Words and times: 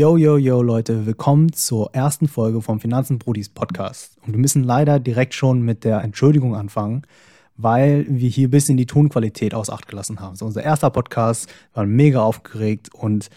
Yo, 0.00 0.16
yo, 0.16 0.38
yo, 0.38 0.62
Leute, 0.62 1.04
willkommen 1.04 1.52
zur 1.52 1.94
ersten 1.94 2.26
Folge 2.26 2.62
vom 2.62 2.80
Finanzen 2.80 3.18
Brudis 3.18 3.50
Podcast. 3.50 4.16
Und 4.24 4.32
wir 4.32 4.40
müssen 4.40 4.64
leider 4.64 4.98
direkt 4.98 5.34
schon 5.34 5.60
mit 5.60 5.84
der 5.84 6.02
Entschuldigung 6.02 6.56
anfangen, 6.56 7.02
weil 7.58 8.06
wir 8.08 8.30
hier 8.30 8.48
ein 8.48 8.50
bisschen 8.50 8.78
die 8.78 8.86
Tonqualität 8.86 9.52
aus 9.52 9.68
Acht 9.68 9.88
gelassen 9.88 10.18
haben. 10.20 10.36
So, 10.36 10.46
unser 10.46 10.62
erster 10.62 10.88
Podcast 10.88 11.52
war 11.74 11.84
mega 11.84 12.22
aufgeregt 12.22 12.88
und 12.94 13.28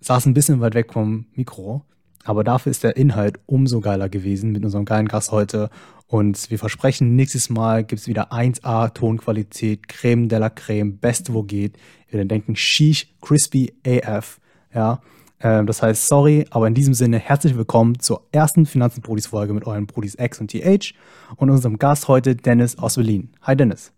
saß 0.00 0.26
ein 0.26 0.34
bisschen 0.34 0.60
weit 0.60 0.74
weg 0.74 0.92
vom 0.92 1.24
Mikro. 1.36 1.86
Aber 2.24 2.44
dafür 2.44 2.68
ist 2.68 2.84
der 2.84 2.98
Inhalt 2.98 3.40
umso 3.46 3.80
geiler 3.80 4.10
gewesen 4.10 4.52
mit 4.52 4.62
unserem 4.62 4.84
geilen 4.84 5.08
Gast 5.08 5.32
heute. 5.32 5.70
Und 6.06 6.50
wir 6.50 6.58
versprechen, 6.58 7.16
nächstes 7.16 7.48
Mal 7.48 7.82
gibt 7.82 8.02
es 8.02 8.08
wieder 8.08 8.30
1A 8.30 8.92
Tonqualität, 8.92 9.88
Creme 9.88 10.28
de 10.28 10.38
la 10.38 10.50
Creme, 10.50 10.98
beste 10.98 11.32
wo 11.32 11.44
geht. 11.44 11.78
Wir 12.10 12.22
denken, 12.26 12.56
sheesh, 12.56 13.06
crispy 13.22 13.72
AF. 13.86 14.38
Ja, 14.74 15.00
das 15.40 15.80
heißt, 15.80 16.06
sorry, 16.06 16.44
aber 16.50 16.66
in 16.66 16.74
diesem 16.74 16.92
Sinne 16.92 17.18
herzlich 17.18 17.56
willkommen 17.56 17.98
zur 17.98 18.26
ersten 18.30 18.66
Finanzen-Brudis-Folge 18.66 19.54
mit 19.54 19.66
euren 19.66 19.86
Brudis 19.86 20.14
X 20.18 20.38
und 20.38 20.50
TH 20.50 20.92
und 21.36 21.48
unserem 21.48 21.78
Gast 21.78 22.08
heute 22.08 22.36
Dennis 22.36 22.78
aus 22.78 22.96
Berlin. 22.96 23.30
Hi 23.42 23.56
Dennis. 23.56 23.90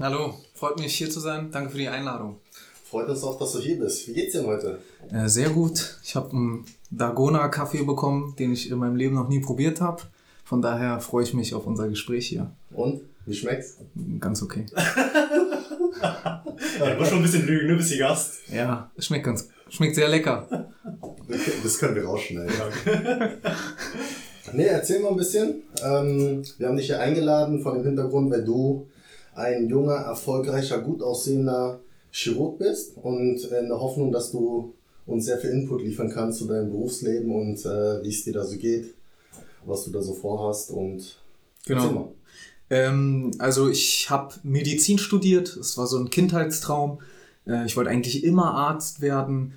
Hallo, 0.00 0.34
freut 0.54 0.78
mich 0.78 0.94
hier 0.94 1.10
zu 1.10 1.20
sein. 1.20 1.50
Danke 1.52 1.70
für 1.70 1.78
die 1.78 1.88
Einladung. 1.88 2.36
Freut 2.88 3.06
uns 3.10 3.22
auch, 3.22 3.38
dass 3.38 3.52
du 3.52 3.58
hier 3.58 3.78
bist. 3.78 4.08
Wie 4.08 4.14
geht's 4.14 4.32
dir 4.32 4.46
heute? 4.46 4.78
Äh, 5.12 5.28
sehr 5.28 5.50
gut. 5.50 5.98
Ich 6.02 6.16
habe 6.16 6.30
einen 6.30 6.64
Dagona-Kaffee 6.90 7.82
bekommen, 7.82 8.34
den 8.38 8.54
ich 8.54 8.70
in 8.70 8.78
meinem 8.78 8.96
Leben 8.96 9.14
noch 9.14 9.28
nie 9.28 9.40
probiert 9.40 9.82
habe. 9.82 10.04
Von 10.42 10.62
daher 10.62 11.00
freue 11.00 11.24
ich 11.24 11.34
mich 11.34 11.52
auf 11.52 11.66
unser 11.66 11.90
Gespräch 11.90 12.28
hier. 12.28 12.50
Und? 12.70 13.02
Wie 13.26 13.34
schmeckt's? 13.34 13.76
Ganz 14.20 14.40
okay. 14.40 14.64
ja, 16.00 16.42
du 16.80 16.98
musst 16.98 17.10
schon 17.10 17.18
ein 17.18 17.22
bisschen 17.22 17.46
lügen, 17.46 17.66
ne? 17.66 17.76
Bist 17.76 17.92
die 17.92 17.98
Gast. 17.98 18.38
Ja, 18.50 18.90
schmeckt 18.98 19.26
ganz, 19.26 19.50
schmeckt 19.68 19.94
sehr 19.94 20.08
lecker. 20.08 20.72
Das 21.62 21.78
können 21.78 21.94
wir 21.94 22.04
rausschneiden. 22.04 22.52
nee, 24.52 24.64
erzähl 24.64 25.00
mal 25.00 25.10
ein 25.10 25.16
bisschen. 25.16 25.62
Ähm, 25.84 26.42
wir 26.56 26.68
haben 26.68 26.76
dich 26.76 26.86
hier 26.86 27.00
eingeladen 27.00 27.60
vor 27.60 27.74
dem 27.74 27.84
Hintergrund, 27.84 28.30
weil 28.30 28.44
du 28.44 28.86
ein 29.34 29.68
junger, 29.68 29.94
erfolgreicher, 29.94 30.80
gut 30.80 31.02
aussehender 31.02 31.80
Chirurg 32.10 32.58
bist 32.58 32.96
und 32.96 33.44
in 33.44 33.68
der 33.68 33.80
Hoffnung, 33.80 34.10
dass 34.10 34.32
du 34.32 34.74
uns 35.06 35.24
sehr 35.24 35.38
viel 35.38 35.50
Input 35.50 35.82
liefern 35.82 36.10
kannst 36.10 36.38
zu 36.38 36.46
deinem 36.46 36.70
Berufsleben 36.70 37.30
und 37.34 37.64
äh, 37.64 38.02
wie 38.02 38.08
es 38.08 38.24
dir 38.24 38.32
da 38.32 38.44
so 38.44 38.56
geht, 38.56 38.94
was 39.64 39.84
du 39.84 39.90
da 39.90 40.02
so 40.02 40.14
vorhast 40.14 40.70
und 40.70 41.18
genau. 41.66 42.12
Ähm, 42.70 43.30
also 43.38 43.68
ich 43.68 44.10
habe 44.10 44.34
Medizin 44.42 44.98
studiert, 44.98 45.56
es 45.56 45.78
war 45.78 45.86
so 45.86 45.98
ein 45.98 46.10
Kindheitstraum. 46.10 46.98
Äh, 47.48 47.64
ich 47.66 47.76
wollte 47.76 47.90
eigentlich 47.90 48.24
immer 48.24 48.54
Arzt 48.54 49.00
werden 49.00 49.54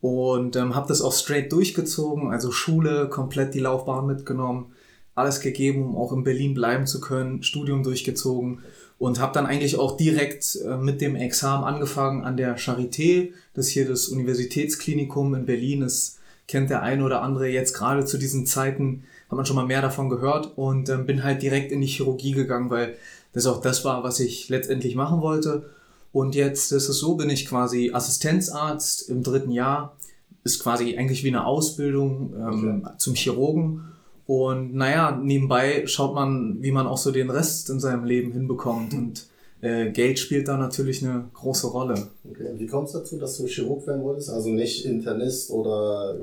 und 0.00 0.56
ähm, 0.56 0.74
habe 0.74 0.88
das 0.88 1.02
auch 1.02 1.12
straight 1.12 1.52
durchgezogen, 1.52 2.30
also 2.30 2.52
Schule, 2.52 3.08
komplett 3.08 3.54
die 3.54 3.60
Laufbahn 3.60 4.06
mitgenommen, 4.06 4.72
alles 5.14 5.40
gegeben, 5.40 5.84
um 5.84 5.96
auch 5.96 6.12
in 6.12 6.24
Berlin 6.24 6.54
bleiben 6.54 6.86
zu 6.86 7.00
können, 7.00 7.42
Studium 7.42 7.82
durchgezogen 7.82 8.60
und 8.98 9.18
habe 9.18 9.32
dann 9.32 9.46
eigentlich 9.46 9.78
auch 9.78 9.96
direkt 9.96 10.58
äh, 10.64 10.76
mit 10.76 11.00
dem 11.00 11.16
Examen 11.16 11.64
angefangen 11.64 12.24
an 12.24 12.36
der 12.36 12.58
Charité, 12.58 13.32
das 13.54 13.68
hier 13.68 13.88
das 13.88 14.08
Universitätsklinikum 14.08 15.34
in 15.34 15.46
Berlin 15.46 15.82
ist, 15.82 16.18
kennt 16.46 16.70
der 16.70 16.82
eine 16.82 17.04
oder 17.04 17.22
andere 17.22 17.48
jetzt 17.48 17.74
gerade 17.74 18.04
zu 18.04 18.18
diesen 18.18 18.44
Zeiten, 18.46 19.04
hat 19.28 19.36
man 19.36 19.46
schon 19.46 19.56
mal 19.56 19.66
mehr 19.66 19.82
davon 19.82 20.08
gehört 20.08 20.56
und 20.56 20.88
ähm, 20.88 21.06
bin 21.06 21.22
halt 21.22 21.42
direkt 21.42 21.72
in 21.72 21.80
die 21.80 21.86
Chirurgie 21.86 22.32
gegangen, 22.32 22.70
weil 22.70 22.96
das 23.32 23.46
auch 23.46 23.60
das 23.60 23.84
war, 23.84 24.02
was 24.02 24.20
ich 24.20 24.48
letztendlich 24.48 24.96
machen 24.96 25.20
wollte. 25.20 25.70
Und 26.12 26.34
jetzt 26.34 26.72
ist 26.72 26.88
es 26.88 26.98
so, 26.98 27.14
bin 27.14 27.30
ich 27.30 27.46
quasi 27.46 27.92
Assistenzarzt 27.92 29.08
im 29.08 29.22
dritten 29.22 29.52
Jahr, 29.52 29.96
ist 30.42 30.62
quasi 30.62 30.96
eigentlich 30.96 31.22
wie 31.22 31.28
eine 31.28 31.46
Ausbildung 31.46 32.34
ähm, 32.34 32.82
okay. 32.84 32.94
zum 32.98 33.14
Chirurgen 33.14 33.90
und 34.30 34.76
naja, 34.76 35.20
nebenbei 35.20 35.88
schaut 35.88 36.14
man, 36.14 36.58
wie 36.60 36.70
man 36.70 36.86
auch 36.86 36.98
so 36.98 37.10
den 37.10 37.30
Rest 37.30 37.68
in 37.68 37.80
seinem 37.80 38.04
Leben 38.04 38.30
hinbekommt. 38.30 38.94
Und 38.94 39.26
äh, 39.60 39.90
Geld 39.90 40.20
spielt 40.20 40.46
da 40.46 40.56
natürlich 40.56 41.04
eine 41.04 41.24
große 41.34 41.66
Rolle. 41.66 41.94
Okay. 42.30 42.50
Wie 42.56 42.68
kommt 42.68 42.86
es 42.86 42.92
dazu, 42.92 43.18
dass 43.18 43.36
du 43.38 43.48
Chirurg 43.48 43.84
werden 43.88 44.04
wolltest? 44.04 44.30
Also 44.30 44.50
nicht 44.50 44.86
Internist 44.86 45.50
oder 45.50 46.14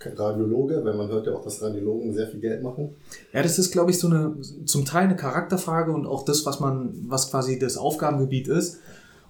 Radiologe, 0.00 0.84
weil 0.84 0.94
man 0.94 1.06
hört 1.06 1.28
ja 1.28 1.34
auch, 1.34 1.44
dass 1.44 1.62
Radiologen 1.62 2.12
sehr 2.12 2.26
viel 2.26 2.40
Geld 2.40 2.64
machen. 2.64 2.96
Ja, 3.32 3.44
das 3.44 3.60
ist, 3.60 3.70
glaube 3.70 3.92
ich, 3.92 3.98
so 4.00 4.08
eine 4.08 4.34
zum 4.64 4.84
Teil 4.84 5.04
eine 5.04 5.14
Charakterfrage 5.14 5.92
und 5.92 6.04
auch 6.04 6.24
das, 6.24 6.44
was 6.44 6.58
man, 6.58 6.92
was 7.06 7.30
quasi 7.30 7.60
das 7.60 7.76
Aufgabengebiet 7.76 8.48
ist. 8.48 8.80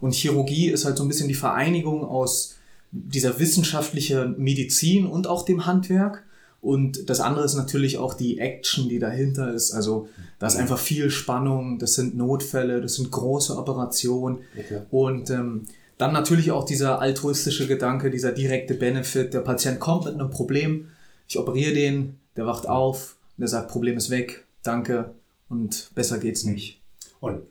Und 0.02 0.14
Chirurgie 0.14 0.68
ist 0.68 0.84
halt 0.84 0.96
so 0.96 1.04
ein 1.04 1.08
bisschen 1.08 1.28
die 1.28 1.34
Vereinigung 1.34 2.04
aus 2.04 2.56
dieser 2.90 3.38
wissenschaftlichen 3.38 4.34
Medizin 4.36 5.06
und 5.06 5.28
auch 5.28 5.44
dem 5.44 5.64
Handwerk. 5.64 6.24
Und 6.60 7.08
das 7.08 7.20
andere 7.20 7.44
ist 7.44 7.54
natürlich 7.54 7.98
auch 7.98 8.14
die 8.14 8.41
Action, 8.41 8.88
die 8.88 8.98
dahinter 8.98 9.54
ist. 9.54 9.70
Also 9.70 10.08
da 10.41 10.48
ist 10.48 10.56
einfach 10.56 10.78
viel 10.78 11.08
Spannung, 11.08 11.78
das 11.78 11.94
sind 11.94 12.16
Notfälle, 12.16 12.80
das 12.80 12.96
sind 12.96 13.12
große 13.12 13.56
Operationen. 13.56 14.38
Okay. 14.58 14.80
Und 14.91 15.30
ähm, 15.30 15.66
dann 15.98 16.12
natürlich 16.12 16.50
auch 16.50 16.64
dieser 16.64 17.00
altruistische 17.00 17.68
Gedanke, 17.68 18.10
dieser 18.10 18.32
direkte 18.32 18.74
Benefit. 18.74 19.34
Der 19.34 19.41
Patient 19.41 19.78
kommt 19.78 20.06
mit 20.06 20.14
einem 20.14 20.30
Problem, 20.30 20.88
ich 21.28 21.38
operiere 21.38 21.74
den, 21.74 22.16
der 22.36 22.44
wacht 22.44 22.68
auf, 22.68 23.14
der 23.36 23.46
sagt, 23.46 23.70
Problem 23.70 23.96
ist 23.96 24.10
weg, 24.10 24.44
danke 24.64 25.12
und 25.48 25.92
besser 25.94 26.18
geht's 26.18 26.42
nicht. 26.42 26.80
Und 27.20 27.42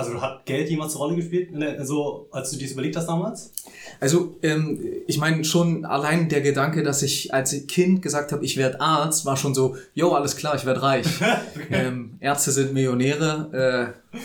also 0.00 0.20
hat 0.20 0.46
Geld 0.46 0.68
jemals 0.68 0.92
eine 0.94 0.98
Rolle 0.98 1.16
gespielt, 1.16 1.50
so 1.82 2.28
als 2.30 2.50
du 2.50 2.56
dies 2.56 2.72
überlegt 2.72 2.96
hast 2.96 3.06
damals? 3.06 3.52
Also 4.00 4.36
ähm, 4.42 4.78
ich 5.06 5.18
meine 5.18 5.44
schon 5.44 5.84
allein 5.84 6.28
der 6.28 6.40
Gedanke, 6.40 6.82
dass 6.82 7.02
ich 7.02 7.32
als 7.34 7.66
Kind 7.66 8.02
gesagt 8.02 8.32
habe, 8.32 8.44
ich 8.44 8.56
werde 8.56 8.80
Arzt, 8.80 9.26
war 9.26 9.36
schon 9.36 9.54
so, 9.54 9.76
jo, 9.94 10.12
alles 10.12 10.36
klar, 10.36 10.54
ich 10.54 10.66
werde 10.66 10.82
reich. 10.82 11.06
okay. 11.54 11.66
ähm, 11.70 12.16
Ärzte 12.20 12.50
sind 12.50 12.72
Millionäre, 12.72 13.94
äh, 14.12 14.18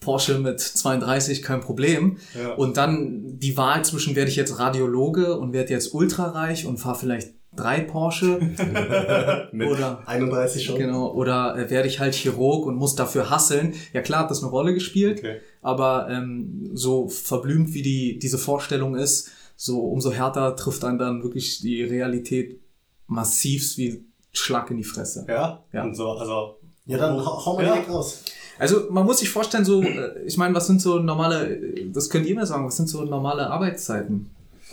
Porsche 0.00 0.38
mit 0.38 0.60
32, 0.60 1.42
kein 1.42 1.60
Problem. 1.60 2.16
Ja. 2.38 2.54
Und 2.54 2.76
dann 2.76 3.38
die 3.38 3.56
Wahl 3.56 3.84
zwischen, 3.84 4.16
werde 4.16 4.30
ich 4.30 4.36
jetzt 4.36 4.58
Radiologe 4.58 5.36
und 5.36 5.52
werde 5.52 5.72
jetzt 5.72 5.92
ultrareich 5.92 6.66
und 6.66 6.78
fahre 6.78 6.98
vielleicht 6.98 7.32
drei 7.54 7.80
Porsche. 7.80 8.38
Mit 9.52 9.68
oder 9.68 10.02
31 10.06 10.64
schon. 10.64 10.78
Genau, 10.78 11.12
oder 11.12 11.56
äh, 11.56 11.70
werde 11.70 11.88
ich 11.88 12.00
halt 12.00 12.14
Chirurg 12.14 12.66
und 12.66 12.76
muss 12.76 12.94
dafür 12.94 13.30
hasseln. 13.30 13.74
Ja 13.92 14.02
klar, 14.02 14.20
hat 14.20 14.30
das 14.30 14.42
eine 14.42 14.50
Rolle 14.50 14.74
gespielt, 14.74 15.18
okay. 15.18 15.40
aber 15.62 16.08
ähm, 16.10 16.70
so 16.74 17.08
verblümt 17.08 17.74
wie 17.74 17.82
die 17.82 18.18
diese 18.18 18.38
Vorstellung 18.38 18.96
ist, 18.96 19.30
so 19.56 19.80
umso 19.80 20.10
härter 20.12 20.56
trifft 20.56 20.84
einen 20.84 20.98
dann 20.98 21.22
wirklich 21.22 21.60
die 21.60 21.82
Realität 21.82 22.60
massivst 23.06 23.76
wie 23.76 24.04
Schlag 24.32 24.70
in 24.70 24.76
die 24.76 24.84
Fresse. 24.84 25.26
Ja? 25.28 25.64
Ja. 25.72 25.82
Und 25.82 25.94
so, 25.94 26.12
also 26.12 26.56
ja, 26.86 26.98
dann 26.98 27.24
hau, 27.24 27.44
hau 27.44 27.56
mal 27.56 27.64
ja. 27.64 27.72
direkt 27.72 27.90
raus. 27.90 28.22
Also 28.58 28.88
man 28.90 29.06
muss 29.06 29.18
sich 29.18 29.30
vorstellen, 29.30 29.64
so, 29.64 29.82
äh, 29.82 30.22
ich 30.24 30.36
meine, 30.36 30.54
was 30.54 30.66
sind 30.66 30.80
so 30.80 30.98
normale, 30.98 31.60
das 31.92 32.10
könnt 32.10 32.26
ihr 32.26 32.34
mir 32.34 32.46
sagen, 32.46 32.66
was 32.66 32.76
sind 32.76 32.88
so 32.88 33.04
normale 33.04 33.48
Arbeitszeiten 33.48 34.30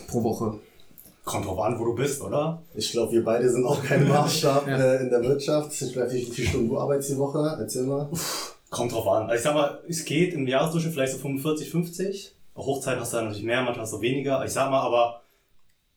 pro 0.07 0.23
Woche? 0.23 0.59
Kommt 1.27 1.45
drauf 1.45 1.59
an, 1.59 1.77
wo 1.77 1.83
du 1.83 1.93
bist, 1.93 2.21
oder? 2.21 2.63
Ich 2.73 2.89
glaube, 2.89 3.11
wir 3.11 3.21
beide 3.21 3.49
sind 3.49 3.65
auch 3.65 3.83
kein 3.83 4.07
Maßstab 4.09 4.65
ja. 4.65 4.77
äh, 4.77 5.03
in 5.03 5.09
der 5.09 5.21
Wirtschaft. 5.21 5.73
Ich 5.81 5.93
weiß 5.93 6.13
nicht, 6.13 6.29
wie 6.29 6.31
viele 6.33 6.47
Stunden 6.47 6.69
du 6.69 6.79
arbeitest 6.79 7.09
die 7.09 7.17
Woche? 7.17 7.57
Erzähl 7.59 7.83
mal. 7.83 8.09
Kommt 8.69 8.93
drauf 8.93 9.05
an. 9.09 9.23
Also 9.23 9.35
ich 9.35 9.41
sag 9.41 9.53
mal, 9.53 9.83
es 9.89 10.05
geht 10.05 10.33
im 10.33 10.47
Jahresdurchschnitt 10.47 10.93
vielleicht 10.93 11.11
so 11.11 11.19
45, 11.19 11.69
50. 11.69 12.35
Hochzeit 12.55 12.97
hast 12.97 13.11
du 13.11 13.17
dann 13.17 13.25
natürlich 13.25 13.45
mehr, 13.45 13.61
manchmal 13.61 13.83
hast 13.83 13.91
du 13.91 13.99
weniger. 13.99 14.45
Ich 14.45 14.53
sag 14.53 14.71
mal 14.71 14.79
aber, 14.79 15.21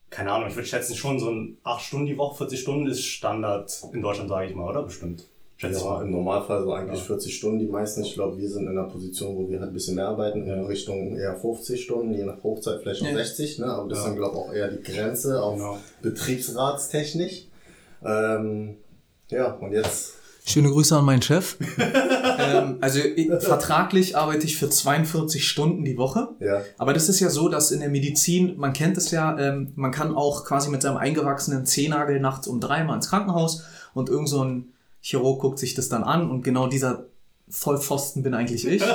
keine 0.09 0.33
Ahnung, 0.33 0.49
ich 0.49 0.55
würde 0.55 0.67
schätzen 0.67 0.97
schon 0.97 1.17
so 1.17 1.29
ein 1.29 1.57
8 1.63 1.81
Stunden 1.81 2.07
die 2.07 2.17
Woche, 2.17 2.35
40 2.35 2.59
Stunden 2.59 2.87
ist 2.87 3.05
Standard 3.05 3.71
in 3.93 4.01
Deutschland, 4.01 4.27
sage 4.27 4.49
ich 4.49 4.55
mal, 4.55 4.67
oder? 4.67 4.83
Bestimmt. 4.83 5.23
Schätze 5.61 5.85
ja, 5.85 6.01
im 6.01 6.09
Normalfall 6.09 6.63
so 6.63 6.73
eigentlich 6.73 6.99
ja. 6.99 7.05
40 7.05 7.35
Stunden 7.35 7.59
die 7.59 7.67
meisten. 7.67 8.03
Ich 8.03 8.15
glaube, 8.15 8.35
wir 8.35 8.49
sind 8.49 8.63
in 8.63 8.69
einer 8.69 8.87
Position, 8.87 9.35
wo 9.35 9.47
wir 9.47 9.59
halt 9.59 9.69
ein 9.69 9.73
bisschen 9.73 9.93
mehr 9.95 10.07
arbeiten, 10.07 10.47
in 10.47 10.65
Richtung 10.65 11.15
eher 11.15 11.35
50 11.35 11.83
Stunden, 11.83 12.15
je 12.15 12.23
nach 12.23 12.41
Hochzeit 12.41 12.81
vielleicht 12.81 13.03
auch 13.03 13.07
ja. 13.07 13.13
60, 13.13 13.59
ne? 13.59 13.67
aber 13.67 13.87
das 13.87 13.99
ist 13.99 14.05
dann, 14.05 14.15
glaube 14.15 14.37
ich, 14.37 14.41
auch 14.41 14.53
eher 14.53 14.69
die 14.69 14.81
Grenze 14.81 15.39
auf 15.41 15.55
genau. 15.55 15.77
Betriebsratstechnisch. 16.01 17.47
Ähm, 18.03 18.77
ja, 19.29 19.53
und 19.53 19.71
jetzt 19.71 20.15
Schöne 20.43 20.71
Grüße 20.71 20.97
an 20.97 21.05
meinen 21.05 21.21
Chef. 21.21 21.57
ähm, 21.77 22.77
also 22.81 22.99
ich, 22.99 23.27
vertraglich 23.27 24.17
arbeite 24.17 24.47
ich 24.47 24.57
für 24.57 24.67
42 24.67 25.47
Stunden 25.47 25.85
die 25.85 25.95
Woche. 25.95 26.29
Ja. 26.39 26.63
Aber 26.79 26.93
das 26.93 27.07
ist 27.07 27.19
ja 27.19 27.29
so, 27.29 27.49
dass 27.49 27.69
in 27.69 27.81
der 27.81 27.89
Medizin, 27.89 28.57
man 28.57 28.73
kennt 28.73 28.97
es 28.97 29.11
ja, 29.11 29.37
ähm, 29.37 29.73
man 29.75 29.91
kann 29.91 30.15
auch 30.15 30.43
quasi 30.43 30.71
mit 30.71 30.81
seinem 30.81 30.97
eingewachsenen 30.97 31.67
Zehennagel 31.67 32.19
nachts 32.19 32.47
um 32.47 32.59
drei 32.59 32.83
mal 32.83 32.95
ins 32.95 33.09
Krankenhaus 33.09 33.63
und 33.93 34.09
irgend 34.09 34.29
so 34.29 34.43
ein 34.43 34.73
Chirurg 35.01 35.41
guckt 35.41 35.59
sich 35.59 35.73
das 35.73 35.89
dann 35.89 36.03
an 36.03 36.29
und 36.29 36.43
genau 36.43 36.67
dieser 36.67 37.05
Vollpfosten 37.49 38.23
bin 38.23 38.33
eigentlich 38.33 38.65
ich. 38.65 38.81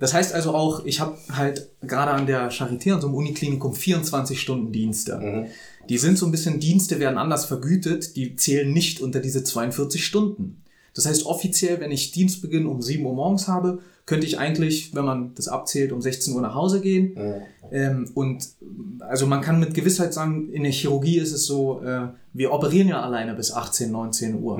Das 0.00 0.14
heißt 0.14 0.34
also 0.34 0.52
auch, 0.52 0.84
ich 0.84 0.98
habe 0.98 1.16
halt 1.30 1.68
gerade 1.80 2.10
an 2.10 2.26
der 2.26 2.50
Charité 2.50 2.92
und 2.92 3.00
so 3.02 3.06
einem 3.06 3.14
Uniklinikum 3.14 3.72
24 3.72 4.40
Stunden 4.40 4.72
Dienste. 4.72 5.18
Mhm. 5.18 5.46
Die 5.88 5.98
sind 5.98 6.18
so 6.18 6.26
ein 6.26 6.32
bisschen, 6.32 6.58
Dienste 6.58 6.98
werden 6.98 7.18
anders 7.18 7.44
vergütet, 7.44 8.16
die 8.16 8.34
zählen 8.34 8.72
nicht 8.72 9.00
unter 9.00 9.20
diese 9.20 9.44
42 9.44 10.04
Stunden. 10.04 10.61
Das 10.94 11.06
heißt, 11.06 11.26
offiziell, 11.26 11.80
wenn 11.80 11.90
ich 11.90 12.12
Dienstbeginn 12.12 12.66
um 12.66 12.82
7 12.82 13.04
Uhr 13.04 13.14
morgens 13.14 13.48
habe, 13.48 13.80
könnte 14.04 14.26
ich 14.26 14.38
eigentlich, 14.38 14.94
wenn 14.94 15.04
man 15.04 15.34
das 15.34 15.48
abzählt, 15.48 15.92
um 15.92 16.02
16 16.02 16.34
Uhr 16.34 16.42
nach 16.42 16.54
Hause 16.54 16.80
gehen. 16.80 17.16
Ähm, 17.70 18.10
und 18.14 18.48
also 19.00 19.26
man 19.26 19.40
kann 19.40 19.60
mit 19.60 19.74
Gewissheit 19.74 20.12
sagen, 20.12 20.50
in 20.50 20.64
der 20.64 20.72
Chirurgie 20.72 21.18
ist 21.18 21.32
es 21.32 21.46
so, 21.46 21.82
äh, 21.82 22.08
wir 22.32 22.52
operieren 22.52 22.88
ja 22.88 23.00
alleine 23.00 23.34
bis 23.34 23.52
18, 23.52 23.90
19 23.90 24.42
Uhr. 24.42 24.58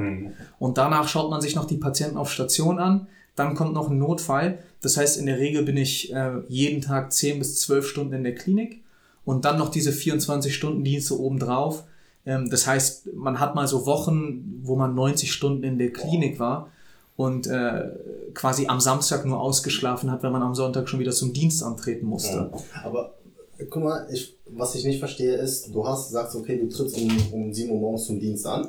Und 0.59 0.79
danach 0.79 1.09
schaut 1.09 1.31
man 1.31 1.41
sich 1.41 1.55
noch 1.55 1.67
die 1.67 1.77
Patienten 1.77 2.17
auf 2.17 2.31
Station 2.31 2.79
an. 2.79 3.09
Dann 3.35 3.55
kommt 3.55 3.75
noch 3.75 3.91
ein 3.91 3.99
Notfall. 3.99 4.59
Das 4.81 4.97
heißt, 4.97 5.19
in 5.19 5.27
der 5.27 5.39
Regel 5.39 5.63
bin 5.63 5.77
ich 5.77 6.13
äh, 6.13 6.33
jeden 6.49 6.81
Tag 6.83 7.13
10 7.13 7.39
bis 7.39 7.61
12 7.61 7.87
Stunden 7.87 8.15
in 8.15 8.25
der 8.25 8.35
Klinik 8.35 8.83
und 9.25 9.45
dann 9.45 9.59
noch 9.59 9.71
diese 9.71 9.91
24-Stunden-Dienste 9.91 11.19
obendrauf. 11.19 11.85
Ähm, 12.25 12.51
das 12.51 12.67
heißt, 12.67 13.15
man 13.15 13.41
hat 13.41 13.55
mal 13.55 13.67
so 13.67 13.87
Wochen, 13.87 14.61
wo 14.63 14.77
man 14.77 14.95
90 14.95 15.33
Stunden 15.33 15.65
in 15.65 15.79
der 15.79 15.93
Klinik 15.93 16.39
war 16.39 16.71
und 17.17 17.47
äh, 17.47 17.91
quasi 18.35 18.67
am 18.67 18.81
Samstag 18.81 19.25
nur 19.25 19.41
ausgeschlafen 19.41 20.11
hat, 20.11 20.23
wenn 20.23 20.33
man 20.33 20.43
am 20.43 20.55
Sonntag 20.55 20.89
schon 20.89 21.01
wieder 21.01 21.13
zum 21.13 21.33
Dienst 21.33 21.63
antreten 21.63 22.07
musste. 22.07 22.51
Aber 22.83 23.15
äh, 23.59 23.65
guck 23.65 23.83
mal, 23.83 24.07
ich, 24.11 24.37
was 24.47 24.75
ich 24.75 24.85
nicht 24.85 24.99
verstehe 24.99 25.37
ist, 25.37 25.75
du 25.75 25.87
hast 25.87 26.11
sagst, 26.11 26.37
okay, 26.37 26.59
du 26.59 26.69
trittst 26.69 26.97
um, 26.97 27.11
um 27.33 27.53
7 27.53 27.71
Uhr 27.71 27.81
morgens 27.81 28.07
zum 28.07 28.19
Dienst 28.21 28.47
an 28.47 28.69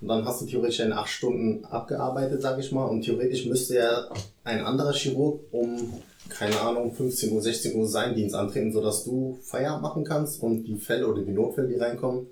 und 0.00 0.08
dann 0.08 0.24
hast 0.24 0.40
du 0.40 0.46
theoretisch 0.46 0.80
in 0.80 0.92
8 0.92 1.08
Stunden 1.08 1.64
abgearbeitet, 1.64 2.42
sag 2.42 2.58
ich 2.58 2.72
mal, 2.72 2.84
und 2.84 3.02
theoretisch 3.02 3.46
müsste 3.46 3.76
ja 3.76 4.08
ein 4.44 4.64
anderer 4.64 4.92
Chirurg 4.92 5.40
um, 5.52 5.92
keine 6.28 6.60
Ahnung, 6.60 6.92
15 6.92 7.32
Uhr, 7.32 7.40
16 7.42 7.76
Uhr 7.76 7.86
seinen 7.86 8.14
Dienst 8.14 8.34
antreten, 8.34 8.72
sodass 8.72 9.04
du 9.04 9.38
Feierabend 9.42 9.82
machen 9.82 10.04
kannst 10.04 10.42
und 10.42 10.64
die 10.64 10.76
Fälle 10.76 11.06
oder 11.06 11.22
die 11.22 11.32
Notfälle, 11.32 11.68
die 11.68 11.76
reinkommen, 11.76 12.26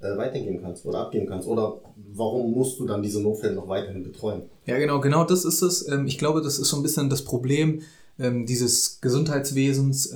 äh, 0.00 0.16
weitergeben 0.16 0.60
kannst 0.62 0.86
oder 0.86 1.00
abgeben 1.00 1.26
kannst. 1.26 1.48
Oder 1.48 1.80
warum 2.14 2.52
musst 2.52 2.78
du 2.78 2.86
dann 2.86 3.02
diese 3.02 3.20
Notfälle 3.20 3.54
noch 3.54 3.68
weiterhin 3.68 4.02
betreuen? 4.02 4.42
Ja, 4.66 4.78
genau, 4.78 5.00
genau 5.00 5.24
das 5.24 5.44
ist 5.44 5.62
es. 5.62 5.88
Ähm, 5.88 6.06
Ich 6.06 6.18
glaube, 6.18 6.40
das 6.42 6.58
ist 6.58 6.68
so 6.68 6.76
ein 6.76 6.82
bisschen 6.82 7.10
das 7.10 7.22
Problem 7.22 7.82
ähm, 8.18 8.46
dieses 8.46 9.00
Gesundheitswesens. 9.00 10.12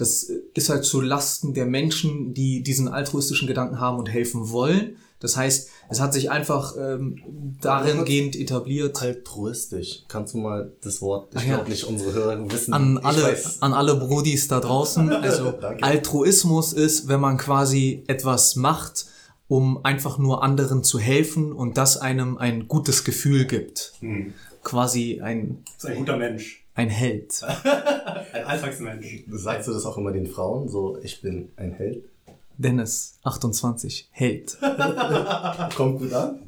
Das 0.00 0.30
ist 0.54 0.70
halt 0.70 0.84
zu 0.84 1.00
Lasten 1.00 1.52
der 1.52 1.66
Menschen, 1.66 2.32
die 2.32 2.62
diesen 2.62 2.88
altruistischen 2.88 3.46
Gedanken 3.46 3.80
haben 3.80 3.98
und 3.98 4.06
helfen 4.06 4.50
wollen. 4.50 4.96
Das 5.20 5.36
heißt, 5.36 5.68
es 5.90 6.00
hat 6.00 6.14
sich 6.14 6.30
einfach 6.30 6.74
ähm, 6.78 7.56
darin 7.60 8.06
gehend 8.06 8.34
etabliert. 8.34 9.02
Altruistisch. 9.02 10.04
Kannst 10.08 10.32
du 10.32 10.38
mal 10.38 10.72
das 10.82 11.02
Wort, 11.02 11.34
ich 11.34 11.42
ja. 11.42 11.56
glaube 11.56 11.68
nicht 11.68 11.84
unsere 11.84 12.14
Hörer 12.14 12.50
wissen. 12.50 12.72
An 12.72 12.96
alle, 12.96 13.36
an 13.60 13.74
alle 13.74 13.96
Brodis 13.96 14.48
da 14.48 14.60
draußen. 14.60 15.10
Also. 15.20 15.52
Altruismus 15.82 16.72
ist, 16.72 17.08
wenn 17.08 17.20
man 17.20 17.36
quasi 17.36 18.04
etwas 18.06 18.56
macht, 18.56 19.06
um 19.48 19.84
einfach 19.84 20.16
nur 20.16 20.42
anderen 20.42 20.82
zu 20.82 20.98
helfen 20.98 21.52
und 21.52 21.76
das 21.76 21.98
einem 21.98 22.38
ein 22.38 22.68
gutes 22.68 23.04
Gefühl 23.04 23.44
gibt. 23.44 23.92
Hm. 24.00 24.32
Quasi 24.64 25.20
ein, 25.20 25.62
Das 25.74 25.84
ist 25.84 25.90
ein 25.90 25.96
guter 25.98 26.16
Mensch. 26.16 26.59
Ein 26.80 26.88
Held. 26.88 27.42
Ein 28.32 28.44
Alltagsmensch. 28.44 29.24
Sagst 29.28 29.68
du 29.68 29.72
das 29.72 29.84
auch 29.84 29.98
immer 29.98 30.12
den 30.12 30.26
Frauen? 30.26 30.68
So, 30.68 30.98
ich 31.02 31.20
bin 31.20 31.50
ein 31.56 31.72
Held. 31.72 32.04
Dennis, 32.56 33.18
28, 33.22 34.08
Held. 34.10 34.56
Kommt 35.76 35.98
gut 35.98 36.12
an. 36.12 36.40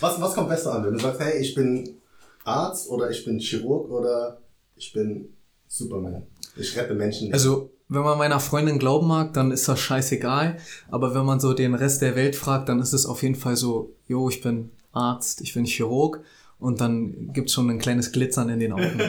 Was, 0.00 0.20
was 0.20 0.34
kommt 0.34 0.48
besser 0.48 0.74
an, 0.74 0.84
wenn 0.84 0.94
du 0.94 0.98
sagst, 0.98 1.20
hey, 1.20 1.40
ich 1.40 1.54
bin 1.54 1.96
Arzt 2.44 2.88
oder 2.88 3.10
ich 3.10 3.24
bin 3.24 3.38
Chirurg 3.38 3.90
oder 3.90 4.38
ich 4.74 4.92
bin 4.92 5.32
Superman? 5.68 6.24
Ich 6.56 6.76
rette 6.76 6.94
Menschen. 6.94 7.32
Also, 7.32 7.70
wenn 7.88 8.02
man 8.02 8.18
meiner 8.18 8.40
Freundin 8.40 8.78
glauben 8.78 9.06
mag, 9.06 9.32
dann 9.32 9.50
ist 9.50 9.68
das 9.68 9.78
scheißegal. 9.78 10.58
Aber 10.90 11.14
wenn 11.14 11.24
man 11.24 11.40
so 11.40 11.52
den 11.54 11.74
Rest 11.74 12.02
der 12.02 12.16
Welt 12.16 12.36
fragt, 12.36 12.68
dann 12.68 12.80
ist 12.80 12.92
es 12.92 13.06
auf 13.06 13.22
jeden 13.22 13.36
Fall 13.36 13.56
so, 13.56 13.94
jo, 14.08 14.28
ich 14.28 14.42
bin 14.42 14.70
Arzt, 14.92 15.40
ich 15.40 15.54
bin 15.54 15.64
Chirurg. 15.64 16.20
Und 16.60 16.80
dann 16.80 17.32
gibt's 17.32 17.52
schon 17.54 17.68
ein 17.70 17.78
kleines 17.78 18.12
Glitzern 18.12 18.48
in 18.50 18.60
den 18.60 18.72
Augen. 18.72 18.84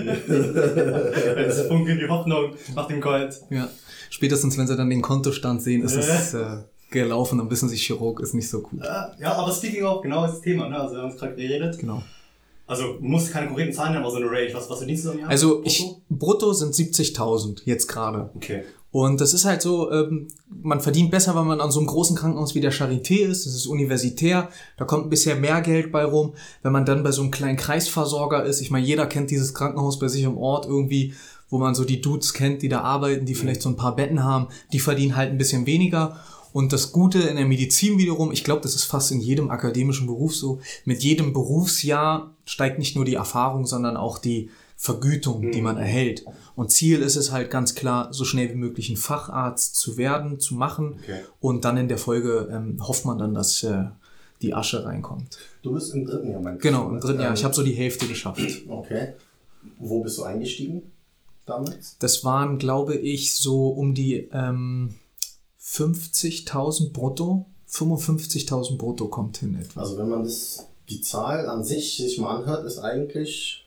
Es 1.38 1.62
funkelt 1.68 2.02
die 2.02 2.08
Hoffnung 2.08 2.54
nach 2.76 2.88
dem 2.88 3.02
Gold. 3.02 3.40
ja. 3.50 3.68
Spätestens, 4.10 4.58
wenn 4.58 4.68
sie 4.68 4.76
dann 4.76 4.90
den 4.90 5.02
Kontostand 5.02 5.62
sehen, 5.62 5.84
ist 5.84 5.96
es 5.96 6.34
äh, 6.34 6.58
gelaufen. 6.90 7.38
Dann 7.38 7.50
wissen 7.50 7.70
sie, 7.70 7.78
Chirurg 7.78 8.20
ist 8.20 8.34
nicht 8.34 8.50
so 8.50 8.62
gut. 8.62 8.82
Äh, 8.82 9.22
Ja, 9.22 9.34
aber 9.36 9.52
speaking 9.54 9.84
of, 9.84 10.02
genau 10.02 10.28
das 10.28 10.42
Thema, 10.42 10.68
ne? 10.68 10.78
Also 10.78 10.96
wir 10.96 11.02
haben 11.04 11.12
es 11.12 11.18
gerade 11.18 11.34
geredet. 11.36 11.78
Genau. 11.80 12.04
Also 12.68 12.94
du 12.94 13.00
musst 13.06 13.32
keine 13.32 13.48
konkreten 13.48 13.72
Zahlen 13.74 13.94
nennen, 13.94 14.04
aber 14.04 14.12
so 14.12 14.18
eine 14.18 14.28
Range. 14.30 14.50
Was, 14.54 14.70
was 14.70 14.78
verdienst 14.80 15.06
du 15.06 15.12
im 15.12 15.20
Jahr? 15.20 15.30
Also 15.30 15.62
ich, 15.64 15.80
Brutto? 15.80 16.02
brutto 16.10 16.54
sind 16.54 16.74
70.000 16.74 17.62
jetzt 17.66 17.88
gerade. 17.88 18.30
Okay. 18.36 18.64
Und 18.92 19.22
das 19.22 19.34
ist 19.34 19.46
halt 19.46 19.62
so, 19.62 19.90
ähm, 19.92 20.28
man 20.50 20.82
verdient 20.82 21.12
besser, 21.12 21.34
wenn 21.36 21.48
man 21.48 21.62
an 21.62 21.72
so 21.72 21.80
einem 21.80 21.88
großen 21.88 22.16
Krankenhaus 22.16 22.56
wie 22.56 22.62
der 22.62 22.74
Charité 22.74 23.22
ist. 23.22 23.46
Das 23.46 23.56
ist 23.56 23.66
universitär. 23.66 24.50
Da 24.78 24.84
kommt 24.84 25.06
ein 25.06 25.10
bisschen 25.10 25.40
mehr 25.40 25.62
Geld 25.62 25.94
bei 25.94 26.04
rum. 26.04 26.34
Wenn 26.62 26.74
man 26.74 26.86
dann 26.86 27.02
bei 27.02 27.12
so 27.12 27.22
einem 27.22 27.32
kleinen 27.32 27.58
Kreisversorger 27.58 28.44
ist, 28.44 28.60
ich 28.60 28.70
meine, 28.70 28.86
jeder 28.86 29.06
kennt 29.06 29.32
dieses 29.32 29.54
Krankenhaus 29.54 29.98
bei 29.98 30.10
sich 30.10 30.24
im 30.24 30.38
Ort 30.38 30.66
irgendwie, 30.66 31.14
wo 31.50 31.58
man 31.58 31.74
so 31.74 31.86
die 31.86 32.02
Dudes 32.02 32.34
kennt, 32.34 32.62
die 32.64 32.70
da 32.70 32.82
arbeiten, 32.82 33.26
die 33.26 33.36
vielleicht 33.36 33.62
so 33.62 33.70
ein 33.70 33.78
paar 33.78 33.96
Betten 33.96 34.26
haben, 34.26 34.48
die 34.74 34.80
verdienen 34.80 35.16
halt 35.16 35.32
ein 35.32 35.38
bisschen 35.38 35.66
weniger. 35.66 36.20
Und 36.54 36.74
das 36.74 36.92
Gute 36.92 37.20
in 37.20 37.38
der 37.38 37.46
Medizin 37.46 37.98
wiederum, 37.98 38.34
ich 38.34 38.44
glaube, 38.44 38.62
das 38.62 38.76
ist 38.76 38.84
fast 38.84 39.12
in 39.12 39.22
jedem 39.22 39.52
akademischen 39.52 40.06
Beruf 40.06 40.36
so, 40.36 40.60
mit 40.84 41.02
jedem 41.02 41.32
Berufsjahr 41.32 42.36
steigt 42.44 42.78
nicht 42.78 42.98
nur 42.98 43.06
die 43.06 43.16
Erfahrung, 43.16 43.66
sondern 43.66 43.96
auch 43.96 44.18
die 44.18 44.50
Vergütung, 44.82 45.52
die 45.52 45.62
man 45.62 45.78
erhält. 45.78 46.26
Und 46.56 46.72
Ziel 46.72 47.04
ist 47.04 47.16
es 47.16 47.32
halt 47.32 47.52
ganz 47.52 47.76
klar, 47.76 48.12
so 48.12 48.26
schnell 48.26 48.50
wie 48.50 48.56
möglich 48.56 48.90
ein 48.90 48.98
Facharzt 48.98 49.76
zu 49.76 49.96
werden, 49.96 50.40
zu 50.40 50.56
machen. 50.56 50.96
Okay. 51.04 51.20
Und 51.40 51.66
dann 51.66 51.78
in 51.78 51.88
der 51.88 52.00
Folge 52.00 52.50
ähm, 52.52 52.80
hofft 52.82 53.06
man 53.06 53.20
dann, 53.20 53.36
dass 53.36 53.62
äh, 53.62 53.84
die 54.42 54.56
Asche 54.56 54.84
reinkommt. 54.84 55.38
du 55.62 55.74
bist 55.74 55.94
im 55.94 56.08
dritten 56.08 56.32
Jahr, 56.32 56.42
mein 56.42 56.58
Genau, 56.58 56.90
im 56.90 57.00
dritten 57.00 57.22
Jahr. 57.22 57.36
Ich 57.36 57.44
habe 57.44 57.54
so 57.54 57.62
die 57.62 57.74
Hälfte 57.74 58.08
geschafft. 58.08 58.42
Okay. 58.68 59.14
Wo 59.78 60.02
bist 60.02 60.18
du 60.18 60.24
eingestiegen 60.24 60.82
damals? 61.46 61.98
Das 62.00 62.24
waren, 62.24 62.58
glaube 62.58 62.96
ich, 62.96 63.36
so 63.36 63.68
um 63.68 63.94
die 63.94 64.30
ähm, 64.34 64.96
50.000 65.62 66.92
brutto. 66.92 67.46
55.000 67.70 68.78
brutto 68.78 69.10
kommt 69.10 69.38
hin 69.38 69.60
etwa. 69.62 69.82
Also 69.82 70.00
wenn 70.00 70.10
man 70.10 70.24
das, 70.24 70.66
die 70.90 71.02
Zahl 71.02 71.48
an 71.48 71.64
sich 71.64 71.98
sich 71.98 72.18
mal 72.18 72.38
anhört, 72.38 72.66
ist 72.66 72.80
eigentlich 72.80 73.62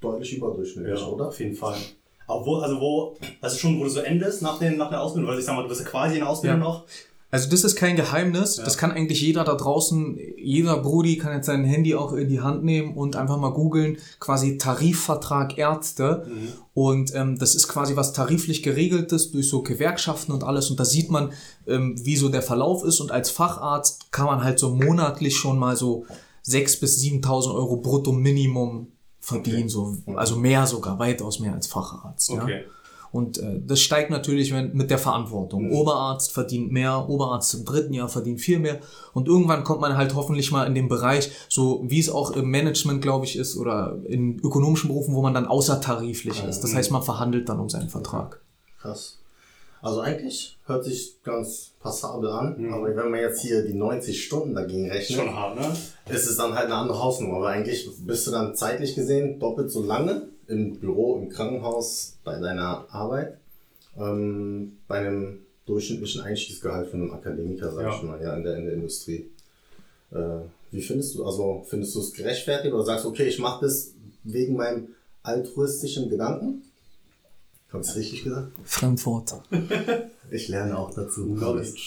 deutlich 0.00 0.36
überdurchschnittlich, 0.36 1.00
Ja, 1.00 1.06
oder? 1.06 1.28
auf 1.28 1.38
jeden 1.40 1.54
Fall. 1.54 1.76
Aber 2.26 2.44
wo, 2.44 2.56
also 2.56 2.80
wo, 2.80 3.16
ist 3.42 3.58
schon, 3.60 3.78
wo 3.78 3.84
du 3.84 3.90
so 3.90 4.00
endest 4.00 4.42
nach, 4.42 4.58
den, 4.58 4.76
nach 4.76 4.90
der 4.90 5.00
Ausbildung, 5.00 5.30
weil 5.30 5.38
ich 5.38 5.44
sag 5.44 5.54
mal, 5.54 5.62
du 5.62 5.68
bist 5.68 5.80
ja 5.82 5.86
quasi 5.86 6.14
in 6.14 6.20
der 6.20 6.28
Ausbildung 6.28 6.58
Ja. 6.60 6.64
noch. 6.64 6.84
Also 7.30 7.50
das 7.50 7.64
ist 7.64 7.76
kein 7.76 7.96
Geheimnis. 7.96 8.56
Ja. 8.56 8.64
Das 8.64 8.78
kann 8.78 8.92
eigentlich 8.92 9.20
jeder 9.20 9.42
da 9.44 9.54
draußen, 9.54 10.18
jeder 10.38 10.78
Brudi 10.78 11.18
kann 11.18 11.34
jetzt 11.34 11.46
sein 11.46 11.64
Handy 11.64 11.94
auch 11.94 12.12
in 12.12 12.28
die 12.28 12.40
Hand 12.40 12.64
nehmen 12.64 12.96
und 12.96 13.16
einfach 13.16 13.36
mal 13.36 13.50
googeln, 13.52 13.98
quasi 14.20 14.58
Tarifvertrag 14.58 15.58
Ärzte. 15.58 16.26
Und 16.72 17.14
ähm, 17.14 17.36
das 17.38 17.54
ist 17.54 17.68
quasi 17.68 17.96
was 17.96 18.12
tariflich 18.12 18.62
geregeltes 18.62 19.32
durch 19.32 19.48
so 19.48 19.62
Gewerkschaften 19.62 20.32
und 20.32 20.44
alles. 20.44 20.70
Und 20.70 20.78
da 20.78 20.84
sieht 20.84 21.10
man, 21.10 21.32
ähm, 21.66 21.96
wie 22.04 22.16
so 22.16 22.28
der 22.28 22.42
Verlauf 22.42 22.84
ist. 22.84 23.00
Und 23.00 23.10
als 23.10 23.28
Facharzt 23.30 24.12
kann 24.12 24.26
man 24.26 24.42
halt 24.44 24.58
so 24.58 24.70
monatlich 24.74 25.36
schon 25.36 25.58
mal 25.58 25.76
so 25.76 26.06
6.000 26.46 26.80
bis 26.80 27.00
7.000 27.02 27.54
Euro 27.54 27.76
brutto 27.78 28.12
Minimum 28.12 28.92
verdienen. 29.26 29.68
So, 29.68 29.96
also 30.14 30.36
mehr 30.36 30.66
sogar, 30.66 30.98
weitaus 30.98 31.40
mehr 31.40 31.52
als 31.52 31.66
Facharzt. 31.66 32.30
Ja? 32.30 32.42
Okay. 32.42 32.64
Und 33.10 33.38
äh, 33.38 33.60
das 33.64 33.80
steigt 33.80 34.10
natürlich 34.10 34.52
wenn, 34.52 34.72
mit 34.76 34.90
der 34.90 34.98
Verantwortung. 34.98 35.70
Oberarzt 35.70 36.32
verdient 36.32 36.70
mehr, 36.70 37.08
Oberarzt 37.08 37.54
im 37.54 37.64
dritten 37.64 37.92
Jahr 37.92 38.08
verdient 38.08 38.40
viel 38.40 38.58
mehr. 38.58 38.78
Und 39.14 39.26
irgendwann 39.26 39.64
kommt 39.64 39.80
man 39.80 39.96
halt 39.96 40.14
hoffentlich 40.14 40.52
mal 40.52 40.66
in 40.66 40.74
den 40.74 40.88
Bereich, 40.88 41.30
so 41.48 41.82
wie 41.86 41.98
es 41.98 42.10
auch 42.10 42.32
im 42.32 42.50
Management, 42.50 43.02
glaube 43.02 43.24
ich, 43.24 43.36
ist, 43.36 43.56
oder 43.56 43.98
in 44.04 44.38
ökonomischen 44.40 44.88
Berufen, 44.88 45.14
wo 45.14 45.22
man 45.22 45.34
dann 45.34 45.46
außertariflich 45.46 46.44
ist. 46.44 46.60
Das 46.60 46.74
heißt, 46.74 46.90
man 46.90 47.02
verhandelt 47.02 47.48
dann 47.48 47.58
um 47.58 47.68
seinen 47.68 47.88
Vertrag. 47.88 48.40
Krass. 48.80 49.18
Also 49.86 50.00
eigentlich 50.00 50.58
hört 50.66 50.84
sich 50.84 51.22
ganz 51.22 51.70
passabel 51.78 52.28
an, 52.30 52.56
Mhm. 52.60 52.72
aber 52.74 52.96
wenn 52.96 53.08
man 53.10 53.20
jetzt 53.20 53.40
hier 53.40 53.62
die 53.62 53.74
90 53.74 54.24
Stunden 54.24 54.52
dagegen 54.54 54.90
rechnet, 54.90 55.20
Schon 55.20 55.32
hart, 55.34 55.54
ne? 55.60 55.76
ist 56.12 56.26
es 56.28 56.36
dann 56.36 56.54
halt 56.54 56.64
eine 56.66 56.74
andere 56.74 57.00
Hausnummer. 57.00 57.36
Aber 57.36 57.48
eigentlich 57.50 57.88
bist 58.00 58.26
du 58.26 58.32
dann 58.32 58.56
zeitlich 58.56 58.96
gesehen 58.96 59.38
doppelt 59.38 59.70
so 59.70 59.82
lange 59.84 60.28
im 60.48 60.80
Büro, 60.80 61.18
im 61.18 61.28
Krankenhaus, 61.28 62.16
bei 62.24 62.38
deiner 62.40 62.84
Arbeit, 62.92 63.38
ähm, 63.96 64.78
bei 64.88 64.98
einem 64.98 65.38
durchschnittlichen 65.66 66.22
Einstiegsgehalt 66.22 66.88
von 66.88 67.02
einem 67.02 67.12
Akademiker, 67.12 67.72
sag 67.72 67.82
Ja. 67.84 67.94
ich 67.96 68.02
mal, 68.02 68.20
ja, 68.20 68.34
in 68.36 68.42
der, 68.42 68.56
in 68.56 68.64
der 68.64 68.74
Industrie. 68.74 69.30
Äh, 70.10 70.16
wie 70.72 70.82
findest 70.82 71.14
du, 71.14 71.24
also 71.24 71.64
findest 71.68 71.94
du 71.94 72.00
es 72.00 72.12
gerechtfertigt 72.12 72.74
oder 72.74 72.84
sagst, 72.84 73.06
okay, 73.06 73.24
ich 73.28 73.38
mache 73.38 73.64
das 73.64 73.92
wegen 74.24 74.56
meinem 74.56 74.88
altruistischen 75.22 76.08
Gedanken? 76.08 76.62
Habe 77.76 77.84
ich 77.84 77.90
es 77.90 77.96
richtig 77.96 78.24
gesagt? 78.24 78.52
Fremdwort. 78.64 79.34
Ich 80.30 80.48
lerne 80.48 80.78
auch 80.78 80.94
dazu. 80.94 81.36
College. 81.38 81.78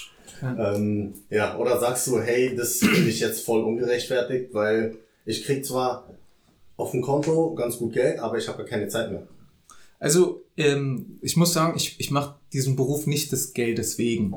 Ähm, 0.44 1.16
ja, 1.32 1.58
oder 1.58 1.80
sagst 1.80 2.06
du, 2.06 2.22
hey, 2.22 2.56
das 2.56 2.78
finde 2.78 3.10
ich 3.10 3.20
jetzt 3.20 3.44
voll 3.44 3.64
ungerechtfertigt, 3.64 4.54
weil 4.54 4.98
ich 5.26 5.44
krieg 5.46 5.66
zwar 5.66 6.08
auf 6.78 6.92
dem 6.92 7.02
Konto 7.02 7.56
ganz 7.56 7.78
gut 7.80 7.94
Geld, 7.94 8.20
aber 8.20 8.38
ich 8.38 8.48
habe 8.48 8.62
ja 8.62 8.70
keine 8.70 8.88
Zeit 8.88 9.12
mehr. 9.12 9.28
Also, 10.00 10.44
ähm, 10.58 11.18
ich 11.22 11.36
muss 11.36 11.54
sagen, 11.54 11.74
ich, 11.76 12.00
ich 12.00 12.12
mache 12.12 12.36
diesen 12.54 12.76
Beruf 12.76 13.08
nicht 13.08 13.32
des 13.32 13.54
Geldes 13.54 13.98
wegen. 13.98 14.34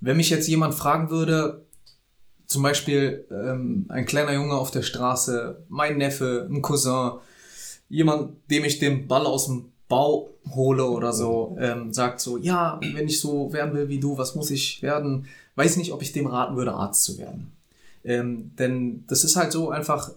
Wenn 0.00 0.16
mich 0.16 0.28
jetzt 0.28 0.48
jemand 0.48 0.74
fragen 0.74 1.08
würde, 1.08 1.64
zum 2.46 2.64
Beispiel 2.64 3.26
ähm, 3.30 3.86
ein 3.88 4.06
kleiner 4.06 4.34
Junge 4.34 4.54
auf 4.54 4.72
der 4.72 4.82
Straße, 4.82 5.64
mein 5.68 5.98
Neffe, 5.98 6.48
ein 6.50 6.62
Cousin, 6.62 7.12
jemand, 7.88 8.50
dem 8.50 8.64
ich 8.64 8.80
den 8.80 9.06
Ball 9.06 9.24
aus 9.24 9.46
dem 9.46 9.70
Bau 9.88 10.30
hole 10.54 10.84
oder 10.84 11.12
so, 11.12 11.56
ähm, 11.60 11.92
sagt 11.92 12.20
so, 12.20 12.38
ja, 12.38 12.80
wenn 12.94 13.06
ich 13.06 13.20
so 13.20 13.52
werden 13.52 13.74
will 13.74 13.88
wie 13.88 14.00
du, 14.00 14.16
was 14.16 14.34
muss 14.34 14.50
ich 14.50 14.82
werden? 14.82 15.26
Weiß 15.56 15.76
nicht, 15.76 15.92
ob 15.92 16.02
ich 16.02 16.12
dem 16.12 16.26
raten 16.26 16.56
würde, 16.56 16.72
Arzt 16.72 17.04
zu 17.04 17.18
werden. 17.18 17.52
Ähm, 18.02 18.52
denn 18.58 19.04
das 19.06 19.24
ist 19.24 19.36
halt 19.36 19.52
so 19.52 19.70
einfach, 19.70 20.10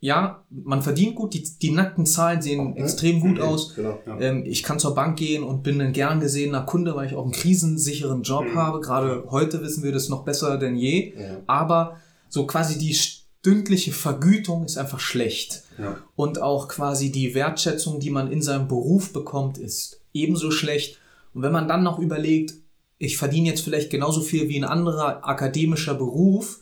ja, 0.00 0.44
man 0.48 0.82
verdient 0.82 1.14
gut, 1.14 1.34
die, 1.34 1.42
die 1.42 1.70
nackten 1.70 2.06
Zahlen 2.06 2.40
sehen 2.40 2.76
extrem 2.76 3.20
gut 3.20 3.38
aus. 3.38 3.74
Genau, 3.74 3.98
ja. 4.06 4.18
Ähm, 4.18 4.44
ich 4.46 4.62
kann 4.62 4.78
zur 4.78 4.94
Bank 4.94 5.18
gehen 5.18 5.44
und 5.44 5.62
bin 5.62 5.80
ein 5.80 5.92
gern 5.92 6.20
gesehener 6.20 6.62
Kunde, 6.62 6.96
weil 6.96 7.06
ich 7.06 7.14
auch 7.14 7.24
einen 7.24 7.32
krisensicheren 7.32 8.22
Job 8.22 8.46
habe. 8.54 8.80
Gerade 8.80 9.24
heute 9.30 9.62
wissen 9.62 9.82
wir 9.82 9.92
das 9.92 10.08
noch 10.08 10.24
besser 10.24 10.56
denn 10.56 10.74
je. 10.74 11.12
Ja. 11.14 11.36
Aber 11.46 11.98
so 12.28 12.46
quasi 12.46 12.78
die 12.78 12.94
stündliche 13.40 13.92
Vergütung 13.92 14.64
ist 14.64 14.76
einfach 14.76 15.00
schlecht. 15.00 15.62
Ja. 15.78 15.98
Und 16.14 16.40
auch 16.42 16.68
quasi 16.68 17.10
die 17.10 17.34
Wertschätzung, 17.34 17.98
die 17.98 18.10
man 18.10 18.30
in 18.30 18.42
seinem 18.42 18.68
Beruf 18.68 19.12
bekommt, 19.12 19.58
ist 19.58 20.00
ebenso 20.12 20.50
schlecht. 20.50 20.98
Und 21.32 21.42
wenn 21.42 21.52
man 21.52 21.68
dann 21.68 21.82
noch 21.82 21.98
überlegt, 21.98 22.54
ich 22.98 23.16
verdiene 23.16 23.48
jetzt 23.48 23.62
vielleicht 23.62 23.90
genauso 23.90 24.20
viel 24.20 24.48
wie 24.48 24.58
ein 24.58 24.64
anderer 24.64 25.26
akademischer 25.26 25.94
Beruf, 25.94 26.60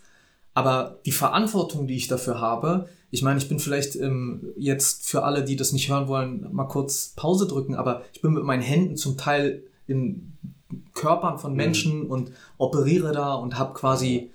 aber 0.54 1.00
die 1.04 1.12
Verantwortung, 1.12 1.88
die 1.88 1.96
ich 1.96 2.06
dafür 2.06 2.40
habe, 2.40 2.88
ich 3.10 3.22
meine, 3.22 3.38
ich 3.38 3.48
bin 3.48 3.58
vielleicht 3.58 3.96
ähm, 3.96 4.52
jetzt 4.56 5.08
für 5.08 5.24
alle, 5.24 5.42
die 5.42 5.56
das 5.56 5.72
nicht 5.72 5.88
hören 5.88 6.08
wollen, 6.08 6.46
mal 6.52 6.66
kurz 6.66 7.14
Pause 7.16 7.48
drücken, 7.48 7.74
aber 7.74 8.02
ich 8.12 8.20
bin 8.20 8.34
mit 8.34 8.44
meinen 8.44 8.62
Händen 8.62 8.96
zum 8.96 9.16
Teil 9.16 9.64
in 9.86 10.34
Körpern 10.94 11.38
von 11.38 11.54
Menschen 11.54 12.06
und 12.06 12.30
operiere 12.58 13.12
da 13.12 13.34
und 13.34 13.58
habe 13.58 13.72
quasi 13.72 14.30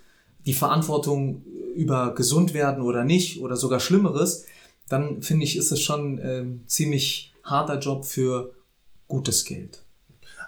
die 0.46 0.54
Verantwortung 0.54 1.44
über 1.76 2.14
gesund 2.16 2.54
werden 2.54 2.84
oder 2.84 3.04
nicht 3.04 3.42
oder 3.42 3.56
sogar 3.56 3.80
Schlimmeres, 3.80 4.46
dann 4.90 5.22
finde 5.22 5.46
ich, 5.46 5.58
ist 5.58 5.72
es 5.72 5.80
schon 5.82 6.20
ähm, 6.24 6.64
ziemlich 6.68 7.34
harter 7.44 7.80
Job 7.80 8.06
für 8.06 8.54
gutes 9.08 9.46
Geld. 9.46 9.84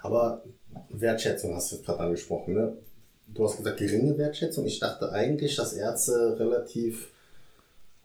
Aber 0.02 0.44
Wertschätzung 0.90 1.56
hast 1.56 1.72
du 1.72 1.82
gerade 1.82 2.00
angesprochen, 2.02 2.54
ne? 2.54 2.74
Du 3.28 3.44
hast 3.44 3.58
gesagt, 3.58 3.78
geringe 3.78 4.18
Wertschätzung. 4.18 4.66
Ich 4.66 4.80
dachte 4.80 5.12
eigentlich, 5.12 5.56
dass 5.56 5.74
Ärzte 5.74 6.38
relativ 6.40 7.08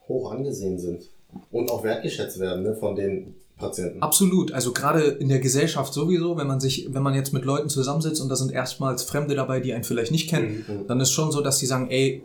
hoch 0.08 0.32
angesehen 0.32 0.78
sind 0.78 1.02
und 1.50 1.70
auch 1.70 1.84
wertgeschätzt 1.84 2.40
werden 2.40 2.62
ne, 2.64 2.74
von 2.74 2.96
den 2.96 3.34
Patienten. 3.58 4.02
Absolut. 4.02 4.52
Also 4.52 4.72
gerade 4.72 5.02
in 5.02 5.28
der 5.28 5.38
Gesellschaft 5.38 5.92
sowieso, 5.92 6.36
wenn 6.38 6.46
man 6.46 6.58
sich, 6.58 6.92
wenn 6.92 7.02
man 7.02 7.14
jetzt 7.14 7.32
mit 7.32 7.44
Leuten 7.44 7.68
zusammensitzt 7.68 8.20
und 8.22 8.28
da 8.30 8.34
sind 8.36 8.50
erstmals 8.50 9.02
Fremde 9.02 9.34
dabei, 9.34 9.60
die 9.60 9.72
einen 9.74 9.84
vielleicht 9.84 10.10
nicht 10.10 10.28
kennen, 10.30 10.64
Mhm. 10.66 10.86
dann 10.88 10.98
ist 11.00 11.12
schon 11.12 11.30
so, 11.30 11.42
dass 11.42 11.58
sie 11.58 11.66
sagen, 11.66 11.90
ey, 11.90 12.22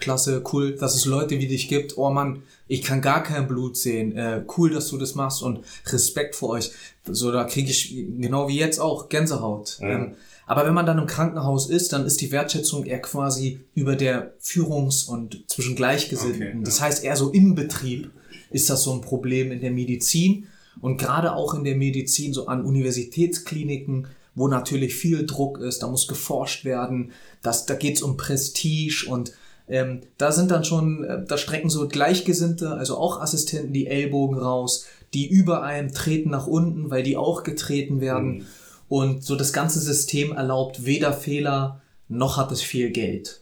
klasse, 0.00 0.42
cool, 0.52 0.76
dass 0.76 0.94
es 0.94 1.04
Leute 1.04 1.38
wie 1.38 1.46
dich 1.46 1.68
gibt. 1.68 1.96
Oh 1.96 2.10
Mann, 2.10 2.42
ich 2.68 2.82
kann 2.82 3.00
gar 3.00 3.22
kein 3.22 3.46
Blut 3.46 3.76
sehen. 3.76 4.16
Äh, 4.16 4.44
cool, 4.56 4.70
dass 4.70 4.88
du 4.88 4.98
das 4.98 5.14
machst 5.14 5.42
und 5.42 5.60
Respekt 5.86 6.34
vor 6.34 6.50
euch. 6.50 6.70
So, 7.04 7.32
da 7.32 7.44
kriege 7.44 7.70
ich 7.70 7.94
genau 8.18 8.48
wie 8.48 8.58
jetzt 8.58 8.78
auch 8.78 9.08
Gänsehaut. 9.08 9.78
Mhm. 9.80 9.90
Ähm, 9.90 10.14
aber 10.46 10.66
wenn 10.66 10.74
man 10.74 10.86
dann 10.86 10.98
im 10.98 11.06
Krankenhaus 11.06 11.70
ist, 11.70 11.92
dann 11.92 12.04
ist 12.04 12.20
die 12.20 12.30
Wertschätzung 12.30 12.84
eher 12.84 13.00
quasi 13.00 13.60
über 13.74 13.96
der 13.96 14.34
Führungs- 14.40 15.08
und 15.08 15.44
zwischen 15.48 15.74
Gleichgesinnten. 15.74 16.42
Okay, 16.42 16.58
ja. 16.58 16.64
Das 16.64 16.80
heißt, 16.80 17.04
eher 17.04 17.16
so 17.16 17.30
im 17.30 17.54
Betrieb 17.54 18.10
ist 18.50 18.68
das 18.68 18.82
so 18.82 18.92
ein 18.92 19.00
Problem 19.00 19.52
in 19.52 19.60
der 19.60 19.70
Medizin 19.70 20.46
und 20.80 20.98
gerade 20.98 21.34
auch 21.34 21.54
in 21.54 21.64
der 21.64 21.76
Medizin, 21.76 22.34
so 22.34 22.46
an 22.46 22.64
Universitätskliniken, 22.64 24.08
wo 24.34 24.48
natürlich 24.48 24.94
viel 24.94 25.26
Druck 25.26 25.58
ist, 25.58 25.82
da 25.82 25.88
muss 25.88 26.08
geforscht 26.08 26.64
werden, 26.64 27.12
das, 27.42 27.66
da 27.66 27.74
geht's 27.74 28.02
um 28.02 28.16
Prestige 28.16 29.06
und 29.08 29.32
ähm, 29.68 30.02
da 30.18 30.30
sind 30.30 30.50
dann 30.50 30.64
schon, 30.64 31.04
äh, 31.04 31.24
da 31.24 31.38
strecken 31.38 31.70
so 31.70 31.88
Gleichgesinnte, 31.88 32.72
also 32.72 32.96
auch 32.96 33.20
Assistenten, 33.20 33.72
die 33.72 33.86
Ellbogen 33.86 34.38
raus, 34.38 34.86
die 35.14 35.28
über 35.28 35.62
einem 35.62 35.92
treten 35.92 36.30
nach 36.30 36.46
unten, 36.46 36.90
weil 36.90 37.02
die 37.02 37.16
auch 37.16 37.44
getreten 37.44 38.00
werden. 38.00 38.46
Und 38.88 39.24
so 39.24 39.36
das 39.36 39.52
ganze 39.52 39.80
System 39.80 40.32
erlaubt 40.32 40.84
weder 40.84 41.12
Fehler, 41.12 41.80
noch 42.08 42.36
hat 42.36 42.52
es 42.52 42.60
viel 42.60 42.90
Geld. 42.90 43.40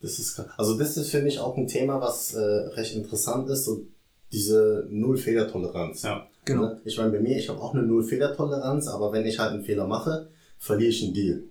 Das 0.00 0.18
ist, 0.18 0.36
krass. 0.36 0.46
also 0.56 0.78
das 0.78 0.96
ist, 0.96 1.10
finde 1.10 1.28
ich, 1.28 1.40
auch 1.40 1.56
ein 1.56 1.66
Thema, 1.66 2.00
was 2.00 2.32
äh, 2.34 2.40
recht 2.40 2.94
interessant 2.94 3.50
ist, 3.50 3.64
so 3.64 3.82
diese 4.32 4.86
Null-Fehler-Toleranz. 4.90 6.02
Ja. 6.02 6.26
Genau. 6.44 6.62
Ne? 6.62 6.80
Ich 6.84 6.96
meine, 6.96 7.10
bei 7.10 7.20
mir, 7.20 7.36
ich 7.36 7.48
habe 7.48 7.60
auch 7.60 7.74
eine 7.74 7.82
Null-Fehler-Toleranz, 7.82 8.88
aber 8.88 9.12
wenn 9.12 9.26
ich 9.26 9.38
halt 9.38 9.52
einen 9.52 9.64
Fehler 9.64 9.86
mache, 9.86 10.28
verliere 10.58 10.90
ich 10.90 11.02
einen 11.02 11.14
Deal. 11.14 11.42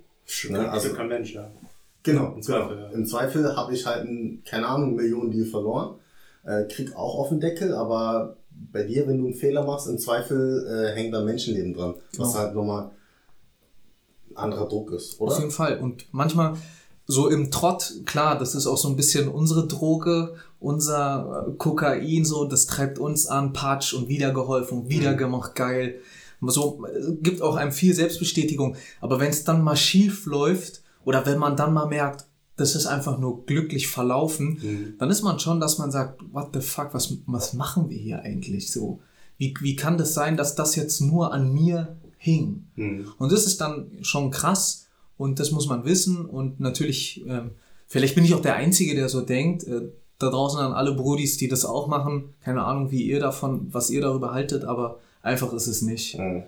Ne? 0.50 0.60
Also 0.60 0.88
Also, 0.88 0.94
kein 0.96 1.08
Mensch, 1.08 1.34
ja. 1.34 1.52
Genau, 2.12 2.34
Im 2.36 2.42
Zweifel, 2.42 2.78
ja. 2.78 2.88
Im 2.90 3.06
Zweifel 3.06 3.56
habe 3.56 3.74
ich 3.74 3.86
halt 3.86 4.02
einen, 4.08 4.44
keine 4.44 4.68
Ahnung, 4.68 4.96
Millionen 4.96 5.32
Deal 5.32 5.46
verloren, 5.46 5.96
äh, 6.46 6.64
krieg 6.64 6.96
auch 6.96 7.20
auf 7.20 7.30
den 7.30 7.40
Deckel, 7.40 7.74
aber 7.76 8.38
bei 8.72 8.84
dir, 8.84 9.08
wenn 9.08 9.20
du 9.20 9.26
einen 9.26 9.36
Fehler 9.36 9.64
machst, 9.66 9.88
im 9.88 9.98
Zweifel 10.00 10.66
äh, 10.68 10.96
hängt 10.96 11.14
da 11.14 11.24
Menschenleben 11.24 11.74
dran, 11.74 11.94
was 12.18 12.30
Genau. 12.34 12.40
halt 12.44 12.56
nochmal 12.56 12.92
ein 14.32 14.38
anderer 14.38 14.68
Druck 14.68 14.92
ist, 14.92 15.20
Auf 15.22 15.28
oder? 15.30 15.40
jeden 15.40 15.52
Fall. 15.52 15.80
Und 15.80 16.08
manchmal 16.12 16.56
so 17.06 17.30
im 17.30 17.52
Trott, 17.52 17.94
klar, 18.06 18.38
das 18.38 18.56
ist 18.56 18.68
auch 18.68 18.78
so 18.78 18.90
ein 18.90 18.96
bisschen 18.96 19.28
unsere 19.30 19.68
Droge, 19.68 20.36
unser 20.60 21.48
äh, 21.48 21.52
Kokain, 21.58 22.26
so, 22.26 22.46
das 22.46 22.66
treibt 22.66 23.00
uns 23.00 23.28
an, 23.28 23.54
Patsch 23.54 23.94
und 23.94 24.08
wieder 24.10 24.32
geholfen, 24.34 24.90
wieder 24.90 25.14
gemacht, 25.14 25.56
geil. 25.56 26.00
So, 26.42 26.84
gibt 27.22 27.42
auch 27.42 27.56
einem 27.56 27.72
viel 27.72 27.94
Selbstbestätigung. 27.96 28.76
Aber 29.02 29.20
wenn 29.20 29.30
es 29.30 29.44
dann 29.44 29.64
mal 29.64 29.76
schief 29.76 30.26
läuft 30.28 30.82
oder 31.08 31.26
wenn 31.26 31.38
man 31.38 31.56
dann 31.56 31.74
mal 31.74 31.86
merkt, 31.86 32.26
das 32.58 32.76
ist 32.76 32.86
einfach 32.86 33.18
nur 33.18 33.46
glücklich 33.46 33.88
verlaufen, 33.88 34.96
dann 35.00 35.10
ist 35.10 35.22
man 35.22 35.40
schon, 35.40 35.62
dass 35.62 35.78
man 35.78 35.90
sagt, 35.90 36.22
what 36.34 36.50
the 36.54 36.60
fuck, 36.60 36.90
was, 36.92 37.16
was 37.28 37.54
machen 37.54 37.90
wir 37.90 37.98
hier 37.98 38.24
eigentlich 38.24 38.74
so? 38.74 39.00
Wie, 39.38 39.54
wie 39.62 39.78
kann 39.78 39.98
das 39.98 40.14
sein, 40.14 40.36
dass 40.36 40.56
das 40.56 40.76
jetzt 40.76 41.00
nur 41.00 41.32
an 41.32 41.54
mir 41.54 41.96
hing? 42.18 42.68
Mhm. 42.76 43.08
Und 43.20 43.32
das 43.32 43.46
ist 43.46 43.62
dann 43.62 43.90
schon 44.02 44.32
krass 44.32 44.88
und 45.16 45.40
das 45.40 45.52
muss 45.52 45.70
man 45.70 45.86
wissen 45.86 46.26
und 46.26 46.60
natürlich, 46.60 47.26
ähm, 47.26 47.52
vielleicht 47.88 48.16
bin 48.16 48.26
ich 48.26 48.34
auch 48.34 48.42
der 48.42 48.56
Einzige, 48.56 48.94
der 48.94 49.08
so 49.08 49.22
denkt, 49.22 49.64
äh, 49.64 49.84
da 50.20 50.30
draußen 50.30 50.60
an 50.60 50.74
alle 50.74 50.94
Brudis, 50.94 51.38
die 51.38 51.48
das 51.48 51.64
auch 51.64 51.88
machen, 51.88 52.34
keine 52.42 52.66
Ahnung, 52.66 52.92
wie 52.92 53.04
ihr 53.04 53.22
davon, 53.22 53.70
was 53.72 53.90
ihr 53.90 54.02
darüber 54.02 54.34
haltet, 54.34 54.66
aber 54.66 55.00
einfach 55.22 55.54
ist 55.54 55.68
es 55.68 55.82
nicht. 55.82 56.20
Mhm. 56.20 56.44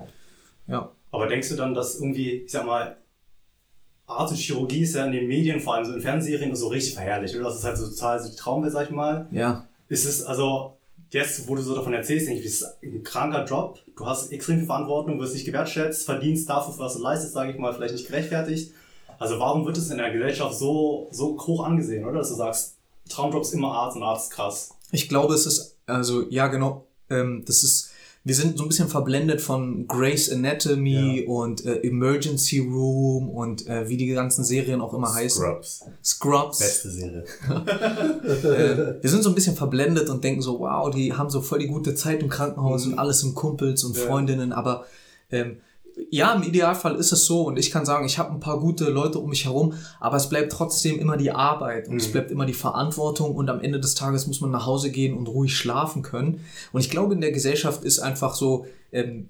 Ja. 0.68 0.92
Aber 1.12 1.28
denkst 1.28 1.48
du 1.48 1.56
dann, 1.56 1.74
dass 1.74 1.98
irgendwie, 1.98 2.32
ich 2.32 2.52
sag 2.52 2.66
mal, 2.66 2.98
Arzt 4.10 4.34
und 4.34 4.40
Chirurgie 4.40 4.82
ist 4.82 4.96
ja 4.96 5.06
in 5.06 5.12
den 5.12 5.28
Medien, 5.28 5.60
vor 5.60 5.76
allem 5.76 5.86
so 5.86 5.94
in 5.94 6.02
Fernsehserien, 6.02 6.56
so 6.56 6.68
richtig 6.68 6.96
verherrlicht, 6.96 7.36
oder? 7.36 7.46
Das 7.46 7.58
ist 7.58 7.64
halt 7.64 7.78
so 7.78 7.88
total 7.90 8.22
so 8.22 8.30
die 8.30 8.36
Traumwelt, 8.36 8.74
sag 8.74 8.86
ich 8.86 8.96
mal. 8.96 9.28
Ja, 9.32 9.68
Ist 9.88 10.06
es, 10.06 10.24
also, 10.24 10.74
jetzt, 11.12 11.48
wo 11.48 11.56
du 11.56 11.62
so 11.62 11.76
davon 11.76 11.94
erzählst, 11.94 12.28
denke 12.28 12.40
ich, 12.42 12.46
es 12.48 12.62
ist 12.62 12.78
ein 12.84 13.04
kranker 13.04 13.46
Job. 13.46 13.80
Du 13.96 14.06
hast 14.06 14.32
extrem 14.32 14.58
viel 14.58 14.66
Verantwortung, 14.66 15.20
wirst 15.20 15.34
nicht 15.34 15.46
gewertschätzt, 15.46 16.06
verdienst 16.06 16.50
dafür, 16.50 16.74
was 16.78 16.96
du 16.96 17.02
leistest, 17.02 17.34
sage 17.34 17.52
ich 17.52 17.58
mal, 17.58 17.74
vielleicht 17.74 17.94
nicht 17.94 18.08
gerechtfertigt. 18.08 18.74
Also, 19.20 19.40
warum 19.40 19.66
wird 19.66 19.78
es 19.78 19.90
in 19.92 19.98
der 19.98 20.12
Gesellschaft 20.12 20.56
so, 20.56 21.08
so 21.12 21.38
hoch 21.40 21.64
angesehen, 21.66 22.06
oder? 22.06 22.20
Dass 22.20 22.30
du 22.30 22.36
sagst, 22.36 22.76
Traumjob 23.10 23.42
ist 23.44 23.54
immer 23.54 23.72
Arzt 23.74 23.98
und 23.98 24.04
Arzt 24.04 24.32
ist 24.32 24.36
krass. 24.36 24.70
ich 24.92 25.10
glaube, 25.10 25.34
es 25.34 25.46
ist, 25.46 25.78
also 25.86 26.24
ja, 26.30 26.48
genau, 26.48 26.86
ähm, 27.10 27.44
das 27.46 27.64
ist, 27.64 27.89
wir 28.24 28.36
sind 28.36 28.58
so 28.58 28.64
ein 28.64 28.70
bisschen 28.70 28.90
verblendet 28.90 29.42
von 29.42 29.88
Grey's 29.88 30.30
Anatomy 30.30 31.26
und 31.26 31.66
äh, 31.66 31.78
Emergency 31.78 32.60
Room 32.60 33.30
und 33.30 33.66
äh, 33.68 33.88
wie 33.88 33.96
die 33.96 34.08
ganzen 34.08 34.44
Serien 34.44 34.82
auch 34.82 34.94
immer 34.94 35.14
heißen. 35.14 35.44
Scrubs. 35.44 35.86
Scrubs. 36.04 36.60
Beste 36.60 36.92
Serie. 36.92 37.24
äh, 37.50 39.02
wir 39.02 39.10
sind 39.10 39.24
so 39.24 39.30
ein 39.30 39.36
bisschen 39.36 39.56
verblendet 39.56 40.10
und 40.10 40.24
denken 40.24 40.42
so, 40.42 40.60
wow, 40.60 40.90
die 40.94 41.14
haben 41.14 41.30
so 41.30 41.42
voll 41.42 41.60
die 41.60 41.68
gute 41.68 41.96
Zeit 41.96 42.22
im 42.22 42.30
Krankenhaus 42.30 42.86
und 42.86 43.00
alles 43.00 43.22
sind 43.22 43.36
Kumpels 43.36 43.84
und 43.86 43.98
Freundinnen, 43.98 44.52
aber 44.52 44.86
ähm, 45.32 45.58
ja, 46.10 46.34
im 46.34 46.44
Idealfall 46.44 46.96
ist 46.96 47.12
es 47.12 47.26
so 47.26 47.44
und 47.44 47.58
ich 47.58 47.72
kann 47.72 47.86
sagen, 47.86 48.06
ich 48.06 48.18
habe 48.18 48.32
ein 48.32 48.40
paar 48.40 48.60
gute 48.60 48.90
Leute 48.90 49.20
um 49.20 49.30
mich 49.30 49.46
herum, 49.46 49.74
aber 50.00 50.18
es 50.18 50.30
bleibt 50.30 50.52
trotzdem 50.52 51.00
immer 51.00 51.18
die 51.18 51.32
Arbeit 51.32 51.88
und 51.88 51.98
es 51.98 52.12
bleibt 52.12 52.32
immer 52.32 52.46
die 52.46 52.54
Verantwortung 52.54 53.36
und 53.36 53.50
am 53.50 53.60
Ende 53.60 53.80
des 53.80 53.96
Tages 53.96 54.28
muss 54.28 54.42
man 54.42 54.52
nach 54.52 54.66
Hause 54.66 54.92
gehen 54.92 55.16
und 55.18 55.28
ruhig 55.28 55.56
schlafen 55.56 56.02
können. 56.02 56.42
Und 56.72 56.82
ich 56.82 56.90
glaube, 56.90 57.14
in 57.14 57.22
der 57.22 57.32
Gesellschaft 57.32 57.84
ist 57.84 58.00
einfach 58.00 58.36
so, 58.36 58.66
ähm, 58.92 59.28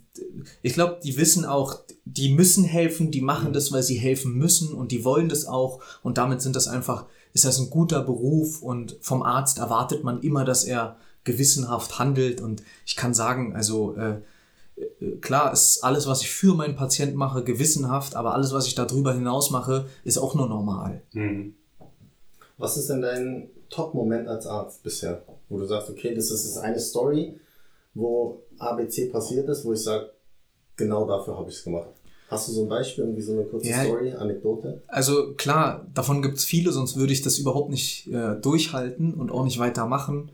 ich 0.62 0.74
glaube, 0.74 1.00
die 1.04 1.18
wissen 1.18 1.46
auch, 1.46 1.80
die 2.06 2.34
müssen 2.34 2.64
helfen, 2.64 3.12
die 3.12 3.22
machen 3.22 3.54
das, 3.54 3.72
weil 3.72 3.84
sie 3.84 3.98
helfen 3.98 4.34
müssen 4.34 4.74
und 4.74 4.92
die 4.92 5.04
wollen 5.04 5.30
das 5.30 5.46
auch 5.46 5.80
und 6.04 6.18
damit 6.18 6.42
sind 6.42 6.56
das 6.56 6.68
einfach, 6.68 7.06
ist 7.34 7.46
das 7.46 7.60
ein 7.60 7.70
guter 7.70 8.02
Beruf 8.02 8.62
und 8.62 8.98
vom 9.02 9.24
Arzt 9.24 9.60
erwartet 9.60 10.04
man 10.04 10.22
immer, 10.22 10.46
dass 10.46 10.64
er 10.64 10.98
gewissenhaft 11.24 12.00
handelt 12.00 12.42
und 12.42 12.64
ich 12.86 12.96
kann 12.96 13.14
sagen, 13.14 13.56
also 13.56 13.96
äh, 13.96 14.22
klar 15.22 15.52
ist 15.54 15.84
alles, 15.84 16.08
was 16.08 16.22
ich 16.22 16.30
für 16.32 16.54
meinen 16.54 16.76
Patienten 16.76 17.18
mache, 17.18 17.44
gewissenhaft, 17.44 18.16
aber 18.16 18.34
alles, 18.34 18.54
was 18.54 18.68
ich 18.68 18.76
darüber 18.76 19.14
hinaus 19.14 19.52
mache, 19.52 19.86
ist 20.04 20.18
auch 20.18 20.36
nur 20.36 20.48
normal. 20.48 21.02
Was 22.58 22.78
ist 22.78 22.90
denn 22.90 23.02
dein 23.02 23.50
Top-Moment 23.70 24.28
als 24.28 24.46
Arzt 24.48 24.84
bisher? 24.84 25.24
Wo 25.48 25.58
du 25.58 25.66
sagst, 25.66 25.90
okay, 25.90 26.14
das 26.14 26.32
ist 26.32 26.58
eine 26.58 26.80
Story, 26.80 27.40
wo 27.94 28.44
ABC 28.58 29.08
passiert 29.08 29.48
ist, 29.50 29.66
wo 29.66 29.74
ich 29.74 29.84
sage, 29.84 30.12
genau 30.76 31.06
dafür 31.08 31.38
habe 31.38 31.50
ich 31.50 31.56
es 31.58 31.64
gemacht. 31.64 31.90
Hast 32.30 32.48
du 32.48 32.52
so 32.52 32.64
ein 32.64 32.70
Beispiel, 32.70 33.06
irgendwie 33.06 33.24
so 33.24 33.32
eine 33.34 33.44
kurze 33.44 33.70
Ja. 33.70 33.84
Story, 33.84 34.14
Anekdote? 34.14 34.84
Also 34.88 35.34
klar, 35.34 35.88
davon 35.96 36.22
gibt's 36.22 36.46
viele, 36.46 36.72
sonst 36.72 36.96
würde 36.96 37.12
ich 37.12 37.24
das 37.24 37.40
überhaupt 37.40 37.72
nicht 37.72 38.08
äh, 38.08 38.36
durchhalten 38.40 39.16
und 39.16 39.32
auch 39.32 39.44
nicht 39.44 39.58
weitermachen. 39.58 40.32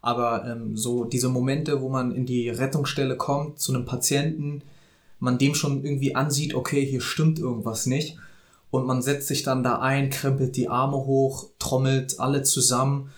Aber 0.00 0.46
ähm, 0.46 0.76
so 0.76 1.04
diese 1.04 1.28
Momente, 1.28 1.80
wo 1.80 1.88
man 1.88 2.12
in 2.12 2.24
die 2.24 2.48
Rettungsstelle 2.48 3.16
kommt 3.16 3.58
zu 3.58 3.74
einem 3.74 3.84
Patienten, 3.84 4.62
man 5.18 5.38
dem 5.38 5.54
schon 5.54 5.84
irgendwie 5.84 6.14
ansieht, 6.14 6.54
okay, 6.54 6.84
hier 6.84 7.00
stimmt 7.00 7.38
irgendwas 7.38 7.86
nicht. 7.86 8.16
Und 8.70 8.86
man 8.86 9.02
setzt 9.02 9.28
sich 9.28 9.42
dann 9.42 9.62
da 9.62 9.80
ein, 9.80 10.10
krempelt 10.10 10.56
die 10.56 10.68
Arme 10.68 10.98
hoch, 10.98 11.48
trommelt 11.58 12.20
alle 12.20 12.42
zusammen. 12.42 13.10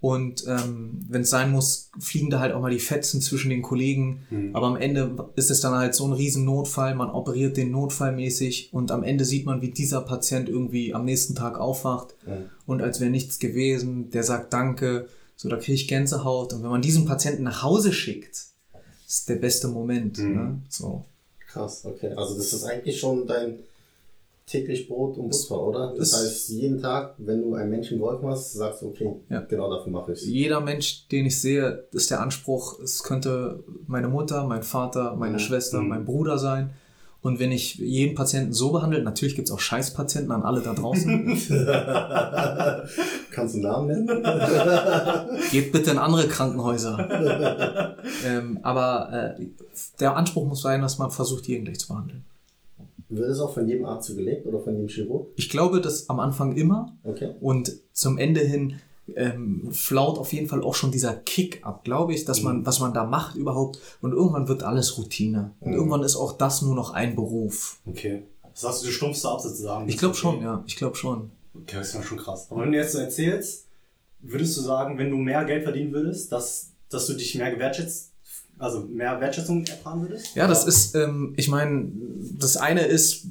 Und 0.00 0.44
ähm, 0.48 1.04
wenn 1.08 1.22
es 1.22 1.30
sein 1.30 1.52
muss, 1.52 1.90
fliegen 1.98 2.30
da 2.30 2.40
halt 2.40 2.54
auch 2.54 2.60
mal 2.60 2.72
die 2.72 2.80
Fetzen 2.80 3.20
zwischen 3.20 3.50
den 3.50 3.62
Kollegen. 3.62 4.22
Aber 4.52 4.66
am 4.66 4.76
Ende 4.76 5.28
ist 5.36 5.50
es 5.50 5.60
dann 5.60 5.74
halt 5.74 5.94
so 5.94 6.06
ein 6.06 6.12
riesen 6.12 6.44
Notfall. 6.44 6.94
Man 6.94 7.10
operiert 7.10 7.56
den 7.56 7.70
notfallmäßig 7.70 8.70
und 8.72 8.90
am 8.90 9.04
Ende 9.04 9.24
sieht 9.24 9.46
man, 9.46 9.60
wie 9.60 9.70
dieser 9.70 10.00
Patient 10.00 10.48
irgendwie 10.48 10.92
am 10.94 11.04
nächsten 11.04 11.34
Tag 11.36 11.58
aufwacht 11.58 12.16
und 12.66 12.82
als 12.82 13.00
wäre 13.00 13.10
nichts 13.10 13.38
gewesen. 13.38 14.10
Der 14.10 14.24
sagt 14.24 14.52
Danke. 14.52 15.06
So, 15.42 15.48
da 15.48 15.56
kriege 15.56 15.72
ich 15.72 15.88
Gänsehaut. 15.88 16.52
Und 16.52 16.62
wenn 16.62 16.70
man 16.70 16.82
diesen 16.82 17.04
Patienten 17.04 17.42
nach 17.42 17.64
Hause 17.64 17.92
schickt, 17.92 18.46
ist 19.08 19.28
der 19.28 19.34
beste 19.34 19.66
Moment. 19.66 20.16
Ne? 20.18 20.60
So. 20.68 21.04
Krass, 21.48 21.84
okay. 21.84 22.12
Also 22.14 22.36
das 22.36 22.52
ist 22.52 22.62
eigentlich 22.62 23.00
schon 23.00 23.26
dein 23.26 23.58
täglich 24.46 24.86
Brot 24.86 25.18
und 25.18 25.30
Butter, 25.30 25.60
oder? 25.60 25.94
Das 25.98 26.12
heißt, 26.12 26.50
jeden 26.50 26.80
Tag, 26.80 27.14
wenn 27.18 27.42
du 27.42 27.54
einem 27.54 27.70
Menschen 27.70 27.98
geholfen 27.98 28.28
hast, 28.28 28.52
sagst 28.52 28.82
du, 28.82 28.90
okay, 28.90 29.16
Ja. 29.30 29.40
genau 29.40 29.68
dafür 29.68 29.90
mache 29.90 30.12
ich 30.12 30.22
Jeder 30.22 30.60
Mensch, 30.60 31.08
den 31.08 31.26
ich 31.26 31.40
sehe, 31.40 31.88
ist 31.90 32.12
der 32.12 32.20
Anspruch, 32.20 32.78
es 32.78 33.02
könnte 33.02 33.64
meine 33.88 34.06
Mutter, 34.06 34.46
mein 34.46 34.62
Vater, 34.62 35.16
meine 35.16 35.40
Schwester, 35.40 35.80
mein 35.82 36.04
Bruder 36.04 36.38
sein. 36.38 36.70
Und 37.22 37.38
wenn 37.38 37.52
ich 37.52 37.76
jeden 37.76 38.14
Patienten 38.16 38.52
so 38.52 38.72
behandle, 38.72 39.00
natürlich 39.02 39.36
gibt 39.36 39.48
es 39.48 39.54
auch 39.54 39.60
Scheißpatienten 39.60 40.32
an 40.32 40.42
alle 40.42 40.60
da 40.60 40.74
draußen, 40.74 41.28
Kannst 43.30 43.54
du 43.54 43.58
einen 43.58 43.62
Namen 43.62 43.86
nennen? 44.06 44.08
geht 45.52 45.70
bitte 45.72 45.92
in 45.92 45.98
andere 45.98 46.26
Krankenhäuser. 46.26 47.96
ähm, 48.26 48.58
aber 48.62 49.36
äh, 49.38 49.46
der 50.00 50.16
Anspruch 50.16 50.46
muss 50.46 50.62
sein, 50.62 50.82
dass 50.82 50.98
man 50.98 51.10
versucht, 51.12 51.46
jeden 51.46 51.64
gleich 51.64 51.78
zu 51.78 51.88
behandeln. 51.88 52.24
Wird 53.08 53.30
es 53.30 53.38
auch 53.40 53.52
von 53.54 53.68
jedem 53.68 53.84
Arzt 53.84 54.08
so 54.08 54.16
gelebt 54.16 54.46
oder 54.46 54.58
von 54.58 54.72
jedem 54.74 54.88
Chirurg? 54.88 55.28
Ich 55.36 55.48
glaube, 55.50 55.80
dass 55.80 56.08
am 56.08 56.18
Anfang 56.18 56.56
immer 56.56 56.92
Okay. 57.04 57.34
und 57.40 57.72
zum 57.92 58.18
Ende 58.18 58.40
hin 58.40 58.80
ähm, 59.16 59.68
flaut 59.72 60.18
auf 60.18 60.32
jeden 60.32 60.48
Fall 60.48 60.62
auch 60.62 60.74
schon 60.74 60.90
dieser 60.90 61.14
Kick 61.14 61.64
ab, 61.64 61.84
glaube 61.84 62.14
ich, 62.14 62.24
dass 62.24 62.42
man, 62.42 62.64
was 62.66 62.80
man 62.80 62.94
da 62.94 63.04
macht 63.04 63.36
überhaupt. 63.36 63.78
Und 64.00 64.12
irgendwann 64.12 64.48
wird 64.48 64.62
alles 64.62 64.98
Routine. 64.98 65.52
Und 65.60 65.72
irgendwann 65.72 66.02
ist 66.02 66.16
auch 66.16 66.32
das 66.32 66.62
nur 66.62 66.74
noch 66.74 66.90
ein 66.90 67.14
Beruf. 67.14 67.78
Okay. 67.86 68.22
Das 68.54 68.64
heißt, 68.64 68.84
du 68.84 68.90
stumpfst 68.90 69.24
ab 69.24 69.40
sozusagen. 69.40 69.88
Ich 69.88 69.98
glaube 69.98 70.14
schon, 70.14 70.42
ja. 70.42 70.62
Ich 70.66 70.76
glaube 70.76 70.96
schon. 70.96 71.30
Okay, 71.54 71.76
das 71.76 71.88
ist 71.88 71.94
ja 71.94 72.02
schon 72.02 72.18
krass. 72.18 72.48
Aber 72.50 72.62
wenn 72.62 72.72
du 72.72 72.78
jetzt 72.78 72.92
so 72.92 72.98
erzählst, 72.98 73.66
würdest 74.20 74.56
du 74.56 74.62
sagen, 74.62 74.98
wenn 74.98 75.10
du 75.10 75.16
mehr 75.16 75.44
Geld 75.44 75.64
verdienen 75.64 75.92
würdest, 75.92 76.32
dass, 76.32 76.72
dass 76.88 77.06
du 77.06 77.14
dich 77.14 77.34
mehr 77.34 77.50
gewertschätzt, 77.50 78.11
also 78.62 78.80
mehr 78.80 79.20
Wertschätzung 79.20 79.64
erfahren 79.64 80.02
würdest? 80.02 80.34
Ja, 80.34 80.46
das 80.46 80.64
ist, 80.64 80.94
ähm, 80.94 81.34
ich 81.36 81.48
meine, 81.48 81.90
das 82.38 82.56
eine 82.56 82.86
ist, 82.86 83.26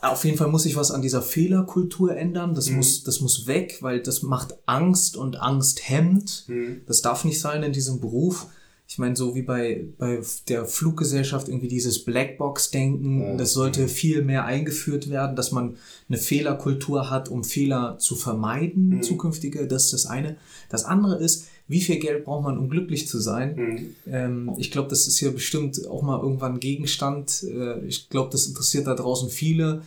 auf 0.00 0.24
jeden 0.24 0.36
Fall 0.36 0.48
muss 0.48 0.62
sich 0.62 0.76
was 0.76 0.90
an 0.90 1.02
dieser 1.02 1.22
Fehlerkultur 1.22 2.16
ändern. 2.16 2.54
Das, 2.54 2.70
muss, 2.70 3.02
das 3.02 3.20
muss 3.20 3.46
weg, 3.46 3.78
weil 3.80 4.00
das 4.00 4.22
macht 4.22 4.54
Angst 4.66 5.16
und 5.16 5.40
Angst 5.40 5.88
hemmt. 5.88 6.46
Das 6.86 7.02
darf 7.02 7.24
nicht 7.24 7.40
sein 7.40 7.62
in 7.62 7.72
diesem 7.72 8.00
Beruf. 8.00 8.46
Ich 8.90 8.96
meine, 8.96 9.16
so 9.16 9.34
wie 9.34 9.42
bei, 9.42 9.86
bei 9.98 10.22
der 10.48 10.64
Fluggesellschaft 10.64 11.48
irgendwie 11.48 11.68
dieses 11.68 12.04
Blackbox-Denken, 12.04 13.36
das 13.36 13.52
sollte 13.52 13.86
viel 13.86 14.22
mehr 14.22 14.46
eingeführt 14.46 15.10
werden, 15.10 15.36
dass 15.36 15.52
man 15.52 15.76
eine 16.08 16.16
Fehlerkultur 16.16 17.10
hat, 17.10 17.28
um 17.28 17.44
Fehler 17.44 17.98
zu 17.98 18.16
vermeiden, 18.16 19.02
zukünftige. 19.02 19.66
Das 19.66 19.86
ist 19.86 19.92
das 19.92 20.06
eine. 20.06 20.36
Das 20.70 20.84
andere 20.84 21.18
ist, 21.18 21.48
wie 21.68 21.80
viel 21.82 21.98
Geld 21.98 22.24
braucht 22.24 22.44
man, 22.44 22.56
um 22.58 22.70
glücklich 22.70 23.06
zu 23.06 23.18
sein? 23.20 23.94
Ähm, 24.10 24.52
ich 24.56 24.70
glaube, 24.70 24.88
das 24.88 25.06
ist 25.06 25.18
hier 25.18 25.30
bestimmt 25.32 25.86
auch 25.86 26.02
mal 26.02 26.18
irgendwann 26.18 26.60
Gegenstand. 26.60 27.44
Äh, 27.44 27.84
ich 27.86 28.08
glaube, 28.08 28.30
das 28.32 28.46
interessiert 28.46 28.86
da 28.86 28.94
draußen 28.94 29.28
viele. 29.28 29.82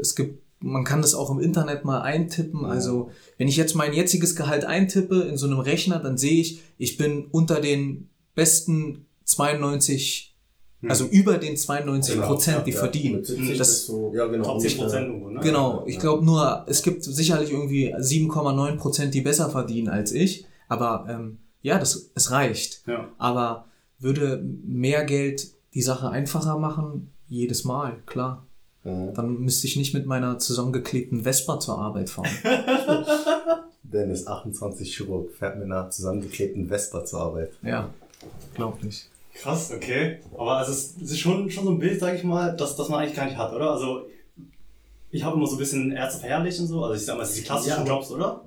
Es 0.00 0.16
gibt, 0.16 0.42
man 0.60 0.82
kann 0.84 1.02
das 1.02 1.14
auch 1.14 1.30
im 1.30 1.38
Internet 1.38 1.84
mal 1.84 2.00
eintippen. 2.02 2.64
Also, 2.64 3.10
wenn 3.38 3.46
ich 3.46 3.56
jetzt 3.56 3.74
mein 3.74 3.92
jetziges 3.92 4.34
Gehalt 4.34 4.64
eintippe 4.64 5.22
in 5.22 5.36
so 5.36 5.46
einem 5.46 5.60
Rechner, 5.60 6.00
dann 6.00 6.18
sehe 6.18 6.40
ich, 6.40 6.62
ich 6.78 6.96
bin 6.96 7.26
unter 7.30 7.60
den 7.60 8.08
besten 8.34 9.06
92, 9.24 10.34
also 10.88 11.04
über 11.06 11.38
den 11.38 11.56
92 11.56 12.20
Prozent, 12.20 12.66
die 12.66 12.72
Ja, 12.72 12.78
verdienen. 12.78 13.16
Mit 13.16 13.26
70 13.26 13.58
Das, 13.58 13.86
du, 13.86 14.12
ja 14.14 14.26
genau. 14.26 14.44
Top 14.44 14.62
nicht, 14.62 14.70
10 14.72 14.80
Prozent 14.80 15.06
irgendwo, 15.06 15.30
ne? 15.30 15.40
Genau, 15.42 15.84
ich 15.86 15.98
glaube 15.98 16.24
nur, 16.24 16.64
es 16.68 16.82
gibt 16.82 17.04
sicherlich 17.04 17.52
irgendwie 17.52 17.94
7,9 17.94 18.76
Prozent, 18.76 19.14
die 19.14 19.20
besser 19.20 19.48
verdienen 19.48 19.88
als 19.88 20.12
ich, 20.12 20.44
aber 20.68 21.06
ähm, 21.08 21.38
ja, 21.62 21.78
das, 21.78 22.10
es 22.14 22.30
reicht. 22.30 22.86
Ja. 22.86 23.08
Aber 23.18 23.66
würde 23.98 24.42
mehr 24.64 25.04
Geld 25.04 25.48
die 25.72 25.82
Sache 25.82 26.10
einfacher 26.10 26.58
machen? 26.58 27.10
Jedes 27.28 27.64
Mal, 27.64 27.96
klar. 28.06 28.46
Mhm. 28.84 29.14
Dann 29.14 29.38
müsste 29.40 29.66
ich 29.66 29.76
nicht 29.76 29.94
mit 29.94 30.06
meiner 30.06 30.38
zusammengeklebten 30.38 31.22
Vespa 31.22 31.58
zur 31.58 31.78
Arbeit 31.78 32.10
fahren. 32.10 32.28
Dennis, 33.82 34.26
28 34.26 34.94
Chirurg, 34.94 35.32
fährt 35.32 35.56
mit 35.56 35.64
einer 35.66 35.88
zusammengeklebten 35.90 36.68
Vespa 36.68 37.04
zur 37.04 37.20
Arbeit. 37.20 37.52
ja, 37.62 37.88
glaublich. 38.54 39.08
Krass, 39.34 39.72
okay. 39.74 40.20
Aber 40.36 40.58
also 40.58 40.70
es 40.70 40.94
es 41.02 41.10
ist 41.10 41.18
schon, 41.18 41.50
schon 41.50 41.64
so 41.64 41.70
ein 41.70 41.78
Bild, 41.80 41.98
sag 41.98 42.14
ich 42.14 42.22
mal, 42.22 42.54
das, 42.56 42.76
das 42.76 42.88
man 42.88 43.00
eigentlich 43.00 43.16
gar 43.16 43.24
nicht 43.24 43.36
hat, 43.36 43.52
oder? 43.52 43.72
Also 43.72 44.06
ich 45.10 45.24
habe 45.24 45.36
immer 45.36 45.46
so 45.46 45.56
ein 45.56 45.58
bisschen 45.58 45.90
Ärzte 45.92 46.20
verherrlicht 46.20 46.60
und 46.60 46.66
so. 46.68 46.84
Also 46.84 46.94
ich 46.94 47.04
sag 47.04 47.16
mal, 47.16 47.24
es 47.24 47.34
sind 47.34 47.42
die 47.42 47.46
klassischen 47.46 47.84
Ja, 47.84 47.94
Jobs, 47.94 48.10
oder? 48.12 48.42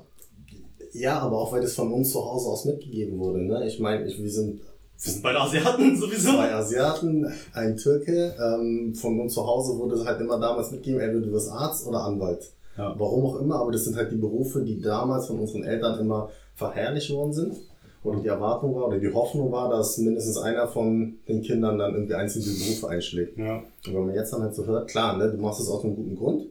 Ja, 0.93 1.19
aber 1.19 1.37
auch 1.37 1.51
weil 1.51 1.61
das 1.61 1.73
von 1.75 1.91
uns 1.91 2.11
zu 2.11 2.23
Hause 2.23 2.49
aus 2.49 2.65
mitgegeben 2.65 3.17
wurde. 3.19 3.43
Ne? 3.43 3.67
Ich 3.67 3.79
meine, 3.79 4.05
wir 4.05 4.31
sind 4.31 4.61
Wir 4.99 5.11
sind 5.11 5.23
beide 5.23 5.39
Asiaten 5.39 5.95
sowieso. 5.97 6.31
zwei 6.31 6.53
Asiaten, 6.53 7.31
ein 7.53 7.77
Türke. 7.77 8.35
Ähm, 8.39 8.95
von 8.95 9.19
uns 9.19 9.33
zu 9.33 9.45
Hause 9.45 9.77
wurde 9.77 9.95
es 9.95 10.05
halt 10.05 10.19
immer 10.21 10.39
damals 10.39 10.71
mitgegeben, 10.71 11.01
entweder 11.01 11.25
du 11.27 11.31
wirst 11.33 11.51
Arzt 11.51 11.85
oder 11.87 12.03
Anwalt. 12.03 12.51
Ja. 12.77 12.93
Warum 12.97 13.25
auch 13.25 13.39
immer, 13.39 13.55
aber 13.55 13.71
das 13.71 13.85
sind 13.85 13.95
halt 13.95 14.11
die 14.11 14.17
Berufe, 14.17 14.61
die 14.61 14.79
damals 14.81 15.27
von 15.27 15.39
unseren 15.39 15.63
Eltern 15.63 15.99
immer 15.99 16.29
verherrlicht 16.55 17.11
worden 17.11 17.33
sind. 17.33 17.55
Und 18.03 18.23
die 18.23 18.27
Erwartung 18.27 18.75
war 18.75 18.87
oder 18.87 18.99
die 18.99 19.11
Hoffnung 19.13 19.51
war, 19.51 19.69
dass 19.69 19.97
mindestens 19.97 20.37
einer 20.37 20.67
von 20.67 21.15
den 21.27 21.41
Kindern 21.41 21.77
dann 21.77 21.93
irgendwie 21.93 22.13
einzelne 22.13 22.45
Berufe 22.45 22.87
einschlägt. 22.87 23.37
Ja. 23.37 23.57
Und 23.85 23.93
wenn 23.93 24.05
man 24.05 24.15
jetzt 24.15 24.31
dann 24.31 24.43
halt 24.43 24.55
so 24.55 24.65
hört, 24.65 24.89
klar, 24.89 25.17
ne, 25.17 25.29
du 25.29 25.37
machst 25.37 25.59
es 25.59 25.67
aus 25.67 25.83
einem 25.83 25.95
guten 25.95 26.15
Grund, 26.15 26.43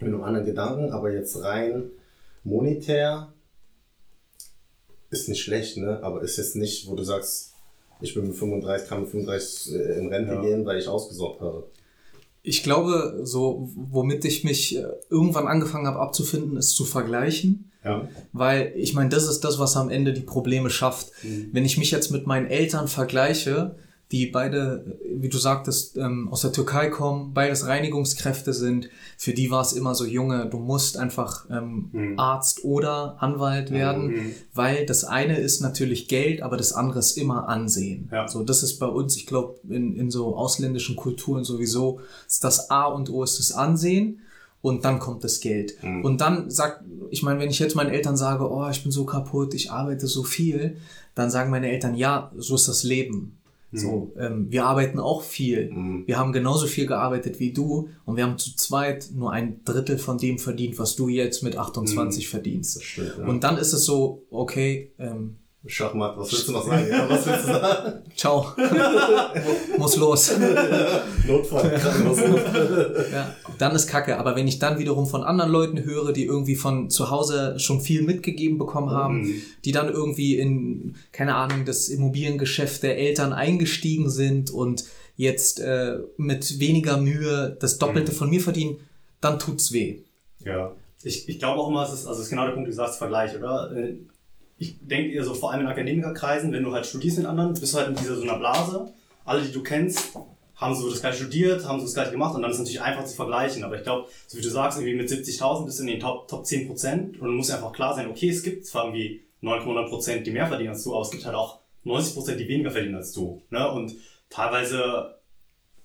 mit 0.00 0.08
einem 0.08 0.22
anderen 0.24 0.46
Gedanken, 0.46 0.90
aber 0.92 1.12
jetzt 1.12 1.42
rein 1.42 1.90
monetär 2.42 3.28
ist 5.10 5.28
nicht 5.28 5.42
schlecht, 5.42 5.76
ne? 5.76 6.00
Aber 6.02 6.22
ist 6.22 6.36
jetzt 6.36 6.56
nicht, 6.56 6.88
wo 6.88 6.94
du 6.94 7.02
sagst, 7.02 7.52
ich 8.00 8.14
bin 8.14 8.26
mit 8.28 8.36
35, 8.36 8.88
kann 8.88 9.00
mit 9.02 9.10
35 9.10 9.74
äh, 9.74 9.98
in 9.98 10.08
Rente 10.08 10.34
Ja. 10.34 10.42
gehen, 10.42 10.66
weil 10.66 10.78
ich 10.78 10.88
ausgesorgt 10.88 11.40
habe. 11.40 11.64
Ich 12.42 12.62
glaube, 12.62 13.20
so, 13.24 13.68
womit 13.74 14.24
ich 14.24 14.44
mich 14.44 14.76
äh, 14.76 14.84
irgendwann 15.10 15.48
angefangen 15.48 15.86
habe 15.86 15.98
abzufinden, 16.00 16.56
ist 16.56 16.70
zu 16.76 16.84
vergleichen. 16.84 17.70
Ja. 17.84 18.08
Weil 18.32 18.72
ich 18.76 18.94
meine, 18.94 19.10
das 19.10 19.28
ist 19.28 19.40
das, 19.44 19.58
was 19.58 19.76
am 19.76 19.90
Ende 19.90 20.12
die 20.12 20.20
Probleme 20.20 20.70
schafft. 20.70 21.12
Wenn 21.52 21.64
ich 21.64 21.78
mich 21.78 21.90
jetzt 21.92 22.10
mit 22.10 22.26
meinen 22.26 22.46
Eltern 22.48 22.88
vergleiche, 22.88 23.76
die 24.12 24.26
beide, 24.26 24.98
wie 25.16 25.28
du 25.28 25.36
sagtest, 25.36 25.96
ähm, 25.96 26.28
aus 26.30 26.42
der 26.42 26.52
Türkei 26.52 26.90
kommen, 26.90 27.34
beides 27.34 27.66
Reinigungskräfte 27.66 28.52
sind, 28.52 28.88
für 29.18 29.32
die 29.32 29.50
war 29.50 29.62
es 29.62 29.72
immer 29.72 29.96
so, 29.96 30.04
Junge, 30.04 30.46
du 30.48 30.58
musst 30.58 30.96
einfach 30.96 31.46
ähm, 31.50 32.14
Arzt 32.16 32.64
oder 32.64 33.16
Anwalt 33.20 33.72
werden, 33.72 34.34
weil 34.54 34.86
das 34.86 35.02
eine 35.02 35.38
ist 35.38 35.60
natürlich 35.60 36.06
Geld, 36.06 36.40
aber 36.42 36.56
das 36.56 36.72
andere 36.72 37.00
ist 37.00 37.18
immer 37.18 37.48
Ansehen. 37.48 38.08
Ja. 38.12 38.28
So, 38.28 38.44
das 38.44 38.62
ist 38.62 38.78
bei 38.78 38.86
uns, 38.86 39.16
ich 39.16 39.26
glaube, 39.26 39.58
in, 39.68 39.96
in 39.96 40.10
so 40.12 40.36
ausländischen 40.36 40.94
Kulturen 40.94 41.42
sowieso, 41.42 42.00
ist 42.28 42.44
das 42.44 42.70
A 42.70 42.84
und 42.84 43.10
O 43.10 43.24
ist 43.24 43.40
das 43.40 43.50
Ansehen 43.50 44.20
und 44.62 44.84
dann 44.84 45.00
kommt 45.00 45.24
das 45.24 45.40
Geld. 45.40 45.76
Und 45.82 46.20
dann 46.20 46.48
sagt, 46.50 46.84
ich 47.10 47.22
meine, 47.22 47.40
wenn 47.40 47.50
ich 47.50 47.58
jetzt 47.58 47.74
meinen 47.74 47.90
Eltern 47.90 48.16
sage, 48.16 48.48
oh, 48.48 48.68
ich 48.70 48.82
bin 48.82 48.92
so 48.92 49.04
kaputt, 49.04 49.52
ich 49.54 49.72
arbeite 49.72 50.06
so 50.06 50.22
viel, 50.22 50.76
dann 51.16 51.30
sagen 51.30 51.50
meine 51.50 51.70
Eltern, 51.70 51.94
ja, 51.94 52.30
so 52.36 52.54
ist 52.54 52.68
das 52.68 52.84
Leben. 52.84 53.38
So, 53.72 54.12
ähm, 54.18 54.46
wir 54.50 54.64
arbeiten 54.64 54.98
auch 54.98 55.22
viel. 55.22 55.70
Wir 56.06 56.18
haben 56.18 56.32
genauso 56.32 56.66
viel 56.66 56.86
gearbeitet 56.86 57.40
wie 57.40 57.52
du 57.52 57.88
und 58.04 58.16
wir 58.16 58.24
haben 58.24 58.38
zu 58.38 58.56
zweit 58.56 59.10
nur 59.12 59.32
ein 59.32 59.62
Drittel 59.64 59.98
von 59.98 60.18
dem 60.18 60.38
verdient, 60.38 60.78
was 60.78 60.96
du 60.96 61.08
jetzt 61.08 61.42
mit 61.42 61.56
28 61.56 62.28
verdienst. 62.28 62.82
stimmt, 62.82 63.16
ja. 63.18 63.26
Und 63.26 63.44
dann 63.44 63.58
ist 63.58 63.72
es 63.72 63.84
so, 63.84 64.22
okay, 64.30 64.92
ähm, 64.98 65.36
Schachmatt, 65.66 66.16
was 66.16 66.30
willst 66.32 66.48
du 66.48 66.52
noch 66.52 66.66
sagen? 66.66 66.86
Ja, 66.90 67.08
was 67.08 67.26
willst 67.26 67.44
du 67.44 67.46
sagen? 67.52 68.02
ciao, 68.16 68.46
muss 69.78 69.96
los. 69.96 70.32
Notfall. 71.26 71.80
Ja, 73.12 73.34
dann 73.58 73.74
ist 73.74 73.86
Kacke. 73.88 74.18
Aber 74.18 74.36
wenn 74.36 74.46
ich 74.48 74.58
dann 74.58 74.78
wiederum 74.78 75.06
von 75.06 75.22
anderen 75.24 75.50
Leuten 75.50 75.84
höre, 75.84 76.12
die 76.12 76.24
irgendwie 76.24 76.56
von 76.56 76.90
zu 76.90 77.10
Hause 77.10 77.58
schon 77.58 77.80
viel 77.80 78.02
mitgegeben 78.02 78.58
bekommen 78.58 78.90
haben, 78.90 79.42
die 79.64 79.72
dann 79.72 79.88
irgendwie 79.92 80.38
in, 80.38 80.94
keine 81.12 81.34
Ahnung, 81.34 81.64
das 81.64 81.88
Immobiliengeschäft 81.88 82.82
der 82.82 82.98
Eltern 82.98 83.32
eingestiegen 83.32 84.08
sind 84.10 84.50
und 84.50 84.84
jetzt 85.16 85.60
äh, 85.60 85.98
mit 86.16 86.60
weniger 86.60 86.98
Mühe 86.98 87.56
das 87.60 87.78
Doppelte 87.78 88.12
Mhm. 88.12 88.16
von 88.16 88.30
mir 88.30 88.40
verdienen, 88.40 88.76
dann 89.20 89.38
tut's 89.38 89.72
weh. 89.72 90.00
Ja. 90.44 90.72
Ich, 91.02 91.28
ich 91.28 91.38
glaube 91.38 91.60
auch 91.60 91.68
immer, 91.68 91.84
es 91.84 91.92
ist, 91.92 92.06
also 92.06 92.18
es 92.20 92.26
ist 92.26 92.30
genau 92.30 92.46
der 92.46 92.52
Punkt, 92.52 92.68
du 92.68 92.72
sagst, 92.72 92.98
Vergleich, 92.98 93.36
oder? 93.36 93.70
Ich 94.58 94.78
denke 94.80 95.12
eher 95.12 95.24
so, 95.24 95.34
vor 95.34 95.52
allem 95.52 95.62
in 95.62 95.66
Akademikerkreisen, 95.66 96.52
wenn 96.52 96.64
du 96.64 96.72
halt 96.72 96.86
studierst 96.86 97.18
mit 97.18 97.26
anderen, 97.26 97.52
bist 97.54 97.72
du 97.74 97.78
halt 97.78 97.88
in 97.88 97.96
dieser 97.96 98.16
so 98.16 98.22
einer 98.22 98.38
Blase. 98.38 98.92
Alle, 99.24 99.42
die 99.42 99.52
du 99.52 99.62
kennst, 99.62 100.16
haben 100.56 100.74
so 100.74 100.88
das 100.88 101.00
gleiche 101.00 101.18
studiert, 101.18 101.66
haben 101.66 101.78
so 101.78 101.84
das 101.84 101.94
gleiche 101.94 102.12
gemacht 102.12 102.34
und 102.34 102.42
dann 102.42 102.50
ist 102.50 102.56
es 102.56 102.62
natürlich 102.62 102.80
einfach 102.80 103.04
zu 103.04 103.14
vergleichen. 103.14 103.62
Aber 103.64 103.76
ich 103.76 103.82
glaube, 103.82 104.08
so 104.26 104.38
wie 104.38 104.42
du 104.42 104.48
sagst, 104.48 104.78
irgendwie 104.78 104.96
mit 104.96 105.10
70.000 105.10 105.66
bist 105.66 105.78
du 105.78 105.82
in 105.82 105.88
den 105.88 106.00
Top, 106.00 106.28
Top 106.28 106.46
10 106.46 106.66
Prozent 106.66 107.20
und 107.20 107.34
muss 107.36 107.50
einfach 107.50 107.72
klar 107.72 107.94
sein, 107.94 108.08
okay, 108.08 108.30
es 108.30 108.42
gibt 108.42 108.64
zwar 108.64 108.86
irgendwie 108.86 109.22
9,9 109.42 109.88
Prozent, 109.88 110.26
die 110.26 110.30
mehr 110.30 110.46
verdienen 110.46 110.70
als 110.70 110.82
du, 110.84 110.94
aber 110.94 111.02
es 111.02 111.10
gibt 111.10 111.26
halt 111.26 111.34
auch 111.34 111.60
90 111.84 112.14
Prozent, 112.14 112.40
die 112.40 112.48
weniger 112.48 112.70
verdienen 112.70 112.94
als 112.94 113.12
du. 113.12 113.42
Ne? 113.50 113.70
Und 113.70 113.94
teilweise 114.30 115.18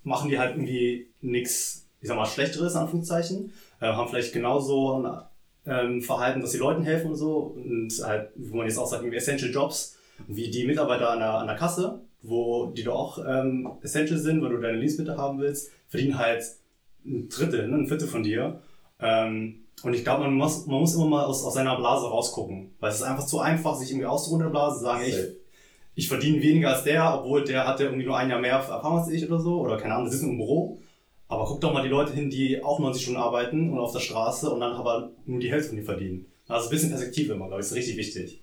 machen 0.04 0.30
die 0.30 0.40
halt 0.40 0.56
irgendwie 0.56 1.08
nichts, 1.20 1.88
ich 2.00 2.08
sag 2.08 2.16
mal, 2.16 2.26
Schlechteres, 2.26 2.76
Anführungszeichen, 2.76 3.52
äh, 3.82 3.88
haben 3.88 4.10
vielleicht 4.10 4.34
genauso 4.34 5.02
ein 5.02 5.22
ähm, 5.66 6.02
Verhalten, 6.02 6.42
dass 6.42 6.52
sie 6.52 6.58
Leuten 6.58 6.84
helfen 6.84 7.12
und 7.12 7.18
so. 7.18 7.56
Und 7.56 7.90
halt, 8.04 8.30
wo 8.36 8.58
man 8.58 8.68
jetzt 8.68 8.78
auch 8.78 8.88
sagt, 8.88 9.04
Essential 9.06 9.52
Jobs, 9.52 9.98
wie 10.28 10.50
die 10.50 10.66
Mitarbeiter 10.66 11.12
an 11.12 11.20
der, 11.20 11.34
an 11.36 11.48
der 11.48 11.56
Kasse, 11.56 12.02
wo 12.22 12.68
die 12.68 12.84
da 12.84 12.92
auch 12.92 13.20
ähm, 13.26 13.70
essential 13.82 14.20
sind, 14.20 14.42
weil 14.42 14.50
du 14.50 14.58
deine 14.58 14.78
Lebensmittel 14.78 15.18
haben 15.18 15.40
willst, 15.40 15.72
verdienen 15.88 16.18
halt 16.18 16.44
ein 17.06 17.30
Drittel, 17.30 17.68
ne, 17.68 17.78
ein 17.78 17.88
Viertel 17.88 18.08
von 18.08 18.24
dir. 18.24 18.62
Ähm, 19.00 19.66
und 19.84 19.94
ich 19.94 20.04
glaube, 20.04 20.24
man 20.24 20.36
muss, 20.36 20.68
man 20.68 20.80
muss 20.80 20.94
immer 20.96 21.08
mal 21.08 21.24
aus, 21.24 21.44
aus 21.44 21.56
seiner 21.56 21.76
Blase 21.76 22.08
rausgucken, 22.08 22.76
weil 22.80 22.92
es 22.92 22.98
ist 22.98 23.04
einfach 23.04 23.26
zu 23.26 23.40
einfach, 23.40 23.76
sich 23.76 23.90
irgendwie 23.90 24.06
auszuruhen 24.06 24.42
in 24.42 24.48
der 24.48 24.52
Blase, 24.52 24.80
sagen, 24.80 25.04
ich, 25.06 25.16
ich 25.96 26.08
verdiene 26.08 26.42
weniger 26.42 26.70
als 26.70 26.84
der, 26.84 27.20
obwohl 27.20 27.44
der 27.44 27.68
hat 27.68 27.80
ja 27.80 27.88
irgendwie 27.88 28.06
nur 28.06 28.18
ein 28.18 28.30
Jahr 28.30 28.40
mehr 28.40 28.54
Erfahrung 28.54 29.00
als 29.00 29.10
ich 29.10 29.26
oder 29.26 29.40
so, 29.40 29.60
oder 29.60 29.78
keine 29.78 29.96
Ahnung, 29.96 30.10
sitzen 30.10 30.30
im 30.30 30.38
Büro. 30.38 30.80
Aber 31.32 31.46
guck 31.46 31.62
doch 31.62 31.72
mal 31.72 31.82
die 31.82 31.88
Leute 31.88 32.12
hin, 32.12 32.30
die 32.30 32.62
auch 32.62 32.80
90 32.80 33.04
Stunden 33.04 33.22
arbeiten 33.22 33.72
und 33.72 33.80
auf 33.80 33.94
der 33.94 34.02
Straße 34.02 34.50
und 34.50 34.60
dann 34.60 34.74
aber 34.74 35.12
nur 35.26 35.40
die 35.40 35.50
Hälfte 35.50 35.70
von 35.70 35.78
dir 35.78 35.86
verdienen. 35.86 36.26
Also 36.50 36.68
ein 36.68 36.72
bisschen 36.72 36.90
Perspektive 36.90 37.34
immer, 37.34 37.48
glaube 37.48 37.62
ich, 37.62 37.68
ist 37.68 37.74
richtig 37.74 37.96
wichtig. 37.96 38.42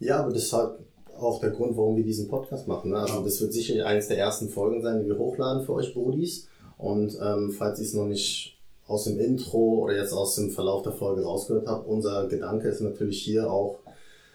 Ja, 0.00 0.20
aber 0.20 0.30
das 0.30 0.42
ist 0.42 0.52
halt 0.52 0.80
auch 1.18 1.40
der 1.40 1.48
Grund, 1.48 1.78
warum 1.78 1.96
wir 1.96 2.04
diesen 2.04 2.28
Podcast 2.28 2.68
machen. 2.68 2.90
Ne? 2.90 2.98
Also 2.98 3.24
das 3.24 3.40
wird 3.40 3.54
sicher 3.54 3.86
eines 3.86 4.08
der 4.08 4.18
ersten 4.18 4.50
Folgen 4.50 4.82
sein, 4.82 5.00
die 5.00 5.08
wir 5.08 5.16
hochladen 5.16 5.64
für 5.64 5.72
euch 5.72 5.94
Brudis. 5.94 6.46
Und 6.76 7.18
ähm, 7.22 7.54
falls 7.56 7.78
ihr 7.78 7.86
es 7.86 7.94
noch 7.94 8.04
nicht 8.04 8.58
aus 8.86 9.04
dem 9.04 9.18
Intro 9.18 9.84
oder 9.84 9.96
jetzt 9.96 10.12
aus 10.12 10.34
dem 10.34 10.50
Verlauf 10.50 10.82
der 10.82 10.92
Folge 10.92 11.22
rausgehört 11.22 11.68
habt, 11.68 11.88
unser 11.88 12.28
Gedanke 12.28 12.68
ist 12.68 12.82
natürlich 12.82 13.22
hier 13.22 13.50
auch 13.50 13.78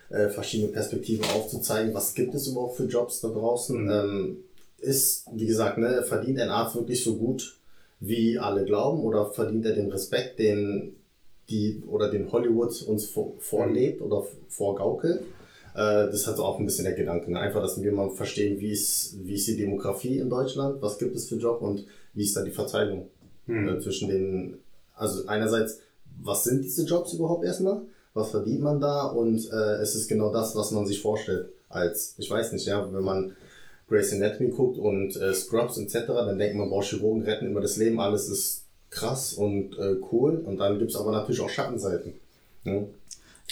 äh, 0.10 0.30
verschiedene 0.30 0.72
Perspektiven 0.72 1.26
aufzuzeigen. 1.36 1.94
Was 1.94 2.16
gibt 2.16 2.34
es 2.34 2.48
überhaupt 2.48 2.78
für 2.78 2.86
Jobs 2.86 3.22
da 3.22 3.28
draußen? 3.28 3.84
Mhm. 3.84 3.92
Ähm, 3.92 4.38
ist, 4.80 5.28
wie 5.32 5.46
gesagt, 5.46 5.78
ne, 5.78 6.02
verdient 6.02 6.40
ein 6.40 6.50
Arzt 6.50 6.76
wirklich 6.76 7.04
so 7.04 7.16
gut, 7.16 7.60
wie 8.08 8.38
alle 8.40 8.66
glauben, 8.66 9.02
oder 9.02 9.32
verdient 9.32 9.66
er 9.66 9.74
den 9.74 9.92
Respekt, 9.92 10.40
den 10.40 10.96
die 11.50 11.84
oder 11.88 12.10
den 12.10 12.32
Hollywood 12.32 12.82
uns 12.84 13.06
vor, 13.06 13.34
vorlebt 13.40 14.02
oder 14.02 14.24
vorgaukelt? 14.50 15.22
Äh, 15.74 16.08
das 16.08 16.16
ist 16.16 16.28
halt 16.28 16.40
auch 16.40 16.60
ein 16.60 16.66
bisschen 16.66 16.86
der 16.86 16.94
Gedanke. 16.94 17.32
Ne? 17.32 17.40
Einfach, 17.40 17.62
dass 17.62 17.82
wir 17.82 17.92
mal 17.92 18.10
verstehen, 18.10 18.60
wie 18.60 18.72
ist, 18.72 19.18
wie 19.24 19.36
ist 19.36 19.48
die 19.48 19.58
Demografie 19.58 20.20
in 20.20 20.30
Deutschland, 20.30 20.82
was 20.82 20.98
gibt 20.98 21.16
es 21.16 21.28
für 21.28 21.36
Job 21.36 21.62
und 21.62 21.86
wie 22.14 22.24
ist 22.24 22.36
da 22.36 22.44
die 22.44 22.52
Verteilung 22.52 23.10
äh, 23.48 23.80
zwischen 23.80 24.10
den, 24.10 24.58
also 24.96 25.28
einerseits, 25.28 25.80
was 26.24 26.46
sind 26.46 26.64
diese 26.64 26.86
Jobs 26.86 27.14
überhaupt 27.14 27.44
erstmal? 27.44 27.82
Was 28.14 28.32
verdient 28.32 28.62
man 28.62 28.80
da? 28.80 29.08
Und 29.08 29.52
äh, 29.52 29.82
es 29.82 29.96
ist 29.96 30.08
genau 30.08 30.32
das, 30.32 30.56
was 30.56 30.72
man 30.72 30.88
sich 30.88 31.02
vorstellt. 31.02 31.50
Als, 31.68 32.16
ich 32.18 32.30
weiß 32.30 32.54
nicht, 32.54 32.66
ja, 32.66 32.88
wenn 32.94 33.04
man 33.04 33.36
Grey's 33.88 34.14
Anatomy 34.14 34.50
guckt 34.50 34.78
und 34.78 35.16
äh, 35.16 35.34
Scrubs 35.34 35.78
etc., 35.78 36.08
dann 36.08 36.38
denkt 36.38 36.56
man, 36.56 36.70
boah, 36.70 36.84
Chirurgen 36.84 37.24
retten 37.24 37.48
immer 37.48 37.62
das 37.62 37.78
Leben, 37.78 38.00
alles 38.00 38.30
ist 38.30 38.66
krass 38.90 39.34
und 39.34 39.78
äh, 39.78 39.96
cool. 40.12 40.42
Und 40.46 40.58
dann 40.58 40.80
gibt's 40.80 40.96
aber 40.96 41.12
natürlich 41.12 41.42
auch 41.42 41.50
Schattenseiten, 41.50 42.14
ne? 42.64 42.88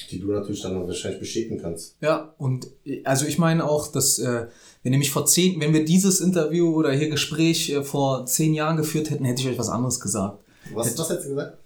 die 0.09 0.19
du 0.19 0.31
natürlich 0.31 0.61
dann 0.61 0.87
wahrscheinlich 0.87 1.19
bestätigen 1.19 1.59
kannst. 1.61 1.95
Ja, 2.01 2.33
und 2.39 2.67
also 3.03 3.27
ich 3.27 3.37
meine 3.37 3.69
auch, 3.69 3.91
dass 3.91 4.17
äh, 4.17 4.47
wenn 4.81 4.91
nämlich 4.91 5.11
vor 5.11 5.25
zehn, 5.25 5.61
wenn 5.61 5.73
wir 5.73 5.85
dieses 5.85 6.19
Interview 6.19 6.73
oder 6.73 6.91
hier 6.91 7.09
Gespräch 7.09 7.69
äh, 7.69 7.83
vor 7.83 8.25
zehn 8.25 8.53
Jahren 8.53 8.77
geführt 8.77 9.11
hätten, 9.11 9.25
hätte 9.25 9.41
ich 9.41 9.47
euch 9.49 9.59
was 9.59 9.69
anderes 9.69 9.99
gesagt. 9.99 10.39
Was, 10.73 10.97
was 10.97 11.09
hättest 11.09 11.27
du 11.27 11.29
gesagt? 11.31 11.57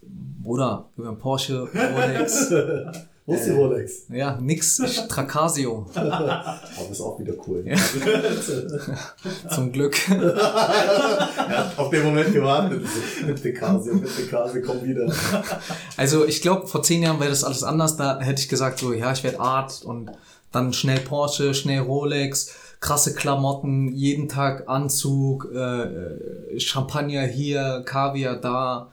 Bruder, 0.44 0.90
über 0.98 1.14
Porsche, 1.14 1.68
Rolex, 1.74 2.52
Wo 3.28 3.34
ist 3.34 3.46
die 3.46 3.52
Rolex? 3.52 4.06
ja, 4.08 4.38
nix, 4.40 4.78
Tracasio, 5.10 5.86
Aber 5.94 6.62
ist 6.90 7.02
auch 7.02 7.20
wieder 7.20 7.34
cool. 7.46 7.62
zum 9.54 9.70
Glück. 9.74 9.98
Auf 11.78 11.90
den 11.90 12.04
Moment 12.06 12.34
gewartet. 12.34 12.86
Bitte 13.26 13.54
Kasi, 13.54 13.98
bitte 13.98 14.28
Kasi, 14.28 14.62
komm 14.62 14.82
wieder. 14.82 15.12
Also 15.98 16.26
ich 16.26 16.42
glaube, 16.42 16.68
vor 16.68 16.84
zehn 16.84 17.04
Jahren 17.04 17.20
wäre 17.20 17.30
das 17.30 17.44
alles 17.44 17.64
anders. 17.64 17.98
Da 17.98 18.18
hätte 18.22 18.42
ich 18.42 18.48
gesagt, 18.48 18.80
so, 18.80 18.94
ja, 18.94 19.12
ich 19.12 19.26
werde 19.26 19.42
Arzt 19.42 19.84
und 19.84 20.10
dann 20.54 20.72
schnell 20.72 21.02
Porsche, 21.02 21.54
schnell 21.54 21.82
Rolex, 21.82 22.56
krasse 22.80 23.14
Klamotten, 23.14 23.94
jeden 23.94 24.30
Tag 24.30 24.70
Anzug, 24.70 25.50
äh, 25.54 25.58
äh, 25.58 26.60
Champagner 26.60 27.24
hier, 27.24 27.84
Kaviar 27.86 28.36
da, 28.36 28.92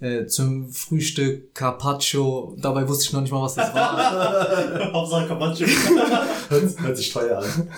äh, 0.00 0.26
zum 0.26 0.68
Frühstück 0.68 1.54
Carpaccio. 1.54 2.56
Dabei 2.60 2.86
wusste 2.88 3.04
ich 3.04 3.12
noch 3.12 3.22
nicht 3.22 3.32
mal, 3.32 3.42
was 3.42 3.54
das 3.54 3.74
war. 3.74 4.92
Hauptsache 4.92 5.28
Carpaccio. 5.28 5.66
Hört, 6.48 6.96
sich 6.96 7.12
teuer 7.12 7.38
an. 7.38 7.68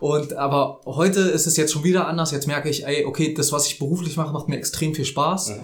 Und 0.00 0.32
aber 0.34 0.80
heute 0.84 1.20
ist 1.20 1.46
es 1.46 1.56
jetzt 1.56 1.72
schon 1.72 1.84
wieder 1.84 2.08
anders. 2.08 2.32
Jetzt 2.32 2.48
merke 2.48 2.68
ich, 2.68 2.84
ey, 2.84 3.04
okay, 3.04 3.34
das, 3.34 3.52
was 3.52 3.68
ich 3.68 3.78
beruflich 3.78 4.16
mache, 4.16 4.32
macht 4.32 4.48
mir 4.48 4.56
extrem 4.56 4.94
viel 4.94 5.04
Spaß. 5.04 5.54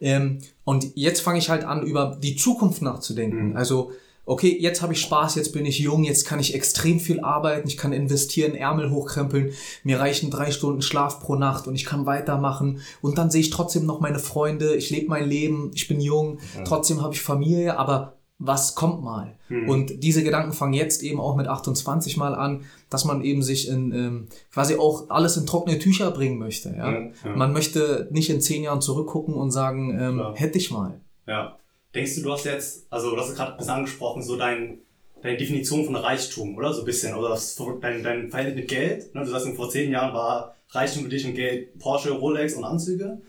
Ähm, 0.00 0.38
und 0.62 0.86
jetzt 0.94 1.20
fange 1.20 1.38
ich 1.38 1.50
halt 1.50 1.64
an, 1.64 1.82
über 1.82 2.16
die 2.22 2.36
Zukunft 2.36 2.82
nachzudenken. 2.82 3.56
Also, 3.56 3.90
okay, 4.28 4.56
jetzt 4.60 4.82
habe 4.82 4.92
ich 4.92 5.00
Spaß, 5.00 5.36
jetzt 5.36 5.52
bin 5.52 5.64
ich 5.64 5.78
jung, 5.78 6.04
jetzt 6.04 6.26
kann 6.26 6.38
ich 6.38 6.54
extrem 6.54 7.00
viel 7.00 7.20
arbeiten, 7.20 7.66
ich 7.66 7.78
kann 7.78 7.92
investieren, 7.92 8.54
Ärmel 8.54 8.90
hochkrempeln, 8.90 9.52
mir 9.84 9.98
reichen 9.98 10.30
drei 10.30 10.50
Stunden 10.50 10.82
Schlaf 10.82 11.20
pro 11.20 11.34
Nacht 11.34 11.66
und 11.66 11.74
ich 11.74 11.86
kann 11.86 12.04
weitermachen. 12.06 12.80
Und 13.00 13.16
dann 13.16 13.30
sehe 13.30 13.40
ich 13.40 13.50
trotzdem 13.50 13.86
noch 13.86 14.00
meine 14.00 14.18
Freunde, 14.18 14.76
ich 14.76 14.90
lebe 14.90 15.08
mein 15.08 15.28
Leben, 15.28 15.70
ich 15.74 15.88
bin 15.88 16.00
jung, 16.00 16.38
trotzdem 16.64 17.02
habe 17.02 17.14
ich 17.14 17.22
Familie, 17.22 17.78
aber 17.78 18.18
was 18.38 18.76
kommt 18.76 19.02
mal? 19.02 19.34
Und 19.66 20.04
diese 20.04 20.22
Gedanken 20.22 20.52
fangen 20.52 20.74
jetzt 20.74 21.02
eben 21.02 21.20
auch 21.20 21.34
mit 21.34 21.48
28 21.48 22.16
mal 22.18 22.34
an, 22.34 22.64
dass 22.90 23.04
man 23.04 23.24
eben 23.24 23.42
sich 23.42 23.68
in 23.68 23.92
ähm, 23.92 24.28
quasi 24.52 24.76
auch 24.76 25.08
alles 25.08 25.36
in 25.36 25.46
trockene 25.46 25.78
Tücher 25.78 26.10
bringen 26.10 26.38
möchte. 26.38 26.68
Ja? 26.68 26.92
Ja, 26.92 27.00
ja. 27.24 27.34
Man 27.34 27.52
möchte 27.52 28.08
nicht 28.12 28.30
in 28.30 28.40
zehn 28.40 28.62
Jahren 28.62 28.80
zurückgucken 28.80 29.34
und 29.34 29.50
sagen, 29.50 29.98
ähm, 29.98 30.34
hätte 30.34 30.58
ich 30.58 30.70
mal. 30.70 31.00
Ja. 31.26 31.57
Denkst 31.94 32.16
du, 32.16 32.22
du 32.22 32.32
hast 32.32 32.44
jetzt, 32.44 32.86
also 32.90 33.10
du 33.10 33.16
hast 33.16 33.34
gerade 33.34 33.52
ein 33.52 33.56
bisschen 33.56 33.74
angesprochen, 33.74 34.22
so 34.22 34.36
dein, 34.36 34.80
deine 35.22 35.36
Definition 35.36 35.84
von 35.84 35.96
Reichtum, 35.96 36.56
oder? 36.56 36.72
So 36.72 36.80
ein 36.80 36.84
bisschen. 36.84 37.14
Oder 37.14 37.30
das, 37.30 37.56
dein, 37.80 38.02
dein 38.02 38.30
Verhältnis 38.30 38.56
mit 38.56 38.68
Geld. 38.68 39.14
Ne? 39.14 39.24
Du 39.24 39.30
sagst, 39.30 39.48
vor 39.56 39.70
zehn 39.70 39.90
Jahren 39.90 40.12
war 40.12 40.56
Reichtum 40.70 41.04
für 41.04 41.08
dich 41.08 41.24
und 41.24 41.34
Geld 41.34 41.78
Porsche, 41.78 42.10
Rolex 42.10 42.54
und 42.54 42.64
Anzüge. 42.64 43.22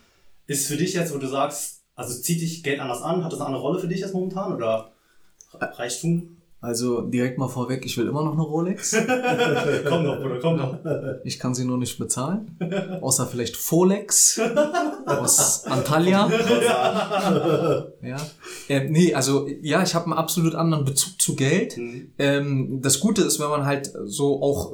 Ist 0.48 0.68
für 0.68 0.78
dich 0.78 0.94
jetzt, 0.94 1.14
wo 1.14 1.18
du 1.18 1.28
sagst, 1.28 1.84
also 1.96 2.20
zieht 2.20 2.42
dich 2.42 2.64
Geld 2.64 2.80
anders 2.80 3.02
an? 3.02 3.24
Hat 3.24 3.32
das 3.32 3.40
eine 3.40 3.48
andere 3.48 3.62
Rolle 3.62 3.80
für 3.80 3.88
dich 3.88 4.02
jetzt 4.02 4.14
momentan? 4.14 4.56
Oder 4.56 4.92
Reichtum? 5.54 6.39
Also 6.62 7.02
direkt 7.02 7.38
mal 7.38 7.48
vorweg, 7.48 7.86
ich 7.86 7.98
will 7.98 8.08
immer 8.08 8.22
noch 8.22 8.34
eine 8.34 8.42
Rolex. 8.42 8.92
komm 9.88 10.04
doch, 10.04 10.20
Bruder, 10.20 10.40
komm 10.42 10.58
doch. 10.58 10.78
Ich 11.24 11.40
kann 11.40 11.56
sie 11.56 11.64
nur 11.64 11.78
nicht 11.78 11.98
bezahlen. 11.98 12.58
Außer 13.00 13.28
vielleicht 13.28 13.56
Folex 13.56 14.42
aus 15.06 15.64
Antalya. 15.66 16.30
ja. 18.02 18.18
Ähm, 18.68 18.92
nee, 18.92 19.14
also 19.14 19.48
ja, 19.62 19.82
ich 19.82 19.96
habe 19.96 20.06
einen 20.06 20.14
absolut 20.14 20.54
anderen 20.54 20.84
Bezug 20.84 21.22
zu 21.22 21.38
Geld. 21.38 21.78
Mhm. 21.78 22.12
Ähm, 22.20 22.82
das 22.82 23.00
Gute 23.00 23.22
ist, 23.22 23.40
wenn 23.40 23.50
man 23.50 23.66
halt 23.66 23.94
so 24.06 24.42
auch 24.42 24.74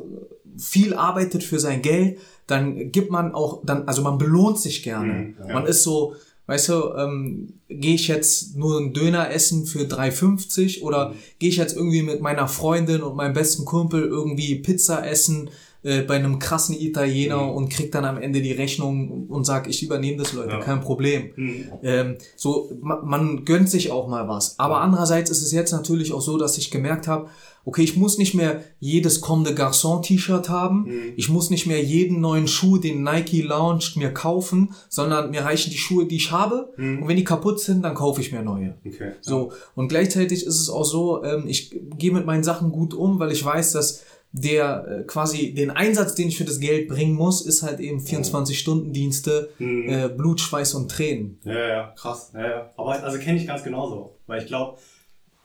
viel 0.57 0.95
arbeitet 0.95 1.43
für 1.43 1.59
sein 1.59 1.83
Geld, 1.83 2.17
dann 2.47 2.91
gibt 2.91 3.11
man 3.11 3.33
auch, 3.33 3.61
dann, 3.63 3.87
also 3.87 4.01
man 4.01 4.17
belohnt 4.17 4.59
sich 4.59 4.81
gerne. 4.81 5.13
Mhm, 5.13 5.35
ja. 5.47 5.53
Man 5.53 5.65
ist 5.67 5.83
so, 5.83 6.15
weißt 6.47 6.69
du, 6.69 6.93
ähm, 6.97 7.53
gehe 7.67 7.95
ich 7.95 8.07
jetzt 8.07 8.55
nur 8.55 8.77
einen 8.77 8.93
Döner 8.93 9.31
essen 9.31 9.65
für 9.65 9.85
3,50 9.87 10.81
oder 10.83 11.09
Mhm. 11.09 11.13
gehe 11.39 11.49
ich 11.49 11.57
jetzt 11.57 11.75
irgendwie 11.75 12.03
mit 12.03 12.21
meiner 12.21 12.47
Freundin 12.47 13.01
und 13.01 13.15
meinem 13.15 13.33
besten 13.33 13.65
Kumpel 13.65 14.03
irgendwie 14.03 14.55
Pizza 14.55 15.05
essen 15.07 15.49
äh, 15.85 16.01
bei 16.01 16.15
einem 16.15 16.39
krassen 16.39 16.75
Italiener 16.79 17.43
Mhm. 17.43 17.49
und 17.51 17.69
krieg 17.69 17.91
dann 17.91 18.03
am 18.05 18.17
Ende 18.17 18.41
die 18.41 18.51
Rechnung 18.51 19.27
und 19.27 19.45
sag, 19.45 19.69
ich 19.69 19.83
übernehme 19.83 20.17
das, 20.17 20.33
Leute, 20.33 20.49
Ja. 20.51 20.59
kein 20.59 20.81
Problem. 20.81 21.31
Mhm. 21.35 21.65
Ähm, 21.83 22.15
so, 22.35 22.71
man, 22.81 23.05
man 23.05 23.45
gönnt 23.45 23.69
sich 23.69 23.91
auch 23.91 24.07
mal 24.07 24.27
was. 24.27 24.57
Aber 24.59 24.81
andererseits 24.81 25.29
ist 25.29 25.41
es 25.43 25.51
jetzt 25.51 25.71
natürlich 25.71 26.11
auch 26.11 26.21
so, 26.21 26.37
dass 26.37 26.57
ich 26.57 26.71
gemerkt 26.71 27.07
habe, 27.07 27.27
okay, 27.67 27.81
ich 27.83 27.97
muss 27.97 28.17
nicht 28.19 28.35
mehr 28.35 28.63
jedes 28.79 29.21
kommende 29.21 29.51
Garçon-T-Shirt 29.53 30.49
haben. 30.49 30.87
Ich 31.15 31.29
muss 31.29 31.49
nicht 31.49 31.65
mehr 31.65 31.81
jeden 31.83 32.19
neuen 32.21 32.47
Schuh, 32.47 32.77
den 32.77 33.01
Nike 33.03 33.41
launcht, 33.41 33.97
mir 33.97 34.13
kaufen, 34.13 34.73
sondern 34.89 35.31
mir 35.31 35.41
reichen 35.43 35.71
die 35.71 35.77
Schuhe, 35.77 36.05
die 36.05 36.17
ich 36.17 36.31
habe. 36.31 36.73
Und 36.77 37.07
wenn 37.07 37.17
die 37.17 37.23
kaputt 37.23 37.59
sind, 37.59 37.81
dann 37.83 37.95
kaufe 37.95 38.21
ich 38.21 38.31
mir 38.31 38.43
neue. 38.43 38.75
Okay. 38.85 39.13
So, 39.21 39.51
und 39.75 39.87
gleichzeitig 39.87 40.45
ist 40.45 40.59
es 40.59 40.69
auch 40.69 40.83
so, 40.85 41.23
ähm, 41.23 41.45
ich 41.47 41.75
gehe 41.97 42.11
mit 42.13 42.25
meinen 42.27 42.43
Sachen 42.43 42.71
gut 42.71 42.93
um, 42.93 43.17
weil 43.19 43.31
ich 43.31 43.43
weiß, 43.43 43.71
dass 43.71 44.03
der 44.37 44.85
äh, 44.87 45.03
quasi 45.03 45.53
den 45.53 45.71
Einsatz, 45.71 46.13
den 46.15 46.27
ich 46.27 46.37
für 46.37 46.43
das 46.43 46.59
Geld 46.59 46.89
bringen 46.89 47.13
muss, 47.13 47.41
ist 47.45 47.63
halt 47.63 47.79
eben 47.79 47.99
24-Stunden-Dienste, 48.01 49.49
Mhm. 49.59 49.89
äh, 49.89 50.09
Blut, 50.09 50.41
Schweiß 50.41 50.73
und 50.73 50.91
Tränen. 50.91 51.39
Ja, 51.43 51.67
ja, 51.67 51.93
krass. 51.95 52.31
Ja, 52.33 52.47
ja. 52.49 52.69
Aber 52.77 53.01
also 53.03 53.17
kenne 53.19 53.39
ich 53.39 53.47
ganz 53.47 53.63
genauso. 53.63 54.17
Weil 54.27 54.41
ich 54.41 54.47
glaube, 54.47 54.77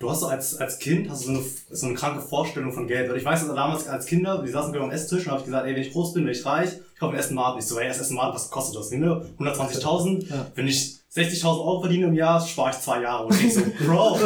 du 0.00 0.10
hast 0.10 0.20
so 0.20 0.26
als, 0.26 0.56
als 0.56 0.78
Kind 0.78 1.08
hast 1.08 1.22
du 1.22 1.26
so 1.26 1.32
eine, 1.40 1.42
so 1.70 1.86
eine 1.86 1.94
kranke 1.94 2.20
Vorstellung 2.22 2.72
von 2.72 2.86
Geld. 2.88 3.10
Und 3.10 3.16
ich 3.16 3.24
weiß, 3.24 3.46
dass 3.46 3.54
damals 3.54 3.86
als 3.86 4.06
Kinder, 4.06 4.42
wir 4.44 4.50
saßen 4.50 4.72
genau 4.72 4.86
am 4.86 4.90
Esstisch 4.90 5.24
und 5.26 5.30
habe 5.32 5.40
ich 5.40 5.46
gesagt, 5.46 5.66
ey, 5.66 5.74
wenn 5.74 5.82
ich 5.82 5.92
groß 5.92 6.14
bin, 6.14 6.24
wenn 6.24 6.32
ich 6.32 6.44
reich, 6.44 6.70
ich 6.94 6.98
kaufe 7.00 7.12
ein 7.14 7.18
Essen 7.18 7.34
Markt. 7.34 7.62
Ich 7.62 7.68
so, 7.68 7.78
ey, 7.78 7.88
das 7.88 8.00
Essen 8.00 8.16
Markt, 8.16 8.34
was 8.34 8.50
kostet 8.50 8.76
das? 8.78 8.90
Ne? 8.90 9.24
120.000. 9.38 10.28
Ja. 10.30 10.46
Wenn 10.54 10.66
ich 10.68 10.99
60.000 11.14 11.44
Euro 11.58 11.80
verdiene 11.80 12.06
im 12.06 12.14
Jahr, 12.14 12.40
spare 12.44 12.70
ich 12.70 12.78
zwei 12.78 13.02
Jahre. 13.02 13.26
Und 13.26 13.42
ich 13.42 13.52
so, 13.52 13.60
Bro, 13.84 14.20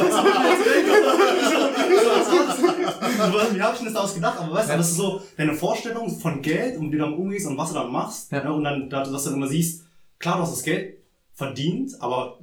was 3.33 3.55
Wie 3.55 3.62
hab 3.62 3.73
ich 3.73 3.79
denn 3.81 3.92
das 3.92 3.97
ausgedacht? 4.03 4.38
Aber 4.38 4.55
weißt 4.55 4.70
du, 4.70 4.77
das 4.77 4.90
ist 4.90 4.97
so 4.97 5.20
deine 5.37 5.55
Vorstellung 5.55 6.11
von 6.18 6.42
Geld 6.42 6.77
und 6.77 6.88
wie 6.92 6.97
du 6.97 6.99
damit 7.05 7.18
umgehst 7.18 7.47
und 7.47 7.57
was 7.57 7.68
du 7.70 7.75
dann 7.75 7.90
machst. 7.90 8.33
Ja. 8.33 8.44
Ne? 8.44 8.53
Und 8.53 8.64
dann, 8.64 8.90
dass 8.90 9.09
du 9.11 9.31
dann 9.31 9.35
immer 9.38 9.47
siehst, 9.49 9.85
klar, 10.18 10.37
du 10.37 10.42
hast 10.42 10.53
das 10.53 10.62
Geld 10.62 10.99
verdient, 11.33 11.92
aber 12.01 12.38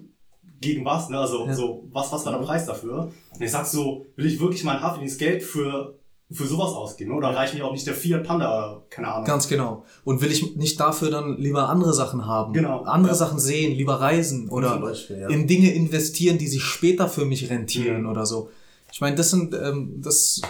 gegen 0.60 0.84
was? 0.86 1.10
Ne? 1.10 1.19
Also 1.19 1.45
Ja. 1.45 1.54
so, 1.54 1.84
was, 1.91 2.12
was 2.12 2.25
war 2.25 2.34
der 2.34 2.39
Preis 2.45 2.65
dafür? 2.65 3.12
Und 3.34 3.41
ich 3.41 3.51
sag 3.51 3.65
so, 3.65 4.06
will 4.15 4.25
ich 4.25 4.39
wirklich 4.39 4.63
mein 4.63 4.82
hart 4.82 4.93
verdientes 4.93 5.17
Geld 5.17 5.43
für, 5.43 5.99
für 6.32 6.46
sowas 6.48 6.72
ausgeben? 6.72 7.12
Oder 7.13 7.30
reicht 7.36 7.54
mir 7.54 7.65
auch 7.65 7.72
nicht 7.74 7.86
der 7.86 7.94
Fiat 7.94 8.24
Panda 8.24 8.82
keine 8.89 9.08
Ahnung? 9.10 9.26
Ganz 9.26 9.48
genau. 9.48 9.84
Und 10.04 10.22
will 10.22 10.32
ich 10.32 10.56
nicht 10.56 10.80
dafür 10.80 11.12
dann 11.12 11.38
lieber 11.38 11.70
andere 11.70 11.94
Sachen 11.94 12.26
haben? 12.26 12.54
Genau. 12.54 12.82
Andere 12.84 13.13
Ja. 13.13 13.17
Sachen 13.17 13.39
sehen, 13.39 13.76
lieber 13.76 13.96
reisen 14.02 14.50
oder 14.50 14.78
Beispiel, 14.80 15.20
ja. 15.20 15.28
in 15.30 15.48
Dinge 15.48 15.74
investieren, 15.74 16.38
die 16.38 16.48
sich 16.48 16.63
später 16.63 17.08
für 17.10 17.26
mich 17.26 17.50
rentieren 17.50 18.04
Mhm. 18.04 18.10
oder 18.10 18.26
so. 18.26 18.50
Ich 18.94 19.02
meine, 19.02 19.15
das 19.15 19.30
sind, 19.30 19.54
ähm, 19.54 20.02
das, 20.02 20.41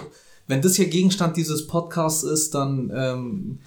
wenn 0.48 0.62
das 0.62 0.76
hier 0.76 0.88
Gegenstand 0.88 1.38
dieses 1.38 1.68
Podcasts 1.68 2.24
ist, 2.24 2.54
dann 2.56 2.92
ähm, 2.96 3.60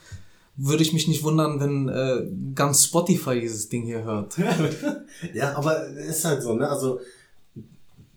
würde 0.57 0.83
ich 0.85 0.93
mich 0.93 1.09
nicht 1.09 1.25
wundern, 1.25 1.59
wenn 1.59 1.89
äh, 1.89 2.27
ganz 2.55 2.85
Spotify 2.85 3.41
dieses 3.41 3.69
Ding 3.69 3.85
hier 3.85 4.05
hört. 4.05 4.37
Ja, 5.35 5.57
aber 5.57 5.89
es 5.91 6.19
ist 6.19 6.25
halt 6.25 6.43
so, 6.43 6.55
ne? 6.55 6.69
Also 6.69 7.01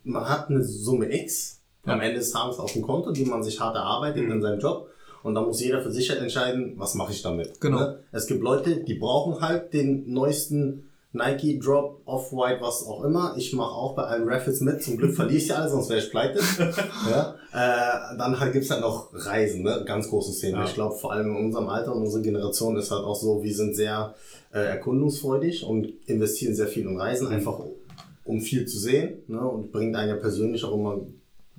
man 0.03 0.27
hat 0.27 0.49
eine 0.49 0.63
Summe 0.63 1.13
X 1.13 1.56
am 1.87 2.01
Ende 2.01 2.19
des 2.19 2.31
Tages 2.31 2.59
auf 2.59 2.73
dem 2.73 2.81
Konto, 2.81 3.11
die 3.11 3.25
man 3.25 3.43
sich 3.43 3.59
hart 3.59 3.75
erarbeitet 3.75 4.23
Mhm. 4.25 4.31
in 4.33 4.41
seinem 4.41 4.59
Job. 4.59 4.89
Und 5.23 5.35
da 5.35 5.41
muss 5.41 5.61
jeder 5.61 5.81
für 5.81 5.91
sich 5.91 6.09
halt 6.09 6.21
entscheiden, 6.21 6.73
was 6.77 6.93
mache 6.95 7.11
ich 7.11 7.21
damit. 7.21 7.59
Genau. 7.59 7.79
Ne? 7.79 7.99
Es 8.11 8.27
gibt 8.27 8.41
Leute, 8.43 8.77
die 8.83 8.93
brauchen 8.95 9.41
halt 9.41 9.73
den 9.73 10.11
neuesten 10.11 10.89
Nike 11.11 11.59
Drop, 11.59 12.01
Off-White, 12.05 12.61
was 12.61 12.85
auch 12.85 13.03
immer. 13.03 13.33
Ich 13.37 13.51
mache 13.53 13.71
auch 13.71 13.95
bei 13.95 14.03
allen 14.03 14.27
Raffles 14.29 14.61
mit. 14.61 14.83
Zum 14.83 14.97
Glück 14.97 15.13
verliere 15.15 15.37
ich 15.37 15.47
ja 15.47 15.55
alle, 15.55 15.69
sonst 15.69 15.89
wäre 15.89 15.99
ich 15.99 16.11
pleite. 16.11 16.39
ja? 17.09 17.35
äh, 17.51 18.17
dann 18.17 18.39
halt 18.39 18.53
gibt's 18.53 18.69
halt 18.69 18.81
noch 18.81 19.09
Reisen, 19.13 19.63
ne? 19.63 19.83
ganz 19.85 20.09
großes 20.09 20.39
Thema. 20.39 20.59
Ja. 20.59 20.65
Ich 20.65 20.75
glaube, 20.75 20.95
vor 20.95 21.11
allem 21.11 21.35
in 21.35 21.45
unserem 21.45 21.67
Alter 21.67 21.93
und 21.95 22.03
unserer 22.03 22.21
Generation 22.21 22.77
ist 22.77 22.91
halt 22.91 23.03
auch 23.03 23.15
so, 23.15 23.43
wir 23.43 23.55
sind 23.55 23.75
sehr 23.75 24.13
äh, 24.53 24.59
erkundungsfreudig 24.59 25.65
und 25.65 25.87
investieren 26.05 26.55
sehr 26.55 26.67
viel 26.67 26.85
in 26.85 26.97
Reisen, 26.99 27.27
einfach 27.27 27.59
um 28.23 28.39
viel 28.41 28.65
zu 28.65 28.77
sehen 28.77 29.23
ne? 29.27 29.39
und 29.39 29.71
bringt 29.71 29.95
einen 29.95 30.09
ja 30.09 30.15
persönlich 30.15 30.63
auch 30.63 30.73
immer 30.73 30.99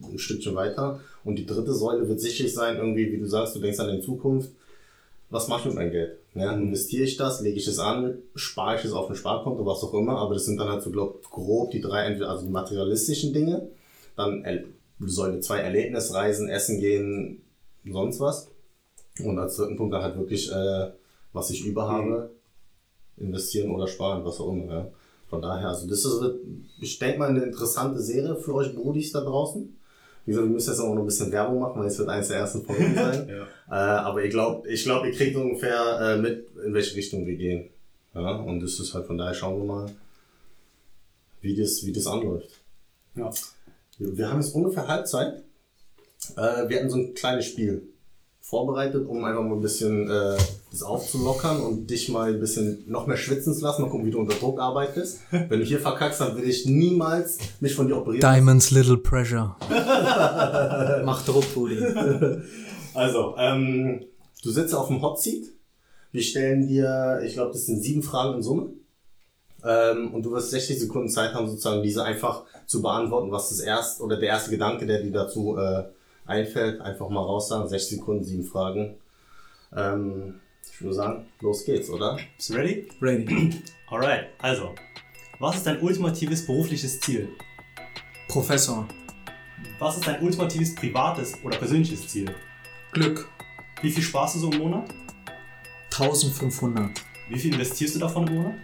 ein 0.02 0.18
Stückchen 0.18 0.54
weiter. 0.54 1.00
Und 1.24 1.36
die 1.36 1.46
dritte 1.46 1.74
Säule 1.74 2.08
wird 2.08 2.20
sicherlich 2.20 2.54
sein, 2.54 2.76
irgendwie, 2.76 3.12
wie 3.12 3.18
du 3.18 3.26
sagst, 3.26 3.54
du 3.54 3.60
denkst 3.60 3.80
an 3.80 3.96
die 3.96 4.02
Zukunft. 4.02 4.50
Was 5.30 5.48
mache 5.48 5.60
ich 5.60 5.66
mit 5.66 5.74
meinem 5.74 5.90
Geld? 5.90 6.18
Ja, 6.34 6.52
investiere 6.52 7.04
ich 7.04 7.16
das, 7.16 7.40
lege 7.40 7.58
ich 7.58 7.66
es 7.66 7.78
an, 7.78 8.18
spare 8.34 8.76
ich 8.76 8.84
es 8.84 8.92
auf 8.92 9.10
ein 9.10 9.16
Sparkonto, 9.16 9.66
was 9.66 9.82
auch 9.82 9.92
immer, 9.92 10.16
aber 10.16 10.34
das 10.34 10.46
sind 10.46 10.58
dann 10.58 10.68
halt 10.68 10.82
so 10.82 10.90
glaub, 10.90 11.22
grob 11.30 11.70
die 11.70 11.80
drei, 11.80 12.06
also 12.24 12.46
die 12.46 12.52
materialistischen 12.52 13.34
Dinge, 13.34 13.68
dann 14.16 14.44
Säule 15.00 15.40
zwei 15.40 15.58
Erlebnisreisen, 15.58 16.48
Essen 16.48 16.80
gehen, 16.80 17.42
sonst 17.84 18.20
was. 18.20 18.48
Und 19.22 19.38
als 19.38 19.56
dritten 19.56 19.76
Punkt 19.76 19.92
dann 19.92 20.02
halt 20.02 20.16
wirklich, 20.16 20.50
äh, 20.50 20.92
was 21.32 21.50
ich 21.50 21.64
über 21.66 21.88
habe, 21.88 22.30
investieren 23.16 23.70
oder 23.70 23.86
sparen, 23.86 24.24
was 24.24 24.40
auch 24.40 24.52
immer. 24.52 24.72
Ja. 24.72 24.90
Von 25.28 25.42
daher, 25.42 25.68
also 25.68 25.86
das 25.88 26.04
ist, 26.04 26.22
ich 26.80 26.98
denke 26.98 27.18
mal, 27.18 27.28
eine 27.28 27.42
interessante 27.42 28.00
Serie 28.00 28.36
für 28.36 28.54
euch 28.54 28.74
Brudis 28.74 29.12
da 29.12 29.20
draußen. 29.20 29.77
Wie 30.28 30.32
gesagt, 30.32 30.46
wir 30.46 30.52
müssen 30.52 30.70
jetzt 30.72 30.80
auch 30.80 30.94
noch 30.94 31.00
ein 31.00 31.06
bisschen 31.06 31.32
Werbung 31.32 31.58
machen, 31.58 31.80
weil 31.80 31.86
es 31.88 31.98
wird 31.98 32.10
eines 32.10 32.28
der 32.28 32.36
ersten 32.36 32.62
Folgen 32.62 32.94
sein. 32.94 33.30
Ja. 33.30 33.46
Äh, 33.70 34.00
aber 34.00 34.22
ich 34.22 34.28
glaube, 34.28 34.68
ich 34.68 34.82
glaub, 34.84 35.02
ihr 35.06 35.12
kriegt 35.12 35.34
ungefähr 35.34 36.00
äh, 36.02 36.18
mit, 36.18 36.48
in 36.66 36.74
welche 36.74 36.94
Richtung 36.96 37.24
wir 37.24 37.34
gehen. 37.34 37.70
Ja, 38.12 38.32
und 38.32 38.60
das 38.60 38.78
ist 38.78 38.92
halt 38.92 39.06
von 39.06 39.16
daher 39.16 39.32
schauen 39.32 39.56
wir 39.56 39.64
mal, 39.64 39.90
wie 41.40 41.56
das, 41.56 41.82
wie 41.86 41.92
das 41.92 42.06
anläuft. 42.06 42.50
Ja. 43.14 43.30
Wir, 43.96 44.18
wir 44.18 44.30
haben 44.30 44.42
jetzt 44.42 44.54
ungefähr 44.54 44.86
Halbzeit. 44.86 45.44
Äh, 46.36 46.68
wir 46.68 46.76
hatten 46.76 46.90
so 46.90 46.98
ein 46.98 47.14
kleines 47.14 47.46
Spiel 47.46 47.88
vorbereitet, 48.48 49.06
um 49.06 49.24
einfach 49.24 49.42
mal 49.42 49.54
ein 49.54 49.60
bisschen 49.60 50.08
äh, 50.08 50.36
das 50.70 50.82
aufzulockern 50.82 51.60
und 51.60 51.88
dich 51.90 52.08
mal 52.08 52.32
ein 52.32 52.40
bisschen 52.40 52.84
noch 52.86 53.06
mehr 53.06 53.16
schwitzen 53.16 53.54
zu 53.54 53.62
lassen. 53.62 53.82
Mal 53.82 53.90
gucken, 53.90 54.06
wie 54.06 54.10
du 54.10 54.18
unter 54.18 54.36
Druck 54.36 54.60
arbeitest. 54.60 55.20
Wenn 55.30 55.60
du 55.60 55.64
hier 55.64 55.80
verkackst, 55.80 56.20
dann 56.20 56.36
will 56.36 56.48
ich 56.48 56.66
niemals 56.66 57.38
mich 57.60 57.74
von 57.74 57.88
dir 57.88 57.96
operieren. 57.96 58.20
Diamonds 58.20 58.70
Little 58.70 58.98
Pressure. 58.98 59.56
Mach 61.04 61.24
Druck, 61.24 61.44
Brudi. 61.54 61.78
Also, 62.94 63.36
ähm, 63.38 64.00
Du 64.42 64.50
sitzt 64.50 64.74
auf 64.74 64.88
dem 64.88 65.02
Hot 65.02 65.20
Seat. 65.20 65.46
Wir 66.12 66.22
stellen 66.22 66.66
dir, 66.66 67.20
ich 67.24 67.34
glaube, 67.34 67.52
das 67.52 67.66
sind 67.66 67.82
sieben 67.82 68.02
Fragen 68.02 68.36
in 68.36 68.42
Summe. 68.42 68.72
Ähm, 69.64 70.14
und 70.14 70.22
du 70.22 70.30
wirst 70.30 70.50
60 70.50 70.78
Sekunden 70.78 71.08
Zeit 71.08 71.34
haben, 71.34 71.48
sozusagen 71.48 71.82
diese 71.82 72.04
einfach 72.04 72.44
zu 72.66 72.80
beantworten, 72.80 73.32
was 73.32 73.48
das 73.48 73.60
erste 73.60 74.02
oder 74.02 74.16
der 74.16 74.28
erste 74.28 74.50
Gedanke, 74.50 74.86
der 74.86 75.02
dir 75.02 75.10
dazu 75.10 75.56
äh, 75.58 75.84
einfällt, 76.28 76.80
einfach 76.80 77.08
mal 77.08 77.22
raus 77.22 77.48
sagen. 77.48 77.68
60 77.68 77.98
Sekunden, 77.98 78.24
sieben 78.24 78.44
Fragen. 78.44 78.96
Ähm, 79.74 80.40
ich 80.70 80.80
würde 80.82 80.94
sagen, 80.94 81.26
los 81.40 81.64
geht's, 81.64 81.90
oder? 81.90 82.18
bist 82.36 82.50
du 82.50 82.54
ready? 82.54 82.88
Ready. 83.00 83.62
Alright, 83.90 84.28
also, 84.38 84.74
was 85.38 85.56
ist 85.56 85.66
dein 85.66 85.80
ultimatives 85.80 86.46
berufliches 86.46 87.00
Ziel? 87.00 87.28
Professor. 88.28 88.86
Was 89.78 89.96
ist 89.96 90.06
dein 90.06 90.22
ultimatives 90.22 90.74
privates 90.74 91.34
oder 91.42 91.56
persönliches 91.56 92.06
Ziel? 92.06 92.34
Glück. 92.92 93.28
Wie 93.82 93.90
viel 93.90 94.02
sparst 94.02 94.36
du 94.36 94.40
so 94.40 94.50
im 94.50 94.58
Monat? 94.58 94.88
1500. 95.90 96.90
Wie 97.28 97.38
viel 97.38 97.52
investierst 97.52 97.96
du 97.96 97.98
davon 98.00 98.26
im 98.26 98.34
Monat? 98.34 98.54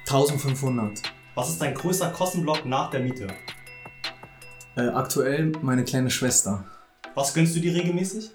1500. 0.00 1.02
Was 1.34 1.50
ist 1.50 1.60
dein 1.60 1.74
größter 1.74 2.10
Kostenblock 2.10 2.66
nach 2.66 2.90
der 2.90 3.00
Miete? 3.00 3.28
Äh, 4.80 4.88
aktuell 4.88 5.52
meine 5.60 5.84
kleine 5.84 6.10
Schwester. 6.10 6.64
Was 7.14 7.34
gönnst 7.34 7.54
du 7.54 7.60
dir 7.60 7.74
regelmäßig? 7.74 8.30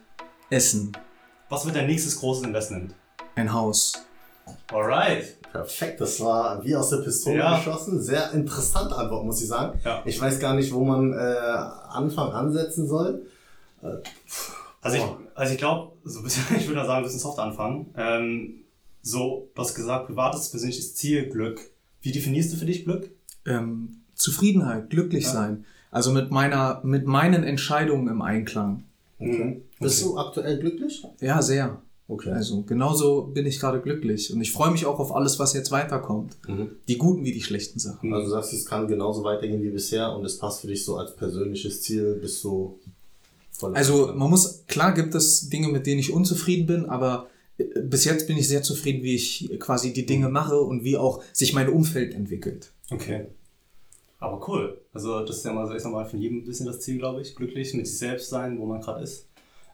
Essen. 0.51 0.91
Was 1.49 1.65
wird 1.65 1.75
dein 1.75 1.87
nächstes 1.87 2.19
großes 2.19 2.43
Investment? 2.45 2.93
Ein 3.35 3.51
Haus. 3.51 3.93
Alright. 4.71 5.37
Perfekt, 5.51 6.01
das 6.01 6.19
war 6.19 6.63
wie 6.63 6.75
aus 6.75 6.89
der 6.89 6.97
Pistole 6.97 7.37
Ja. 7.39 7.57
geschossen. 7.57 7.99
Sehr 8.01 8.31
interessante 8.33 8.95
Antwort, 8.95 9.25
muss 9.25 9.41
ich 9.41 9.47
sagen. 9.47 9.79
Ja. 9.83 10.03
Ich 10.05 10.21
weiß 10.21 10.39
gar 10.39 10.53
nicht, 10.53 10.71
wo 10.71 10.83
man 10.83 11.13
äh, 11.13 11.15
Anfang 11.17 12.31
ansetzen 12.31 12.87
soll. 12.87 13.25
Also 14.81 14.97
ich, 14.97 15.03
also 15.33 15.51
ich 15.53 15.57
glaube, 15.57 15.93
so 16.03 16.21
bisschen, 16.21 16.43
ich 16.57 16.67
würde 16.67 16.81
sagen, 16.85 16.97
ein 16.97 17.03
bisschen 17.03 17.19
soft 17.19 17.39
anfangen. 17.39 17.91
Ähm, 17.97 18.55
so, 19.01 19.49
du 19.55 19.61
hast 19.61 19.73
gesagt, 19.73 20.07
privates, 20.07 20.49
persönliches 20.49 20.93
Ziel, 20.95 21.27
Glück. 21.29 21.59
Wie 22.01 22.11
definierst 22.11 22.53
du 22.53 22.57
für 22.57 22.65
dich 22.65 22.83
Glück? 22.83 23.09
Ähm, 23.47 24.01
Zufriedenheit, 24.13 24.89
glücklich 24.91 25.23
Ja. 25.23 25.31
sein. 25.31 25.65
Also 25.95 26.11
mit 26.11 26.29
meiner, 26.29 26.81
mit 26.83 27.07
meinen 27.07 27.45
Entscheidungen 27.45 28.09
im 28.09 28.21
Einklang. 28.21 28.83
Okay. 29.17 29.61
Bist 29.79 30.03
Okay. 30.03 30.11
du 30.13 30.17
aktuell 30.19 30.59
glücklich? 30.59 31.03
Ja, 31.21 31.41
sehr. 31.41 31.81
Okay. 32.09 32.31
Also 32.31 32.63
genauso 32.63 33.21
bin 33.33 33.45
ich 33.45 33.61
gerade 33.61 33.79
glücklich. 33.79 34.33
Und 34.33 34.41
ich 34.41 34.51
freue 34.51 34.71
mich 34.71 34.85
auch 34.85 34.99
auf 34.99 35.15
alles, 35.15 35.39
was 35.39 35.53
jetzt 35.53 35.71
weiterkommt. 35.71 36.35
Mhm. 36.49 36.67
Die 36.89 36.97
guten 36.97 37.23
wie 37.23 37.31
die 37.31 37.41
schlechten 37.41 37.79
Sachen. 37.79 38.13
Also 38.13 38.25
du 38.25 38.31
sagst, 38.31 38.51
es 38.51 38.65
kann 38.65 38.89
genauso 38.89 39.23
weitergehen 39.23 39.63
wie 39.63 39.69
bisher 39.69 40.11
und 40.13 40.25
es 40.25 40.37
passt 40.37 40.59
für 40.61 40.67
dich 40.67 40.83
so 40.83 40.97
als 40.97 41.15
persönliches 41.15 41.81
Ziel, 41.81 42.15
bist 42.21 42.43
du 42.43 42.77
voll. 43.53 43.73
Also 43.73 44.11
man 44.13 44.29
muss, 44.29 44.65
klar 44.67 44.93
gibt 44.93 45.15
es 45.15 45.49
Dinge, 45.49 45.69
mit 45.69 45.87
denen 45.87 45.99
ich 46.01 46.11
unzufrieden 46.11 46.65
bin, 46.67 46.85
aber 46.87 47.27
äh, 47.57 47.63
bis 47.81 48.03
jetzt 48.03 48.27
bin 48.27 48.35
ich 48.35 48.49
sehr 48.49 48.63
zufrieden, 48.63 49.01
wie 49.01 49.15
ich 49.15 49.49
quasi 49.61 49.93
die 49.93 50.05
Dinge 50.05 50.27
mache 50.27 50.59
und 50.59 50.83
wie 50.83 50.97
auch 50.97 51.23
sich 51.31 51.53
mein 51.53 51.69
Umfeld 51.69 52.13
entwickelt. 52.13 52.71
Okay. 52.91 53.27
Aber 54.19 54.45
cool. 54.49 54.81
Also 54.95 55.25
das 55.25 55.37
ist 55.37 55.45
ja 55.45 55.51
mal, 55.51 55.67
so, 55.67 55.75
ich 55.75 55.83
sag 55.83 55.91
mal, 55.91 56.05
von 56.05 56.19
jedem 56.19 56.39
ein 56.39 56.45
bisschen 56.45 56.65
das 56.65 56.79
Ziel, 56.79 56.97
glaube 56.97 57.21
ich. 57.21 57.35
Glücklich 57.35 57.73
mit 57.73 57.85
sich 57.85 57.99
selbst 57.99 58.29
sein, 58.29 58.57
wo 58.57 58.65
man 58.65 58.79
gerade 58.79 59.03
ist. 59.03 59.27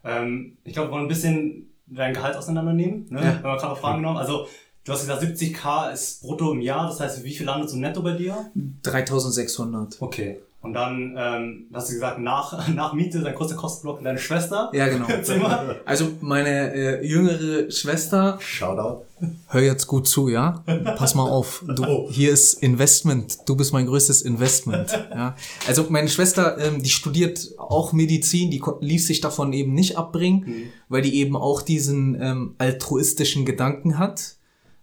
Ähm, 0.04 0.58
ich 0.64 0.74
glaube, 0.74 0.90
wir 0.90 0.94
wollen 0.94 1.06
ein 1.06 1.10
bisschen 1.10 1.70
dein 1.86 2.16
Gehalt 2.16 2.36
auseinandernehmen. 2.36 3.06
Ne? 3.10 3.20
Ja. 3.20 3.36
Wenn 3.36 3.44
wir 3.44 3.58
gerade 3.58 3.76
Fragen 3.76 4.00
genommen. 4.00 4.18
Also 4.18 4.48
du 4.84 4.92
hast 4.92 5.02
gesagt, 5.02 5.22
70k 5.22 5.94
ist 5.94 6.24
brutto 6.24 6.52
im 6.52 6.62
Jahr. 6.62 6.88
Das 6.88 7.00
heißt, 7.00 7.24
wie 7.24 7.36
viel 7.36 7.46
landet 7.46 7.70
so 7.70 7.78
netto 7.78 8.02
bei 8.02 8.14
dir? 8.14 8.52
3600. 8.56 10.02
Okay. 10.02 10.40
Und 10.62 10.74
dann 10.74 11.16
ähm, 11.16 11.68
hast 11.72 11.90
du 11.90 11.94
gesagt, 11.94 12.20
nach, 12.20 12.68
nach 12.76 12.94
Miete, 12.94 13.20
dein 13.20 13.36
großer 13.36 13.56
Kostenblock, 13.56 14.04
deine 14.04 14.18
Schwester. 14.18 14.72
Ja, 14.74 14.88
genau. 14.88 15.06
Also 15.86 16.08
meine 16.22 16.74
äh, 16.74 17.06
jüngere 17.06 17.70
Schwester, 17.70 18.40
Shoutout. 18.42 19.06
Hör 19.48 19.62
jetzt 19.62 19.88
gut 19.88 20.08
zu, 20.08 20.30
ja? 20.30 20.64
Pass 20.98 21.16
mal 21.16 21.30
auf. 21.30 21.64
Du, 21.68 22.10
hier 22.10 22.32
ist 22.32 22.54
Investment. 22.54 23.38
Du 23.46 23.56
bist 23.56 23.74
mein 23.74 23.86
größtes 23.86 24.22
Investment. 24.22 24.92
Ja? 24.92 25.36
Also 25.68 25.86
meine 25.90 26.10
Schwester, 26.10 26.58
ähm, 26.58 26.82
die 26.82 26.90
studiert 26.90 27.52
auch 27.58 27.94
Medizin, 27.94 28.52
die 28.52 28.62
ließ 28.80 29.08
sich 29.08 29.22
davon 29.22 29.54
eben 29.54 29.74
nicht 29.74 29.98
abbringen, 29.98 30.72
weil 30.90 31.02
die 31.02 31.16
eben 31.16 31.36
auch 31.36 31.62
diesen 31.62 32.20
ähm, 32.20 32.56
altruistischen 32.58 33.46
Gedanken 33.46 33.98
hat. 33.98 34.36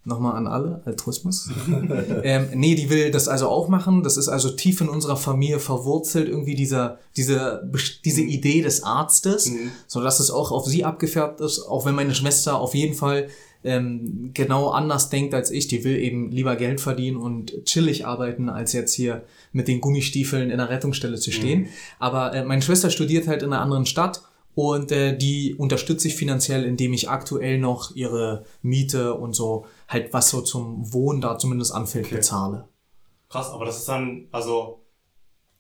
Nochmal 0.05 0.37
an 0.37 0.47
alle, 0.47 0.81
Altruismus. 0.87 1.51
ähm, 2.23 2.49
nee, 2.55 2.75
die 2.75 2.89
will 2.89 3.11
das 3.11 3.29
also 3.29 3.49
auch 3.49 3.69
machen. 3.69 4.03
Das 4.03 4.17
ist 4.17 4.29
also 4.29 4.49
tief 4.51 4.81
in 4.81 4.89
unserer 4.89 5.19
Familie 5.19 5.59
verwurzelt, 5.59 6.29
irgendwie 6.29 6.55
dieser, 6.55 6.99
diese, 7.17 7.71
diese 8.07 8.23
Idee 8.23 8.63
des 8.63 8.85
Arztes, 8.85 9.53
so 9.87 10.01
dass 10.01 10.19
es 10.19 10.31
auch 10.31 10.51
auf 10.51 10.65
sie 10.65 10.85
abgefärbt 10.85 11.43
ist, 11.43 11.61
auch 11.61 11.85
wenn 11.85 11.95
meine 11.95 12.15
Schwester 12.15 12.59
auf 12.59 12.75
jeden 12.75 12.95
Fall 12.95 13.29
ähm, 13.65 14.31
genau 14.35 14.71
anders 14.71 15.11
denkt 15.11 15.35
als 15.35 15.51
ich. 15.51 15.69
Die 15.69 15.85
will 15.85 15.97
eben 15.97 16.31
lieber 16.31 16.57
Geld 16.57 16.81
verdienen 16.81 17.17
und 17.17 17.65
chillig 17.65 18.07
arbeiten, 18.07 18.49
als 18.49 18.73
jetzt 18.73 18.95
hier 18.95 19.25
mit 19.53 19.69
den 19.69 19.81
Gummistiefeln 19.81 20.51
in 20.51 20.59
der 20.59 20.69
Rettungsstelle 20.69 21.17
zu 21.17 21.33
stehen. 21.33 21.69
Aber 21.99 22.35
äh, 22.35 22.45
meine 22.45 22.63
Schwester 22.63 22.91
studiert 22.91 23.27
halt 23.27 23.43
in 23.43 23.53
einer 23.53 23.63
anderen 23.63 23.87
Stadt 23.87 24.23
und 24.55 24.91
äh, 24.91 25.17
die 25.17 25.55
unterstütze 25.55 26.09
ich 26.09 26.17
finanziell, 26.17 26.65
indem 26.65 26.93
ich 26.93 27.09
aktuell 27.09 27.59
noch 27.59 27.95
ihre 27.95 28.45
Miete 28.63 29.15
und 29.15 29.35
so 29.35 29.67
halt 29.87 30.13
was 30.13 30.31
so 30.31 30.41
zum 30.41 30.93
Wohnen 30.93 31.21
da 31.21 31.39
zumindest 31.39 31.73
anfällt, 31.73 32.11
bezahle. 32.11 32.69
Krass, 33.29 33.51
aber 33.51 33.67
das 33.67 33.79
ist 33.79 33.89
dann, 33.89 34.27
also, 34.33 34.81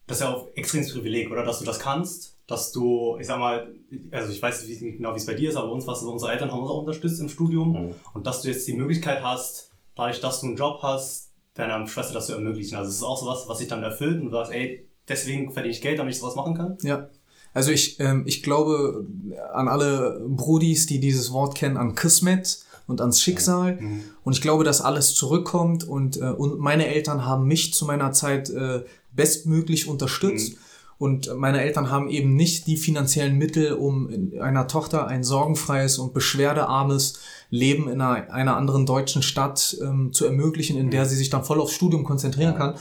das 0.07 0.17
ist 0.17 0.23
ja 0.23 0.35
auch 0.35 0.49
extremes 0.55 0.93
Privileg, 0.93 1.31
oder? 1.31 1.45
Dass 1.45 1.59
du 1.59 1.65
das 1.65 1.79
kannst, 1.79 2.38
dass 2.49 2.73
du, 2.73 3.19
ich 3.21 3.27
sag 3.27 3.39
mal, 3.39 3.69
also 4.11 4.33
ich 4.33 4.43
weiß 4.43 4.67
nicht 4.67 4.81
genau, 4.81 5.13
wie 5.13 5.19
es 5.19 5.27
bei 5.27 5.35
dir 5.35 5.51
ist, 5.51 5.57
aber 5.57 5.69
bei 5.69 5.75
uns 5.75 5.85
so, 5.85 6.11
unsere 6.11 6.33
Eltern 6.33 6.51
haben 6.51 6.61
uns 6.61 6.71
auch 6.71 6.81
unterstützt 6.81 7.21
im 7.21 7.29
Studium 7.29 7.95
und 8.15 8.27
dass 8.27 8.43
du 8.43 8.49
jetzt 8.49 8.67
die 8.67 8.73
Möglichkeit 8.73 9.23
hast, 9.23 9.71
dadurch, 9.95 10.21
dass 10.21 10.41
du 10.41 10.47
einen 10.47 10.57
Job 10.57 10.81
hast, 10.83 11.31
deiner 11.55 11.87
Schwester 11.87 12.15
das 12.15 12.27
zu 12.27 12.33
ermöglichen. 12.33 12.77
Also 12.77 12.89
es 12.89 12.97
ist 12.97 13.03
auch 13.03 13.21
sowas, 13.21 13.45
was 13.49 13.59
sich 13.59 13.69
dann 13.69 13.83
erfüllt 13.83 14.21
und 14.21 14.27
du 14.27 14.31
sagst, 14.31 14.53
ey, 14.53 14.89
deswegen 15.07 15.53
verdiene 15.53 15.75
ich 15.75 15.83
Geld, 15.83 15.99
damit 15.99 16.15
ich 16.15 16.21
sowas 16.21 16.37
machen 16.37 16.55
kann. 16.55 16.79
Ja. 16.83 17.11
Also 17.53 17.71
ich, 17.71 18.01
ähm, 18.01 18.23
ich 18.27 18.43
glaube 18.43 19.07
an 19.53 19.69
alle 19.69 20.25
Brudis, 20.27 20.87
die 20.87 21.01
dieses 21.01 21.33
Wort 21.33 21.55
kennen, 21.55 21.77
an 21.77 21.95
Kismet 21.95 22.65
und 22.87 23.03
ans 23.03 23.21
Schicksal. 23.21 23.79
Und 24.25 24.33
ich 24.33 24.41
glaube, 24.41 24.65
dass 24.65 24.81
alles 24.81 25.15
zurückkommt. 25.15 25.85
Und, 25.87 26.17
äh, 26.17 26.31
und 26.31 26.59
meine 26.61 26.87
Eltern 26.87 27.27
haben 27.27 27.47
mich 27.47 27.75
zu 27.75 27.85
meiner 27.85 28.13
Zeit 28.13 28.49
äh, 28.49 28.85
bestmöglich 29.13 29.89
unterstützt. 29.89 30.57
Und 30.99 31.33
meine 31.37 31.63
Eltern 31.63 31.91
haben 31.91 32.11
eben 32.11 32.35
nicht 32.35 32.67
die 32.67 32.77
finanziellen 32.77 33.39
Mittel, 33.39 33.73
um 33.73 34.11
in 34.11 34.41
einer 34.41 34.67
Tochter 34.67 35.07
ein 35.07 35.23
sorgenfreies 35.23 35.99
und 35.99 36.13
beschwerdearmes 36.13 37.21
Leben 37.51 37.89
in 37.89 38.01
einer, 38.01 38.33
einer 38.33 38.57
anderen 38.57 38.85
deutschen 38.85 39.23
Stadt 39.23 39.77
ähm, 39.81 40.13
zu 40.13 40.27
ermöglichen, 40.27 40.77
in 40.77 40.91
der 40.91 41.07
sie 41.07 41.15
sich 41.15 41.31
dann 41.31 41.45
voll 41.45 41.61
aufs 41.61 41.75
Studium 41.75 42.03
konzentrieren 42.03 42.57
kann. 42.57 42.75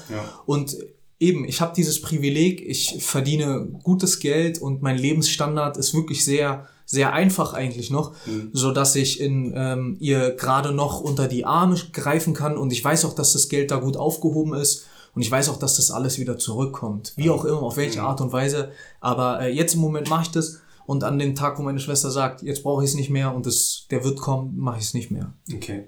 Und 0.47 0.75
eben, 1.19 1.45
ich 1.45 1.61
habe 1.61 1.75
dieses 1.75 2.01
Privileg, 2.01 2.61
ich 2.67 2.97
verdiene 2.99 3.67
gutes 3.83 4.19
Geld 4.19 4.59
und 4.59 4.81
mein 4.81 4.97
Lebensstandard 4.97 5.77
ist 5.77 5.93
wirklich 5.93 6.25
sehr, 6.25 6.67
sehr 6.85 7.13
einfach 7.13 7.53
eigentlich 7.53 7.91
noch, 7.91 8.13
so 8.51 8.71
dass 8.71 8.95
ich 8.95 9.19
in 9.19 9.53
ähm, 9.55 9.97
ihr 9.99 10.31
gerade 10.31 10.71
noch 10.71 11.01
unter 11.01 11.27
die 11.27 11.45
Arme 11.45 11.77
greifen 11.93 12.33
kann. 12.33 12.57
Und 12.57 12.73
ich 12.73 12.83
weiß 12.83 13.05
auch, 13.05 13.13
dass 13.13 13.33
das 13.33 13.47
Geld 13.47 13.69
da 13.69 13.77
gut 13.77 13.95
aufgehoben 13.95 14.55
ist 14.55 14.86
und 15.17 15.23
ich 15.23 15.31
weiß 15.31 15.49
auch, 15.49 15.57
dass 15.57 15.77
das 15.77 15.89
alles 15.89 16.19
wieder 16.19 16.37
zurückkommt, 16.37 17.13
wie 17.15 17.31
auch 17.31 17.43
immer, 17.43 17.63
auf 17.63 17.75
welche 17.75 18.03
Art 18.03 18.21
und 18.21 18.31
Weise. 18.31 18.69
Aber 19.01 19.41
äh, 19.41 19.49
jetzt 19.51 19.73
im 19.73 19.81
Moment 19.81 20.11
mache 20.11 20.21
ich 20.25 20.31
das 20.31 20.59
und 20.85 21.03
an 21.03 21.17
dem 21.17 21.33
Tag, 21.33 21.57
wo 21.57 21.63
meine 21.63 21.79
Schwester 21.79 22.11
sagt, 22.11 22.43
jetzt 22.43 22.61
brauche 22.61 22.83
ich 22.83 22.91
es 22.91 22.95
nicht 22.95 23.09
mehr 23.09 23.33
und 23.33 23.47
es, 23.47 23.87
der 23.89 24.03
wird 24.03 24.19
kommen, 24.19 24.55
mache 24.59 24.77
ich 24.77 24.83
es 24.85 24.93
nicht 24.93 25.09
mehr. 25.09 25.33
Okay. 25.51 25.87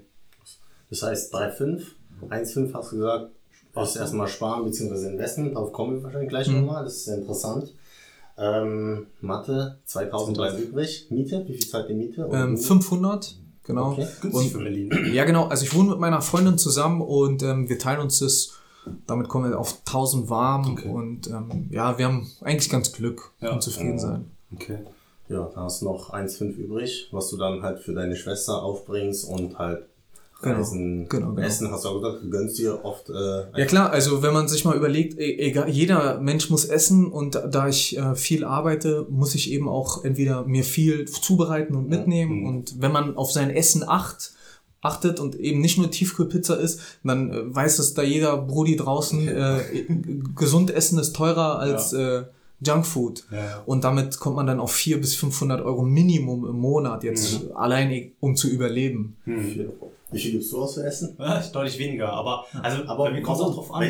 Das 0.90 1.04
heißt 1.04 1.32
3,5. 1.32 1.80
1,5 2.28 2.74
hast 2.74 2.90
du 2.90 2.96
gesagt, 2.96 3.30
ist 3.80 3.94
erstmal 3.94 4.26
sparen 4.26 4.64
bzw. 4.64 5.12
investment. 5.12 5.54
Darauf 5.54 5.72
kommen 5.72 5.94
wir 5.98 6.02
wahrscheinlich 6.02 6.30
gleich 6.30 6.48
nochmal. 6.48 6.82
Das 6.82 6.94
ist 6.94 7.04
sehr 7.04 7.18
interessant. 7.18 7.72
Ähm, 8.36 9.06
Mathe, 9.20 9.78
2000 9.84 10.36
bleibt 10.36 10.58
übrig. 10.58 11.06
Miete, 11.10 11.44
wie 11.46 11.52
viel 11.52 11.68
zahlt 11.68 11.88
die 11.88 11.94
Miete? 11.94 12.26
Und 12.26 12.36
Ähm, 12.36 12.56
du? 12.56 12.62
500, 12.62 13.36
genau. 13.62 13.92
Okay. 13.92 14.08
Günstig 14.22 14.50
für 14.50 14.58
Berlin. 14.58 14.90
Ja, 15.12 15.24
genau. 15.24 15.46
Also 15.46 15.64
ich 15.66 15.72
wohne 15.72 15.90
mit 15.90 16.00
meiner 16.00 16.20
Freundin 16.20 16.58
zusammen 16.58 17.00
und 17.00 17.44
ähm, 17.44 17.68
wir 17.68 17.78
teilen 17.78 18.00
uns 18.00 18.18
das. 18.18 18.54
Damit 19.06 19.28
kommen 19.28 19.50
wir 19.50 19.58
auf 19.58 19.78
1000 19.86 20.30
warm 20.30 20.76
und 20.84 21.26
ähm, 21.28 21.68
ja, 21.70 21.98
wir 21.98 22.06
haben 22.06 22.30
eigentlich 22.40 22.70
ganz 22.70 22.92
Glück 22.92 23.32
Ja. 23.40 23.52
und 23.52 23.62
zufrieden 23.62 23.98
sein. 23.98 24.30
Okay. 24.54 24.78
Ja, 25.28 25.48
da 25.54 25.62
hast 25.62 25.82
du 25.82 25.84
noch 25.86 26.12
1,5 26.12 26.56
übrig, 26.56 27.08
was 27.12 27.28
du 27.30 27.36
dann 27.36 27.62
halt 27.62 27.78
für 27.80 27.92
deine 27.94 28.16
Schwester 28.16 28.62
aufbringst 28.62 29.28
und 29.28 29.58
halt 29.58 29.84
Genau, 30.42 30.56
Reisen, 30.56 31.06
genau, 31.10 31.34
genau. 31.34 31.40
Essen, 31.46 31.70
hast 31.70 31.84
du 31.84 31.90
auch 31.90 32.00
gesagt, 32.00 32.24
du 32.24 32.30
gönnst 32.30 32.56
dir 32.58 32.82
oft 32.82 33.10
äh, 33.10 33.58
Ja 33.58 33.66
klar, 33.66 33.90
also 33.90 34.22
wenn 34.22 34.32
man 34.32 34.48
sich 34.48 34.64
mal 34.64 34.74
überlegt, 34.74 35.18
e- 35.20 35.36
egal, 35.38 35.68
jeder 35.68 36.18
Mensch 36.18 36.48
muss 36.48 36.64
essen 36.64 37.12
und 37.12 37.34
da 37.50 37.68
ich 37.68 37.98
äh, 37.98 38.14
viel 38.14 38.44
arbeite, 38.44 39.06
muss 39.10 39.34
ich 39.34 39.52
eben 39.52 39.68
auch 39.68 40.02
entweder 40.02 40.44
mir 40.46 40.64
viel 40.64 41.04
zubereiten 41.04 41.74
und 41.76 41.90
mitnehmen 41.90 42.46
und 42.46 42.80
wenn 42.80 42.90
man 42.90 43.18
auf 43.18 43.30
sein 43.30 43.50
Essen 43.50 43.86
acht, 43.86 44.32
achtet 44.80 45.20
und 45.20 45.36
eben 45.36 45.60
nicht 45.60 45.78
nur 45.78 45.90
Tiefkühlpizza 45.90 46.54
isst, 46.54 46.80
dann 47.04 47.30
äh, 47.30 47.54
weiß 47.54 47.78
es 47.78 47.94
da 47.94 48.02
jeder 48.02 48.36
Brudi 48.36 48.76
draußen, 48.76 49.28
äh, 49.28 49.60
gesund 50.36 50.70
essen 50.70 50.98
ist 50.98 51.14
teurer 51.14 51.58
als 51.58 51.92
äh, 51.92 52.24
Junkfood. 52.64 53.24
Ja. 53.30 53.62
Und 53.66 53.84
damit 53.84 54.18
kommt 54.18 54.36
man 54.36 54.46
dann 54.46 54.60
auf 54.60 54.72
400 54.72 55.00
bis 55.02 55.14
500 55.16 55.60
Euro 55.62 55.82
Minimum 55.82 56.46
im 56.46 56.58
Monat 56.58 57.04
jetzt 57.04 57.50
allein, 57.54 58.12
um 58.20 58.36
zu 58.36 58.48
überleben. 58.48 59.16
Wie 59.24 59.40
viel, 59.40 59.72
wie 60.12 60.18
viel 60.18 60.32
gibst 60.32 60.52
du 60.52 60.60
aus 60.62 60.74
für 60.74 60.84
Essen? 60.84 61.16
Ja, 61.18 61.40
deutlich 61.52 61.78
weniger, 61.78 62.12
aber 62.12 62.44
also 62.62 62.82
Aber 62.86 63.04
bei 63.04 63.12
mir 63.12 63.22
kommt 63.22 63.38
es 63.38 63.44
auch 63.44 63.54
drauf 63.54 63.72
an. 63.72 63.86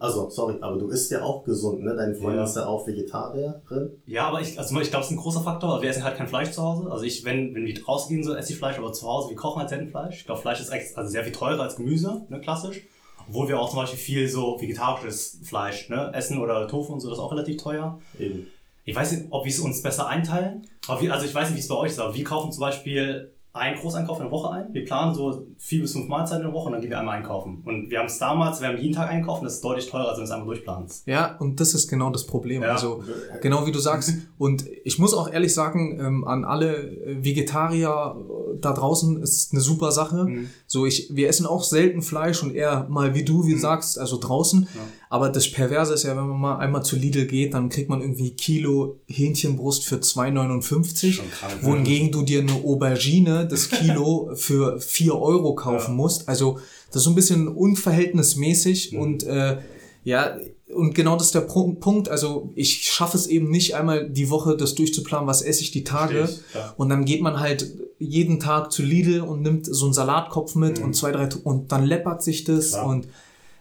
Also, 0.00 0.28
sorry, 0.28 0.56
aber 0.60 0.76
du 0.78 0.88
isst 0.88 1.10
ja 1.12 1.22
auch 1.22 1.44
gesund, 1.44 1.82
ne? 1.82 1.94
Deine 1.94 2.14
Freundin 2.14 2.38
Ja. 2.38 2.44
ist 2.44 2.56
ja 2.56 2.66
auch 2.66 2.86
Vegetarierin. 2.86 3.90
Ja, 4.06 4.28
aber 4.28 4.40
ich, 4.40 4.58
also 4.58 4.78
ich 4.80 4.90
glaube, 4.90 5.04
es 5.04 5.10
ist 5.10 5.16
ein 5.16 5.20
großer 5.22 5.42
Faktor. 5.42 5.70
Also 5.70 5.82
wir 5.82 5.90
essen 5.90 6.04
halt 6.04 6.16
kein 6.16 6.28
Fleisch 6.28 6.50
zu 6.50 6.62
Hause. 6.62 6.90
Also 6.90 7.04
ich, 7.04 7.24
wenn, 7.24 7.54
wenn 7.54 7.64
wir 7.64 7.84
rausgehen, 7.84 8.24
so 8.24 8.34
esse 8.34 8.52
ich 8.52 8.58
Fleisch, 8.58 8.78
aber 8.78 8.92
zu 8.92 9.06
Hause, 9.06 9.28
wir 9.30 9.36
kochen 9.36 9.60
halt 9.60 9.68
selten 9.68 9.88
Fleisch. 9.88 10.18
Ich 10.20 10.26
glaube, 10.26 10.40
Fleisch 10.40 10.60
ist 10.60 10.70
also 10.72 11.10
sehr 11.10 11.22
viel 11.24 11.32
teurer 11.32 11.62
als 11.62 11.76
Gemüse, 11.76 12.22
ne, 12.28 12.40
klassisch. 12.40 12.82
Obwohl 13.30 13.46
wir 13.46 13.60
auch 13.60 13.70
zum 13.70 13.78
Beispiel 13.78 13.98
viel 13.98 14.28
so 14.28 14.60
vegetarisches 14.60 15.38
Fleisch 15.44 15.88
ne, 15.88 16.10
essen 16.12 16.38
oder 16.38 16.66
Tofu 16.66 16.92
und 16.92 17.00
so, 17.00 17.08
das 17.08 17.18
ist 17.18 17.24
auch 17.24 17.30
relativ 17.30 17.62
teuer. 17.62 18.00
Eben. 18.18 18.48
Ich 18.84 18.96
weiß 18.96 19.12
nicht, 19.12 19.26
ob 19.30 19.44
wir 19.44 19.52
es 19.52 19.60
uns 19.60 19.82
besser 19.82 20.08
einteilen. 20.08 20.66
Aber 20.88 21.00
wir, 21.00 21.14
also 21.14 21.26
ich 21.26 21.34
weiß 21.34 21.48
nicht, 21.48 21.58
wie 21.58 21.60
es 21.60 21.68
bei 21.68 21.76
euch 21.76 21.92
ist, 21.92 22.00
aber 22.00 22.12
wir 22.12 22.24
kaufen 22.24 22.50
zum 22.50 22.60
Beispiel 22.60 23.32
einen 23.52 23.76
Großeinkauf 23.76 24.18
in 24.18 24.24
der 24.24 24.32
Woche 24.32 24.50
ein. 24.52 24.72
Wir 24.72 24.84
planen 24.84 25.12
so 25.12 25.46
vier 25.58 25.80
bis 25.82 25.92
fünf 25.92 26.08
Mahlzeiten 26.08 26.42
in 26.42 26.48
der 26.48 26.54
Woche 26.54 26.66
und 26.66 26.72
dann 26.72 26.80
gehen 26.80 26.90
wir 26.90 27.00
einmal 27.00 27.16
einkaufen. 27.16 27.62
Und 27.64 27.90
wir 27.90 27.98
haben 27.98 28.06
es 28.06 28.18
damals, 28.18 28.60
wir 28.60 28.68
haben 28.68 28.78
jeden 28.78 28.94
Tag 28.94 29.10
einkaufen, 29.10 29.44
das 29.44 29.54
ist 29.54 29.64
deutlich 29.64 29.88
teurer, 29.88 30.08
als 30.08 30.18
wenn 30.18 30.24
du 30.24 30.24
es 30.24 30.30
einmal 30.30 30.46
durchplanst. 30.46 31.06
Ja, 31.06 31.36
und 31.38 31.58
das 31.58 31.74
ist 31.74 31.88
genau 31.88 32.10
das 32.10 32.26
Problem. 32.26 32.62
Ja. 32.62 32.72
Also 32.72 33.02
genau 33.40 33.66
wie 33.66 33.72
du 33.72 33.80
sagst. 33.80 34.14
Und 34.38 34.64
ich 34.84 34.98
muss 34.98 35.12
auch 35.12 35.30
ehrlich 35.30 35.52
sagen, 35.52 35.98
ähm, 36.00 36.24
an 36.26 36.44
alle 36.44 36.76
äh, 36.76 37.24
Vegetarier 37.24 38.16
äh, 38.16 38.58
da 38.60 38.72
draußen 38.72 39.20
ist 39.22 39.52
eine 39.52 39.60
super 39.60 39.92
Sache. 39.92 40.26
So 40.66 40.86
ich, 40.86 41.10
wir 41.12 41.28
essen 41.28 41.46
auch 41.46 41.62
selten 41.62 42.02
Fleisch 42.02 42.42
und 42.42 42.54
eher 42.54 42.86
mal 42.88 43.14
wie 43.14 43.24
du, 43.24 43.46
wie 43.46 43.52
du 43.52 43.58
sagst, 43.58 43.98
also 43.98 44.18
draußen. 44.18 44.68
Aber 45.12 45.28
das 45.28 45.50
Perverse 45.50 45.92
ist 45.92 46.04
ja, 46.04 46.10
wenn 46.16 46.28
man 46.28 46.40
mal 46.40 46.58
einmal 46.58 46.84
zu 46.84 46.94
Lidl 46.94 47.26
geht, 47.26 47.52
dann 47.52 47.68
kriegt 47.68 47.90
man 47.90 48.00
irgendwie 48.00 48.30
Kilo 48.30 49.00
Hähnchenbrust 49.08 49.84
für 49.84 49.96
2,59. 49.96 51.12
Schon 51.12 51.30
krank. 51.32 51.58
Wohingegen 51.62 52.12
du 52.12 52.22
dir 52.22 52.40
eine 52.40 52.52
Aubergine, 52.52 53.48
das 53.48 53.68
Kilo, 53.70 54.30
für 54.36 54.80
4 54.80 55.16
Euro 55.16 55.56
kaufen 55.56 55.96
musst. 55.96 56.28
Also 56.28 56.60
das 56.92 56.98
ist 56.98 57.04
so 57.04 57.10
ein 57.10 57.16
bisschen 57.16 57.48
unverhältnismäßig 57.48 58.96
und 58.96 59.24
äh, 59.24 59.58
ja, 60.04 60.36
und 60.72 60.94
genau 60.94 61.16
das 61.16 61.26
ist 61.26 61.34
der 61.34 61.40
Punkt. 61.40 62.08
Also 62.08 62.52
ich 62.54 62.84
schaffe 62.84 63.16
es 63.16 63.26
eben 63.26 63.50
nicht 63.50 63.74
einmal 63.74 64.08
die 64.08 64.30
Woche 64.30 64.56
das 64.56 64.76
durchzuplanen, 64.76 65.26
was 65.26 65.42
esse 65.42 65.62
ich 65.62 65.72
die 65.72 65.82
Tage. 65.82 66.28
Ja. 66.54 66.72
Und 66.76 66.88
dann 66.88 67.04
geht 67.04 67.20
man 67.20 67.40
halt 67.40 67.68
jeden 67.98 68.38
Tag 68.38 68.70
zu 68.70 68.82
Lidl 68.82 69.22
und 69.22 69.42
nimmt 69.42 69.66
so 69.66 69.86
einen 69.86 69.92
Salatkopf 69.92 70.54
mit 70.54 70.78
und 70.78 70.94
zwei, 70.94 71.10
drei 71.10 71.28
und 71.42 71.72
dann 71.72 71.84
läppert 71.84 72.22
sich 72.22 72.44
das 72.44 72.70
Klar. 72.70 72.86
und 72.86 73.08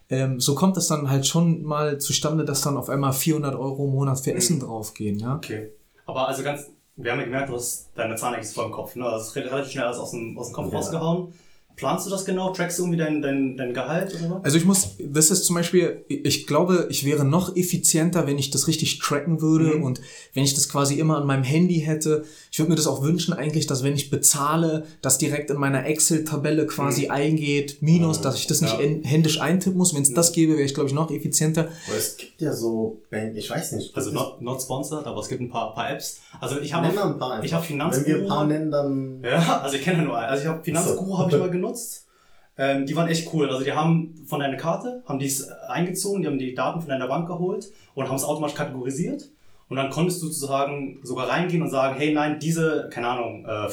ähm, 0.09 0.39
so 0.39 0.55
kommt 0.55 0.75
es 0.77 0.87
dann 0.87 1.09
halt 1.09 1.27
schon 1.27 1.63
mal 1.63 1.99
zustande, 1.99 2.43
dass 2.45 2.61
dann 2.61 2.77
auf 2.77 2.89
einmal 2.89 3.13
400 3.13 3.55
Euro 3.55 3.85
im 3.85 3.91
Monat 3.91 4.19
für 4.19 4.33
Essen 4.33 4.59
draufgehen, 4.59 5.19
ja. 5.19 5.35
Okay. 5.35 5.71
Aber 6.05 6.27
also 6.27 6.43
ganz, 6.43 6.67
wir 6.95 7.11
haben 7.11 7.19
ja 7.19 7.25
gemerkt, 7.25 7.49
du 7.49 7.55
hast 7.55 7.89
deine 7.95 8.15
Zahnäxte 8.15 8.55
vor 8.55 8.63
dem 8.65 8.71
Kopf, 8.71 8.95
ne? 8.95 9.03
Das 9.05 9.27
ist 9.27 9.35
relativ 9.35 9.71
schnell 9.71 9.85
alles 9.85 9.99
aus 9.99 10.11
dem, 10.11 10.37
aus 10.37 10.47
dem 10.49 10.53
Kopf 10.53 10.71
Ja. 10.71 10.77
rausgehauen. 10.79 11.33
Planst 11.79 12.05
du 12.05 12.09
das 12.11 12.25
genau? 12.25 12.51
Trackst 12.53 12.77
du 12.77 12.83
irgendwie 12.83 12.99
dein, 12.99 13.21
dein, 13.21 13.57
dein 13.57 13.73
Gehalt 13.73 14.13
oder 14.15 14.35
was? 14.35 14.43
Also 14.45 14.57
ich 14.57 14.65
muss, 14.65 14.89
das 14.99 15.31
ist 15.31 15.45
zum 15.45 15.55
Beispiel, 15.55 16.03
ich 16.07 16.45
glaube, 16.45 16.87
ich 16.89 17.05
wäre 17.05 17.25
noch 17.25 17.55
effizienter, 17.55 18.27
wenn 18.27 18.37
ich 18.37 18.51
das 18.51 18.67
richtig 18.67 18.99
tracken 18.99 19.41
würde 19.41 19.77
Mhm. 19.77 19.83
und 19.83 20.01
wenn 20.33 20.43
ich 20.43 20.53
das 20.53 20.69
quasi 20.69 20.99
immer 20.99 21.17
an 21.17 21.25
meinem 21.25 21.43
Handy 21.43 21.79
hätte. 21.79 22.23
Ich 22.51 22.59
würde 22.59 22.69
mir 22.71 22.75
das 22.75 22.87
auch 22.87 23.01
wünschen 23.01 23.33
eigentlich, 23.33 23.65
dass 23.67 23.83
wenn 23.83 23.93
ich 23.95 24.09
bezahle, 24.09 24.85
das 25.01 25.17
direkt 25.17 25.49
in 25.49 25.57
meiner 25.57 25.85
Excel-Tabelle 25.85 26.67
quasi 26.67 27.07
eingeht, 27.07 27.81
minus, 27.81 28.21
dass 28.21 28.35
ich 28.35 28.47
das 28.47 28.61
nicht 28.61 28.77
Mhm. 28.77 28.83
Ja. 28.83 28.89
Mhm. 28.89 29.03
händisch 29.03 29.41
eintippen 29.41 29.77
muss. 29.77 29.95
Wenn 29.95 30.01
es 30.03 30.13
das 30.13 30.31
gäbe, 30.33 30.53
wäre 30.53 30.63
ich, 30.63 30.73
glaube 30.73 30.89
ich, 30.89 30.93
noch 30.95 31.09
effizienter. 31.11 31.69
Aber 31.87 31.97
es 31.97 32.17
gibt 32.17 32.41
ja 32.41 32.53
so, 32.53 33.01
ich 33.35 33.49
weiß 33.49 33.71
nicht. 33.73 33.95
Also 33.95 34.11
not, 34.11 34.41
not 34.41 34.61
sponsored, 34.61 35.05
aber 35.07 35.19
es 35.21 35.27
gibt 35.29 35.41
ein 35.41 35.49
paar, 35.49 35.73
paar 35.73 35.91
Apps. 35.91 36.19
Also 36.41 36.59
ich 36.59 36.73
habe 36.73 36.87
ich 36.87 36.97
habe 36.97 37.09
Wenn 37.09 37.19
wir 37.21 37.29
ein 37.41 37.49
paar 37.49 37.61
Finanzguru. 37.63 38.43
nennen, 38.45 38.71
dann. 38.71 39.23
Ja, 39.23 39.61
also 39.61 39.75
ich 39.75 39.81
kenne 39.83 40.03
nur 40.03 40.17
einen. 40.17 40.29
Also 40.29 40.43
ich 40.43 40.49
habe 40.49 40.63
Finanzguru 40.63 41.17
habe 41.17 41.31
ich 41.31 41.37
mal 41.39 41.49
genutzt. 41.49 41.68
Ähm, 42.57 42.85
die 42.85 42.95
waren 42.95 43.07
echt 43.07 43.33
cool. 43.33 43.49
Also 43.49 43.63
die 43.63 43.71
haben 43.71 44.25
von 44.27 44.39
deiner 44.41 44.57
Karte, 44.57 45.01
haben 45.07 45.19
die 45.19 45.27
es 45.27 45.49
eingezogen, 45.49 46.21
die 46.21 46.27
haben 46.27 46.39
die 46.39 46.53
Daten 46.53 46.81
von 46.81 46.89
deiner 46.89 47.07
Bank 47.07 47.27
geholt 47.27 47.71
und 47.95 48.07
haben 48.07 48.15
es 48.15 48.23
automatisch 48.23 48.55
kategorisiert. 48.55 49.29
Und 49.69 49.77
dann 49.77 49.89
konntest 49.91 50.21
du 50.21 50.27
sozusagen 50.27 50.99
sogar 51.03 51.29
reingehen 51.29 51.61
und 51.61 51.69
sagen, 51.69 51.95
hey 51.97 52.11
nein, 52.13 52.39
diese, 52.39 52.89
keine 52.91 53.07
Ahnung, 53.09 53.45
äh, 53.45 53.69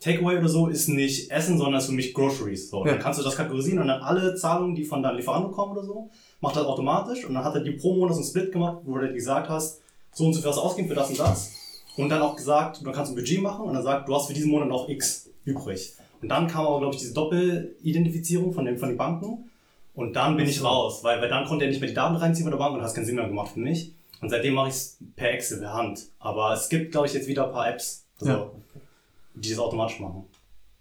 Takeaway 0.00 0.38
oder 0.38 0.48
so 0.48 0.66
ist 0.66 0.88
nicht 0.88 1.30
Essen, 1.30 1.56
sondern 1.56 1.80
ist 1.80 1.86
für 1.86 1.92
mich 1.92 2.12
Groceries. 2.12 2.68
So, 2.68 2.84
Ja. 2.84 2.92
dann 2.92 3.00
kannst 3.00 3.18
du 3.20 3.24
das 3.24 3.36
kategorisieren 3.36 3.78
und 3.80 3.88
dann 3.88 4.02
alle 4.02 4.34
Zahlungen, 4.34 4.74
die 4.74 4.84
von 4.84 5.02
deinem 5.02 5.16
Lieferanten 5.16 5.52
kommen 5.52 5.72
oder 5.72 5.84
so, 5.84 6.10
macht 6.40 6.56
das 6.56 6.66
automatisch. 6.66 7.24
Und 7.24 7.34
dann 7.34 7.44
hat 7.44 7.54
er 7.54 7.62
die 7.62 7.70
pro 7.72 7.94
Monat 7.94 8.14
so 8.14 8.20
einen 8.20 8.28
Split 8.28 8.52
gemacht, 8.52 8.78
wo 8.84 8.98
dir 8.98 9.12
gesagt 9.12 9.48
hast, 9.48 9.80
so 10.12 10.26
und 10.26 10.34
so 10.34 10.40
viel 10.40 10.50
was 10.50 10.58
ausgeben 10.58 10.88
für 10.88 10.94
das 10.94 11.08
und 11.10 11.18
das. 11.18 11.52
Und 11.96 12.10
dann 12.10 12.20
auch 12.20 12.36
gesagt, 12.36 12.84
du 12.84 12.92
kannst 12.92 13.12
ein 13.12 13.14
Budget 13.14 13.40
machen 13.40 13.64
und 13.66 13.72
dann 13.72 13.82
sagt, 13.82 14.06
du 14.08 14.14
hast 14.14 14.26
für 14.26 14.34
diesen 14.34 14.50
Monat 14.50 14.68
noch 14.68 14.88
X 14.88 15.30
übrig. 15.44 15.94
Und 16.22 16.28
dann 16.28 16.46
kam 16.48 16.66
aber, 16.66 16.78
glaube 16.80 16.94
ich, 16.94 17.00
diese 17.00 17.14
Doppelidentifizierung 17.14 18.52
von 18.52 18.64
den, 18.64 18.78
von 18.78 18.88
den 18.88 18.98
Banken. 18.98 19.50
Und 19.94 20.14
dann 20.14 20.36
bin 20.36 20.46
ich 20.46 20.62
raus, 20.62 21.02
weil, 21.04 21.20
weil 21.22 21.28
dann 21.28 21.46
konnte 21.46 21.64
er 21.64 21.70
nicht 21.70 21.80
mehr 21.80 21.88
die 21.88 21.94
Daten 21.94 22.16
reinziehen 22.16 22.44
von 22.44 22.50
der 22.52 22.58
Bank 22.58 22.74
und 22.74 22.82
hat 22.82 22.94
keinen 22.94 23.06
Sinn 23.06 23.16
mehr 23.16 23.26
gemacht 23.26 23.52
für 23.52 23.60
mich. 23.60 23.92
Und 24.20 24.30
seitdem 24.30 24.54
mache 24.54 24.68
ich 24.68 24.74
es 24.74 24.98
per 25.14 25.30
Excel, 25.32 25.60
per 25.60 25.72
Hand. 25.74 26.06
Aber 26.18 26.52
es 26.52 26.68
gibt, 26.68 26.92
glaube 26.92 27.06
ich, 27.06 27.14
jetzt 27.14 27.28
wieder 27.28 27.46
ein 27.46 27.52
paar 27.52 27.68
Apps, 27.68 28.04
also, 28.20 28.32
Ja. 28.32 28.50
die 29.34 29.50
das 29.50 29.58
automatisch 29.58 30.00
machen. 30.00 30.24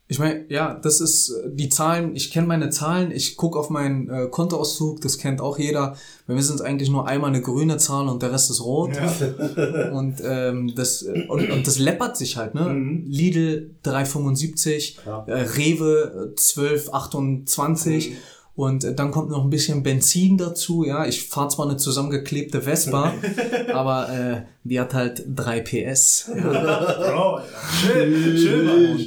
Ich 0.08 0.20
meine, 0.20 0.46
ja, 0.50 0.76
das 0.76 1.02
ist 1.02 1.30
äh, 1.32 1.50
die 1.52 1.70
Zahlen, 1.70 2.16
ich 2.16 2.30
kenne 2.32 2.46
meine 2.48 2.70
Zahlen, 2.70 3.10
ich 3.12 3.38
gucke 3.38 3.58
auf 3.58 3.72
meinen 3.72 4.08
äh, 4.08 4.28
Kontoauszug, 4.30 5.02
das 5.02 5.18
kennt 5.18 5.42
auch 5.42 5.58
jeder. 5.58 5.96
Bei 6.28 6.36
mir 6.36 6.44
sind 6.44 6.56
es 6.56 6.62
eigentlich 6.62 6.90
nur 6.92 7.08
einmal 7.08 7.30
eine 7.32 7.42
grüne 7.42 7.78
Zahl 7.78 8.08
und 8.08 8.22
der 8.22 8.32
Rest 8.32 8.52
ist 8.52 8.64
rot. 8.64 8.92
Und, 9.94 10.22
ähm, 10.24 10.74
das, 10.76 11.02
äh, 11.04 11.26
und, 11.28 11.50
und 11.50 11.66
das 11.66 11.80
läppert 11.80 12.18
sich 12.18 12.38
halt, 12.38 12.54
ne? 12.54 12.62
Mhm. 12.70 13.06
Lidl 13.08 13.72
3,75, 13.84 14.98
Ja. 15.08 15.24
äh, 15.28 15.42
Rewe 15.42 16.34
äh, 16.36 16.40
12,28 16.40 18.10
Mhm. 18.12 18.16
Und 18.56 18.84
äh, 18.86 18.96
dann 18.96 19.12
kommt 19.12 19.30
noch 19.30 19.44
ein 19.44 19.50
bisschen 19.50 19.84
Benzin 19.84 20.38
dazu, 20.38 20.86
ja. 20.86 21.06
Ich 21.06 21.28
fahre 21.28 21.50
zwar 21.50 21.68
eine 21.68 21.78
zusammengeklebte 21.78 22.62
Vespa, 22.62 23.14
aber 23.74 24.10
äh, 24.10 24.42
die 24.64 24.80
hat 24.80 24.94
halt 24.94 25.24
3 25.28 25.62
PS. 25.62 26.32
Ja. 26.46 26.52
Bro, 27.12 27.40
schön, 27.82 28.38
schön, 28.38 28.66
Mann. 28.66 28.92
Und 28.92 29.00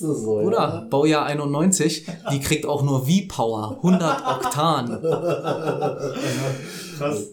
du 0.00 0.14
so? 0.14 0.40
Oder 0.40 0.86
Baujahr 0.90 1.24
91, 1.24 2.06
die 2.32 2.40
kriegt 2.40 2.66
auch 2.66 2.82
nur 2.82 3.06
V-Power, 3.06 3.76
100 3.76 4.26
Oktan. 4.26 5.00
Krass. 6.98 7.28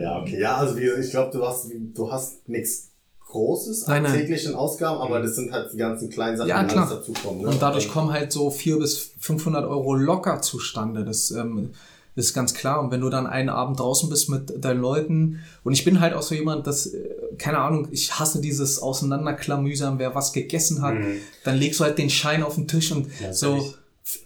Ja, 0.00 0.20
okay. 0.20 0.40
Ja, 0.40 0.56
also 0.56 0.76
wie, 0.76 0.88
ich 1.00 1.10
glaube, 1.10 1.30
du 1.32 1.44
hast, 1.44 1.70
du 1.72 2.10
hast 2.10 2.48
nichts 2.48 2.91
Großes 3.32 3.86
Nein, 3.86 4.04
an 4.06 4.12
nein. 4.12 4.20
täglichen 4.20 4.54
Ausgaben, 4.54 5.00
aber 5.00 5.20
das 5.20 5.34
sind 5.36 5.52
halt 5.52 5.72
die 5.72 5.78
ganzen 5.78 6.10
kleinen 6.10 6.36
Sachen, 6.36 6.48
Ja, 6.50 6.62
die 6.62 6.68
klar. 6.68 6.88
dazukommen. 6.88 7.42
Ne? 7.42 7.48
Und 7.48 7.62
dadurch 7.62 7.88
kommen 7.90 8.12
halt 8.12 8.30
so 8.30 8.50
400 8.50 8.82
bis 8.84 9.10
500 9.20 9.64
Euro 9.64 9.94
locker 9.94 10.40
zustande. 10.42 11.04
Das 11.04 11.30
ähm, 11.30 11.70
ist 12.14 12.34
ganz 12.34 12.52
klar. 12.52 12.80
Und 12.82 12.90
wenn 12.90 13.00
du 13.00 13.08
dann 13.08 13.26
einen 13.26 13.48
Abend 13.48 13.80
draußen 13.80 14.10
bist 14.10 14.28
mit 14.28 14.62
deinen 14.62 14.82
Leuten, 14.82 15.40
und 15.64 15.72
ich 15.72 15.82
bin 15.84 16.00
halt 16.00 16.12
auch 16.12 16.20
so 16.22 16.34
jemand, 16.34 16.66
das, 16.66 16.86
äh, 16.86 17.08
keine 17.38 17.58
Ahnung, 17.58 17.88
ich 17.90 18.18
hasse 18.18 18.40
dieses 18.42 18.80
Auseinanderklamüsern, 18.82 19.98
wer 19.98 20.14
was 20.14 20.32
gegessen 20.34 20.82
hat, 20.82 20.94
Mhm. 20.94 21.16
dann 21.44 21.56
legst 21.56 21.80
du 21.80 21.84
halt 21.84 21.96
den 21.98 22.10
Schein 22.10 22.42
auf 22.42 22.56
den 22.56 22.68
Tisch 22.68 22.92
und 22.92 23.06
Ja, 23.20 23.32
so. 23.32 23.56
f- 23.56 23.78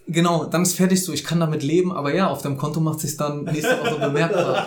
Genau, 0.07 0.45
dann 0.45 0.63
ist 0.63 0.73
fertig 0.73 1.01
so, 1.03 1.13
ich 1.13 1.23
kann 1.23 1.39
damit 1.39 1.61
leben, 1.63 1.91
aber 1.93 2.13
ja, 2.13 2.27
auf 2.29 2.41
deinem 2.41 2.57
Konto 2.57 2.79
macht 2.81 2.99
sich 2.99 3.15
dann 3.15 3.43
nächste 3.45 3.79
Woche 3.79 3.99
bemerkbar. 3.99 4.65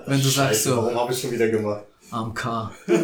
Wenn 0.06 0.18
du 0.18 0.22
sagst 0.28 0.34
Scheiße, 0.36 0.68
so- 0.70 0.76
Warum 0.76 0.94
habe 1.00 1.12
ich 1.12 1.20
schon 1.20 1.32
wieder 1.32 1.48
gemacht? 1.48 1.82
AMK. 2.10 2.70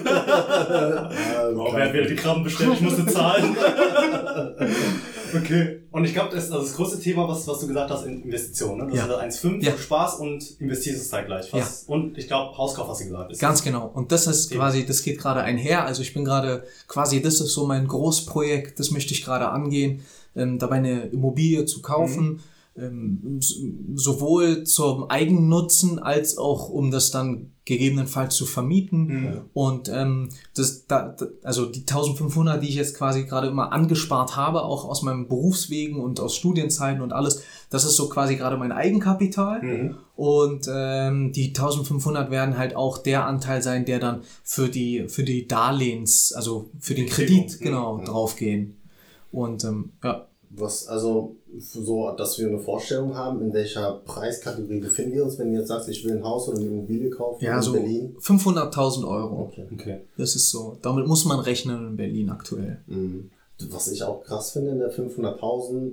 Oh, 1.55 1.69
wer 1.75 1.87
hat 1.87 1.93
wieder 1.93 2.07
die 2.07 2.15
Krabben 2.17 2.45
bestellt? 2.45 2.73
Ich 2.75 2.81
musste 2.81 3.05
zahlen. 3.07 3.55
okay. 5.37 5.81
Und 5.91 6.05
ich 6.05 6.15
glaube, 6.15 6.35
das 6.35 6.45
ist 6.45 6.53
also 6.53 6.65
das 6.67 6.75
größte 6.77 7.01
Thema, 7.01 7.29
was, 7.29 7.47
was 7.47 7.61
du 7.61 7.67
gesagt 7.67 7.91
hast, 7.91 8.07
in 8.07 8.23
Investitionen. 8.23 8.87
Ne? 8.89 8.97
Das 8.97 9.07
Ja. 9.09 9.21
ist 9.23 9.45
1,5, 9.45 9.63
Ja. 9.63 9.77
Spaß 9.77 10.15
und 10.17 10.61
investierst 10.61 11.01
es 11.03 11.09
zeitgleich. 11.11 11.53
Was, 11.53 11.85
Und 11.87 12.17
ich 12.17 12.27
glaube, 12.29 12.57
Hauskauf 12.57 12.89
hast 12.89 13.01
du 13.01 13.05
gesagt. 13.07 13.33
Ist 13.33 13.41
Ganz 13.41 13.63
genau. 13.63 13.91
Und 13.93 14.13
das 14.13 14.27
ist 14.27 14.51
quasi, 14.51 14.87
das 14.87 15.03
geht 15.03 15.19
gerade 15.19 15.41
einher. 15.43 15.85
Also 15.85 16.03
ich 16.03 16.15
bin 16.15 16.25
gerade 16.25 16.65
quasi, 16.89 17.21
das 17.21 17.41
ist 17.41 17.53
so 17.53 17.67
mein 17.67 17.87
Großprojekt, 17.87 18.79
das 18.79 18.91
möchte 18.91 19.13
ich 19.13 19.25
gerade 19.25 19.49
angehen, 19.49 20.03
ähm, 20.35 20.59
dabei 20.59 20.77
eine 20.77 21.03
Immobilie 21.09 21.67
zu 21.67 21.83
kaufen. 21.83 22.41
Ähm, 22.75 23.39
sowohl 23.95 24.65
zum 24.65 25.11
Eigennutzen 25.11 25.99
als 25.99 26.39
auch 26.39 26.71
um 26.71 26.91
das 26.91 27.11
dann 27.11 27.53
gegebenenfalls 27.65 28.35
zu 28.35 28.45
vermieten. 28.47 29.09
Und 29.53 29.89
ähm, 29.89 30.31
das, 30.55 30.87
da, 30.87 31.15
also 31.43 31.67
die 31.67 31.81
1500, 31.81 32.63
die 32.63 32.69
ich 32.69 32.75
jetzt 32.75 32.97
quasi 32.97 33.25
gerade 33.25 33.47
immer 33.49 33.73
angespart 33.73 34.37
habe, 34.37 34.63
auch 34.63 34.85
aus 34.85 35.03
meinem 35.03 35.29
Berufswegen 35.29 36.01
und 36.01 36.19
aus 36.19 36.35
Studienzeiten 36.35 37.03
und 37.03 37.13
alles, 37.13 37.43
das 37.71 37.85
ist 37.85 37.97
so 37.97 38.09
quasi 38.09 38.37
gerade 38.37 38.57
mein 38.57 38.73
Eigenkapital. 38.73 39.61
Und 40.17 40.67
ähm, 40.73 41.33
die 41.33 41.49
1500 41.49 42.31
werden 42.31 42.59
halt 42.59 42.75
auch 42.75 42.99
der 42.99 43.27
Anteil 43.27 43.63
sein, 43.63 43.85
der 43.85 43.99
dann 44.01 44.23
für 44.43 44.69
die 44.69 45.09
für 45.09 45.23
die 45.25 45.47
Darlehens, 45.47 46.33
also 46.33 46.71
für 46.81 46.95
den 46.95 47.07
Kredit 47.07 47.61
genau 47.61 48.03
draufgehen. 48.05 48.77
Und 49.31 49.65
ähm, 49.65 49.93
ja, 50.03 50.27
Was, 50.51 50.87
also, 50.87 51.37
so, 51.59 52.11
dass 52.17 52.39
wir 52.39 52.49
eine 52.49 52.59
Vorstellung 52.59 53.15
haben, 53.15 53.43
in 53.43 53.53
welcher 53.53 54.03
Preiskategorie 54.05 54.81
befinden 54.81 55.13
wir 55.13 55.25
uns, 55.25 55.39
wenn 55.39 55.53
du 55.53 55.59
jetzt 55.59 55.69
sagst, 55.69 55.89
ich 55.89 56.05
will 56.05 56.17
ein 56.17 56.25
Haus 56.25 56.49
oder 56.49 56.59
eine 56.59 56.69
Immobilie 56.69 57.11
kaufen 57.11 57.45
ja 57.45 57.57
in 57.57 57.63
so 57.63 57.73
Berlin. 57.73 58.17
500.000 58.21 59.09
Euro. 59.09 59.43
Okay. 59.43 59.67
Okay. 59.73 60.01
Das 60.17 60.35
ist 60.35 60.51
so. 60.51 60.79
Damit 60.83 61.07
muss 61.07 61.25
man 61.25 61.41
rechnen 61.41 61.89
in 61.89 61.97
Berlin 61.97 62.31
aktuell. 62.31 62.83
Mhm. 62.87 63.31
Was 63.71 63.89
ich 63.89 64.03
auch 64.03 64.25
krass 64.25 64.53
finde, 64.53 64.77
der 64.77 64.93
500.000 64.93 65.93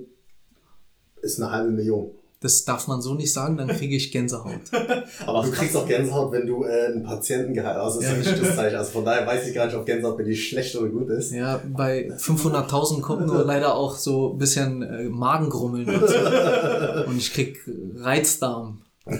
ist 1.22 1.40
eine 1.40 1.52
halbe 1.52 1.70
Million. 1.70 2.10
Das 2.42 2.64
darf 2.64 2.88
man 2.88 3.02
so 3.02 3.14
nicht 3.14 3.34
sagen, 3.34 3.58
dann 3.58 3.68
kriege 3.68 3.94
ich 3.94 4.12
Gänsehaut. 4.12 4.62
Aber 5.26 5.42
du 5.42 5.50
kriegst 5.50 5.76
auch 5.76 5.86
Gänsehaut, 5.86 6.32
wenn 6.32 6.46
du 6.46 6.64
äh, 6.64 6.86
einen 6.86 7.02
Patientengehalt, 7.02 7.76
also 7.76 8.00
das 8.00 8.16
ist 8.16 8.28
ein 8.28 8.34
gutes 8.34 8.56
Zeichen. 8.56 8.76
Also 8.76 8.92
von 8.92 9.04
daher 9.04 9.26
weiß 9.26 9.46
ich 9.46 9.54
gar 9.54 9.66
nicht, 9.66 9.76
ob 9.76 9.84
Gänsehaut 9.84 10.16
bei 10.16 10.24
dir 10.24 10.34
schlecht 10.34 10.74
oder 10.74 10.88
gut 10.88 11.10
ist. 11.10 11.32
Ja, 11.32 11.60
bei 11.76 12.08
500.000 12.08 13.02
kommt 13.02 13.26
nur 13.26 13.44
leider 13.44 13.74
auch 13.74 13.94
so 13.94 14.32
ein 14.32 14.38
bisschen 14.38 14.82
äh, 14.82 15.04
Magengrummeln 15.10 15.86
dazu. 15.86 17.06
Und 17.10 17.18
ich 17.18 17.32
krieg 17.32 17.60
Reizdarm. 17.96 18.82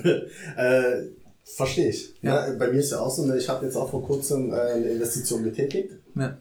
Äh, 0.57 1.09
Verstehe 1.57 1.89
ich. 1.89 2.15
Ja. 2.23 2.47
Ja. 2.49 2.55
bei 2.57 2.69
mir 2.69 2.79
ist 2.79 2.93
ja 2.93 3.01
auch 3.01 3.11
so, 3.11 3.25
ne, 3.27 3.37
ich 3.37 3.49
habe 3.49 3.67
jetzt 3.67 3.77
auch 3.77 3.91
vor 3.91 4.03
kurzem 4.05 4.53
äh, 4.53 4.57
eine 4.57 4.87
Investition 4.87 5.43
getätigt. 5.43 5.91
Ja. 6.15 6.39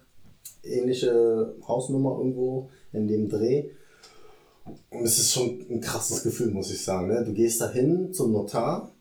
Ähnliche 0.64 1.56
Hausnummer 1.68 2.18
irgendwo 2.20 2.70
in 2.94 3.08
dem 3.08 3.28
Dreh. 3.28 3.70
Und 4.90 5.04
es 5.04 5.20
ist 5.20 5.34
schon 5.34 5.66
ein 5.70 5.82
krasses 5.82 6.24
Gefühl, 6.24 6.52
muss 6.52 6.72
ich 6.72 6.84
sagen. 6.84 7.08
Ne? 7.08 7.24
Du 7.24 7.34
gehst 7.34 7.62
da 7.62 7.70
hin 7.70 8.14
zum 8.14 8.32
Notar. 8.32 8.92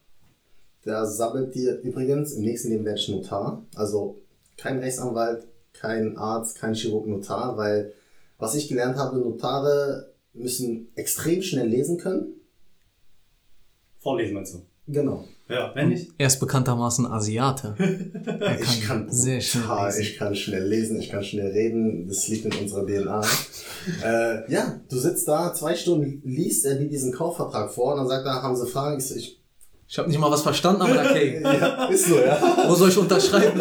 Der 0.85 1.07
sammelt 1.07 1.55
dir 1.55 1.81
übrigens, 1.81 2.33
im 2.33 2.45
nächsten 2.45 2.71
Leben 2.71 2.85
werde 2.85 3.01
ich 3.01 3.09
Notar. 3.09 3.65
Also 3.75 4.21
kein 4.57 4.79
Rechtsanwalt, 4.79 5.47
kein 5.73 6.17
Arzt, 6.17 6.59
kein 6.59 6.75
Chirurg, 6.75 7.07
Notar, 7.07 7.57
weil 7.57 7.93
was 8.39 8.55
ich 8.55 8.69
gelernt 8.69 8.97
habe, 8.97 9.19
Notare 9.19 10.13
müssen 10.33 10.89
extrem 10.95 11.43
schnell 11.43 11.67
lesen 11.67 11.99
können. 11.99 12.35
Vorlesen 13.99 14.35
meinst 14.35 14.55
du? 14.55 14.63
Genau. 14.87 15.25
Ja, 15.49 15.73
wenn 15.75 15.89
nicht. 15.89 16.13
Er 16.19 16.27
ist 16.27 16.41
bekanntermaßen 16.41 17.07
Asiate. 17.07 17.75
Er 18.27 18.61
Ich 18.61 18.83
kann 18.83 19.07
kann 19.07 19.11
sehr 19.13 19.41
schnell 19.41 19.65
lesen. 19.87 20.01
ich 20.01 20.17
kann 20.19 20.35
schnell 20.35 20.67
lesen, 20.69 21.01
ich 21.01 21.09
kann 21.11 21.25
schnell 21.25 21.51
reden, 21.51 22.07
das 22.07 22.29
liegt 22.29 22.45
in 22.45 22.53
unserer 22.53 22.87
DNA. 22.87 23.21
äh, 24.05 24.53
ja, 24.53 24.81
du 24.91 24.99
sitzt 24.99 25.27
da 25.27 25.53
zwei 25.55 25.75
Stunden, 25.75 26.21
liest 26.25 26.67
er 26.67 26.75
dir 26.75 26.89
diesen 26.89 27.13
Kaufvertrag 27.13 27.73
vor 27.73 27.93
und 27.93 28.01
dann 28.01 28.09
sagt 28.09 28.27
er, 28.27 28.43
haben 28.43 28.57
Sie 28.57 28.67
Fragen? 28.67 28.99
Ich, 28.99 29.17
ich 29.17 29.41
Ich 29.87 29.99
habe 29.99 30.09
nicht 30.09 30.19
mal 30.19 30.31
was 30.31 30.43
verstanden, 30.43 30.83
aber 30.83 31.01
okay. 31.01 31.41
ja, 31.43 31.87
ist 31.87 32.07
so, 32.07 32.19
ja. 32.19 32.39
Wo 32.67 32.75
soll 32.75 32.91
ich 32.91 32.99
unterschreiben? 32.99 33.59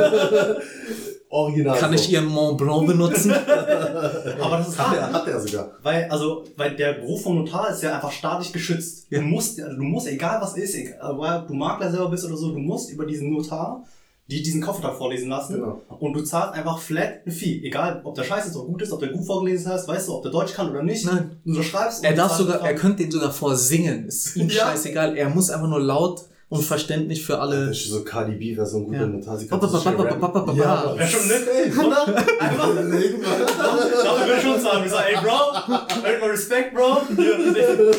Original. 1.29 1.77
Kann 1.77 1.89
so. 1.91 1.95
ich 1.95 2.11
Ihren 2.11 2.25
Mont 2.27 2.57
Blanc 2.57 2.87
benutzen? 2.87 3.31
Aber 4.41 4.57
das 4.57 4.69
ist 4.69 4.79
Hat 4.79 4.87
hart. 4.87 4.97
er, 4.97 5.13
hat 5.13 5.27
er 5.27 5.39
sogar. 5.39 5.71
Weil, 5.83 6.05
also, 6.09 6.43
weil 6.55 6.75
der 6.75 6.93
Beruf 6.93 7.23
vom 7.23 7.35
Notar 7.37 7.69
ist 7.69 7.83
ja 7.83 7.95
einfach 7.95 8.11
staatlich 8.11 8.53
geschützt. 8.53 9.07
Du 9.11 9.21
musst, 9.21 9.61
also 9.61 9.75
du 9.75 9.83
musst, 9.83 10.07
egal 10.07 10.39
was 10.41 10.55
ist, 10.55 10.75
egal, 10.75 11.11
ob 11.41 11.47
du 11.47 11.53
Makler 11.53 11.91
selber 11.91 12.09
bist 12.09 12.25
oder 12.25 12.37
so, 12.37 12.51
du 12.51 12.59
musst 12.59 12.91
über 12.91 13.05
diesen 13.05 13.31
Notar 13.31 13.83
die 14.29 14.43
diesen 14.43 14.61
Kaufvertrag 14.61 14.97
vorlesen 14.97 15.29
lassen. 15.29 15.55
Genau. 15.55 15.81
Und 15.99 16.13
du 16.13 16.21
zahlst 16.21 16.53
einfach 16.53 16.79
flat 16.79 17.25
ein 17.25 17.31
Fee. 17.31 17.61
Egal, 17.63 18.01
ob 18.03 18.13
der 18.15 18.23
Scheiß 18.23 18.47
ist 18.47 18.55
oder 18.57 18.67
gut 18.67 18.81
ist, 18.81 18.91
ob 18.91 18.99
der 18.99 19.09
gut 19.09 19.25
vorgelesen 19.25 19.71
hast, 19.71 19.87
weißt 19.87 20.07
du, 20.07 20.15
ob 20.15 20.23
der 20.23 20.31
Deutsch 20.31 20.53
kann 20.53 20.69
oder 20.69 20.83
nicht. 20.83 21.05
Nein. 21.05 21.37
Du 21.45 21.63
schreibst. 21.63 22.03
Er 22.03 22.11
und 22.11 22.17
darf 22.17 22.33
sogar, 22.35 22.59
er 22.61 22.75
könnte 22.75 23.03
den 23.03 23.11
sogar 23.11 23.31
vorsingen. 23.31 24.05
Ist 24.05 24.35
ihm 24.35 24.49
Ja. 24.49 24.65
scheißegal. 24.65 25.15
Er 25.15 25.29
muss 25.29 25.49
einfach 25.49 25.69
nur 25.69 25.79
laut 25.79 26.25
und 26.49 26.63
verständlich 26.63 27.25
für 27.25 27.39
alle. 27.39 27.67
Das 27.67 27.77
ist 27.77 27.89
so 27.89 28.03
Cardi 28.03 28.35
B 28.35 28.55
wäre 28.55 28.65
so 28.65 28.77
ein 28.77 28.85
guter 28.85 29.01
Ja. 29.01 29.07
Notar. 29.07 29.37
Sie 29.37 29.47
kann 29.47 29.59
so 29.61 29.67
rappen. 29.77 30.55
Ja, 30.57 30.95
Wäre 30.97 31.07
schon 31.09 31.27
nett, 31.27 31.47
ey, 31.53 31.71
oder? 31.85 32.07
Einfach. 32.39 32.67
Dafür 32.75 34.27
würde 34.27 34.33
ich 34.37 34.41
schon 34.43 34.59
sagen, 34.61 34.83
ich 34.85 34.91
sag, 34.91 35.05
ey 35.09 35.17
Bro, 35.21 36.07
irgendwann 36.07 36.29
Respekt, 36.31 36.73
Bro. 36.73 37.01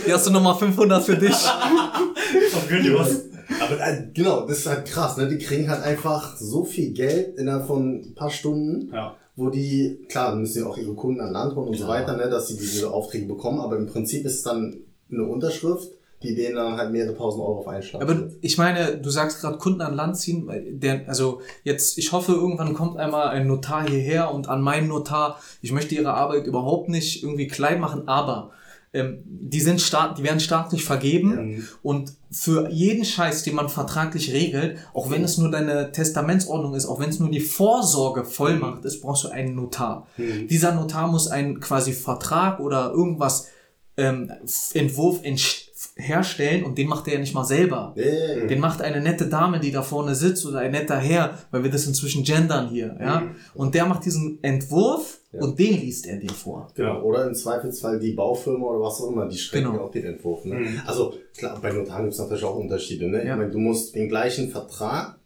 Hier, 0.05 0.15
hast 0.15 0.27
du 0.27 0.31
nochmal 0.31 0.55
500 0.57 1.03
für 1.03 1.17
dich. 1.17 1.33
auf 1.35 2.69
gönn 2.69 2.83
dir 2.83 2.99
was. 2.99 3.23
Aber 3.61 3.81
äh, 3.81 4.09
genau, 4.13 4.47
das 4.47 4.59
ist 4.59 4.67
halt 4.67 4.87
krass, 4.87 5.17
ne? 5.17 5.27
Die 5.29 5.39
kriegen 5.39 5.71
halt 5.71 5.83
einfach 5.83 6.37
so 6.37 6.65
viel 6.65 6.93
Geld 6.93 7.39
innerhalb 7.39 7.67
von 7.67 7.97
ein 8.01 8.15
paar 8.15 8.31
Stunden, 8.31 8.91
Ja. 8.93 9.15
wo 9.37 9.49
die, 9.49 10.05
klar, 10.09 10.35
müssen 10.37 10.63
ja 10.63 10.69
auch 10.69 10.77
ihre 10.77 10.95
Kunden 10.95 11.21
an 11.21 11.33
Land 11.33 11.57
holen 11.57 11.69
und 11.69 11.77
so 11.77 11.89
weiter, 11.89 12.15
ne, 12.17 12.29
dass 12.29 12.49
sie 12.49 12.57
diese 12.59 12.91
Aufträge 12.91 13.27
bekommen, 13.27 13.61
aber 13.61 13.77
im 13.77 13.87
Prinzip 13.87 14.25
ist 14.27 14.35
es 14.35 14.43
dann 14.43 14.77
eine 15.11 15.25
Unterschrift, 15.25 15.89
die 16.23 16.35
denen 16.35 16.57
dann 16.57 16.77
halt 16.77 16.91
mehrere 16.91 17.17
tausend 17.17 17.43
Euro 17.43 17.61
auf 17.61 17.69
einen 17.69 17.83
Schlag 17.83 18.03
Aber 18.03 18.29
ich 18.41 18.59
meine, 18.59 18.97
du 18.99 19.09
sagst 19.09 19.41
gerade 19.41 19.59
Kunden 19.59 19.81
an 19.83 19.95
Land 19.95 20.17
ziehen. 20.17 20.49
Der, 20.81 21.09
also 21.09 21.41
jetzt, 21.63 21.97
ich 21.97 22.11
hoffe, 22.13 22.33
irgendwann 22.33 22.75
kommt 22.75 22.97
einmal 22.97 23.29
ein 23.29 23.47
Notar 23.47 23.89
hierher 23.89 24.33
und 24.35 24.49
an 24.49 24.61
meinen 24.61 24.89
Notar, 24.89 25.39
ich 25.63 25.71
möchte 25.73 25.95
ihre 25.95 26.15
Arbeit 26.15 26.47
überhaupt 26.47 26.89
nicht 26.89 27.23
irgendwie 27.23 27.47
klein 27.47 27.79
machen, 27.79 28.09
aber 28.09 28.51
ähm, 28.95 29.23
die 29.27 29.61
sind 29.61 29.81
staat, 29.83 30.19
die 30.19 30.23
werden 30.25 30.41
staatlich 30.41 30.83
vergeben 30.85 31.69
und 31.83 32.15
für 32.31 32.69
jeden 32.71 33.05
Scheiß, 33.05 33.43
den 33.45 33.55
man 33.55 33.69
vertraglich 33.69 34.33
regelt, 34.33 34.79
auch 34.95 35.11
wenn 35.11 35.23
es 35.23 35.37
nur 35.39 35.51
deine 35.51 35.93
Testamentsordnung 35.93 36.75
ist, 36.75 36.87
auch 36.87 36.99
wenn 36.99 37.11
es 37.11 37.21
nur 37.21 37.31
die 37.31 37.41
Vorsorgevollmacht 37.41 38.85
ist, 38.85 39.03
brauchst 39.03 39.25
du 39.25 39.29
einen 39.29 39.55
Notar. 39.55 40.07
Dieser 40.51 40.75
Notar 40.75 41.07
muss 41.09 41.29
einen 41.29 41.61
quasi 41.61 41.93
Vertrag 41.93 42.61
oder 42.61 42.91
irgendwas 42.91 43.49
ähm, 43.97 44.33
Entwurf 44.75 45.23
entsch- 45.23 45.68
herstellen 45.97 46.65
und 46.65 46.77
den 46.79 46.89
macht 46.89 47.07
er 47.07 47.15
ja 47.15 47.21
nicht 47.21 47.35
mal 47.35 47.45
selber. 47.45 47.93
Ja, 47.97 48.05
ja, 48.05 48.37
ja. 48.39 48.47
Den 48.47 48.61
macht 48.61 48.83
eine 48.83 49.01
nette 49.01 49.27
Dame, 49.27 49.61
die 49.61 49.71
da 49.71 49.83
vorne 49.83 50.15
sitzt 50.15 50.45
oder 50.47 50.59
ein 50.59 50.73
netter 50.73 50.99
Herr, 50.99 51.39
weil 51.51 51.63
wir 51.63 51.71
das 51.71 51.87
inzwischen 51.87 52.25
gendern 52.25 52.69
hier, 52.69 52.97
ja. 53.01 53.23
Und 53.55 53.75
der 53.75 53.87
macht 53.87 54.05
diesen 54.05 54.43
Entwurf 54.43 55.19
und 55.33 55.59
den 55.59 55.81
liest 55.81 56.07
er 56.07 56.17
dir 56.17 56.31
vor. 56.33 56.71
Genau. 56.75 57.03
Oder 57.03 57.27
im 57.27 57.35
Zweifelsfall 57.35 57.99
die 58.01 58.13
Baufirma 58.13 58.67
oder 58.67 58.81
was 58.81 59.01
auch 59.01 59.11
immer, 59.11 59.27
die 59.29 59.37
schreiben 59.39 59.65
Genau. 59.67 59.77
ja 59.77 59.83
auch 59.83 59.91
den 59.91 60.05
Entwurf. 60.07 60.45
Ne? 60.47 60.67
Also 60.87 61.15
klar, 61.37 61.59
bei 61.61 61.71
Notaren 61.71 62.05
gibt 62.05 62.15
es 62.15 62.19
natürlich 62.21 62.45
auch 62.45 62.57
Unterschiede. 62.57 63.09
Ne? 63.09 63.19
Ja. 63.25 63.35
Ich 63.35 63.39
meine, 63.39 63.51
du 63.51 63.59
musst 63.59 63.95
den 63.95 64.09
gleichen 64.09 64.49
Vertrag, 64.51 65.18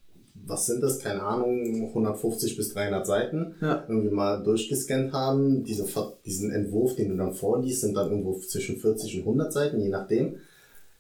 was 0.46 0.66
sind 0.66 0.82
das, 0.82 0.98
keine 0.98 1.22
Ahnung, 1.22 1.88
150 1.88 2.56
bis 2.56 2.72
300 2.74 3.06
Seiten, 3.06 3.54
Ja. 3.60 3.84
irgendwie 3.88 4.14
mal 4.14 4.42
durchgescannt 4.42 5.12
haben. 5.12 5.64
Diese, 5.64 5.86
diesen 6.24 6.50
Entwurf, 6.50 6.96
den 6.96 7.10
du 7.10 7.16
dann 7.16 7.32
vorliest, 7.34 7.82
sind 7.82 7.94
dann 7.94 8.10
irgendwo 8.10 8.38
zwischen 8.38 8.78
40 8.78 9.16
und 9.18 9.22
100 9.22 9.52
Seiten, 9.52 9.80
je 9.80 9.88
nachdem. 9.88 10.36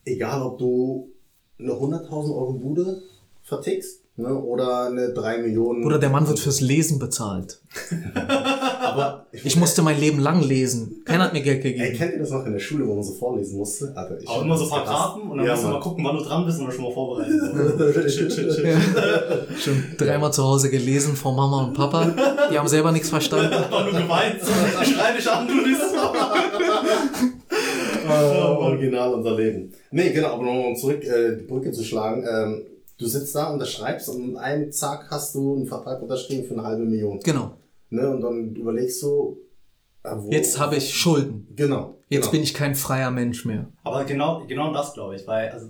Egal, 0.04 0.42
ob 0.42 0.58
du 0.58 1.10
eine 1.58 1.72
100.000 1.72 2.34
Euro 2.34 2.54
Bude 2.54 3.02
vertickst 3.42 4.00
ne? 4.16 4.34
oder 4.34 4.86
eine 4.86 5.12
3 5.12 5.38
Millionen. 5.38 5.84
Oder 5.84 5.98
der 5.98 6.10
Mann 6.10 6.26
wird 6.28 6.38
fürs 6.38 6.60
Lesen 6.60 6.98
bezahlt. 6.98 7.60
Aber 8.92 9.26
Ich 9.32 9.56
musste 9.56 9.82
mein 9.82 9.98
Leben 9.98 10.18
lang 10.20 10.42
lesen. 10.42 11.02
Keiner 11.04 11.24
hat 11.24 11.32
mir 11.32 11.42
Geld 11.42 11.64
Ey, 11.64 11.72
gegeben. 11.72 11.96
kennt 11.96 12.12
ihr 12.14 12.18
das 12.20 12.30
noch 12.30 12.44
in 12.46 12.52
der 12.52 12.58
Schule, 12.60 12.86
wo 12.86 12.94
man 12.94 13.02
so 13.02 13.12
vorlesen 13.12 13.58
musste? 13.58 13.92
Alter, 13.96 14.20
ich 14.20 14.28
Auch 14.28 14.42
immer 14.42 14.56
so. 14.56 14.68
Paragraphen 14.68 15.22
und 15.30 15.38
dann 15.38 15.46
ja, 15.46 15.52
musst 15.52 15.64
du 15.64 15.68
mal 15.68 15.80
gucken, 15.80 16.04
wann 16.04 16.16
du 16.16 16.22
dran 16.24 16.44
bist 16.46 16.58
und 16.58 16.66
dann 16.66 16.74
schon 16.74 16.84
mal 16.84 16.92
vorbereiten. 16.92 18.08
Shit. 18.08 18.32
Schon 19.58 19.84
dreimal 19.98 20.32
zu 20.32 20.42
Hause 20.44 20.70
gelesen 20.70 21.16
von 21.16 21.34
Mama 21.36 21.64
und 21.64 21.74
Papa. 21.74 22.14
Die 22.50 22.58
haben 22.58 22.68
selber 22.68 22.92
nichts 22.92 23.08
verstanden. 23.10 23.52
Einfach 23.52 23.84
nur 23.92 24.00
geweint. 24.00 24.36
Ich 24.82 24.88
schrei 24.94 25.16
dich 25.16 25.30
an, 25.30 25.46
du 25.48 25.54
liest 25.64 25.82
Oh, 28.04 28.56
original 28.64 29.14
unser 29.14 29.36
Leben. 29.36 29.72
Nee, 29.90 30.10
genau, 30.12 30.28
aber 30.34 30.44
nochmal 30.44 30.66
um 30.68 30.76
zurück 30.76 31.02
äh, 31.04 31.36
die 31.36 31.44
Brücke 31.44 31.70
zu 31.72 31.84
schlagen. 31.84 32.24
Ähm, 32.28 32.62
du 32.98 33.06
sitzt 33.06 33.34
da, 33.34 33.50
unterschreibst 33.52 34.08
und 34.08 34.22
in 34.30 34.36
einem 34.36 34.72
Zack 34.72 35.06
hast 35.10 35.34
du 35.34 35.54
einen 35.54 35.66
Vertrag 35.66 36.02
unterschrieben 36.02 36.44
für 36.46 36.54
eine 36.54 36.64
halbe 36.64 36.84
Million. 36.84 37.20
Genau. 37.22 37.52
Ne? 37.92 38.08
Und 38.08 38.20
dann 38.20 38.54
überlegst 38.54 39.02
du, 39.02 39.38
äh, 40.02 40.10
wo, 40.16 40.30
Jetzt 40.30 40.58
habe 40.58 40.76
ich 40.76 40.94
Schulden. 40.94 41.46
Genau. 41.54 41.96
Jetzt 42.08 42.22
genau. 42.22 42.32
bin 42.32 42.42
ich 42.42 42.54
kein 42.54 42.74
freier 42.74 43.10
Mensch 43.10 43.44
mehr. 43.44 43.68
Aber 43.84 44.04
genau, 44.04 44.44
genau 44.46 44.72
das 44.72 44.94
glaube 44.94 45.16
ich, 45.16 45.26
weil, 45.26 45.50
also, 45.50 45.68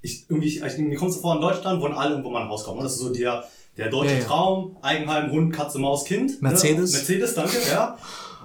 ich, 0.00 0.26
irgendwie, 0.28 0.62
ich, 0.64 0.78
mir 0.78 0.96
kommt 0.96 1.12
so 1.12 1.20
vor, 1.20 1.34
in 1.34 1.40
Deutschland 1.40 1.80
wollen 1.80 1.92
alle 1.92 2.10
irgendwo 2.10 2.30
mal 2.30 2.42
ein 2.42 2.48
Haus 2.48 2.64
kaufen. 2.64 2.78
ne? 2.78 2.84
Das 2.84 2.94
ist 2.94 3.00
so 3.00 3.12
der, 3.12 3.44
der 3.76 3.90
deutsche 3.90 4.14
Ja, 4.14 4.18
ja. 4.20 4.24
Traum, 4.24 4.76
Eigenheim, 4.82 5.30
Hund, 5.30 5.52
Katze, 5.52 5.78
Maus, 5.78 6.04
Kind. 6.04 6.40
Mercedes. 6.42 6.92
Ne? 6.92 6.98
Mercedes, 6.98 7.34
danke, 7.34 7.56
ja. 7.70 7.98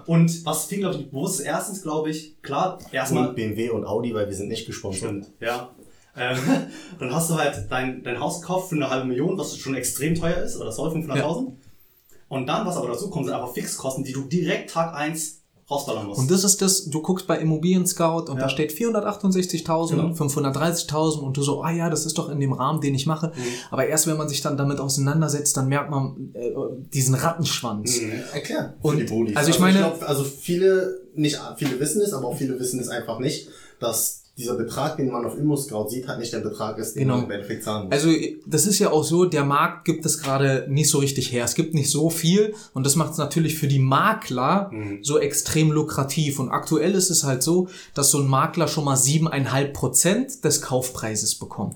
Und 0.05 0.45
was 0.45 0.65
vielen, 0.65 0.82
glaube 0.82 0.97
ich, 0.97 1.09
bewusst 1.09 1.39
ist, 1.39 1.45
erstens, 1.45 1.82
glaube 1.82 2.09
ich, 2.09 2.41
klar, 2.41 2.80
erstmal, 2.91 3.30
Und 3.30 3.36
BMW 3.36 3.69
und 3.69 3.86
Audi, 3.86 4.13
weil 4.13 4.28
wir 4.28 4.36
sind 4.36 4.49
nicht 4.49 4.65
gesponsert. 4.65 5.09
Stimmt, 5.09 5.32
ja. 5.39 5.69
Ähm, 6.15 6.38
dann 6.99 7.13
hast 7.13 7.30
du 7.30 7.36
halt 7.36 7.67
dein, 7.69 8.03
dein 8.03 8.19
Haus 8.19 8.41
gekauft 8.41 8.69
für 8.69 8.76
eine 8.76 8.89
halbe 8.89 9.07
Million, 9.07 9.38
was 9.38 9.57
schon 9.57 9.76
extrem 9.76 10.15
teuer 10.15 10.43
ist, 10.43 10.57
oder 10.57 10.71
soll 10.71 10.91
500.000. 10.91 11.53
Und 12.34 12.47
dann, 12.47 12.65
was 12.65 12.75
aber 12.77 12.88
dazu 12.89 13.09
kommt, 13.09 13.25
sind 13.27 13.36
einfach 13.36 13.53
Fixkosten, 13.53 14.03
die 14.03 14.11
du 14.13 14.21
direkt 14.23 14.71
Tag 14.71 14.93
1 14.95 15.39
rausballern 15.71 16.07
musst. 16.07 16.19
Und 16.19 16.29
das 16.29 16.43
ist 16.43 16.61
das, 16.61 16.86
du 16.89 17.01
guckst 17.01 17.25
bei 17.25 17.38
Immobilien 17.39 17.88
Scout 17.88 18.23
und 18.29 18.36
Ja. 18.36 18.43
da 18.43 18.49
steht 18.49 18.73
468.000, 18.73 19.95
Genau. 19.95 20.13
530.000 20.13 21.19
und 21.23 21.38
du 21.38 21.41
so, 21.41 21.63
ah 21.63 21.71
ja, 21.71 21.89
das 21.89 22.05
ist 22.05 22.17
doch 22.17 22.29
in 22.29 22.39
dem 22.41 22.51
Rahmen, 22.51 22.81
den 22.81 22.93
ich 22.95 23.05
mache. 23.05 23.31
Aber 23.71 23.88
erst 23.88 24.05
wenn 24.07 24.17
man 24.17 24.27
sich 24.27 24.41
dann 24.41 24.57
damit 24.57 24.79
auseinandersetzt, 24.79 25.55
dann 25.55 25.69
merkt 25.69 25.89
man 25.89 26.31
äh, 26.34 26.51
diesen 26.93 27.15
Rattenschwanz. 27.15 27.97
Erklär. 28.34 28.73
Und- 28.81 28.97
für 28.99 29.05
die 29.05 29.09
Bodis. 29.11 29.36
also 29.38 29.49
ich 29.51 29.59
meine- 29.59 29.79
glaub, 29.79 30.03
also 30.07 30.23
viele, 30.25 30.99
nicht 31.15 31.39
viele 31.57 31.79
wissen 31.79 32.01
es, 32.01 32.13
aber 32.13 32.27
auch 32.27 32.36
viele 32.38 32.59
wissen 32.59 32.79
es 32.79 32.89
einfach 32.89 33.19
nicht, 33.19 33.47
dass 33.79 34.22
dieser 34.36 34.55
Betrag, 34.55 34.97
den 34.97 35.11
man 35.11 35.25
auf 35.25 35.38
Immo-Scout 35.38 35.89
sieht, 35.89 36.07
halt 36.07 36.19
nicht 36.19 36.34
der 36.34 36.39
Betrag 36.39 36.79
ist, 36.79 36.95
den 36.95 37.03
Genau. 37.03 37.17
man 37.17 37.25
im 37.25 37.31
Endeffekt 37.31 37.63
zahlen 37.63 37.86
muss. 37.86 37.93
Also 37.93 38.09
das 38.47 38.65
ist 38.65 38.79
ja 38.79 38.89
auch 38.91 39.03
so, 39.03 39.25
der 39.25 39.45
Markt 39.45 39.86
gibt 39.86 40.05
es 40.07 40.17
gerade 40.17 40.65
nicht 40.69 40.89
so 40.89 40.97
richtig 40.97 41.31
her. 41.31 41.43
Es 41.43 41.53
gibt 41.53 41.75
nicht 41.75 41.91
so 41.91 42.09
viel 42.09 42.55
und 42.73 42.84
das 42.84 42.95
macht 42.95 43.11
es 43.11 43.19
natürlich 43.19 43.55
für 43.59 43.67
die 43.67 43.77
Makler 43.77 44.71
so 45.01 45.19
extrem 45.19 45.71
lukrativ. 45.71 46.39
Und 46.39 46.49
aktuell 46.49 46.93
ist 46.95 47.11
es 47.11 47.23
halt 47.23 47.43
so, 47.43 47.67
dass 47.93 48.09
so 48.09 48.17
ein 48.19 48.27
Makler 48.27 48.67
schon 48.67 48.86
mal 48.86 48.95
7,5 48.97 49.67
Prozent 49.73 50.43
des 50.43 50.61
Kaufpreises 50.63 51.36
bekommt. 51.36 51.75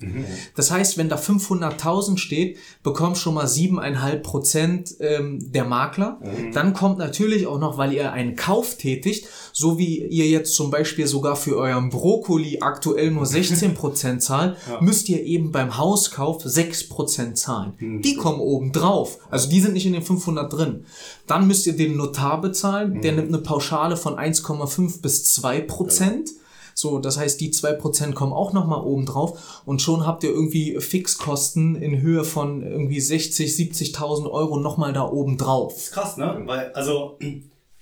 Das 0.56 0.72
heißt, 0.72 0.98
wenn 0.98 1.10
da 1.10 1.18
500.000 1.18 2.18
steht, 2.18 2.58
bekommt 2.82 3.18
schon 3.20 3.36
mal 3.36 3.46
7,5 3.46 4.16
Prozent 4.24 4.96
ähm, 5.00 5.52
der 5.52 5.66
Makler. 5.66 6.20
Dann 6.54 6.74
kommt 6.74 6.98
natürlich 6.98 7.46
auch 7.46 7.60
noch, 7.60 7.78
weil 7.78 7.94
ihr 7.94 8.12
einen 8.14 8.36
Kauf 8.36 8.78
tätigt, 8.78 9.28
so 9.58 9.80
wie 9.80 10.06
ihr 10.06 10.28
jetzt 10.28 10.54
zum 10.54 10.70
Beispiel 10.70 11.08
sogar 11.08 11.36
für 11.36 11.58
euren 11.58 11.90
Brokkoli 11.90 12.60
aktuell 12.62 13.10
nur 13.10 13.26
16 13.38 13.74
Prozent 13.74 14.22
zahlt, 14.22 14.56
müsst 14.82 15.10
ihr 15.10 15.24
eben 15.24 15.52
beim 15.52 15.80
Hauskauf 15.80 16.44
6 16.44 16.90
Prozent 16.90 17.40
zahlen. 17.40 17.74
Die 18.04 18.14
kommen 18.14 18.40
oben 18.40 18.72
drauf. 18.72 19.18
Also 19.32 19.50
die 19.50 19.60
sind 19.60 19.74
nicht 19.74 19.88
in 19.88 19.94
den 19.94 20.04
500 20.04 20.54
drin. 20.54 20.86
Dann 21.26 21.48
müsst 21.48 21.66
ihr 21.66 21.76
den 21.76 21.98
Notar 21.98 22.40
bezahlen. 22.40 23.02
Der 23.02 23.14
nimmt 23.14 23.30
eine 23.30 23.40
Pauschale 23.40 23.98
von 23.98 24.14
1,5 24.18 25.02
bis 25.02 25.34
2 25.34 25.62
Prozent. 25.62 26.30
So, 26.76 27.00
das 27.00 27.18
heißt, 27.18 27.42
die 27.42 27.52
2% 27.52 28.14
kommen 28.14 28.34
auch 28.34 28.54
nochmal 28.54 28.82
oben 28.82 29.08
drauf 29.08 29.64
und 29.66 29.82
schon 29.82 30.06
habt 30.06 30.24
ihr 30.24 30.30
irgendwie 30.30 30.80
Fixkosten 30.80 31.76
in 31.76 32.02
Höhe 32.02 32.24
von 32.24 32.62
irgendwie 32.62 33.00
60, 33.00 33.50
70.000 33.50 34.30
Euro 34.30 34.60
nochmal 34.60 34.94
da 34.94 35.10
oben 35.10 35.40
drauf. 35.40 35.74
Das 35.74 35.84
ist 35.86 35.92
krass, 35.94 36.18
ne? 36.18 36.44
Weil, 36.46 36.72
also, 36.74 37.18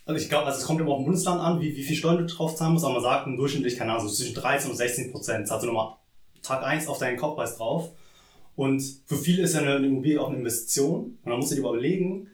also 0.05 0.21
ich 0.21 0.29
glaube, 0.29 0.45
also 0.45 0.59
es 0.59 0.65
kommt 0.65 0.79
immer 0.79 0.91
auf 0.91 0.99
dem 0.99 1.05
Bundesland 1.05 1.41
an, 1.41 1.59
wie, 1.59 1.75
wie 1.75 1.83
viel 1.83 1.95
Steuern 1.95 2.19
du 2.19 2.25
drauf 2.25 2.55
zahlen 2.55 2.73
musst, 2.73 2.85
aber 2.85 2.95
man 2.95 3.03
sagt 3.03 3.27
im 3.27 3.37
durchschnittlich, 3.37 3.77
keine 3.77 3.93
Ahnung, 3.93 4.07
so 4.07 4.13
zwischen 4.13 4.35
13 4.35 4.71
und 4.71 4.77
16 4.77 5.11
Prozent 5.11 5.47
zahlst 5.47 5.63
du 5.63 5.67
nochmal 5.67 5.95
Tag 6.43 6.63
1 6.63 6.87
auf 6.87 6.99
deinen 6.99 7.17
Kaufpreis 7.17 7.57
drauf. 7.57 7.89
Und 8.55 8.83
für 9.05 9.17
viele 9.17 9.43
ist 9.43 9.55
ja 9.55 9.61
eine 9.61 9.85
Immobilie 9.85 10.21
auch 10.21 10.29
eine 10.29 10.37
Investition. 10.37 11.17
Und 11.23 11.29
dann 11.29 11.37
musst 11.37 11.51
du 11.51 11.55
dir 11.55 11.61
überlegen, 11.61 12.29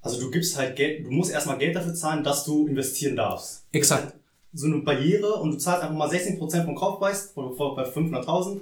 also 0.00 0.20
du 0.20 0.30
gibst 0.30 0.56
halt 0.56 0.76
Geld, 0.76 1.06
du 1.06 1.10
musst 1.10 1.32
erstmal 1.32 1.58
Geld 1.58 1.74
dafür 1.74 1.94
zahlen, 1.94 2.22
dass 2.22 2.44
du 2.44 2.66
investieren 2.66 3.16
darfst. 3.16 3.66
Exakt. 3.72 4.14
so 4.52 4.66
eine 4.66 4.78
Barriere 4.78 5.34
und 5.34 5.52
du 5.52 5.58
zahlst 5.58 5.82
einfach 5.82 5.96
mal 5.96 6.08
16% 6.08 6.64
vom 6.64 6.76
Kaufpreis 6.76 7.32
bei 7.34 7.42
500.000 7.42 8.60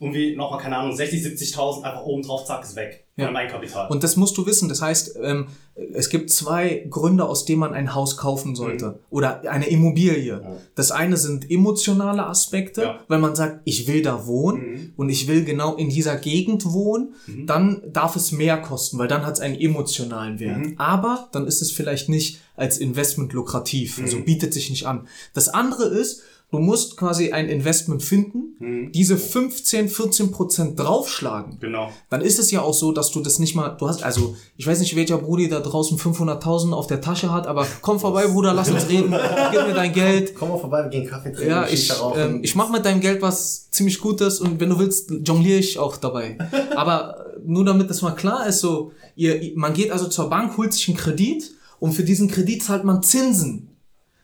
irgendwie 0.00 0.34
nochmal, 0.34 0.58
keine 0.60 0.78
Ahnung, 0.78 0.96
60, 0.96 1.22
70.000 1.22 1.82
einfach 1.82 2.04
oben 2.04 2.22
drauf, 2.22 2.44
zack, 2.46 2.62
ist 2.64 2.74
weg. 2.74 3.04
Ja. 3.16 3.26
Von 3.26 3.34
deinem 3.34 3.44
Eigenkapital. 3.44 3.88
Und 3.90 4.02
das 4.02 4.16
musst 4.16 4.38
du 4.38 4.46
wissen. 4.46 4.70
Das 4.70 4.80
heißt, 4.80 5.18
ähm, 5.22 5.48
es 5.92 6.08
gibt 6.08 6.30
zwei 6.30 6.86
Gründe, 6.88 7.26
aus 7.26 7.44
denen 7.44 7.60
man 7.60 7.74
ein 7.74 7.94
Haus 7.94 8.16
kaufen 8.16 8.54
sollte. 8.54 9.00
Oder 9.10 9.42
eine 9.50 9.68
Immobilie. 9.68 10.40
Das 10.74 10.90
eine 10.90 11.18
sind 11.18 11.50
emotionale 11.50 12.24
Aspekte, 12.24 12.82
Ja. 12.82 12.98
weil 13.08 13.18
man 13.18 13.34
sagt, 13.36 13.60
ich 13.66 13.86
will 13.88 14.00
da 14.00 14.26
wohnen 14.26 14.94
und 14.96 15.10
ich 15.10 15.28
will 15.28 15.44
genau 15.44 15.74
in 15.76 15.90
dieser 15.90 16.16
Gegend 16.16 16.64
wohnen. 16.72 17.14
Dann 17.46 17.82
darf 17.92 18.16
es 18.16 18.32
mehr 18.32 18.56
kosten, 18.62 18.96
weil 18.98 19.08
dann 19.08 19.26
hat 19.26 19.34
es 19.34 19.40
einen 19.40 19.56
emotionalen 19.60 20.40
Wert. 20.40 20.68
Aber 20.78 21.28
dann 21.32 21.46
ist 21.46 21.60
es 21.60 21.70
vielleicht 21.70 22.08
nicht 22.08 22.40
als 22.56 22.78
Investment 22.78 23.34
lukrativ. 23.34 23.98
Also 24.00 24.20
bietet 24.20 24.54
sich 24.54 24.70
nicht 24.70 24.86
an. 24.86 25.08
Das 25.34 25.48
andere 25.50 25.84
ist, 25.84 26.22
Du 26.52 26.58
musst 26.58 26.96
quasi 26.96 27.30
ein 27.30 27.48
Investment 27.48 28.02
finden, 28.02 28.56
Mhm. 28.58 28.90
diese 28.92 29.16
15, 29.16 29.88
14 29.88 30.32
Prozent 30.32 30.78
draufschlagen. 30.78 31.58
Genau. 31.60 31.90
Dann 32.10 32.20
ist 32.22 32.38
es 32.40 32.50
ja 32.50 32.60
auch 32.62 32.74
so, 32.74 32.90
dass 32.92 33.10
du 33.12 33.20
das 33.20 33.38
nicht 33.38 33.54
mal, 33.54 33.70
du 33.78 33.88
hast, 33.88 34.02
also, 34.02 34.34
ich 34.56 34.66
weiß 34.66 34.80
nicht, 34.80 34.96
welcher 34.96 35.18
Brudi 35.18 35.48
da 35.48 35.60
draußen 35.60 35.96
500.000 35.96 36.72
auf 36.74 36.86
der 36.88 37.00
Tasche 37.00 37.32
hat, 37.32 37.46
aber 37.46 37.66
komm 37.82 38.00
vorbei, 38.00 38.26
Bruder, 38.26 38.52
lass 38.52 38.68
uns 38.68 38.88
reden, 38.88 39.14
gib 39.52 39.66
mir 39.66 39.74
dein 39.74 39.92
Geld. 39.92 40.34
Komm 40.34 40.48
mal 40.50 40.58
vorbei, 40.58 40.82
wir 40.82 40.90
gehen 40.90 41.06
Kaffee 41.06 41.30
trinken, 41.32 41.50
Ja, 41.50 41.68
ich, 41.68 41.90
ähm, 42.16 42.40
ich 42.42 42.54
mache 42.56 42.72
mit 42.72 42.84
deinem 42.84 43.00
Geld 43.00 43.22
was 43.22 43.70
ziemlich 43.70 44.00
Gutes 44.00 44.40
und 44.40 44.58
wenn 44.60 44.70
du 44.70 44.78
willst, 44.78 45.10
jongliere 45.24 45.58
ich 45.60 45.78
auch 45.78 45.96
dabei. 45.96 46.36
Aber 46.76 47.26
äh, 47.36 47.38
nur 47.46 47.64
damit 47.64 47.88
das 47.88 48.02
mal 48.02 48.10
klar 48.16 48.46
ist, 48.46 48.58
so, 48.60 48.90
ihr- 49.14 49.52
man 49.54 49.72
geht 49.72 49.92
also 49.92 50.08
zur 50.08 50.28
Bank, 50.28 50.56
holt 50.58 50.72
sich 50.72 50.88
einen 50.88 50.96
Kredit 50.96 51.52
und 51.78 51.92
für 51.92 52.02
diesen 52.04 52.28
Kredit 52.28 52.62
zahlt 52.64 52.82
man 52.84 53.02
Zinsen. 53.04 53.68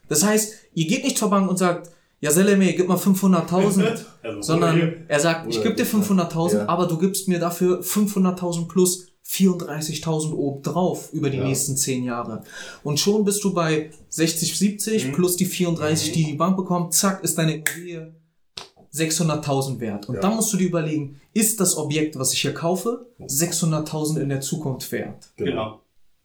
Das 0.09 0.25
heißt, 0.25 0.53
ihr 0.75 0.87
geht 0.87 1.05
nicht 1.05 1.17
zur 1.19 1.31
Bank 1.31 1.49
und 1.49 1.57
sagt, 1.59 1.91
ja 2.27 2.33
Seleme, 2.33 2.73
gib 2.73 2.89
mal 2.89 2.97
500.000, 2.99 4.05
Also, 4.23 4.43
sondern 4.43 5.05
er 5.09 5.21
sagt, 5.21 5.49
ich 5.49 5.63
gebe 5.63 5.75
dir 5.75 5.87
500.000, 5.87 6.55
Ja. 6.59 6.69
aber 6.69 6.87
du 6.87 6.99
gibst 6.99 7.29
mir 7.29 7.39
dafür 7.39 7.81
500.000 7.83 8.67
plus 8.69 9.07
34.000 9.29 10.33
obendrauf 10.33 11.13
über 11.13 11.31
die 11.31 11.39
nächsten 11.39 11.77
10 11.77 12.05
Jahre. 12.05 12.43
Und 12.85 12.99
schon 13.01 13.25
bist 13.25 13.43
du 13.45 13.53
bei 13.55 13.91
60, 14.09 14.57
70 14.57 15.13
plus 15.13 15.37
die 15.37 15.47
34, 15.47 16.13
die 16.13 16.25
die 16.25 16.35
Bank 16.35 16.57
bekommt, 16.57 16.95
zack, 16.95 17.23
ist 17.25 17.37
deine 17.39 17.55
Immobilie 17.57 18.15
600.000 18.95 19.81
wert. 19.81 20.09
Und 20.09 20.17
Ja. 20.17 20.21
dann 20.21 20.37
musst 20.37 20.53
du 20.53 20.57
dir 20.57 20.69
überlegen, 20.69 21.21
ist 21.35 21.61
das 21.61 21.77
Objekt, 21.77 22.19
was 22.19 22.33
ich 22.33 22.41
hier 22.43 22.55
kaufe, 22.55 23.07
600.000 23.21 24.21
in 24.21 24.29
der 24.29 24.41
Zukunft 24.41 24.91
wert? 24.93 25.29
Genau. 25.37 25.81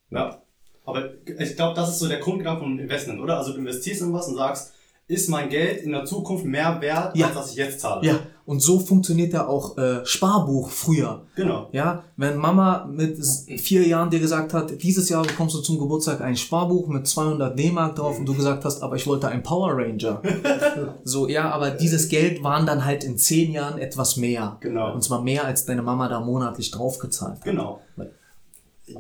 Ja. 0.10 0.42
Aber 0.86 1.10
ich 1.40 1.56
glaube, 1.56 1.76
das 1.76 1.90
ist 1.90 2.00
so 2.00 2.08
der 2.08 2.20
Grundgedanke 2.20 2.62
von 2.62 2.80
Investment, 2.80 3.20
oder? 3.20 3.38
Also 3.38 3.52
du 3.54 3.60
investierst 3.60 4.02
in 4.02 4.14
was 4.14 4.28
und 4.28 4.36
sagst, 4.36 4.74
ist 5.12 5.30
mein 5.30 5.50
Geld 5.50 5.82
in 5.84 5.92
der 5.92 6.06
Zukunft 6.06 6.46
mehr 6.46 6.80
wert, 6.82 7.16
Ja. 7.18 7.28
als 7.28 7.36
was 7.36 7.52
ich 7.52 7.58
jetzt 7.58 7.82
zahle? 7.82 8.08
Ja, 8.08 8.20
und 8.46 8.62
so 8.62 8.80
funktioniert 8.80 9.34
ja 9.34 9.46
auch 9.48 9.78
äh, 9.78 10.06
Sparbuch 10.06 10.70
früher. 10.70 11.24
Genau. 11.36 11.68
Ja, 11.74 12.04
wenn 12.18 12.38
Mama 12.38 12.86
mit 12.90 13.18
vier 13.60 13.86
Jahren 13.86 14.10
dir 14.10 14.20
gesagt 14.20 14.54
hat, 14.54 14.82
dieses 14.82 15.10
Jahr 15.10 15.24
bekommst 15.24 15.54
du 15.56 15.60
zum 15.60 15.80
Geburtstag 15.80 16.22
ein 16.22 16.36
Sparbuch 16.38 16.88
mit 16.88 17.08
200 17.08 17.58
D-Mark 17.58 17.98
drauf 17.98 18.18
und 18.20 18.26
du 18.26 18.34
gesagt 18.34 18.64
hast, 18.64 18.82
aber 18.82 18.96
ich 18.96 19.06
wollte 19.06 19.28
ein 19.28 19.44
Power 19.44 19.74
Ranger. 19.74 20.22
so, 21.04 21.28
ja, 21.28 21.52
aber 21.52 21.72
dieses 21.72 22.08
Geld 22.08 22.42
waren 22.42 22.66
dann 22.66 22.86
halt 22.86 23.04
in 23.04 23.18
zehn 23.18 23.52
Jahren 23.52 23.78
etwas 23.80 24.16
mehr. 24.18 24.58
Genau. 24.62 24.94
Und 24.94 25.04
zwar 25.04 25.22
mehr, 25.22 25.46
als 25.46 25.66
deine 25.66 25.82
Mama 25.82 26.08
da 26.08 26.20
monatlich 26.22 26.72
draufgezahlt 26.72 27.36
hat. 27.40 27.44
Genau. 27.44 27.82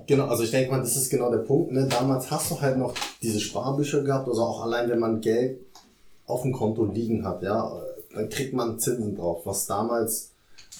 Genau, 0.07 0.27
also 0.27 0.43
ich 0.43 0.51
denke 0.51 0.71
mal, 0.71 0.79
das 0.79 0.95
ist 0.95 1.09
genau 1.09 1.29
der 1.31 1.39
Punkt. 1.39 1.71
Ne? 1.71 1.87
Damals 1.89 2.29
hast 2.31 2.51
du 2.51 2.61
halt 2.61 2.77
noch 2.77 2.93
diese 3.21 3.39
Sparbücher 3.39 4.03
gehabt, 4.03 4.27
also 4.27 4.41
auch 4.43 4.61
allein, 4.63 4.89
wenn 4.89 4.99
man 4.99 5.19
Geld 5.19 5.59
auf 6.25 6.43
dem 6.43 6.53
Konto 6.53 6.85
liegen 6.85 7.25
hat, 7.25 7.43
ja, 7.43 7.81
dann 8.13 8.29
kriegt 8.29 8.53
man 8.53 8.79
Zinsen 8.79 9.15
drauf, 9.15 9.45
was 9.45 9.65
damals, 9.65 10.33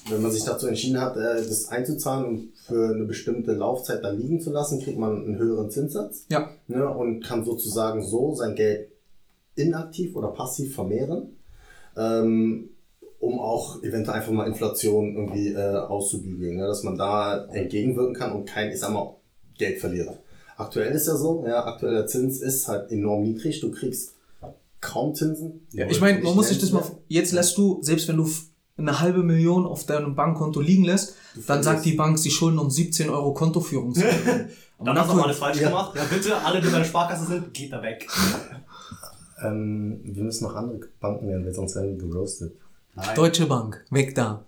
wenn 0.10 0.22
man 0.22 0.32
sich 0.32 0.44
dazu 0.44 0.68
entschieden 0.68 1.00
hat, 1.00 1.16
äh, 1.16 1.36
das 1.36 1.70
einzuzahlen 1.70 2.26
und 2.26 2.52
für 2.56 2.94
eine 2.94 3.06
bestimmte 3.06 3.54
Laufzeit 3.54 4.04
da 4.04 4.10
liegen 4.10 4.40
zu 4.40 4.52
lassen, 4.52 4.82
kriegt 4.82 4.98
man 4.98 5.24
einen 5.24 5.38
höheren 5.38 5.70
Zinssatz 5.70 6.26
Ja, 6.30 6.50
ne? 6.68 6.90
und 6.90 7.22
kann 7.22 7.44
sozusagen 7.44 8.04
so 8.04 8.34
sein 8.36 8.56
Geld 8.56 8.92
inaktiv 9.56 10.16
oder 10.16 10.30
passiv 10.30 10.74
vermehren, 10.76 11.38
ähm, 11.98 12.70
um 13.20 13.40
auch 13.40 13.84
eventuell 13.84 14.18
einfach 14.18 14.32
mal 14.32 14.48
Inflation 14.48 15.16
irgendwie 15.16 15.54
äh, 15.54 15.76
auszubügeln, 15.78 16.58
ne? 16.58 16.68
dass 16.68 16.84
man 16.84 16.98
da 16.98 17.46
entgegenwirken 17.48 18.16
kann 18.16 18.34
und 18.34 18.46
kein, 18.46 18.72
ich 18.72 18.80
sag 18.80 18.92
mal, 18.92 19.16
Geld 19.58 19.80
verliert. 19.80 20.10
Aktuell 20.58 20.94
ist 20.94 21.08
ja 21.08 21.16
so, 21.16 21.44
ja, 21.46 21.66
aktueller 21.66 22.08
Zins 22.08 22.42
ist 22.42 22.68
halt 22.68 22.92
enorm 22.92 23.24
niedrig, 23.24 23.60
du 23.62 23.72
kriegst 23.72 24.16
kaum 24.82 25.14
Zinsen. 25.16 25.68
ja 25.72 25.88
ich 25.88 26.02
meine, 26.02 26.22
man 26.22 26.36
muss 26.36 26.50
sich 26.50 26.60
das 26.60 26.72
mal, 26.72 26.84
jetzt 27.08 27.32
lässt 27.32 27.58
du, 27.58 27.80
selbst 27.82 28.08
wenn 28.08 28.18
du 28.18 28.30
eine 28.78 29.00
halbe 29.00 29.22
Million 29.24 29.66
auf 29.66 29.86
deinem 29.86 30.16
Bankkonto 30.16 30.60
liegen 30.60 30.84
lässt, 30.84 31.16
dann 31.48 31.62
sagt 31.64 31.86
die 31.86 31.94
Bank, 31.94 32.18
sie 32.20 32.32
schulden 32.32 32.58
uns 32.60 32.76
17 32.76 33.10
Euro 33.10 33.34
Kontoführungsgebühren. 33.34 34.50
Dann 34.84 34.98
hast 34.98 35.12
du 35.12 35.16
noch 35.16 35.26
alles 35.26 35.38
falsch 35.38 35.60
Ja. 35.62 35.68
gemacht. 35.70 35.96
Ja, 35.96 36.02
bitte, 36.06 36.36
alle, 36.44 36.60
die 36.60 36.68
bei 36.70 36.80
der 36.80 36.86
Sparkasse 36.86 37.26
sind, 37.28 37.54
geht 37.54 37.72
da 37.72 37.82
weg. 37.84 38.08
Ähm, 39.44 40.00
wir 40.04 40.24
müssen 40.24 40.44
noch 40.44 40.56
andere 40.56 40.82
Banken 41.00 41.26
nennen, 41.28 41.44
weil 41.46 41.54
sonst 41.54 41.76
werden 41.76 42.00
wir 42.00 42.08
geroastet. 42.10 42.54
Nein. 42.96 43.16
Deutsche 43.16 43.46
Bank, 43.48 43.84
weg 43.90 44.14
da. 44.16 44.44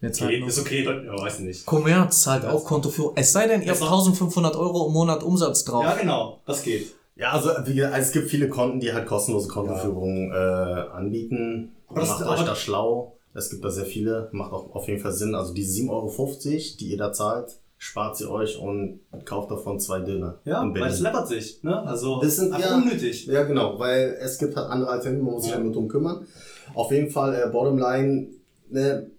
Jetzt 0.00 0.20
halt 0.20 0.30
Okay, 0.30 0.40
noch. 0.40 0.48
ist 0.48 0.58
okay, 0.60 0.84
ja, 0.84 1.12
weiß 1.22 1.38
ich 1.40 1.44
nicht. 1.44 1.66
Commerz 1.66 2.20
zahlt 2.22 2.44
auch 2.44 2.64
Kontoführung. 2.64 3.12
Es 3.16 3.32
sei 3.32 3.46
denn, 3.48 3.62
ihr 3.62 3.68
habt 3.68 3.80
Ist 3.80 3.86
doch- 3.86 3.92
1500 3.92 4.54
Euro 4.56 4.86
im 4.86 4.92
Monat 4.92 5.22
Umsatz 5.22 5.64
drauf. 5.64 5.84
Ja, 5.84 5.94
genau, 5.96 6.40
das 6.46 6.62
geht. 6.62 6.94
Ja, 7.16 7.32
also, 7.32 7.50
wie 7.64 7.74
gesagt, 7.74 7.94
also 7.94 8.06
es 8.06 8.12
gibt 8.12 8.28
viele 8.28 8.48
Konten, 8.48 8.78
die 8.80 8.92
halt 8.92 9.06
kostenlose 9.06 9.48
Kontoführung 9.48 10.30
äh, 10.32 10.34
anbieten. 10.34 11.72
Aber 11.88 12.00
das- 12.00 12.20
Macht 12.20 12.28
euch 12.40 12.44
da 12.44 12.54
schlau. 12.54 13.16
Es 13.34 13.50
gibt 13.50 13.64
da 13.64 13.70
sehr 13.70 13.84
viele. 13.86 14.28
Macht 14.32 14.52
auch 14.52 14.74
auf 14.74 14.88
jeden 14.88 15.00
Fall 15.00 15.12
Sinn. 15.12 15.34
Also 15.34 15.52
die 15.54 15.64
7,50 15.64 15.90
Euro, 15.90 16.76
die 16.80 16.86
ihr 16.92 16.98
da 16.98 17.12
zahlt, 17.12 17.58
spart 17.78 18.16
sie 18.16 18.26
euch 18.30 18.58
und 18.58 19.00
kauft 19.26 19.50
davon 19.50 19.78
zwei 19.80 20.00
Döner. 20.00 20.38
Ja, 20.44 20.62
weil 20.74 20.90
es 20.90 21.00
läppert 21.00 21.28
sich. 21.28 21.62
Ne? 21.62 21.78
Also, 21.86 22.20
Das 22.20 22.36
sind- 22.36 22.58
ja. 22.58 22.76
unnötig. 22.76 23.26
Ja, 23.26 23.44
genau, 23.44 23.78
weil 23.78 24.16
es 24.20 24.38
gibt 24.38 24.56
halt 24.56 24.68
andere 24.70 24.90
Alternativen, 24.90 25.24
man 25.24 25.34
muss 25.34 25.42
sich 25.44 25.52
Ja. 25.52 25.58
damit 25.58 25.74
drum 25.74 25.88
kümmern. 25.88 26.26
Auf 26.74 26.90
jeden 26.90 27.10
Fall, 27.10 27.34
äh, 27.34 27.50
Bottomline, 27.50 28.28
ne, 28.70 29.10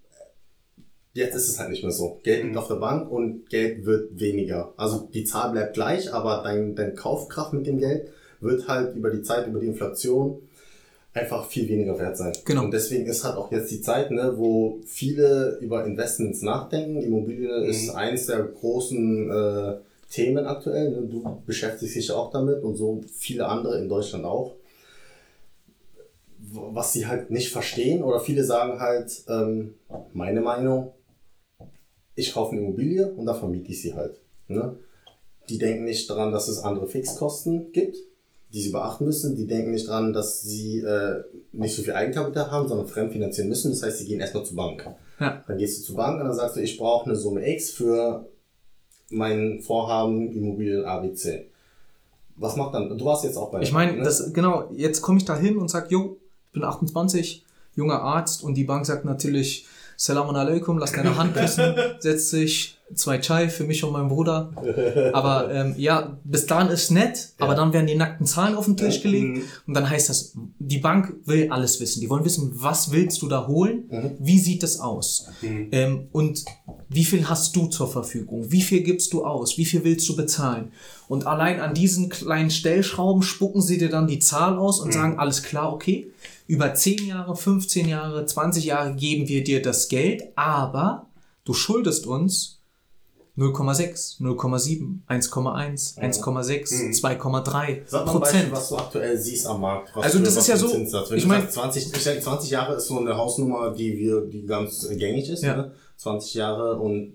jetzt 1.17 1.35
ist 1.35 1.49
es 1.49 1.59
halt 1.59 1.69
nicht 1.71 1.83
mehr 1.83 1.91
so. 1.91 2.19
Geld 2.23 2.43
liegt 2.43 2.53
Mhm. 2.53 2.59
auf 2.59 2.67
der 2.67 2.75
Bank 2.75 3.11
und 3.11 3.49
Geld 3.49 3.85
wird 3.85 4.19
weniger. 4.19 4.73
Also 4.77 5.09
die 5.13 5.23
Zahl 5.25 5.51
bleibt 5.51 5.73
gleich, 5.73 6.13
aber 6.13 6.41
dein, 6.43 6.75
dein 6.75 6.95
Kaufkraft 6.95 7.53
mit 7.53 7.65
dem 7.67 7.77
Geld 7.79 8.09
wird 8.39 8.67
halt 8.67 8.95
über 8.95 9.09
die 9.09 9.23
Zeit, 9.23 9.47
über 9.47 9.59
die 9.59 9.67
Inflation 9.67 10.39
einfach 11.13 11.47
viel 11.47 11.67
weniger 11.67 11.97
wert 11.97 12.15
sein. 12.15 12.33
Genau. 12.45 12.63
Und 12.65 12.71
deswegen 12.71 13.07
ist 13.07 13.23
halt 13.23 13.35
auch 13.37 13.51
jetzt 13.51 13.71
die 13.71 13.81
Zeit, 13.81 14.11
ne, 14.11 14.33
wo 14.37 14.79
viele 14.85 15.57
über 15.61 15.83
Investments 15.85 16.43
nachdenken. 16.43 17.01
Immobilien 17.01 17.63
Mhm. 17.63 17.69
ist 17.69 17.89
eins 17.89 18.27
der 18.27 18.43
großen 18.43 19.31
äh, 19.31 19.73
Themen 20.11 20.45
aktuell. 20.45 20.91
Ne? 20.91 21.01
Du 21.09 21.41
beschäftigst 21.47 21.95
dich 21.95 22.07
ja 22.09 22.15
auch 22.15 22.29
damit 22.31 22.61
und 22.63 22.75
so 22.75 23.01
viele 23.17 23.47
andere 23.47 23.79
in 23.79 23.89
Deutschland 23.89 24.23
auch. 24.25 24.53
Was 26.39 26.93
sie 26.93 27.07
halt 27.07 27.31
nicht 27.31 27.51
verstehen 27.51 28.03
oder 28.03 28.19
viele 28.19 28.43
sagen 28.43 28.79
halt, 28.79 29.11
ähm, 29.27 29.73
meine 30.13 30.39
Meinung, 30.41 30.91
ich 32.17 32.33
kaufe 32.33 32.51
eine 32.51 32.61
Immobilie 32.61 33.07
und 33.13 33.25
da 33.25 33.33
vermiete 33.33 33.71
ich 33.71 33.81
sie 33.81 33.93
halt. 33.93 34.19
Ne? 34.47 34.75
Die 35.49 35.59
denken 35.59 35.85
nicht 35.85 36.09
daran, 36.09 36.31
dass 36.31 36.47
es 36.47 36.59
andere 36.59 36.87
Fixkosten 36.87 37.71
gibt, 37.71 37.97
die 38.51 38.59
sie 38.59 38.71
beachten 38.71 39.05
müssen. 39.05 39.35
Die 39.35 39.45
denken 39.45 39.71
nicht 39.71 39.87
daran, 39.87 40.13
dass 40.13 40.41
sie 40.41 40.79
äh, 40.79 41.23
nicht 41.53 41.75
so 41.75 41.83
viel 41.83 41.93
Eigenkapital 41.93 42.49
haben, 42.51 42.67
sondern 42.67 42.87
fremdfinanzieren 42.87 43.47
müssen. 43.47 43.71
Das 43.71 43.83
heißt, 43.83 43.99
sie 43.99 44.07
gehen 44.07 44.19
erstmal 44.19 44.43
zur 44.43 44.57
Bank. 44.57 44.89
Ja. 45.19 45.43
Dann 45.47 45.57
gehst 45.57 45.79
du 45.79 45.85
zur 45.85 45.95
Bank 45.95 46.19
und 46.19 46.25
dann 46.25 46.35
sagst 46.35 46.57
du, 46.57 46.61
ich 46.61 46.77
brauche 46.77 47.05
eine 47.05 47.15
Summe 47.15 47.47
X 47.47 47.69
für 47.69 48.27
mein 49.09 49.61
Vorhaben 49.61 50.33
Immobilien 50.33 50.85
ABC. 50.85 51.45
Was 52.35 52.55
macht 52.55 52.73
dann? 52.73 52.97
Du 52.97 53.05
warst 53.05 53.23
jetzt 53.23 53.37
auch 53.37 53.51
bei 53.51 53.59
der 53.59 53.67
Ich 53.67 53.73
meine, 53.73 53.93
ne? 53.93 54.03
das 54.03 54.33
genau, 54.33 54.69
jetzt 54.75 55.01
komme 55.01 55.19
ich 55.19 55.25
da 55.25 55.37
hin 55.37 55.57
und 55.57 55.69
sag, 55.69 55.91
jo, 55.91 56.17
ich 56.47 56.53
bin 56.53 56.63
28, 56.63 57.45
junger 57.75 58.01
Arzt 58.01 58.43
und 58.43 58.55
die 58.55 58.63
Bank 58.63 58.85
sagt 58.85 59.05
natürlich, 59.05 59.67
Salam 59.99 60.29
alaikum, 60.29 60.77
lass 60.77 60.91
deine 60.91 61.17
Hand 61.17 61.33
küssen, 61.33 61.73
setzt 61.99 62.29
sich 62.29 62.77
zwei 62.93 63.17
Chai 63.19 63.49
für 63.49 63.63
mich 63.63 63.83
und 63.83 63.91
meinen 63.91 64.09
Bruder. 64.09 64.51
Aber 65.11 65.51
ähm, 65.51 65.73
ja, 65.75 66.19
bis 66.23 66.45
dahin 66.45 66.69
ist 66.71 66.91
nett, 66.91 67.29
aber 67.39 67.55
dann 67.55 67.73
werden 67.73 67.87
die 67.87 67.95
nackten 67.95 68.27
Zahlen 68.27 68.55
auf 68.55 68.65
den 68.65 68.77
Tisch 68.77 69.01
gelegt 69.01 69.41
und 69.65 69.73
dann 69.73 69.89
heißt 69.89 70.07
das, 70.09 70.37
die 70.59 70.77
Bank 70.77 71.15
will 71.25 71.51
alles 71.51 71.79
wissen. 71.81 71.99
Die 71.99 72.09
wollen 72.11 72.23
wissen, 72.23 72.51
was 72.53 72.91
willst 72.91 73.23
du 73.23 73.27
da 73.27 73.47
holen? 73.47 73.89
Wie 74.19 74.37
sieht 74.39 74.61
es 74.63 74.79
aus? 74.79 75.29
Ähm, 75.41 76.09
und 76.11 76.45
wie 76.89 77.03
viel 77.05 77.27
hast 77.27 77.55
du 77.55 77.67
zur 77.67 77.89
Verfügung? 77.89 78.49
Wie 78.51 78.61
viel 78.61 78.81
gibst 78.81 79.11
du 79.13 79.25
aus? 79.25 79.57
Wie 79.57 79.65
viel 79.65 79.83
willst 79.83 80.07
du 80.07 80.15
bezahlen? 80.15 80.71
Und 81.09 81.27
allein 81.27 81.59
an 81.59 81.73
diesen 81.73 82.09
kleinen 82.09 82.49
Stellschrauben 82.49 83.23
spucken 83.23 83.61
sie 83.61 83.77
dir 83.77 83.89
dann 83.89 84.07
die 84.07 84.19
Zahl 84.19 84.57
aus 84.57 84.79
und 84.79 84.93
sagen, 84.93 85.19
alles 85.19 85.43
klar, 85.43 85.73
okay, 85.73 86.11
über 86.47 86.73
10 86.73 87.05
Jahre, 87.07 87.35
15 87.35 87.89
Jahre, 87.89 88.25
20 88.25 88.63
Jahre 88.65 88.95
geben 88.95 89.27
wir 89.27 89.43
dir 89.43 89.61
das 89.61 89.89
Geld, 89.89 90.23
aber 90.35 91.07
du 91.43 91.53
schuldest 91.53 92.07
uns 92.07 92.53
0,6, 93.37 94.19
0,7, 94.19 94.99
1,1, 95.07 95.99
1,6, 95.99 96.99
2,3 97.01 97.81
Sag 97.85 98.05
mal 98.05 98.13
ein 98.15 98.19
Beispiel, 98.19 98.19
Prozent. 98.19 98.51
was 98.51 98.69
du 98.69 98.77
aktuell 98.77 99.17
siehst 99.19 99.45
am 99.45 99.61
Markt. 99.61 99.91
Was 99.95 100.05
Also 100.05 100.19
das 100.19 100.37
ist 100.37 100.47
ja 100.47 100.57
so, 100.57 100.67
ich 101.13 101.21
du 101.21 101.27
mein- 101.27 101.41
sagst, 101.41 101.53
20, 101.53 101.93
ich 101.95 102.03
denke, 102.03 102.21
20 102.23 102.49
Jahre 102.49 102.75
ist 102.75 102.87
so 102.87 102.99
eine 102.99 103.15
Hausnummer, 103.15 103.71
die 103.71 103.95
wir, 103.95 104.21
die 104.21 104.43
ganz 104.45 104.87
gängig 104.89 105.29
ist. 105.29 105.43
Ja. 105.43 105.55
Ne? 105.57 105.71
20 105.97 106.33
Jahre 106.35 106.77
und 106.77 107.13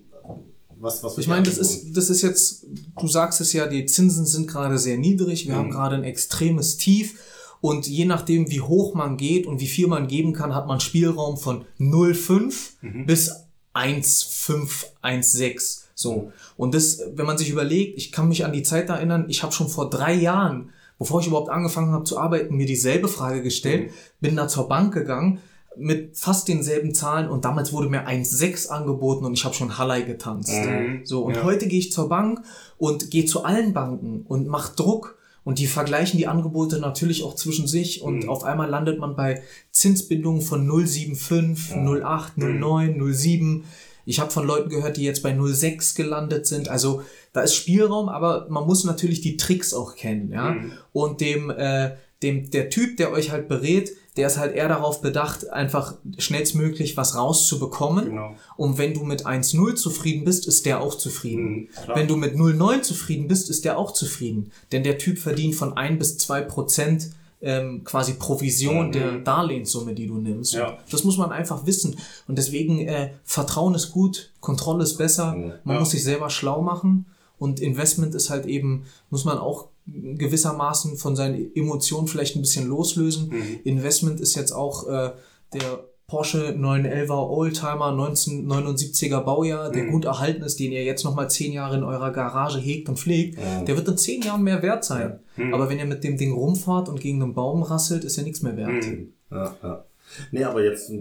was, 0.79 1.03
was 1.05 1.17
Ich 1.19 1.29
meine, 1.29 1.45
das 1.45 1.59
ist, 1.59 1.97
das 1.97 2.11
ist 2.11 2.23
jetzt, 2.23 2.67
du 2.99 3.07
sagst 3.07 3.41
es 3.41 3.53
ja, 3.53 3.67
die 3.67 3.87
Zinsen 3.87 4.27
sind 4.27 4.49
gerade 4.49 4.79
sehr 4.79 4.99
niedrig, 4.99 5.47
wir 5.47 5.55
haben 5.57 5.69
Mhm. 5.69 5.73
gerade 5.73 5.95
ein 5.97 6.05
extremes 6.05 6.77
Tief 6.77 7.19
und 7.61 7.87
je 7.87 8.05
nachdem, 8.05 8.51
wie 8.51 8.61
hoch 8.61 8.95
man 8.95 9.17
geht 9.17 9.47
und 9.47 9.61
wie 9.61 9.69
viel 9.69 9.87
man 9.87 10.09
geben 10.09 10.33
kann, 10.33 10.55
hat 10.55 10.67
man 10.67 10.81
Spielraum 10.81 11.37
von 11.37 11.65
0,5 11.79 12.73
Mhm. 12.81 13.07
bis 13.07 13.31
1,5, 13.75 14.87
1,6. 15.03 15.85
So. 15.95 16.33
Und 16.57 16.75
das, 16.75 17.01
wenn 17.15 17.27
man 17.27 17.39
sich 17.39 17.51
überlegt, 17.51 17.97
ich 17.97 18.11
kann 18.13 18.29
mich 18.29 18.45
an 18.45 18.53
die 18.53 18.63
Zeit 18.63 18.89
erinnern, 18.89 19.27
ich 19.29 19.43
habe 19.43 19.53
schon 19.53 19.69
vor 19.69 19.89
drei 19.91 20.15
Jahren 20.15 20.71
bevor 20.99 21.21
ich 21.21 21.27
überhaupt 21.27 21.49
angefangen 21.51 21.91
habe 21.91 22.05
zu 22.05 22.17
arbeiten, 22.17 22.55
mir 22.57 22.67
dieselbe 22.67 23.09
Frage 23.09 23.43
gestellt, 23.43 23.87
Mhm. 23.87 23.95
bin 24.21 24.37
da 24.37 24.47
zur 24.47 24.69
Bank 24.69 24.95
gegangen 24.95 25.41
mit 25.77 26.17
fast 26.19 26.49
denselben 26.49 26.95
Zahlen 26.95 27.29
und 27.29 27.45
damals 27.45 27.73
wurde 27.73 27.89
mir 27.89 28.07
1,6 28.07 28.69
angeboten 28.69 29.25
und 29.25 29.33
ich 29.35 29.45
habe 29.45 29.55
schon 29.55 29.79
Hallei 29.79 30.03
getanzt. 30.03 30.65
Mhm. 30.65 31.01
So, 31.05 31.23
und 31.25 31.37
Ja. 31.37 31.43
heute 31.45 31.67
gehe 31.67 31.79
ich 31.79 31.93
zur 31.93 32.09
Bank 32.09 32.41
und 32.79 33.11
gehe 33.11 33.25
zu 33.25 33.45
allen 33.45 33.73
Banken 33.73 34.25
und 34.29 34.47
mache 34.49 34.77
Druck 34.77 35.17
und 35.45 35.59
die 35.59 35.67
vergleichen 35.67 36.19
die 36.19 36.27
Angebote 36.27 36.79
natürlich 36.79 37.25
auch 37.25 37.35
zwischen 37.35 37.67
sich 37.67 38.03
und 38.03 38.25
Mhm. 38.25 38.29
auf 38.29 38.45
einmal 38.45 38.69
landet 38.69 38.99
man 38.99 39.17
bei 39.17 39.43
Zinsbindungen 39.73 40.43
von 40.43 40.67
0,75, 40.67 41.75
0,8, 41.75 42.37
Mhm. 42.37 42.61
0,9, 42.61 42.97
0,7. 42.97 43.65
Ich 44.05 44.19
habe 44.21 44.31
von 44.31 44.47
Leuten 44.47 44.69
gehört, 44.69 44.97
die 44.97 45.05
jetzt 45.05 45.23
bei 45.23 45.33
0,6 45.33 45.95
gelandet 45.95 46.47
sind. 46.47 46.69
Also 46.69 47.03
da 47.33 47.41
ist 47.43 47.55
Spielraum, 47.55 48.09
aber 48.09 48.47
man 48.51 48.67
muss 48.67 48.85
natürlich 48.85 49.21
die 49.21 49.37
Tricks 49.37 49.73
auch 49.75 49.95
kennen, 49.97 50.31
ja. 50.33 50.51
Mhm. 50.55 50.73
Und 50.93 51.21
dem, 51.21 51.51
äh, 51.51 51.93
dem, 52.23 52.51
der 52.51 52.69
Typ, 52.71 52.97
der 52.99 53.11
euch 53.13 53.31
halt 53.31 53.49
berät, 53.49 53.91
der 54.17 54.27
ist 54.27 54.37
halt 54.39 54.55
eher 54.55 54.69
darauf 54.69 55.01
bedacht, 55.01 55.49
einfach 55.51 55.95
schnellstmöglich 56.19 56.97
was 56.97 57.17
rauszubekommen. 57.17 58.07
Genau. 58.07 58.35
Und 58.57 58.77
wenn 58.79 58.93
du 58.95 59.05
mit 59.05 59.27
1,0 59.27 59.75
zufrieden 59.75 60.25
bist, 60.25 60.47
ist 60.47 60.67
der 60.67 60.81
auch 60.81 60.95
zufrieden. 60.97 61.53
Mhm. 61.53 61.69
Wenn 61.95 62.09
du 62.09 62.17
mit 62.17 62.35
0,9 62.35 62.83
zufrieden 62.83 63.27
bist, 63.29 63.49
ist 63.49 63.65
der 63.65 63.79
auch 63.79 63.93
zufrieden. 63.93 64.53
Denn 64.71 64.83
der 64.83 64.99
Typ 64.99 65.19
verdient 65.19 65.55
von 65.55 65.77
1 65.77 65.99
bis 65.99 66.19
2 66.19 66.43
Prozent 66.43 67.11
ähm, 67.45 67.83
quasi 67.85 68.15
Provision 68.15 68.93
der 68.93 69.19
Darlehenssumme, 69.19 69.95
die 69.95 70.07
du 70.07 70.19
nimmst. 70.19 70.53
Ja. 70.55 70.79
Das 70.91 71.03
muss 71.03 71.17
man 71.19 71.33
einfach 71.33 71.67
wissen. 71.67 71.97
Und 72.29 72.39
deswegen, 72.39 72.79
äh, 72.87 73.15
Vertrauen 73.25 73.75
ist 73.75 73.91
gut, 73.91 74.31
Kontrolle 74.41 74.85
ist 74.85 74.97
besser. 74.97 75.35
Man 75.65 75.75
Ja. 75.75 75.81
muss 75.81 75.91
sich 75.91 76.05
selber 76.05 76.31
schlau 76.31 76.63
machen. 76.63 77.07
Und 77.39 77.59
Investment 77.59 78.15
ist 78.15 78.31
halt 78.31 78.47
eben, 78.47 78.85
muss 79.11 79.25
man 79.25 79.39
auch 79.39 79.67
gewissermaßen 79.87 80.97
von 80.97 81.17
seinen 81.17 81.55
Emotionen 81.55 82.07
vielleicht 82.09 82.37
ein 82.37 82.43
bisschen 82.43 82.69
loslösen. 82.69 83.29
Mhm. 83.31 83.61
Investment 83.65 84.21
ist 84.21 84.35
jetzt 84.37 84.53
auch 84.53 84.89
äh, 84.89 85.11
der 85.53 85.85
Porsche 86.07 86.55
911er 86.59 87.31
Oldtimer 87.31 87.91
1979er 87.93 89.21
Baujahr, 89.23 89.71
der 89.71 89.85
Mhm. 89.85 89.91
gut 89.93 90.05
erhalten 90.05 90.43
ist, 90.43 90.61
den 90.61 90.71
ihr 90.73 90.85
jetzt 90.85 91.05
nochmal 91.05 91.31
zehn 91.31 91.53
Jahre 91.53 91.77
in 91.77 91.85
eurer 91.85 92.11
Garage 92.11 92.59
hegt 92.59 92.89
und 92.89 92.99
pflegt. 92.99 93.39
Der 93.67 93.77
wird 93.77 93.89
in 93.89 93.97
zehn 93.97 94.21
Jahren 94.23 94.43
mehr 94.43 94.63
wert 94.63 94.85
sein. 94.85 95.21
Mhm. 95.37 95.55
Aber 95.55 95.69
wenn 95.71 95.79
ihr 95.79 95.87
mit 95.87 96.05
dem 96.05 96.19
Ding 96.19 96.33
rumfahrt 96.35 96.89
und 96.91 97.01
gegen 97.01 97.23
einen 97.23 97.35
Baum 97.35 97.63
rasselt, 97.63 98.05
ist 98.05 98.19
er 98.19 98.25
nichts 98.25 98.43
mehr 98.43 98.57
wert. 98.57 98.85
Mhm. 98.85 99.13
Ja, 99.31 99.57
ja. 99.63 99.85
Nee, 100.31 100.45
aber 100.45 100.63
jetzt 100.63 100.93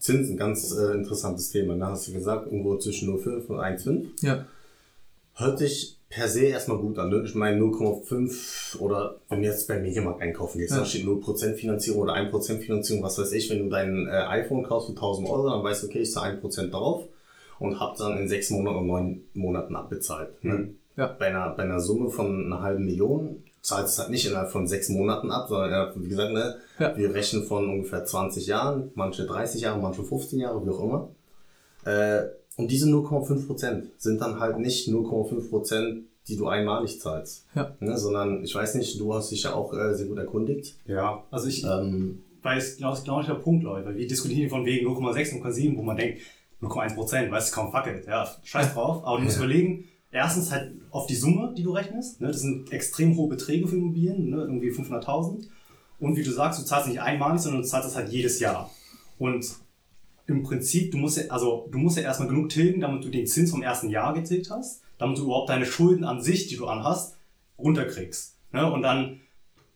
Zinsen, 0.00 0.36
ganz 0.36 0.72
äh, 0.72 0.92
interessantes 0.94 1.50
Thema. 1.50 1.76
Da 1.76 1.90
hast 1.90 2.08
du 2.08 2.12
gesagt, 2.12 2.46
irgendwo 2.46 2.76
zwischen 2.76 3.08
0,5 3.08 3.46
und 3.46 3.58
1,5. 3.60 4.04
Ja. 4.22 4.44
Hört 5.34 5.58
sich 5.58 5.95
per 6.08 6.28
se 6.28 6.46
erstmal 6.46 6.78
gut 6.78 6.98
an. 6.98 7.10
Ne? 7.10 7.22
Ich 7.24 7.34
meine 7.34 7.58
0,5 7.60 8.78
oder 8.78 9.16
wenn 9.28 9.42
du 9.42 9.48
jetzt 9.48 9.66
beim 9.68 9.82
Mediamarkt 9.82 10.22
einkaufen 10.22 10.58
gehst, 10.58 10.72
Ja. 10.72 10.78
da 10.80 10.84
steht 10.84 11.04
0% 11.04 11.54
Finanzierung 11.56 12.02
oder 12.02 12.14
1% 12.14 12.60
Finanzierung, 12.60 13.02
was 13.02 13.18
weiß 13.18 13.32
ich. 13.32 13.50
Wenn 13.50 13.64
du 13.64 13.68
dein 13.70 14.06
äh, 14.06 14.10
iPhone 14.10 14.62
kaufst 14.62 14.86
für 14.88 14.92
1000 14.94 15.28
Euro, 15.28 15.50
dann 15.50 15.64
weißt 15.64 15.82
du, 15.82 15.86
okay, 15.88 16.00
ich 16.00 16.12
zahle 16.12 16.38
1% 16.40 16.70
drauf 16.70 17.04
und 17.58 17.80
hab 17.80 17.96
dann 17.96 18.18
in 18.18 18.28
sechs 18.28 18.50
Monaten 18.50 18.76
oder 18.76 18.86
neun 18.86 19.22
Monaten 19.34 19.74
abbezahlt. 19.74 20.42
Ne? 20.44 20.74
Ja. 20.96 21.08
Bei, 21.08 21.26
einer, 21.26 21.50
bei 21.50 21.64
einer 21.64 21.80
Summe 21.80 22.08
von 22.10 22.46
einer 22.46 22.62
halben 22.62 22.84
Million 22.84 23.42
zahlst 23.60 23.88
du 23.88 23.92
es 23.92 23.98
halt 23.98 24.10
nicht 24.10 24.26
innerhalb 24.26 24.50
von 24.50 24.66
sechs 24.68 24.88
Monaten 24.88 25.30
ab, 25.32 25.48
sondern 25.48 25.68
innerhalb, 25.70 26.00
wie 26.00 26.08
gesagt, 26.08 26.32
ne, 26.32 26.56
Ja. 26.78 26.96
wir 26.96 27.12
rechnen 27.14 27.42
von 27.44 27.68
ungefähr 27.68 28.04
20 28.04 28.46
Jahren, 28.46 28.92
manche 28.94 29.26
30 29.26 29.62
Jahre, 29.62 29.80
manche 29.80 30.04
15 30.04 30.38
Jahre, 30.38 30.64
wie 30.64 30.70
auch 30.70 30.82
immer. 30.84 31.08
Äh, 31.84 32.28
und 32.56 32.70
diese 32.70 32.88
0,5% 32.88 33.82
sind 33.98 34.20
dann 34.20 34.40
halt 34.40 34.58
nicht 34.58 34.88
0,5%, 34.88 36.02
die 36.28 36.36
du 36.36 36.48
einmalig 36.48 37.00
zahlst. 37.00 37.46
Ja. 37.54 37.76
Ne, 37.80 37.96
sondern, 37.96 38.42
ich 38.42 38.54
weiß 38.54 38.74
nicht, 38.76 38.98
du 38.98 39.14
hast 39.14 39.30
dich 39.30 39.44
ja 39.44 39.54
auch 39.54 39.72
äh, 39.74 39.94
sehr 39.94 40.06
gut 40.06 40.18
erkundigt. 40.18 40.76
Ja, 40.86 41.22
also 41.30 41.46
ich 41.46 41.64
Ähm, 41.64 42.22
weiß, 42.42 42.78
genau, 42.78 42.92
ist 42.92 43.04
genau 43.04 43.18
nicht 43.18 43.28
der 43.28 43.34
Punkt, 43.34 43.62
Leute. 43.62 43.86
Weil 43.86 43.96
wir 43.96 44.06
diskutieren 44.06 44.40
hier 44.40 44.50
von 44.50 44.64
wegen 44.64 44.86
0,6, 44.86 45.40
0,7, 45.42 45.76
wo 45.76 45.82
man 45.82 45.96
denkt, 45.96 46.20
0,1 46.62 46.94
Prozent, 46.94 47.30
weißt 47.30 47.50
du, 47.50 47.54
kaum 47.54 47.70
fackelt. 47.70 48.06
Ja, 48.06 48.28
scheiß 48.42 48.72
drauf. 48.74 49.04
Aber 49.04 49.18
du 49.18 49.24
musst 49.24 49.36
überlegen, 49.36 49.84
erstens 50.10 50.50
halt 50.50 50.72
auf 50.90 51.06
die 51.06 51.14
Summe, 51.14 51.54
die 51.56 51.62
du 51.62 51.72
rechnest. 51.72 52.20
Ne? 52.20 52.28
Das 52.28 52.40
sind 52.40 52.72
extrem 52.72 53.16
hohe 53.16 53.28
Beträge 53.28 53.68
für 53.68 53.76
Immobilien, 53.76 54.30
ne? 54.30 54.38
irgendwie 54.42 54.70
500.000. 54.70 55.44
Und 56.00 56.16
wie 56.16 56.22
du 56.22 56.30
sagst, 56.30 56.60
du 56.60 56.64
zahlst 56.64 56.88
nicht 56.88 57.00
einmalig, 57.00 57.40
sondern 57.40 57.62
du 57.62 57.68
zahlst 57.68 57.88
das 57.88 57.96
halt 57.96 58.08
jedes 58.10 58.40
Jahr. 58.40 58.70
Und 59.18 59.46
im 60.26 60.42
Prinzip, 60.42 60.90
du 60.90 60.98
musst 60.98 61.18
ja, 61.18 61.24
also 61.30 61.68
du 61.70 61.78
musst 61.78 61.96
ja 61.96 62.02
erstmal 62.02 62.28
genug 62.28 62.48
tilgen, 62.48 62.80
damit 62.80 63.04
du 63.04 63.08
den 63.08 63.26
Zins 63.26 63.50
vom 63.50 63.62
ersten 63.62 63.90
Jahr 63.90 64.12
getilgt 64.12 64.50
hast, 64.50 64.82
damit 64.98 65.18
du 65.18 65.24
überhaupt 65.24 65.48
deine 65.48 65.66
Schulden 65.66 66.04
an 66.04 66.20
sich, 66.20 66.48
die 66.48 66.56
du 66.56 66.66
anhast, 66.66 67.16
runterkriegst. 67.58 68.36
Ne? 68.52 68.70
Und 68.70 68.82
dann 68.82 69.20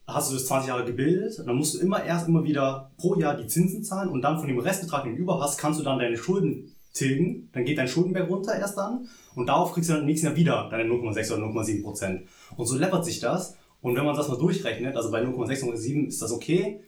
hast 0.06 0.30
du 0.30 0.34
das 0.34 0.46
20 0.46 0.68
Jahre 0.68 0.84
gebildet, 0.84 1.42
dann 1.46 1.56
musst 1.56 1.74
du 1.74 1.78
immer 1.78 2.04
erst 2.04 2.26
immer 2.26 2.42
wieder 2.44 2.90
pro 2.96 3.14
Jahr 3.14 3.36
die 3.36 3.46
Zinsen 3.46 3.84
zahlen 3.84 4.08
und 4.08 4.22
dann 4.22 4.38
von 4.38 4.48
dem 4.48 4.58
Restbetrag, 4.58 5.04
den 5.04 5.14
du 5.14 5.22
über 5.22 5.40
hast, 5.40 5.58
kannst 5.58 5.78
du 5.78 5.84
dann 5.84 5.98
deine 5.98 6.16
Schulden 6.16 6.74
tilgen. 6.92 7.48
Dann 7.52 7.64
geht 7.64 7.78
dein 7.78 7.86
Schuldenberg 7.86 8.28
runter 8.28 8.58
erst 8.58 8.76
dann 8.76 9.08
und 9.36 9.46
darauf 9.46 9.72
kriegst 9.72 9.88
du 9.88 9.94
dann 9.94 10.02
im 10.02 10.08
nächsten 10.08 10.26
Jahr 10.26 10.36
wieder 10.36 10.68
deine 10.70 10.90
0,6 10.90 11.32
oder 11.32 11.44
0,7 11.44 11.82
Prozent. 11.82 12.22
Und 12.56 12.66
so 12.66 12.76
läppert 12.76 13.04
sich 13.04 13.20
das. 13.20 13.56
Und 13.82 13.96
wenn 13.96 14.04
man 14.04 14.14
das 14.14 14.28
mal 14.28 14.36
durchrechnet, 14.36 14.96
also 14.96 15.10
bei 15.10 15.22
0,6, 15.22 15.64
0,7 15.64 16.08
ist 16.08 16.20
das 16.20 16.32
okay, 16.32 16.80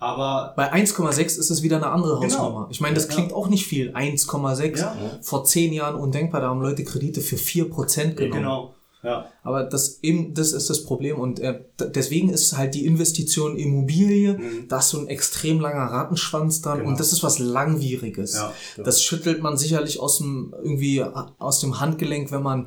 aber 0.00 0.54
Bei 0.56 0.72
1,6 0.72 1.38
ist 1.38 1.50
es 1.50 1.62
wieder 1.62 1.76
eine 1.76 1.86
andere 1.88 2.18
Genau. 2.20 2.24
Hausnummer. 2.38 2.66
Ich 2.70 2.80
meine, 2.80 2.94
das 2.94 3.06
Ja. 3.06 3.12
klingt 3.14 3.32
auch 3.32 3.48
nicht 3.48 3.66
viel. 3.66 3.92
1,6. 3.94 4.80
Ja. 4.80 4.96
Vor 5.22 5.44
zehn 5.44 5.72
Jahren 5.72 5.94
undenkbar, 5.94 6.40
da 6.40 6.48
haben 6.48 6.60
Leute 6.62 6.82
Kredite 6.84 7.20
für 7.20 7.36
4% 7.36 8.16
genommen. 8.16 8.40
genau, 8.42 8.74
ja. 9.02 9.26
Aber 9.42 9.64
das 9.64 9.98
eben, 10.02 10.34
das 10.34 10.52
ist 10.52 10.68
das 10.70 10.84
Problem. 10.84 11.18
Und 11.18 11.40
äh, 11.40 11.60
deswegen 11.78 12.28
ist 12.30 12.56
halt 12.56 12.74
die 12.74 12.84
Investition 12.86 13.56
Immobilie, 13.56 14.38
da 14.68 14.78
ist 14.78 14.90
so 14.90 14.98
ein 14.98 15.08
extrem 15.08 15.60
langer 15.60 15.84
Rattenschwanz 15.90 16.60
dran 16.62 16.78
Mhm. 16.78 16.80
Genau. 16.80 16.90
und 16.92 17.00
das 17.00 17.12
ist 17.12 17.22
was 17.22 17.38
Langwieriges. 17.38 18.34
Ja, 18.34 18.52
das 18.82 19.02
schüttelt 19.02 19.42
man 19.42 19.56
sicherlich 19.56 20.00
aus 20.00 20.18
dem, 20.18 20.54
irgendwie 20.62 21.02
aus 21.38 21.60
dem 21.60 21.80
Handgelenk, 21.80 22.30
wenn 22.30 22.42
man 22.42 22.66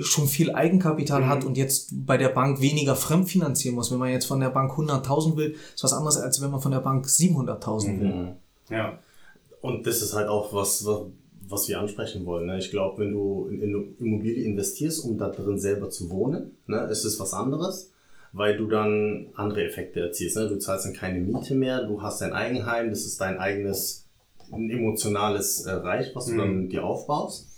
schon 0.00 0.26
viel 0.28 0.52
Eigenkapital 0.54 1.22
Mhm. 1.22 1.28
hat 1.28 1.44
und 1.44 1.56
jetzt 1.56 1.88
bei 2.06 2.16
der 2.16 2.28
Bank 2.30 2.60
weniger 2.60 2.96
fremdfinanzieren 2.96 3.74
muss. 3.74 3.90
Wenn 3.90 3.98
man 3.98 4.10
jetzt 4.10 4.26
von 4.26 4.40
der 4.40 4.50
Bank 4.50 4.72
100.000 4.76 5.36
will, 5.36 5.56
ist 5.74 5.84
was 5.84 5.92
anderes, 5.92 6.16
als 6.16 6.40
wenn 6.40 6.50
man 6.50 6.60
von 6.60 6.72
der 6.72 6.80
Bank 6.80 7.06
700.000 7.06 8.00
will. 8.00 8.36
Ja. 8.70 8.98
Und 9.60 9.86
das 9.86 10.02
ist 10.02 10.14
halt 10.14 10.28
auch 10.28 10.52
was, 10.52 10.84
was, 10.84 11.00
was 11.48 11.68
wir 11.68 11.80
ansprechen 11.80 12.26
wollen. 12.26 12.46
Ne? 12.46 12.58
Ich 12.58 12.70
glaube, 12.70 13.02
wenn 13.02 13.12
du 13.12 13.48
in, 13.48 13.60
in 13.60 13.96
Immobilie 13.98 14.44
investierst, 14.44 15.04
um 15.04 15.18
da 15.18 15.28
drin 15.28 15.58
selber 15.58 15.90
zu 15.90 16.10
wohnen, 16.10 16.56
ne, 16.66 16.86
ist 16.90 17.04
es 17.04 17.18
was 17.20 17.32
anderes, 17.32 17.92
weil 18.32 18.56
du 18.56 18.66
dann 18.66 19.28
andere 19.34 19.64
Effekte 19.64 20.00
erzielst. 20.00 20.36
Ne? 20.36 20.48
Du 20.48 20.58
zahlst 20.58 20.86
dann 20.86 20.92
keine 20.92 21.20
Miete 21.20 21.54
mehr, 21.54 21.84
du 21.84 22.02
hast 22.02 22.20
dein 22.20 22.32
Eigenheim, 22.32 22.90
das 22.90 23.04
ist 23.04 23.20
dein 23.20 23.38
eigenes 23.38 24.06
emotionales 24.50 25.66
äh, 25.66 25.72
Reich, 25.72 26.14
was 26.14 26.26
du 26.26 26.36
dann 26.36 26.68
dir 26.68 26.84
aufbaust. 26.84 27.48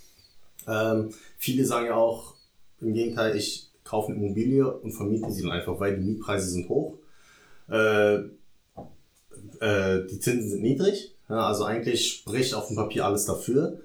Ähm, 0.69 1.11
viele 1.37 1.65
sagen 1.65 1.87
ja 1.87 1.95
auch 1.95 2.35
im 2.81 2.93
Gegenteil, 2.93 3.37
ich 3.37 3.71
kaufe 3.85 4.13
eine 4.13 4.23
Immobilie 4.23 4.71
und 4.71 4.93
vermiete 4.93 5.31
sie 5.31 5.43
dann 5.43 5.53
einfach, 5.53 5.79
weil 5.81 5.97
die 5.97 6.03
Mietpreise 6.03 6.49
sind 6.49 6.69
hoch. 6.69 6.99
Äh, 7.69 8.17
äh, 9.61 10.07
die 10.11 10.21
Zinsen 10.21 10.51
sind 10.51 10.63
niedrig. 10.63 11.16
Ja, 11.29 11.47
also 11.47 11.65
eigentlich 11.65 12.09
spricht 12.09 12.55
auf 12.55 12.69
dem 12.69 12.77
Papier 12.77 13.05
alles 13.05 13.27
dafür, 13.27 13.81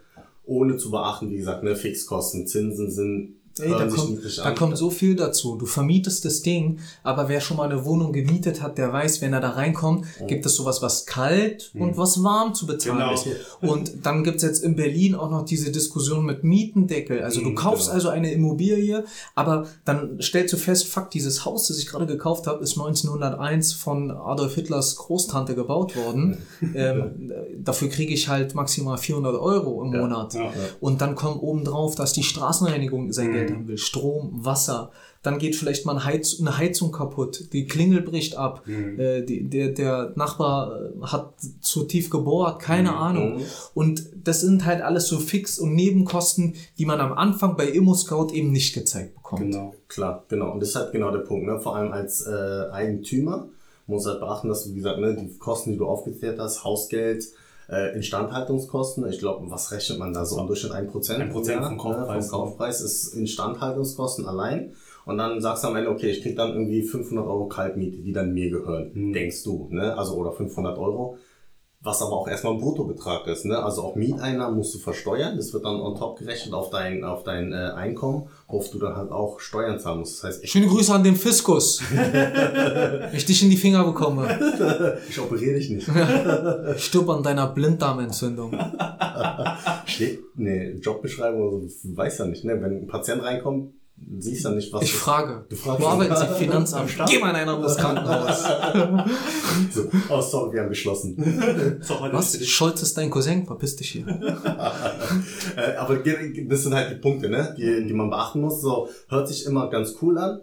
ohne 0.46 0.78
zu 0.78 0.92
beachten, 0.92 1.30
wie 1.30 1.38
gesagt, 1.38 1.64
ne, 1.64 1.76
Fixkosten, 1.76 2.48
Zinsen 2.48 2.92
sind 2.92 3.36
Ey, 3.62 3.70
da 3.72 3.88
kommt, 3.88 4.38
da 4.38 4.51
kommt 4.51 4.78
so 4.78 4.89
viel 4.89 5.16
dazu. 5.16 5.55
Du 5.55 5.66
vermietest 5.66 6.26
das 6.26 6.41
Ding, 6.41 6.80
aber 7.03 7.30
wer 7.30 7.41
schon 7.41 7.57
mal 7.57 7.70
eine 7.70 7.86
Wohnung 7.86 8.12
gemietet 8.14 8.62
hat, 8.62 8.78
der 8.78 8.91
weiß, 8.91 9.22
wenn 9.22 9.34
er 9.34 9.39
da 9.41 9.51
reinkommt, 9.51 10.05
gibt 10.28 10.45
es 10.45 10.55
sowas, 10.55 10.82
was 10.82 11.05
kalt 11.05 11.72
und 11.76 11.97
was 11.97 12.24
warm 12.24 12.53
zu 12.53 12.66
bezahlen 12.66 12.97
Genau. 12.99 13.14
ist. 13.14 13.28
Und 13.62 14.05
dann 14.05 14.24
gibt's 14.24 14.43
jetzt 14.43 14.64
in 14.64 14.76
Berlin 14.76 15.16
auch 15.16 15.30
noch 15.30 15.45
diese 15.45 15.72
Diskussion 15.72 16.26
mit 16.26 16.43
Mietendeckel. 16.43 17.22
Also 17.24 17.41
du 17.41 17.53
kaufst 17.55 17.86
genau. 17.88 17.95
also 17.95 18.09
eine 18.09 18.32
Immobilie, 18.32 19.03
aber 19.36 19.68
dann 19.86 20.20
stellst 20.22 20.53
du 20.53 20.57
fest, 20.57 20.88
fuck, 20.88 21.09
dieses 21.12 21.45
Haus, 21.45 21.68
das 21.68 21.78
ich 21.78 21.88
gerade 21.88 22.05
gekauft 22.07 22.47
habe, 22.47 22.64
ist 22.64 22.78
1901 22.78 23.74
von 23.74 24.12
Adolf 24.12 24.55
Hitlers 24.55 24.95
Großtante 24.95 25.55
gebaut 25.55 25.95
worden. 25.95 26.38
ähm, 26.76 27.32
dafür 27.64 27.89
kriege 27.89 28.14
ich 28.14 28.28
halt 28.28 28.55
maximal 28.55 28.97
400 28.97 29.36
Euro 29.36 29.84
im 29.84 29.91
Monat. 29.91 30.34
ja, 30.34 30.41
ja. 30.43 30.49
Und 30.80 31.01
dann 31.01 31.16
kommt 31.16 31.41
obendrauf, 31.41 31.95
dass 31.95 32.14
die 32.14 32.24
Straßenreinigung 32.24 33.12
sein 33.12 33.32
Geld 33.32 33.51
haben 33.56 33.68
will. 33.68 33.78
Strom, 33.78 34.45
Wasser. 34.45 34.91
Dann 35.24 35.38
geht 35.38 35.56
vielleicht 35.56 35.86
mal 35.86 36.04
Heiz 36.04 36.39
eine 36.39 36.58
Heizung 36.58 36.91
kaputt. 36.91 37.54
Die 37.54 37.66
Klingel 37.66 38.02
bricht 38.02 38.38
ab. 38.38 38.68
Äh, 38.68 39.22
die, 39.24 39.47
der, 39.47 39.70
der 39.70 40.14
Nachbar 40.16 40.82
äh, 40.82 41.02
hat 41.04 41.34
zu 41.62 41.84
tief 41.84 42.10
gebohrt. 42.10 42.62
Keine 42.62 42.95
Ahnung. 42.95 43.41
Und 43.76 44.10
das 44.24 44.41
sind 44.41 44.66
halt 44.66 44.82
alles 44.82 45.08
so 45.08 45.20
Fix- 45.20 45.60
und 45.60 45.76
Nebenkosten, 45.76 46.56
die 46.80 46.86
man 46.86 46.99
am 46.99 47.14
Anfang 47.14 47.56
bei 47.56 47.68
ImmoScout 47.68 48.34
eben 48.34 48.52
nicht 48.52 48.74
gezeigt 48.74 49.14
bekommt. 49.14 49.41
Genau. 49.41 49.76
Klar, 49.88 50.26
genau. 50.28 50.54
Und 50.54 50.60
das 50.60 50.70
ist 50.70 50.76
halt 50.76 50.91
genau 50.91 51.12
der 51.12 51.20
Punkt. 51.20 51.45
Ne? 51.45 51.60
Vor 51.60 51.76
allem 51.76 51.91
als 51.91 52.26
äh, 52.26 52.70
Eigentümer 52.72 53.47
muss 53.86 54.08
halt 54.08 54.22
beachten, 54.22 54.47
dass 54.47 54.64
du, 54.64 54.72
wie 54.72 54.76
gesagt, 54.76 54.99
ne, 54.99 55.16
die 55.16 55.38
Kosten, 55.38 55.72
die 55.72 55.78
du 55.78 55.86
aufgezählt 55.86 56.39
hast, 56.39 56.64
Hausgeld, 56.64 57.26
äh, 57.72 57.95
Instandhaltungskosten, 57.95 59.07
ich 59.07 59.19
glaube, 59.19 59.49
was 59.49 59.72
rechnet 59.72 59.97
man 59.99 60.13
da 60.13 60.26
so 60.26 60.39
im 60.39 60.47
Durchschnitt? 60.47 60.74
1%? 60.74 60.91
1% 60.91 61.32
vom 61.67 61.78
Kaufpreis. 61.78 62.26
Ne? 62.26 62.30
Vom 62.30 62.39
Kaufpreis 62.39 62.82
ist 62.82 63.13
Instandhaltungskosten 63.15 64.26
allein. 64.28 64.74
Und 65.05 65.17
dann 65.17 65.41
sagst 65.41 65.63
du 65.63 65.69
am 65.69 65.76
Ende, 65.76 65.89
okay, 65.89 66.11
ich 66.11 66.22
krieg 66.22 66.36
dann 66.36 66.51
irgendwie 66.51 66.84
500 66.84 67.26
Euro 67.26 67.47
Kaltmiete, 67.47 67.97
die 67.97 68.13
dann 68.13 68.34
mir 68.34 68.49
gehören, 68.51 68.91
Mhm. 68.93 69.13
denkst 69.13 69.43
du, 69.43 69.67
ne? 69.72 69.97
Also, 69.97 70.15
oder 70.15 70.32
500 70.32 70.78
Euro. 70.78 71.17
Was 71.84 71.99
aber 72.03 72.11
auch 72.11 72.27
erstmal 72.27 72.53
ein 72.53 72.59
Bruttobetrag 72.59 73.25
ist, 73.25 73.43
ne? 73.43 73.57
Also 73.57 73.82
auch 73.82 73.95
Mieteinnahmen 73.95 74.55
musst 74.55 74.75
du 74.75 74.77
versteuern. 74.77 75.36
Das 75.36 75.51
wird 75.51 75.65
dann 75.65 75.82
on 75.82 75.95
top 75.97 76.19
gerechnet 76.19 76.53
auf 76.53 76.69
dein, 76.69 77.03
auf 77.03 77.23
dein 77.23 77.53
äh, 77.53 77.71
Einkommen, 77.75 78.27
worauf 78.47 78.69
du 78.69 78.77
dann 78.77 78.95
halt 78.95 79.11
auch 79.11 79.39
Steuern 79.39 79.79
zahlen 79.79 80.01
musst. 80.01 80.17
Das 80.17 80.23
heißt, 80.25 80.43
ich, 80.43 80.51
Schöne 80.51 80.67
Grüße 80.67 80.93
an 80.93 81.03
den 81.03 81.15
Fiskus. 81.15 81.82
Wenn 81.91 83.15
ich 83.15 83.25
dich 83.25 83.41
in 83.41 83.49
die 83.49 83.57
Finger 83.57 83.84
bekomme. 83.84 84.27
ich 85.09 85.19
operiere 85.19 85.55
dich 85.55 85.69
nicht. 85.71 85.88
Ich 86.75 86.86
stirb 86.86 87.09
an 87.09 87.23
deiner 87.23 87.47
Blinddarmentzündung. 87.47 88.53
Steht, 89.86 90.38
ne, 90.38 90.73
Jobbeschreibung, 90.73 91.67
weißt 91.84 92.19
ja 92.19 92.25
nicht, 92.25 92.45
ne? 92.45 92.61
Wenn 92.61 92.84
ein 92.84 92.88
Patient 92.88 93.23
reinkommt, 93.23 93.73
siehst 94.20 94.45
du 94.45 94.49
ja 94.49 94.56
nicht, 94.56 94.72
was 94.74 94.84
Ich 94.84 94.93
frage. 94.93 95.45
Du 95.49 95.56
fragst 95.56 95.82
Wo 95.82 95.88
arbeiten 95.88 96.16
Sie? 96.16 96.26
Finanzamt. 96.45 96.91
Geh 97.08 97.20
mal 97.20 97.30
in 97.32 97.36
ein 97.36 97.49
anderes 97.49 97.78
Krankenhaus. 97.78 98.43
so, 99.74 99.89
oh 100.10 100.22
sorry, 100.22 100.54
wir 100.54 100.62
haben 100.62 100.70
geschlossen. 100.70 101.18
Was? 102.12 102.45
Scholz 102.45 102.82
ist 102.82 102.97
dein 102.97 103.10
Cousin? 103.10 103.45
Verpiss 103.45 103.76
dich 103.76 103.91
hier. 103.91 104.08
Äh, 105.56 105.76
aber 105.76 105.97
das 105.97 106.64
sind 106.64 106.74
halt 106.74 106.91
die 106.91 106.95
Punkte, 106.95 107.30
ne, 107.30 107.56
die, 107.58 107.86
die 107.88 107.93
man 107.93 108.10
beachten 108.10 108.41
muss. 108.41 108.62
So, 108.62 108.89
hört 109.10 109.28
sich 109.28 109.45
immer 109.45 109.70
ganz 109.70 109.95
cool 110.02 110.18
an. 110.18 110.41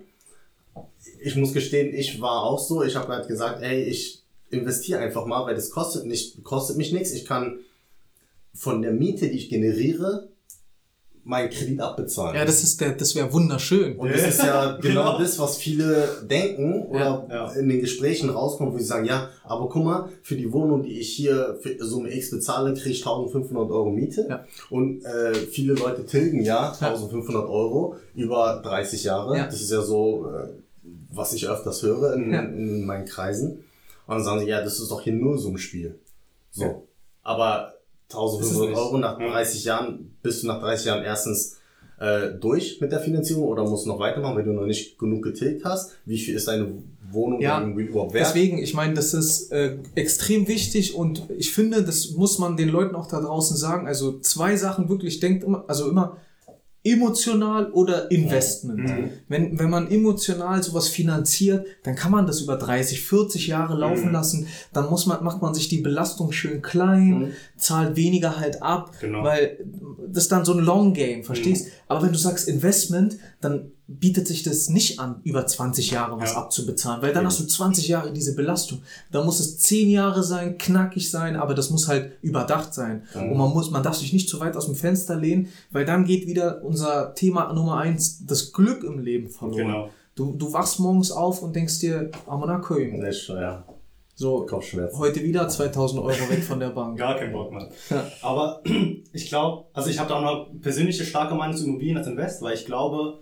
Ich 1.21 1.37
muss 1.37 1.53
gestehen, 1.53 1.95
ich 1.95 2.21
war 2.21 2.43
auch 2.45 2.59
so. 2.59 2.83
Ich 2.83 2.97
habe 2.97 3.09
halt 3.09 3.29
gesagt, 3.29 3.63
ey, 3.63 3.83
ich 3.85 4.23
investiere 4.51 5.01
einfach 5.01 5.27
mal, 5.27 5.45
weil 5.45 5.55
das 5.55 5.71
kostet 5.71 6.07
nicht, 6.07 6.43
kostet 6.45 6.77
mich 6.77 6.93
nichts. 6.93 7.13
Ich 7.13 7.25
kann 7.25 7.59
von 8.55 8.83
der 8.83 8.93
Miete, 8.93 9.29
die 9.29 9.37
ich 9.37 9.49
generiere, 9.49 10.29
meinen 11.29 11.51
Kredit 11.51 11.79
abbezahlen. 11.81 12.35
Ja, 12.37 12.45
das 12.47 12.63
ist 12.65 12.81
der, 12.81 12.93
das 12.93 13.15
wäre 13.15 13.31
wunderschön. 13.33 13.97
Und 13.99 14.11
das 14.11 14.27
ist 14.27 14.43
ja 14.43 14.77
genau 14.83 15.03
Genau. 15.13 15.19
das, 15.19 15.39
was 15.39 15.59
viele 15.59 16.09
denken 16.29 16.87
oder 16.89 17.27
Ja, 17.29 17.29
ja. 17.29 17.53
in 17.53 17.69
den 17.69 17.81
Gesprächen 17.81 18.31
rauskommt, 18.31 18.73
wo 18.73 18.79
sie 18.79 18.85
sagen, 18.85 19.05
ja, 19.05 19.29
aber 19.45 19.69
guck 19.69 19.85
mal, 19.85 20.09
für 20.23 20.37
die 20.37 20.51
Wohnung, 20.53 20.83
die 20.83 20.99
ich 20.99 21.11
hier 21.11 21.59
für 21.61 21.77
Summe 21.85 22.15
X 22.17 22.31
bezahle, 22.31 22.73
kriege 22.73 22.91
ich 22.91 23.01
1500 23.07 23.71
Euro 23.71 23.91
Miete. 23.91 24.27
Ja. 24.29 24.45
Und 24.71 25.05
äh, 25.05 25.35
viele 25.35 25.75
Leute 25.75 26.07
tilgen 26.07 26.43
ja 26.43 26.71
1500 26.73 27.47
Euro 27.47 27.97
über 28.15 28.63
30 28.65 29.05
Jahre. 29.05 29.37
Ja. 29.37 29.45
Das 29.47 29.61
ist 29.61 29.71
ja 29.71 29.83
so, 29.83 30.27
äh, 30.31 30.49
was 31.13 31.35
ich 31.35 31.47
öfters 31.47 31.83
höre 31.83 32.15
in, 32.15 32.33
Ja. 32.33 32.41
in 32.41 32.87
meinen 32.87 33.05
Kreisen. 33.05 33.65
Und 34.07 34.15
dann 34.15 34.25
sagen 34.25 34.41
sie, 34.41 34.47
ja, 34.47 34.63
das 34.63 34.81
ist 34.81 34.91
doch 34.91 35.03
hier 35.03 35.13
nur 35.13 35.37
so 35.39 35.51
ein 35.51 35.59
Spiel. 35.59 35.99
So. 36.53 36.63
Ja. 36.65 36.75
Aber 37.23 37.75
1500 38.11 38.63
es 38.63 38.69
nicht. 38.71 38.77
Euro 38.79 38.99
nach 38.99 39.21
Ja. 39.21 39.31
30 39.31 39.65
Jahren, 39.65 40.17
bist 40.23 40.43
du 40.43 40.47
nach 40.47 40.61
30 40.61 40.87
Jahren 40.87 41.05
erstens 41.05 41.57
äh, 42.01 42.31
durch 42.41 42.81
mit 42.81 42.93
der 42.93 43.01
Finanzierung 43.01 43.45
oder 43.45 43.65
musst 43.65 43.85
du 43.85 43.89
noch 43.91 43.99
weitermachen, 43.99 44.37
weil 44.37 44.45
du 44.45 44.53
noch 44.53 44.67
nicht 44.67 44.99
genug 44.99 45.23
getilgt 45.25 45.65
hast? 45.65 45.93
Wie 46.05 46.19
viel 46.19 46.35
ist 46.37 46.47
deine 46.49 46.69
Wohnung 47.11 47.41
Ja, 47.41 47.61
irgendwie 47.61 47.83
überhaupt 47.85 48.15
wert? 48.15 48.27
Deswegen, 48.29 48.59
ich 48.59 48.73
meine, 48.75 48.95
das 48.95 49.15
ist 49.15 49.51
äh, 49.53 49.79
extrem 49.95 50.47
wichtig 50.49 50.95
und 50.95 51.23
ich 51.37 51.53
finde, 51.53 51.83
das 51.83 52.13
muss 52.13 52.39
man 52.39 52.57
den 52.57 52.69
Leuten 52.69 52.95
auch 52.95 53.09
da 53.09 53.21
draußen 53.21 53.57
sagen. 53.57 53.87
Also 53.87 54.19
zwei 54.21 54.57
Sachen 54.57 54.89
wirklich, 54.89 55.21
denkt 55.21 55.43
immer, 55.45 55.65
also 55.69 55.89
immer 55.89 56.19
emotional 56.85 57.71
oder 57.73 58.11
Investment. 58.11 58.89
Mhm. 58.89 59.11
Wenn, 59.29 59.59
wenn 59.59 59.69
man 59.71 59.91
emotional 59.91 60.63
sowas 60.63 60.89
finanziert, 60.89 61.67
dann 61.83 61.97
kann 61.97 62.11
man 62.13 62.27
das 62.27 62.41
über 62.41 62.57
30, 62.57 63.01
40 63.03 63.49
Jahre 63.49 63.77
laufen 63.77 64.07
Mhm. 64.07 64.13
lassen. 64.13 64.47
Dann 64.73 64.89
muss 64.89 65.07
man, 65.07 65.23
macht 65.25 65.43
man 65.43 65.55
sich 65.55 65.69
die 65.69 65.79
Belastung 65.81 66.33
schön 66.33 66.63
klein, 66.63 67.09
Mhm. 67.19 67.33
zahlt 67.57 67.97
weniger 67.97 68.39
halt 68.39 68.63
ab, 68.63 68.93
Genau. 69.01 69.23
weil 69.25 69.59
das 70.09 70.25
ist 70.25 70.33
dann 70.33 70.45
so 70.45 70.53
ein 70.55 70.61
Long 70.65 70.95
Game, 70.95 71.25
verstehst? 71.25 71.69
Aber 71.89 72.03
wenn 72.03 72.13
du 72.13 72.19
sagst 72.19 72.49
Investment, 72.49 73.19
dann 73.41 73.73
bietet 73.91 74.29
sich 74.29 74.43
das 74.43 74.69
nicht 74.69 75.01
an, 75.01 75.21
über 75.25 75.47
20 75.47 75.91
Jahre 75.91 76.21
was 76.21 76.33
Ja. 76.33 76.39
abzubezahlen, 76.43 77.01
weil 77.01 77.15
dann 77.15 77.25
hast 77.25 77.41
du 77.41 77.45
20 77.47 77.89
Jahre 77.89 78.13
diese 78.13 78.37
Belastung. 78.37 78.83
Da 79.11 79.25
muss 79.25 79.41
es 79.41 79.59
10 79.59 79.89
Jahre 79.89 80.23
sein, 80.23 80.59
knackig 80.59 81.11
sein, 81.11 81.37
aber 81.37 81.55
das 81.55 81.71
muss 81.71 81.89
halt 81.89 82.13
überdacht 82.21 82.75
sein. 82.75 83.05
Und 83.15 83.37
man 83.39 83.51
muss, 83.51 83.71
man 83.71 83.83
darf 83.83 83.97
sich 83.97 84.13
nicht 84.13 84.29
zu 84.29 84.41
weit 84.41 84.57
aus 84.57 84.67
dem 84.67 84.75
Fenster 84.75 85.17
lehnen, 85.17 85.49
weil 85.71 85.87
dann 85.87 86.05
geht 86.05 86.27
wieder 86.27 86.63
unser 86.63 87.15
Thema 87.15 87.51
Nummer 87.55 87.79
eins, 87.79 88.25
das 88.27 88.53
Glück 88.53 88.85
im 88.85 88.99
Leben 88.99 89.31
verloren. 89.31 89.57
Genau. 89.67 89.91
Du, 90.15 90.35
du 90.37 90.53
wachst 90.53 90.81
morgens 90.81 91.11
auf 91.11 91.43
und 91.43 91.57
denkst 91.57 91.79
dir, 91.79 92.11
Amana 92.27 92.59
Köln. 92.59 92.99
Nee, 93.01 93.13
schon, 93.13 93.37
ja. 93.41 93.65
So, 94.17 94.45
Kopfschmerzen. 94.45 94.99
heute 94.99 95.23
wieder 95.23 95.49
2000 95.49 96.03
Euro 96.03 96.29
weg 96.29 96.43
von 96.43 96.59
der 96.61 96.71
Bank. 96.71 96.99
Gar 96.99 97.17
kein 97.17 97.33
Bock. 97.33 97.53
Ja. 97.89 98.05
Aber 98.21 98.61
ich 99.13 99.29
glaube, 99.29 99.67
also 99.73 99.89
ich 99.89 99.99
habe 99.99 100.09
da 100.09 100.17
auch 100.17 100.23
noch 100.23 100.61
persönliche 100.61 101.05
starke 101.05 101.35
Meinung 101.37 101.57
zu 101.57 101.65
Immobilien 101.67 101.97
als 101.97 102.09
Invest, 102.09 102.43
weil 102.43 102.55
ich 102.55 102.67
glaube, 102.67 103.21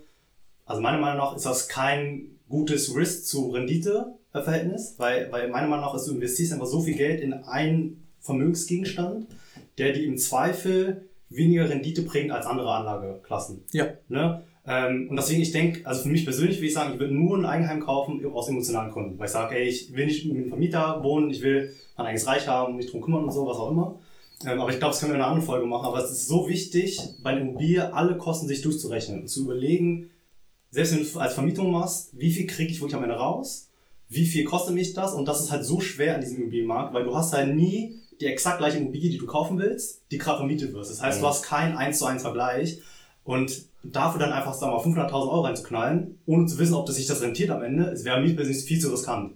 also 0.67 0.81
meiner 0.81 0.99
Meinung 0.99 1.17
nach 1.17 1.35
ist 1.35 1.45
das 1.45 1.67
kein 1.67 2.37
gutes 2.49 2.95
Risk 2.95 3.25
zu 3.25 3.51
Rendite-Verhältnis, 3.51 4.95
weil, 4.97 5.31
weil 5.31 5.49
meiner 5.49 5.67
Meinung 5.67 5.85
nach 5.85 5.95
ist, 5.95 6.05
du 6.05 6.13
investierst 6.13 6.53
einfach 6.53 6.67
so 6.67 6.81
viel 6.81 6.95
Geld 6.95 7.21
in 7.21 7.33
einen 7.33 8.07
Vermögensgegenstand, 8.19 9.27
der 9.77 9.93
dir 9.93 10.05
im 10.05 10.17
Zweifel 10.17 11.07
weniger 11.29 11.69
Rendite 11.69 12.03
bringt 12.03 12.31
als 12.31 12.45
andere 12.45 12.71
Anlageklassen. 12.71 13.63
Ja. 13.71 13.87
Ne? 14.09 14.43
Ähm, 14.65 15.07
und 15.09 15.15
deswegen, 15.15 15.41
ich 15.41 15.51
denke, 15.51 15.85
also 15.85 16.03
für 16.03 16.09
mich 16.09 16.25
persönlich 16.25 16.57
würde 16.57 16.67
ich 16.67 16.73
sagen, 16.73 16.93
ich 16.93 16.99
würde 16.99 17.13
nur 17.13 17.37
ein 17.37 17.45
Eigenheim 17.45 17.79
kaufen 17.79 18.25
aus 18.33 18.49
emotionalen 18.49 18.91
Gründen. 18.91 19.17
Weil 19.17 19.27
ich 19.27 19.31
sage, 19.31 19.55
ey, 19.55 19.67
ich 19.67 19.95
will 19.95 20.05
nicht 20.05 20.25
mit 20.25 20.35
einem 20.35 20.49
Vermieter 20.49 21.03
wohnen, 21.03 21.29
ich 21.29 21.41
will 21.41 21.73
mein 21.95 22.07
eigenes 22.07 22.27
Reich 22.27 22.47
haben, 22.47 22.75
mich 22.75 22.91
drum 22.91 23.01
kümmern 23.01 23.23
und 23.23 23.31
so, 23.31 23.47
was 23.47 23.57
auch 23.57 23.71
immer. 23.71 23.99
Ähm, 24.45 24.59
aber 24.59 24.69
ich 24.69 24.79
glaube, 24.79 24.91
das 24.91 24.99
können 24.99 25.13
wir 25.13 25.15
in 25.15 25.21
einer 25.21 25.31
anderen 25.31 25.47
Folge 25.47 25.65
machen. 25.65 25.85
Aber 25.85 26.03
es 26.03 26.11
ist 26.11 26.27
so 26.27 26.49
wichtig, 26.49 26.99
bei 27.23 27.31
einer 27.31 27.41
Immobilie 27.41 27.93
alle 27.93 28.17
Kosten 28.17 28.47
sich 28.47 28.61
durchzurechnen 28.61 29.21
und 29.21 29.27
zu 29.27 29.43
überlegen, 29.43 30.09
selbst 30.71 30.93
wenn 30.93 31.03
du 31.03 31.19
als 31.19 31.33
Vermietung 31.33 31.71
machst, 31.71 32.09
wie 32.13 32.31
viel 32.31 32.47
kriege 32.47 32.71
ich 32.71 32.79
wirklich 32.79 32.95
am 32.95 33.03
Ende 33.03 33.15
raus? 33.15 33.69
Wie 34.09 34.25
viel 34.25 34.45
kostet 34.45 34.73
mich 34.73 34.93
das? 34.93 35.13
Und 35.13 35.27
das 35.27 35.41
ist 35.41 35.51
halt 35.51 35.65
so 35.65 35.79
schwer 35.79 36.15
an 36.15 36.21
diesem 36.21 36.37
Immobilienmarkt, 36.37 36.93
weil 36.93 37.03
du 37.03 37.15
hast 37.15 37.33
halt 37.33 37.55
nie 37.55 37.99
die 38.19 38.25
exakt 38.25 38.57
gleiche 38.57 38.77
Immobilie, 38.77 39.09
die 39.09 39.17
du 39.17 39.25
kaufen 39.25 39.59
willst, 39.59 40.01
die 40.11 40.17
gerade 40.17 40.37
vermietet 40.37 40.73
wird. 40.73 40.89
Das 40.89 41.01
heißt, 41.01 41.21
du 41.21 41.27
hast 41.27 41.43
keinen 41.43 41.77
1 41.77 41.99
zu 41.99 42.05
1 42.05 42.21
Vergleich. 42.21 42.81
Und 43.23 43.65
dafür 43.83 44.19
dann 44.19 44.31
einfach, 44.31 44.53
sagen 44.53 44.71
wir 44.71 44.77
mal, 44.77 45.07
500.000 45.07 45.13
Euro 45.13 45.41
reinzuknallen, 45.41 46.17
ohne 46.25 46.45
zu 46.45 46.57
wissen, 46.57 46.73
ob 46.73 46.85
das 46.85 46.95
sich 46.95 47.07
das 47.07 47.21
rentiert 47.21 47.49
am 47.49 47.61
Ende, 47.61 47.85
es 47.91 48.05
wäre 48.05 48.21
mir 48.21 48.35
persönlich 48.35 48.63
viel 48.63 48.79
zu 48.79 48.89
riskant. 48.89 49.33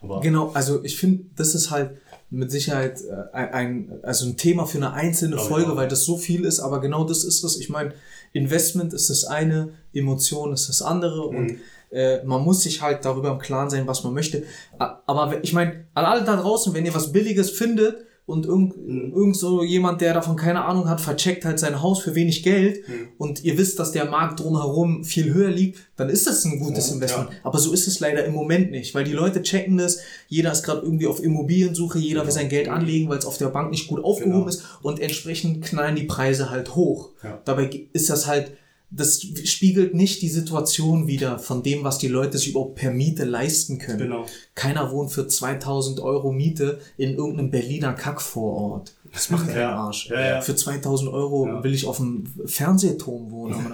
Aber 0.00 0.20
Genau, 0.20 0.50
also 0.54 0.82
ich 0.84 0.96
finde, 0.96 1.24
das 1.36 1.54
ist 1.54 1.70
halt 1.70 2.00
mit 2.30 2.50
Sicherheit 2.50 3.00
äh, 3.02 3.36
ein, 3.36 4.00
also 4.02 4.26
ein 4.26 4.36
Thema 4.36 4.66
für 4.66 4.78
eine 4.78 4.92
einzelne 4.92 5.36
ich 5.36 5.42
Folge, 5.42 5.76
weil 5.76 5.88
das 5.88 6.04
so 6.04 6.16
viel 6.16 6.44
ist, 6.44 6.60
aber 6.60 6.80
genau 6.80 7.04
das 7.04 7.24
ist 7.24 7.42
es. 7.44 7.58
Ich 7.58 7.70
meine, 7.70 7.94
Investment 8.32 8.92
ist 8.92 9.08
das 9.10 9.24
eine, 9.24 9.70
Emotion 9.94 10.52
ist 10.52 10.68
das 10.68 10.82
andere 10.82 11.22
und 11.22 11.58
äh, 11.90 12.22
man 12.24 12.42
muss 12.42 12.62
sich 12.62 12.82
halt 12.82 13.04
darüber 13.04 13.30
im 13.30 13.38
Klaren 13.38 13.70
sein, 13.70 13.86
was 13.86 14.04
man 14.04 14.12
möchte. 14.12 14.44
Aber 14.78 15.42
ich 15.42 15.52
meine, 15.54 15.86
an 15.94 16.04
alle 16.04 16.24
da 16.24 16.36
draußen, 16.36 16.74
wenn 16.74 16.84
ihr 16.84 16.94
was 16.94 17.12
Billiges 17.12 17.50
findet 17.50 18.04
und 18.28 18.46
irgend, 18.46 18.74
irgend 19.16 19.36
so 19.36 19.62
jemand, 19.64 20.00
der 20.00 20.12
davon 20.14 20.36
keine 20.36 20.64
Ahnung 20.64 20.88
hat, 20.88 21.00
vercheckt 21.00 21.44
halt 21.44 21.58
sein 21.58 21.80
Haus 21.82 22.00
für 22.02 22.14
wenig 22.14 22.42
Geld 22.42 22.84
und 23.16 23.42
ihr 23.42 23.56
wisst, 23.56 23.78
dass 23.78 23.90
der 23.92 24.04
Markt 24.04 24.40
drumherum 24.40 25.02
viel 25.04 25.32
höher 25.32 25.50
liegt, 25.50 25.78
dann 25.96 26.08
ist 26.10 26.26
das 26.26 26.44
ein 26.44 26.58
gutes 26.60 26.88
Ja, 26.88 26.94
Investment. 26.94 27.30
Aber 27.42 27.58
so 27.58 27.72
ist 27.72 27.86
es 27.88 28.00
leider 28.00 28.24
im 28.24 28.34
Moment 28.34 28.70
nicht, 28.70 28.94
weil 28.94 29.04
die 29.04 29.12
Leute 29.12 29.42
checken 29.42 29.78
das, 29.78 29.98
jeder 30.28 30.52
ist 30.52 30.62
gerade 30.62 30.82
irgendwie 30.82 31.06
auf 31.06 31.22
Immobiliensuche, 31.22 31.98
jeder 31.98 32.24
will 32.24 32.32
sein 32.32 32.48
Geld 32.48 32.68
anlegen, 32.68 33.08
weil 33.08 33.18
es 33.18 33.24
auf 33.26 33.38
der 33.38 33.48
Bank 33.48 33.70
nicht 33.70 33.88
gut 33.88 34.04
aufgehoben 34.04 34.28
Genau. 34.40 34.48
ist 34.48 34.62
und 34.82 35.00
entsprechend 35.00 35.64
knallen 35.64 35.96
die 35.96 36.04
Preise 36.04 36.50
halt 36.50 36.76
hoch. 36.76 37.10
Ja. 37.24 37.40
Dabei 37.44 37.88
ist 37.92 38.10
das 38.10 38.26
halt, 38.26 38.52
das 38.90 39.20
spiegelt 39.44 39.94
nicht 39.94 40.22
die 40.22 40.28
Situation 40.28 41.06
wider 41.06 41.38
von 41.38 41.62
dem, 41.62 41.84
was 41.84 41.98
die 41.98 42.08
Leute 42.08 42.38
sich 42.38 42.50
überhaupt 42.50 42.76
per 42.76 42.90
Miete 42.90 43.24
leisten 43.24 43.78
können. 43.78 43.98
Genau. 43.98 44.26
Keiner 44.54 44.90
wohnt 44.90 45.12
für 45.12 45.28
2000 45.28 46.00
Euro 46.00 46.32
Miete 46.32 46.80
in 46.96 47.14
irgendeinem 47.14 47.50
Berliner 47.50 47.92
Kackvorort. 47.92 48.94
Das 49.12 49.30
macht 49.30 49.48
keinen 49.48 49.60
Ja. 49.60 49.76
Arsch. 49.76 50.10
Ja, 50.10 50.20
ja. 50.20 50.40
Für 50.40 50.54
2000 50.54 51.12
Euro 51.12 51.62
will 51.62 51.74
ich 51.74 51.86
auf 51.86 51.96
dem 51.96 52.24
Fernsehturm 52.46 53.30
wohnen. 53.30 53.54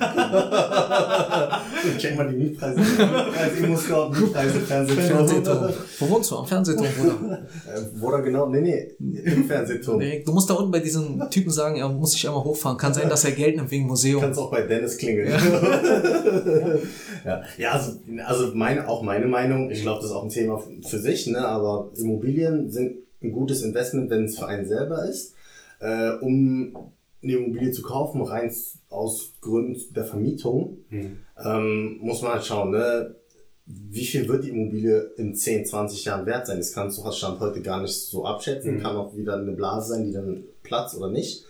Check 1.99 2.17
mal 2.17 2.29
die 2.29 2.37
Mietpreise. 2.37 2.81
Als 2.81 3.59
Immo-Scout, 3.59 4.11
Mietpreise, 4.11 4.61
Fernsehturm. 4.61 5.07
Fernsehturm. 5.07 5.73
Wo 5.99 6.11
wohnst 6.11 6.31
du? 6.31 6.37
Am 6.37 6.47
Fernsehturm, 6.47 6.89
Bruder. 6.99 7.35
Äh, 7.65 7.81
wo 7.95 8.11
da 8.11 8.19
genau? 8.21 8.47
Nee, 8.47 8.61
nee, 8.61 9.21
im 9.25 9.45
Fernsehturm. 9.45 9.99
Nee, 9.99 10.23
du 10.25 10.33
musst 10.33 10.51
da 10.51 10.55
unten 10.55 10.71
bei 10.71 10.81
diesem 10.81 11.29
Typen 11.31 11.51
sagen, 11.51 11.77
er 11.77 11.89
muss 11.89 12.13
sich 12.13 12.27
einmal 12.27 12.45
hochfahren. 12.45 12.77
Kann 12.77 12.93
sein, 12.95 13.09
dass 13.09 13.25
er 13.25 13.33
Geld 13.33 13.57
nimmt 13.57 13.71
wegen 13.71 13.87
Museum. 13.87 14.21
Kannst 14.21 14.39
auch 14.39 14.51
bei 14.51 14.63
Dennis 14.63 14.99
klingeln. 14.99 15.33
Ja, 17.25 17.43
ja 17.59 17.71
also, 17.73 17.93
also 18.27 18.55
meine, 18.55 18.89
auch 18.89 19.03
meine 19.03 19.27
Meinung, 19.27 19.71
ich 19.71 19.83
glaube, 19.83 20.01
das 20.01 20.11
ist 20.11 20.17
auch 20.17 20.25
ein 20.25 20.31
Thema 20.31 20.63
für 20.87 20.99
sich, 20.99 21.27
ne? 21.27 21.47
aber 21.47 21.91
Immobilien 21.97 22.71
sind 22.71 22.97
ein 23.25 23.33
gutes 23.33 23.63
Investment, 23.63 24.11
wenn 24.11 24.25
es 24.25 24.39
für 24.39 24.47
einen 24.47 24.67
selber 24.67 25.05
ist. 25.09 25.35
Äh, 25.81 26.13
um 26.21 26.75
eine 27.23 27.33
Immobilie 27.33 27.71
zu 27.73 27.83
kaufen, 27.83 28.23
rein 28.23 28.53
aus 28.91 29.33
Gründen 29.41 29.81
der 29.95 30.05
Vermietung, 30.05 30.79
Hm. 30.91 31.17
ähm, 31.45 31.99
muss 32.01 32.23
man 32.23 32.33
halt 32.35 32.45
schauen, 32.45 32.71
ne? 32.71 33.17
wie 33.67 34.05
viel 34.05 34.29
wird 34.29 34.45
die 34.45 34.51
Immobilie 34.51 35.13
in 35.17 35.35
10, 35.35 35.65
20 35.65 36.05
Jahren 36.05 36.27
wert 36.27 36.47
sein? 36.47 36.59
Das 36.59 36.73
kannst 36.75 36.99
du 36.99 37.05
hast 37.05 37.17
Stand 37.19 37.41
heute 37.41 37.63
gar 37.63 37.81
nicht 37.81 37.95
so 37.95 38.27
abschätzen. 38.27 38.75
Mhm. 38.77 38.81
Kann 38.83 38.97
auch 38.97 39.17
wieder 39.17 39.37
eine 39.39 39.53
Blase 39.53 39.89
sein, 39.95 40.05
die 40.05 40.13
dann 40.13 40.45
platzt 40.63 40.95
oder 40.97 41.09
nicht. 41.11 41.45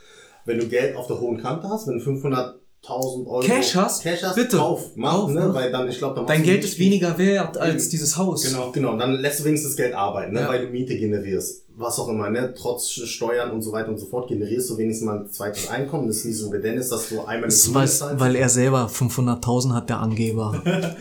Wenn 0.45 0.59
du 0.59 0.68
Geld 0.68 0.95
auf 0.95 1.09
der 1.09 1.20
hohen 1.20 1.39
Kante 1.39 1.68
hast, 1.68 1.89
wenn 1.89 1.99
du 1.99 2.05
1000 2.05 3.27
Euro 3.27 3.41
Cash 3.41 3.75
hast? 3.75 4.03
Cash 4.03 4.22
hast 4.22 4.37
Bitte. 4.37 4.59
kauf, 4.59 4.91
mach, 4.95 5.12
Kauf, 5.12 5.31
ne? 5.33 5.53
Weil 5.55 5.72
dann, 5.72 5.89
ich 5.89 5.99
glaube, 5.99 6.16
dann 6.16 6.27
Dein 6.27 6.43
Geld 6.43 6.62
ist 6.64 6.79
weniger 6.79 7.16
wert 7.18 7.57
als 7.57 7.89
dieses 7.89 8.16
Haus. 8.16 8.45
Genau. 8.45 8.70
Genau, 8.72 8.97
dann 8.97 9.14
lässt 9.14 9.41
du 9.41 9.45
wenigstens 9.45 9.72
das 9.72 9.77
Geld 9.77 9.95
arbeiten, 9.95 10.35
ne? 10.35 10.41
Ja. 10.41 10.49
weil 10.49 10.66
du 10.66 10.70
Miete 10.70 10.97
generierst. 10.97 11.64
Was 11.77 11.99
auch 11.99 12.09
immer, 12.09 12.31
ne? 12.31 12.55
Trotz 12.57 12.89
Steuern 12.91 13.51
und 13.51 13.62
so 13.62 13.72
weiter 13.72 13.89
und 13.89 13.99
so 13.99 14.07
fort 14.07 14.29
generierst 14.29 14.70
du 14.70 14.79
wenigstens 14.79 15.07
mal 15.07 15.18
ein 15.18 15.31
zweites 15.31 15.68
Einkommen. 15.68 16.07
Das 16.07 16.18
ist 16.18 16.27
nicht 16.27 16.39
so 16.39 16.53
wie 16.53 16.61
Dennis, 16.61 16.89
dass 16.89 17.09
du 17.09 17.22
einmal 17.22 17.49
Das 17.49 17.75
weiß, 17.75 17.99
zahlst. 17.99 18.20
weil 18.20 18.37
er 18.37 18.49
selber 18.49 18.87
500.000 18.87 19.72
hat, 19.72 19.89
der 19.89 19.99
Angeber. 19.99 20.62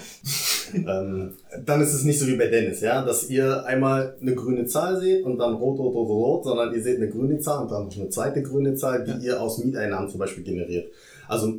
ähm, 0.73 1.33
dann 1.63 1.81
ist 1.81 1.93
es 1.93 2.03
nicht 2.03 2.19
so 2.19 2.25
wie 2.25 2.37
bei 2.37 2.47
Dennis, 2.47 2.81
ja, 2.81 3.05
dass 3.05 3.29
ihr 3.29 3.65
einmal 3.65 4.17
eine 4.19 4.33
grüne 4.33 4.65
Zahl 4.65 4.99
seht 4.99 5.23
und 5.23 5.37
dann 5.37 5.53
rot, 5.53 5.77
rot, 5.77 5.93
rot, 5.93 6.09
rot, 6.09 6.43
sondern 6.45 6.73
ihr 6.73 6.81
seht 6.81 6.97
eine 6.97 7.09
grüne 7.09 7.39
Zahl 7.39 7.63
und 7.63 7.71
dann 7.71 7.85
noch 7.85 7.95
eine 7.95 8.09
zweite 8.09 8.41
grüne 8.41 8.73
Zahl, 8.73 9.03
die 9.03 9.25
ihr 9.25 9.39
aus 9.41 9.59
Mieteinnahmen 9.59 10.09
zum 10.09 10.19
Beispiel 10.19 10.43
generiert. 10.43 10.91
Also 11.27 11.53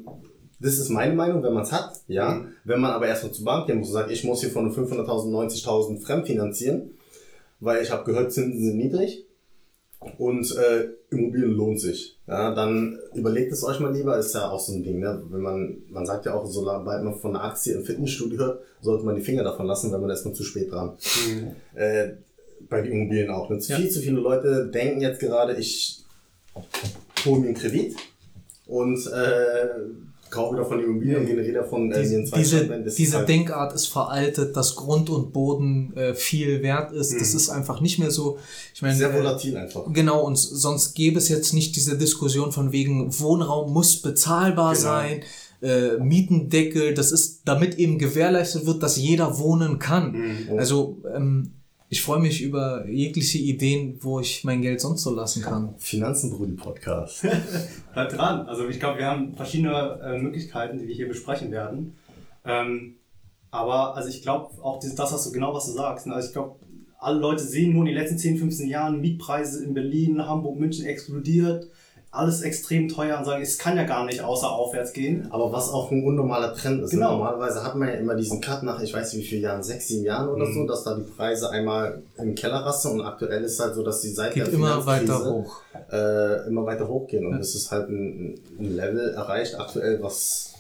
das 0.61 0.79
ist 0.79 0.89
meine 0.89 1.15
Meinung, 1.15 1.43
wenn 1.43 1.53
man 1.53 1.63
es 1.63 1.73
hat, 1.73 2.01
ja. 2.09 2.45
Wenn 2.65 2.81
man 2.81 2.93
aber 2.93 3.07
erstmal 3.07 3.33
zur 3.33 3.45
Bank 3.45 3.67
gehen 3.67 3.79
muss 3.79 3.89
und 3.89 3.95
sagt, 3.95 4.11
ich 4.11 4.25
muss 4.25 4.41
hier 4.41 4.51
von 4.51 4.73
500.000, 4.73 5.31
90.000 5.31 6.03
fremdfinanzieren, 6.03 6.91
weil 7.61 7.83
ich 7.83 7.91
habe 7.91 8.05
gehört, 8.05 8.33
Zinsen 8.33 8.63
sind 8.63 8.77
niedrig 8.77 9.25
und 10.19 10.55
äh, 10.57 10.89
Immobilien 11.11 11.53
lohnt 11.53 11.81
sich. 11.81 12.19
Ja, 12.27 12.55
dann 12.55 12.99
überlegt 13.15 13.53
es 13.53 13.65
euch 13.65 13.81
mal 13.81 13.93
lieber, 13.93 14.19
ist 14.19 14.35
ja 14.35 14.51
auch 14.51 14.61
so 14.61 14.73
ein 14.73 14.83
Ding, 14.83 15.01
ne? 15.01 15.23
Wenn 15.31 15.41
man, 15.41 15.77
man 15.89 16.07
sagt 16.07 16.27
ja 16.27 16.35
auch, 16.35 16.47
sobald 16.47 17.05
man 17.05 17.19
von 17.19 17.35
einer 17.35 17.45
Aktie 17.45 17.75
im 17.75 17.85
Fitnessstudio 17.85 18.39
hört, 18.39 18.63
sollte 18.81 19.05
man 19.05 19.17
die 19.17 19.23
Finger 19.23 19.45
davon 19.45 19.67
lassen, 19.67 19.93
weil 19.93 20.01
man 20.01 20.11
ist 20.11 20.25
man 20.25 20.35
zu 20.35 20.43
spät 20.43 20.71
dran. 20.71 20.97
Äh, 21.75 22.13
bei 22.69 22.81
den 22.81 22.93
Immobilien 22.93 23.31
auch. 23.31 23.51
Ne? 23.51 23.59
Ja. 23.61 23.77
Viel 23.77 23.91
zu 23.91 24.01
viele 24.01 24.21
Leute 24.21 24.69
denken 24.69 25.01
jetzt 25.01 25.21
gerade, 25.21 25.55
ich 25.57 26.05
hole 27.25 27.41
mir 27.41 27.49
einen 27.49 27.57
Kredit 27.57 27.97
und 28.67 29.07
äh, 29.07 29.69
kaufe 30.35 30.57
davon 30.57 30.79
die 30.79 30.85
Immobilien 30.85 31.21
und 31.21 31.27
generiere 31.27 31.61
davon 31.61 31.91
äh, 31.91 32.01
Diese, 32.03 32.23
diese, 32.37 32.85
diese 32.97 33.17
halt- 33.19 33.29
Denkart 33.29 33.73
ist 33.75 33.87
veraltet, 33.87 34.57
dass 34.57 34.75
Grund 34.77 35.09
und 35.11 35.33
Boden 35.33 35.97
äh, 35.97 36.15
viel 36.15 36.63
wert 36.63 36.93
ist. 36.93 37.19
Das 37.21 37.35
ist 37.35 37.49
einfach 37.49 37.81
nicht 37.81 37.99
mehr 37.99 38.11
so. 38.11 38.39
Ich 38.75 38.83
meine, 38.83 38.95
sehr 38.97 39.11
äh, 39.15 39.19
volatil 39.19 39.57
einfach. 39.57 39.85
Genau, 39.93 40.25
und 40.25 40.37
sonst 40.37 40.95
gäbe 40.95 41.19
es 41.19 41.29
jetzt 41.29 41.55
nicht 41.55 41.77
diese 41.77 41.97
Diskussion 41.97 42.53
von 42.53 42.73
wegen 42.73 43.19
Wohnraum 43.19 43.73
muss 43.73 44.03
bezahlbar 44.03 44.73
Genau. 44.75 44.83
sein, 44.85 45.21
äh, 45.63 45.97
Mietendeckel, 45.99 46.93
das 46.95 47.13
ist, 47.13 47.43
damit 47.47 47.79
eben 47.79 47.99
gewährleistet 47.99 48.67
wird, 48.67 48.83
dass 48.83 48.97
jeder 48.97 49.39
wohnen 49.39 49.79
kann. 49.79 50.13
Mhm. 50.13 50.59
Also 50.59 50.99
ähm, 51.15 51.53
ich 51.95 52.03
freue 52.03 52.19
mich 52.19 52.43
über 52.43 52.89
jegliche 52.89 53.39
Ideen, 53.39 53.99
wo 54.01 54.19
ich 54.19 54.43
mein 54.43 54.63
Geld 54.63 54.81
sonst 54.81 55.05
so 55.05 55.15
lassen 55.15 55.43
kann. 55.43 55.77
Finanzenbrudi-Podcast. 55.79 57.25
Bleibt 57.93 58.13
dran. 58.17 58.49
Also 58.49 58.69
ich 58.69 58.81
glaube, 58.81 58.99
wir 58.99 59.07
haben 59.07 59.37
verschiedene 59.37 60.01
äh, 60.03 60.19
Möglichkeiten, 60.19 60.79
die 60.79 60.89
wir 60.89 60.95
hier 60.97 61.07
besprechen 61.07 61.53
werden. 61.53 61.95
Ähm, 62.45 62.97
aber 63.53 63.95
also 63.95 64.09
ich 64.09 64.23
glaube 64.23 64.61
auch 64.61 64.81
das 64.81 65.13
hast 65.13 65.25
du 65.25 65.31
genau, 65.31 65.55
was 65.55 65.67
du 65.67 65.73
sagst. 65.73 66.09
ne? 66.09 66.15
Also 66.15 66.27
ich 66.27 66.33
glaube, 66.33 66.57
alle 66.99 67.21
Leute 67.21 67.45
sehen 67.45 67.73
nur 67.73 67.83
in 67.83 67.87
den 67.87 67.95
letzten 67.95 68.19
10, 68.19 68.39
15 68.39 68.69
Jahren 68.69 69.01
Mietpreise 69.01 69.65
in 69.65 69.73
Berlin, 69.73 70.27
Hamburg, 70.27 70.59
München 70.59 70.87
explodiert. 70.87 71.69
Alles 72.15 72.43
extrem 72.43 72.89
teuer 72.89 73.19
und 73.19 73.25
sagen, 73.25 73.43
es 73.43 73.59
kann 73.59 73.77
ja 73.77 73.85
gar 73.85 74.05
nicht 74.05 74.23
außer 74.23 74.49
aufwärts 74.49 74.93
gehen. 74.93 75.27
Aber 75.31 75.51
was 75.53 75.69
auch 75.71 75.91
ein 75.91 76.05
unnormaler 76.05 76.55
Trend 76.55 76.83
ist. 76.83 76.91
Genau. 76.93 77.13
Normalerweise 77.19 77.65
hat 77.65 77.75
man 77.75 77.89
ja 77.89 77.95
immer 77.95 78.15
diesen 78.15 78.41
Cut 78.41 78.63
nach, 78.63 78.81
ich 78.81 78.95
weiß 78.95 79.13
nicht 79.15 79.25
wie 79.25 79.29
viele 79.29 79.43
Jahren, 79.43 79.63
sechs, 79.63 79.89
sieben 79.89 80.05
Jahren 80.05 80.29
oder 80.29 80.47
Mhm. 80.47 80.55
so, 80.55 80.67
dass 80.67 80.85
da 80.85 80.95
die 80.95 81.03
Preise 81.03 81.51
einmal 81.51 82.03
im 82.19 82.35
Keller 82.35 82.59
rasten 82.65 82.93
und 82.93 83.01
aktuell 83.03 83.43
ist 83.45 83.59
halt 83.61 83.75
so, 83.75 83.83
dass 83.83 84.01
die 84.01 84.11
seit 84.11 84.35
Geht 84.35 84.47
der 84.47 84.53
immer 84.55 84.87
weiter 84.87 85.25
hoch. 85.25 85.57
Äh, 85.91 86.47
immer 86.47 86.65
weiter 86.65 86.87
hochgehen. 86.89 87.27
Und 87.27 87.33
Ja. 87.33 87.39
das 87.39 87.55
ist 87.55 87.71
halt 87.71 87.89
ein, 87.89 88.39
ein 88.59 88.75
Level 88.77 89.15
erreicht 89.15 89.59
aktuell, 89.59 90.03
was 90.03 90.55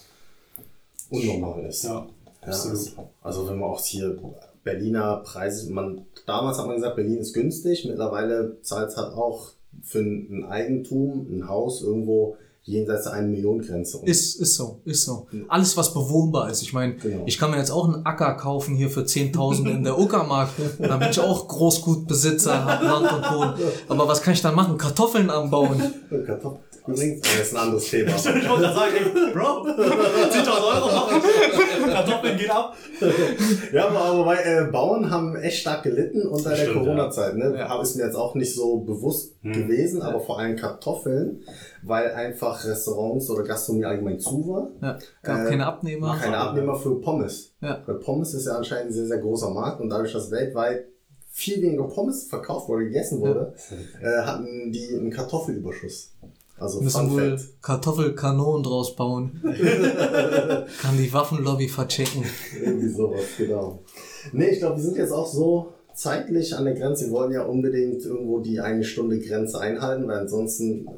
unnormal 1.11 1.65
ist. 1.67 1.85
Ja, 1.85 2.07
Ja, 2.43 2.49
also, 2.49 2.91
also 3.23 3.49
wenn 3.49 3.59
man 3.59 3.71
auch 3.71 3.81
hier 3.85 4.19
Berliner 4.65 5.19
Preise, 5.25 5.71
man 5.73 6.05
damals 6.27 6.59
hat 6.59 6.67
man 6.67 6.77
gesagt, 6.77 6.97
Berlin 6.97 7.19
ist 7.19 7.33
günstig, 7.35 7.85
mittlerweile 7.87 8.57
zahlt 8.63 8.91
es 8.91 8.97
halt 8.97 9.15
auch 9.15 9.51
für 9.85 10.01
ein 10.01 10.45
Eigentum, 10.49 11.27
ein 11.31 11.49
Haus 11.49 11.83
irgendwo 11.83 12.37
jenseits 12.67 13.05
der 13.05 13.13
1 13.13 13.29
Million 13.31 13.61
Grenze. 13.61 13.99
Und 13.99 14.09
Ist, 14.09 14.37
ist 14.41 14.55
so, 14.57 14.81
ist 14.87 15.05
so. 15.05 15.27
Alles, 15.49 15.77
was 15.77 15.93
bewohnbar 15.93 16.51
ist. 16.51 16.63
Ich 16.63 16.73
meine, 16.73 16.95
Genau. 16.97 17.23
ich 17.27 17.37
kann 17.37 17.51
mir 17.51 17.59
jetzt 17.59 17.71
auch 17.71 17.85
einen 17.85 18.07
Acker 18.07 18.33
kaufen 18.35 18.75
hier 18.75 18.89
für 18.89 19.03
10.000 19.03 19.71
in 19.71 19.85
der 19.85 19.99
Uckermark. 19.99 20.49
Dann 20.79 20.99
bin 20.99 21.11
ich 21.11 21.21
auch 21.21 21.47
Großgutbesitzer, 21.47 22.65
hab 22.65 22.83
Land 22.83 23.13
und 23.13 23.23
Boden. 23.31 23.69
Aber 23.89 24.09
was 24.09 24.23
kann 24.23 24.33
ich 24.33 24.41
dann 24.41 24.55
machen? 24.55 24.79
Kartoffeln 24.79 25.29
anbauen. 25.29 25.79
Kartoffeln. 26.27 26.63
Übrigens, 26.87 27.23
das 27.23 27.35
ist 27.41 27.55
ein 27.55 27.61
anderes 27.63 27.85
Thema. 27.91 28.11
Ich 28.15 28.25
wollte 28.27 28.41
gerade 28.41 28.75
sagen, 28.75 28.93
ey, 28.97 29.33
Bro, 29.33 29.43
10.000 29.69 30.75
Euro 30.75 30.87
machen. 30.87 31.23
Kartoffeln 31.91 32.37
geht 32.37 32.51
ab. 32.51 32.77
ja, 33.73 33.87
aber, 33.89 34.01
aber 34.01 34.25
bei, 34.27 34.37
äh, 34.37 34.65
Bauern 34.71 35.11
haben 35.11 35.35
echt 35.37 35.61
stark 35.61 35.83
gelitten 35.83 36.27
unter 36.27 36.51
der 36.51 36.57
Stimmt, 36.57 36.75
Corona-Zeit. 36.77 37.37
Ne? 37.37 37.55
Ja. 37.57 37.69
Habe 37.71 37.85
ich 37.87 37.95
mir 37.95 38.05
jetzt 38.05 38.17
auch 38.17 38.35
nicht 38.35 38.55
so 38.55 38.79
bewusst 38.81 39.35
Hm. 39.43 39.53
gewesen, 39.53 40.01
aber 40.03 40.21
vor 40.21 40.39
allem 40.39 40.57
Kartoffeln, 40.57 41.43
weil 41.83 42.13
einfach 42.13 42.65
Restaurants 42.65 43.29
oder 43.31 43.43
Gastronomie 43.45 43.85
allgemein 43.87 44.19
zu 44.19 44.47
war. 44.49 44.69
Ja, 44.83 44.99
gab 45.23 45.47
Äh, 45.47 45.51
keine 45.51 45.67
Abnehmer. 45.67 46.17
Keine 46.21 46.39
Abnehmer 46.39 46.75
für 46.77 47.01
Pommes. 47.01 47.53
Ja. 47.61 47.83
Weil 47.87 47.97
Pommes 47.97 48.33
ist 48.35 48.47
ja 48.47 48.57
anscheinend 48.57 48.91
ein 48.91 48.93
sehr, 48.95 49.07
sehr 49.07 49.19
großer 49.19 49.51
Markt 49.51 49.81
und 49.81 49.91
dadurch, 49.91 50.13
dass 50.13 50.31
weltweit 50.31 50.87
viel 51.31 51.61
weniger 51.63 51.85
Pommes 51.89 52.29
verkauft 52.29 52.69
oder 52.69 52.79
gegessen 52.85 53.21
wurde, 53.21 53.55
äh, 54.01 54.23
hatten 54.23 54.71
die 54.73 54.89
einen 54.97 55.11
Kartoffelüberschuss. 55.11 56.14
Also 56.59 56.81
Müssen 56.81 57.11
wohl. 57.11 57.39
Kartoffelkanonen 57.63 58.63
draus 58.63 58.95
bauen. 58.95 59.41
Kann 59.43 60.97
die 60.97 61.13
Waffenlobby 61.13 61.69
verchecken. 61.69 62.25
Irgendwie 62.63 62.89
sowas, 62.89 63.25
genau. 63.37 63.83
Nee, 64.33 64.51
ich 64.51 64.59
glaube, 64.61 64.77
wir 64.77 64.85
sind 64.85 64.97
jetzt 64.97 65.13
auch 65.13 65.27
so 65.27 65.73
zeitlich 65.95 66.55
an 66.55 66.65
der 66.65 66.75
Grenze. 66.75 67.07
Wir 67.07 67.13
wollen 67.13 67.33
ja 67.33 67.43
unbedingt 67.45 68.05
irgendwo 68.05 68.41
die 68.41 68.61
eine 68.61 68.85
Stunde 68.85 69.19
Grenze 69.19 69.61
einhalten, 69.61 70.07
weil 70.07 70.19
ansonsten, 70.19 70.89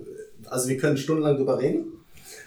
also 0.45 0.69
wir 0.69 0.77
können 0.77 0.97
stundenlang 0.97 1.37
drüber 1.37 1.59
reden, 1.59 1.87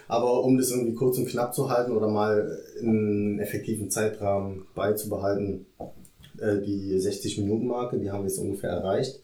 aber 0.07 0.43
um 0.43 0.57
das 0.57 0.72
irgendwie 0.72 0.93
kurz 0.93 1.18
und 1.18 1.28
knapp 1.28 1.53
zu 1.53 1.70
halten 1.70 1.91
oder 1.91 2.07
mal 2.07 2.60
in 2.80 2.89
einen 2.89 3.39
effektiven 3.39 3.89
Zeitrahmen 3.89 4.66
beizubehalten, 4.76 5.66
äh, 6.39 6.62
die 6.62 6.95
60-Minuten-Marke, 6.97 7.99
die 7.99 8.12
haben 8.12 8.24
wir 8.24 8.30
jetzt 8.30 8.39
ungefähr 8.39 8.72
erreicht. 8.72 9.20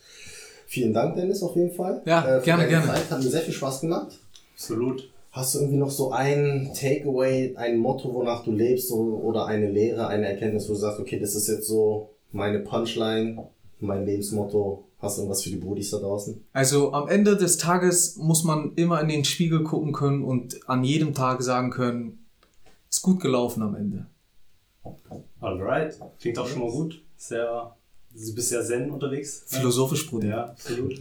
Vielen 0.68 0.94
Dank, 0.94 1.16
Dennis, 1.16 1.44
auf 1.44 1.56
jeden 1.56 1.72
Fall. 1.72 2.02
Ja, 2.06 2.22
für 2.22 2.42
gerne, 2.42 2.68
gerne. 2.68 2.88
Zeit. 2.88 3.10
Hat 3.10 3.24
mir 3.24 3.30
sehr 3.30 3.42
viel 3.42 3.54
Spaß 3.54 3.82
gemacht. 3.82 4.20
Absolut. 4.54 5.10
Hast 5.32 5.54
du 5.54 5.60
irgendwie 5.60 5.78
noch 5.78 5.92
so 5.92 6.12
ein 6.12 6.72
Takeaway, 6.74 7.56
ein 7.58 7.78
Motto, 7.78 8.14
wonach 8.14 8.44
du 8.44 8.52
lebst 8.52 8.88
so, 8.88 9.20
oder 9.22 9.46
eine 9.46 9.70
Lehre, 9.70 10.08
eine 10.08 10.28
Erkenntnis, 10.28 10.70
wo 10.70 10.74
du 10.74 10.80
sagst, 10.80 11.00
okay, 11.00 11.20
das 11.20 11.36
ist 11.36 11.50
jetzt 11.50 11.68
so 11.68 12.10
meine 12.32 12.60
Punchline, 12.60 13.46
mein 13.80 14.06
Lebensmotto. 14.06 14.86
Hast 15.00 15.18
du 15.18 15.22
irgendwas 15.22 15.44
für 15.44 15.50
die 15.50 15.58
Brudis 15.58 15.92
da 15.92 15.98
draußen? 15.98 16.44
Also 16.54 16.94
am 16.94 17.10
Ende 17.10 17.36
des 17.36 17.58
Tages 17.58 18.16
muss 18.16 18.44
man 18.44 18.74
immer 18.76 19.02
in 19.02 19.10
den 19.10 19.26
Spiegel 19.26 19.64
gucken 19.64 19.92
können 19.92 20.24
und 20.24 20.70
an 20.70 20.84
jedem 20.84 21.14
Tag 21.14 21.44
sagen 21.44 21.70
können, 21.70 22.26
ist 22.90 23.02
gut 23.02 23.20
gelaufen 23.20 23.62
am 23.62 23.76
Ende. 23.76 24.08
Alright. 25.42 26.00
Klingt 26.20 26.40
auch 26.40 26.48
schon 26.48 26.62
mal 26.62 26.72
gut. 26.72 27.04
Sehr, 27.18 27.76
du 28.16 28.36
bist 28.36 28.52
ja 28.52 28.64
zen 28.64 28.92
unterwegs. 28.92 29.44
Philosophisch, 29.48 30.10
Bruder. 30.10 30.28
Ja, 30.28 30.44
absolut. 30.46 31.00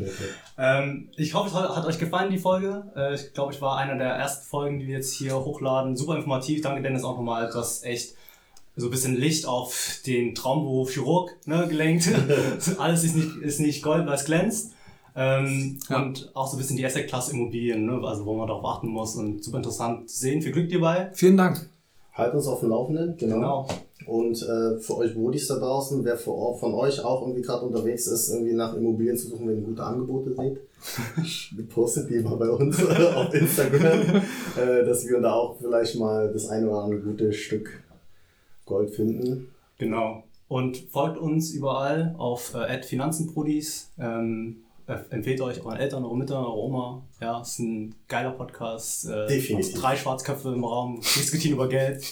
Ähm, 0.58 1.08
ich 1.16 1.34
hoffe, 1.34 1.48
es 1.48 1.54
hat, 1.54 1.76
hat 1.76 1.86
euch 1.86 1.98
gefallen, 1.98 2.30
die 2.30 2.38
Folge. 2.38 2.84
Äh, 2.96 3.14
ich 3.14 3.32
glaube, 3.32 3.52
ich 3.52 3.60
war 3.60 3.76
einer 3.76 3.96
der 3.96 4.08
ersten 4.08 4.46
Folgen, 4.46 4.78
die 4.80 4.86
wir 4.86 4.96
jetzt 4.96 5.14
hier 5.14 5.34
hochladen. 5.34 5.96
Super 5.96 6.16
informativ. 6.16 6.62
Danke, 6.62 6.82
Dennis, 6.82 7.04
auch 7.04 7.16
nochmal. 7.16 7.48
Du 7.50 7.58
hast 7.58 7.84
echt 7.84 8.14
so 8.76 8.86
ein 8.88 8.90
bisschen 8.90 9.16
Licht 9.16 9.46
auf 9.46 10.00
den 10.06 10.34
Traumberuf 10.34 10.92
Chirurg 10.92 11.36
ne, 11.46 11.66
gelenkt. 11.68 12.08
Alles 12.78 13.04
ist 13.04 13.16
nicht, 13.16 13.36
ist 13.36 13.60
nicht 13.60 13.82
Gold, 13.82 14.06
weil 14.06 14.14
es 14.14 14.24
glänzt. 14.24 14.72
Ähm, 15.16 15.78
Ja. 15.88 16.02
Und 16.02 16.30
auch 16.34 16.48
so 16.48 16.56
ein 16.56 16.58
bisschen 16.58 16.76
die 16.76 16.84
Asset-Class 16.84 17.28
Immobilien, 17.28 17.86
ne, 17.86 18.00
also 18.04 18.26
wo 18.26 18.34
man 18.34 18.48
darauf 18.48 18.64
achten 18.64 18.88
muss. 18.88 19.14
Und 19.14 19.44
super 19.44 19.58
interessant 19.58 20.10
zu 20.10 20.18
sehen. 20.18 20.42
Viel 20.42 20.52
Glück 20.52 20.68
dir 20.68 20.80
bei. 20.80 21.10
Vielen 21.14 21.36
Dank. 21.36 21.70
Halt 22.12 22.34
uns 22.34 22.46
auf 22.46 22.60
dem 22.60 22.70
Laufenden, 22.70 23.16
genau. 23.16 23.34
Genau. 23.36 23.68
Und 24.06 24.42
äh, 24.42 24.78
für 24.78 24.96
euch 24.98 25.14
Brudis 25.14 25.46
da 25.46 25.56
draußen, 25.56 26.04
wer 26.04 26.16
für, 26.16 26.54
von 26.58 26.74
euch 26.74 27.02
auch 27.02 27.22
irgendwie 27.22 27.42
gerade 27.42 27.64
unterwegs 27.64 28.06
ist, 28.06 28.30
irgendwie 28.30 28.54
nach 28.54 28.74
Immobilien 28.74 29.16
zu 29.16 29.28
suchen, 29.28 29.48
wenn 29.48 29.56
ihr 29.56 29.62
gute 29.62 29.82
Angebote 29.82 30.34
seht, 30.34 31.68
postet 31.70 32.10
die 32.10 32.20
mal 32.20 32.36
bei 32.36 32.50
uns 32.50 32.84
auf 33.14 33.32
Instagram, 33.32 34.22
äh, 34.56 34.84
dass 34.84 35.06
wir 35.06 35.20
da 35.20 35.32
auch 35.32 35.56
vielleicht 35.58 35.96
mal 35.96 36.30
das 36.32 36.48
eine 36.48 36.68
oder 36.68 36.84
andere 36.84 37.00
gute 37.00 37.32
Stück 37.32 37.82
Gold 38.66 38.90
finden. 38.90 39.48
Genau. 39.78 40.24
Und 40.48 40.76
folgt 40.90 41.18
uns 41.18 41.50
überall 41.50 42.14
auf 42.18 42.54
äh, 42.54 42.82
@finanzenprodis. 42.82 43.90
Ähm, 43.98 44.64
äh, 44.86 44.98
empfehlt 45.10 45.40
euch 45.40 45.64
euren 45.64 45.78
Eltern, 45.78 46.04
euren 46.04 46.18
Müttern, 46.18 46.44
eurer 46.44 46.56
Oma. 46.56 47.02
Ja, 47.20 47.40
ist 47.40 47.58
ein 47.58 47.94
geiler 48.06 48.32
Podcast. 48.32 49.06
Äh, 49.06 49.26
Definitiv. 49.26 49.80
Drei 49.80 49.96
Schwarzköpfe 49.96 50.52
im 50.52 50.64
Raum, 50.64 51.00
diskutieren 51.00 51.54
über 51.54 51.68
Geld. 51.68 52.04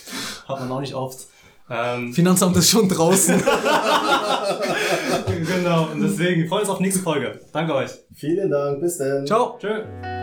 Hat 0.46 0.60
man 0.60 0.70
auch 0.70 0.80
nicht 0.80 0.94
oft. 0.94 1.26
Ähm, 1.70 2.12
Finanzamt 2.12 2.56
ist 2.56 2.70
schon 2.70 2.88
draußen. 2.88 3.42
genau. 5.26 5.88
Und 5.92 6.02
deswegen 6.02 6.48
freuen 6.48 6.60
wir 6.60 6.60
uns 6.60 6.68
auf 6.68 6.78
die 6.78 6.84
nächste 6.84 7.02
Folge. 7.02 7.40
Danke 7.52 7.74
euch. 7.74 7.90
Vielen 8.14 8.50
Dank, 8.50 8.80
bis 8.80 8.98
dann. 8.98 9.26
Ciao. 9.26 9.58
Tschö. 9.60 10.21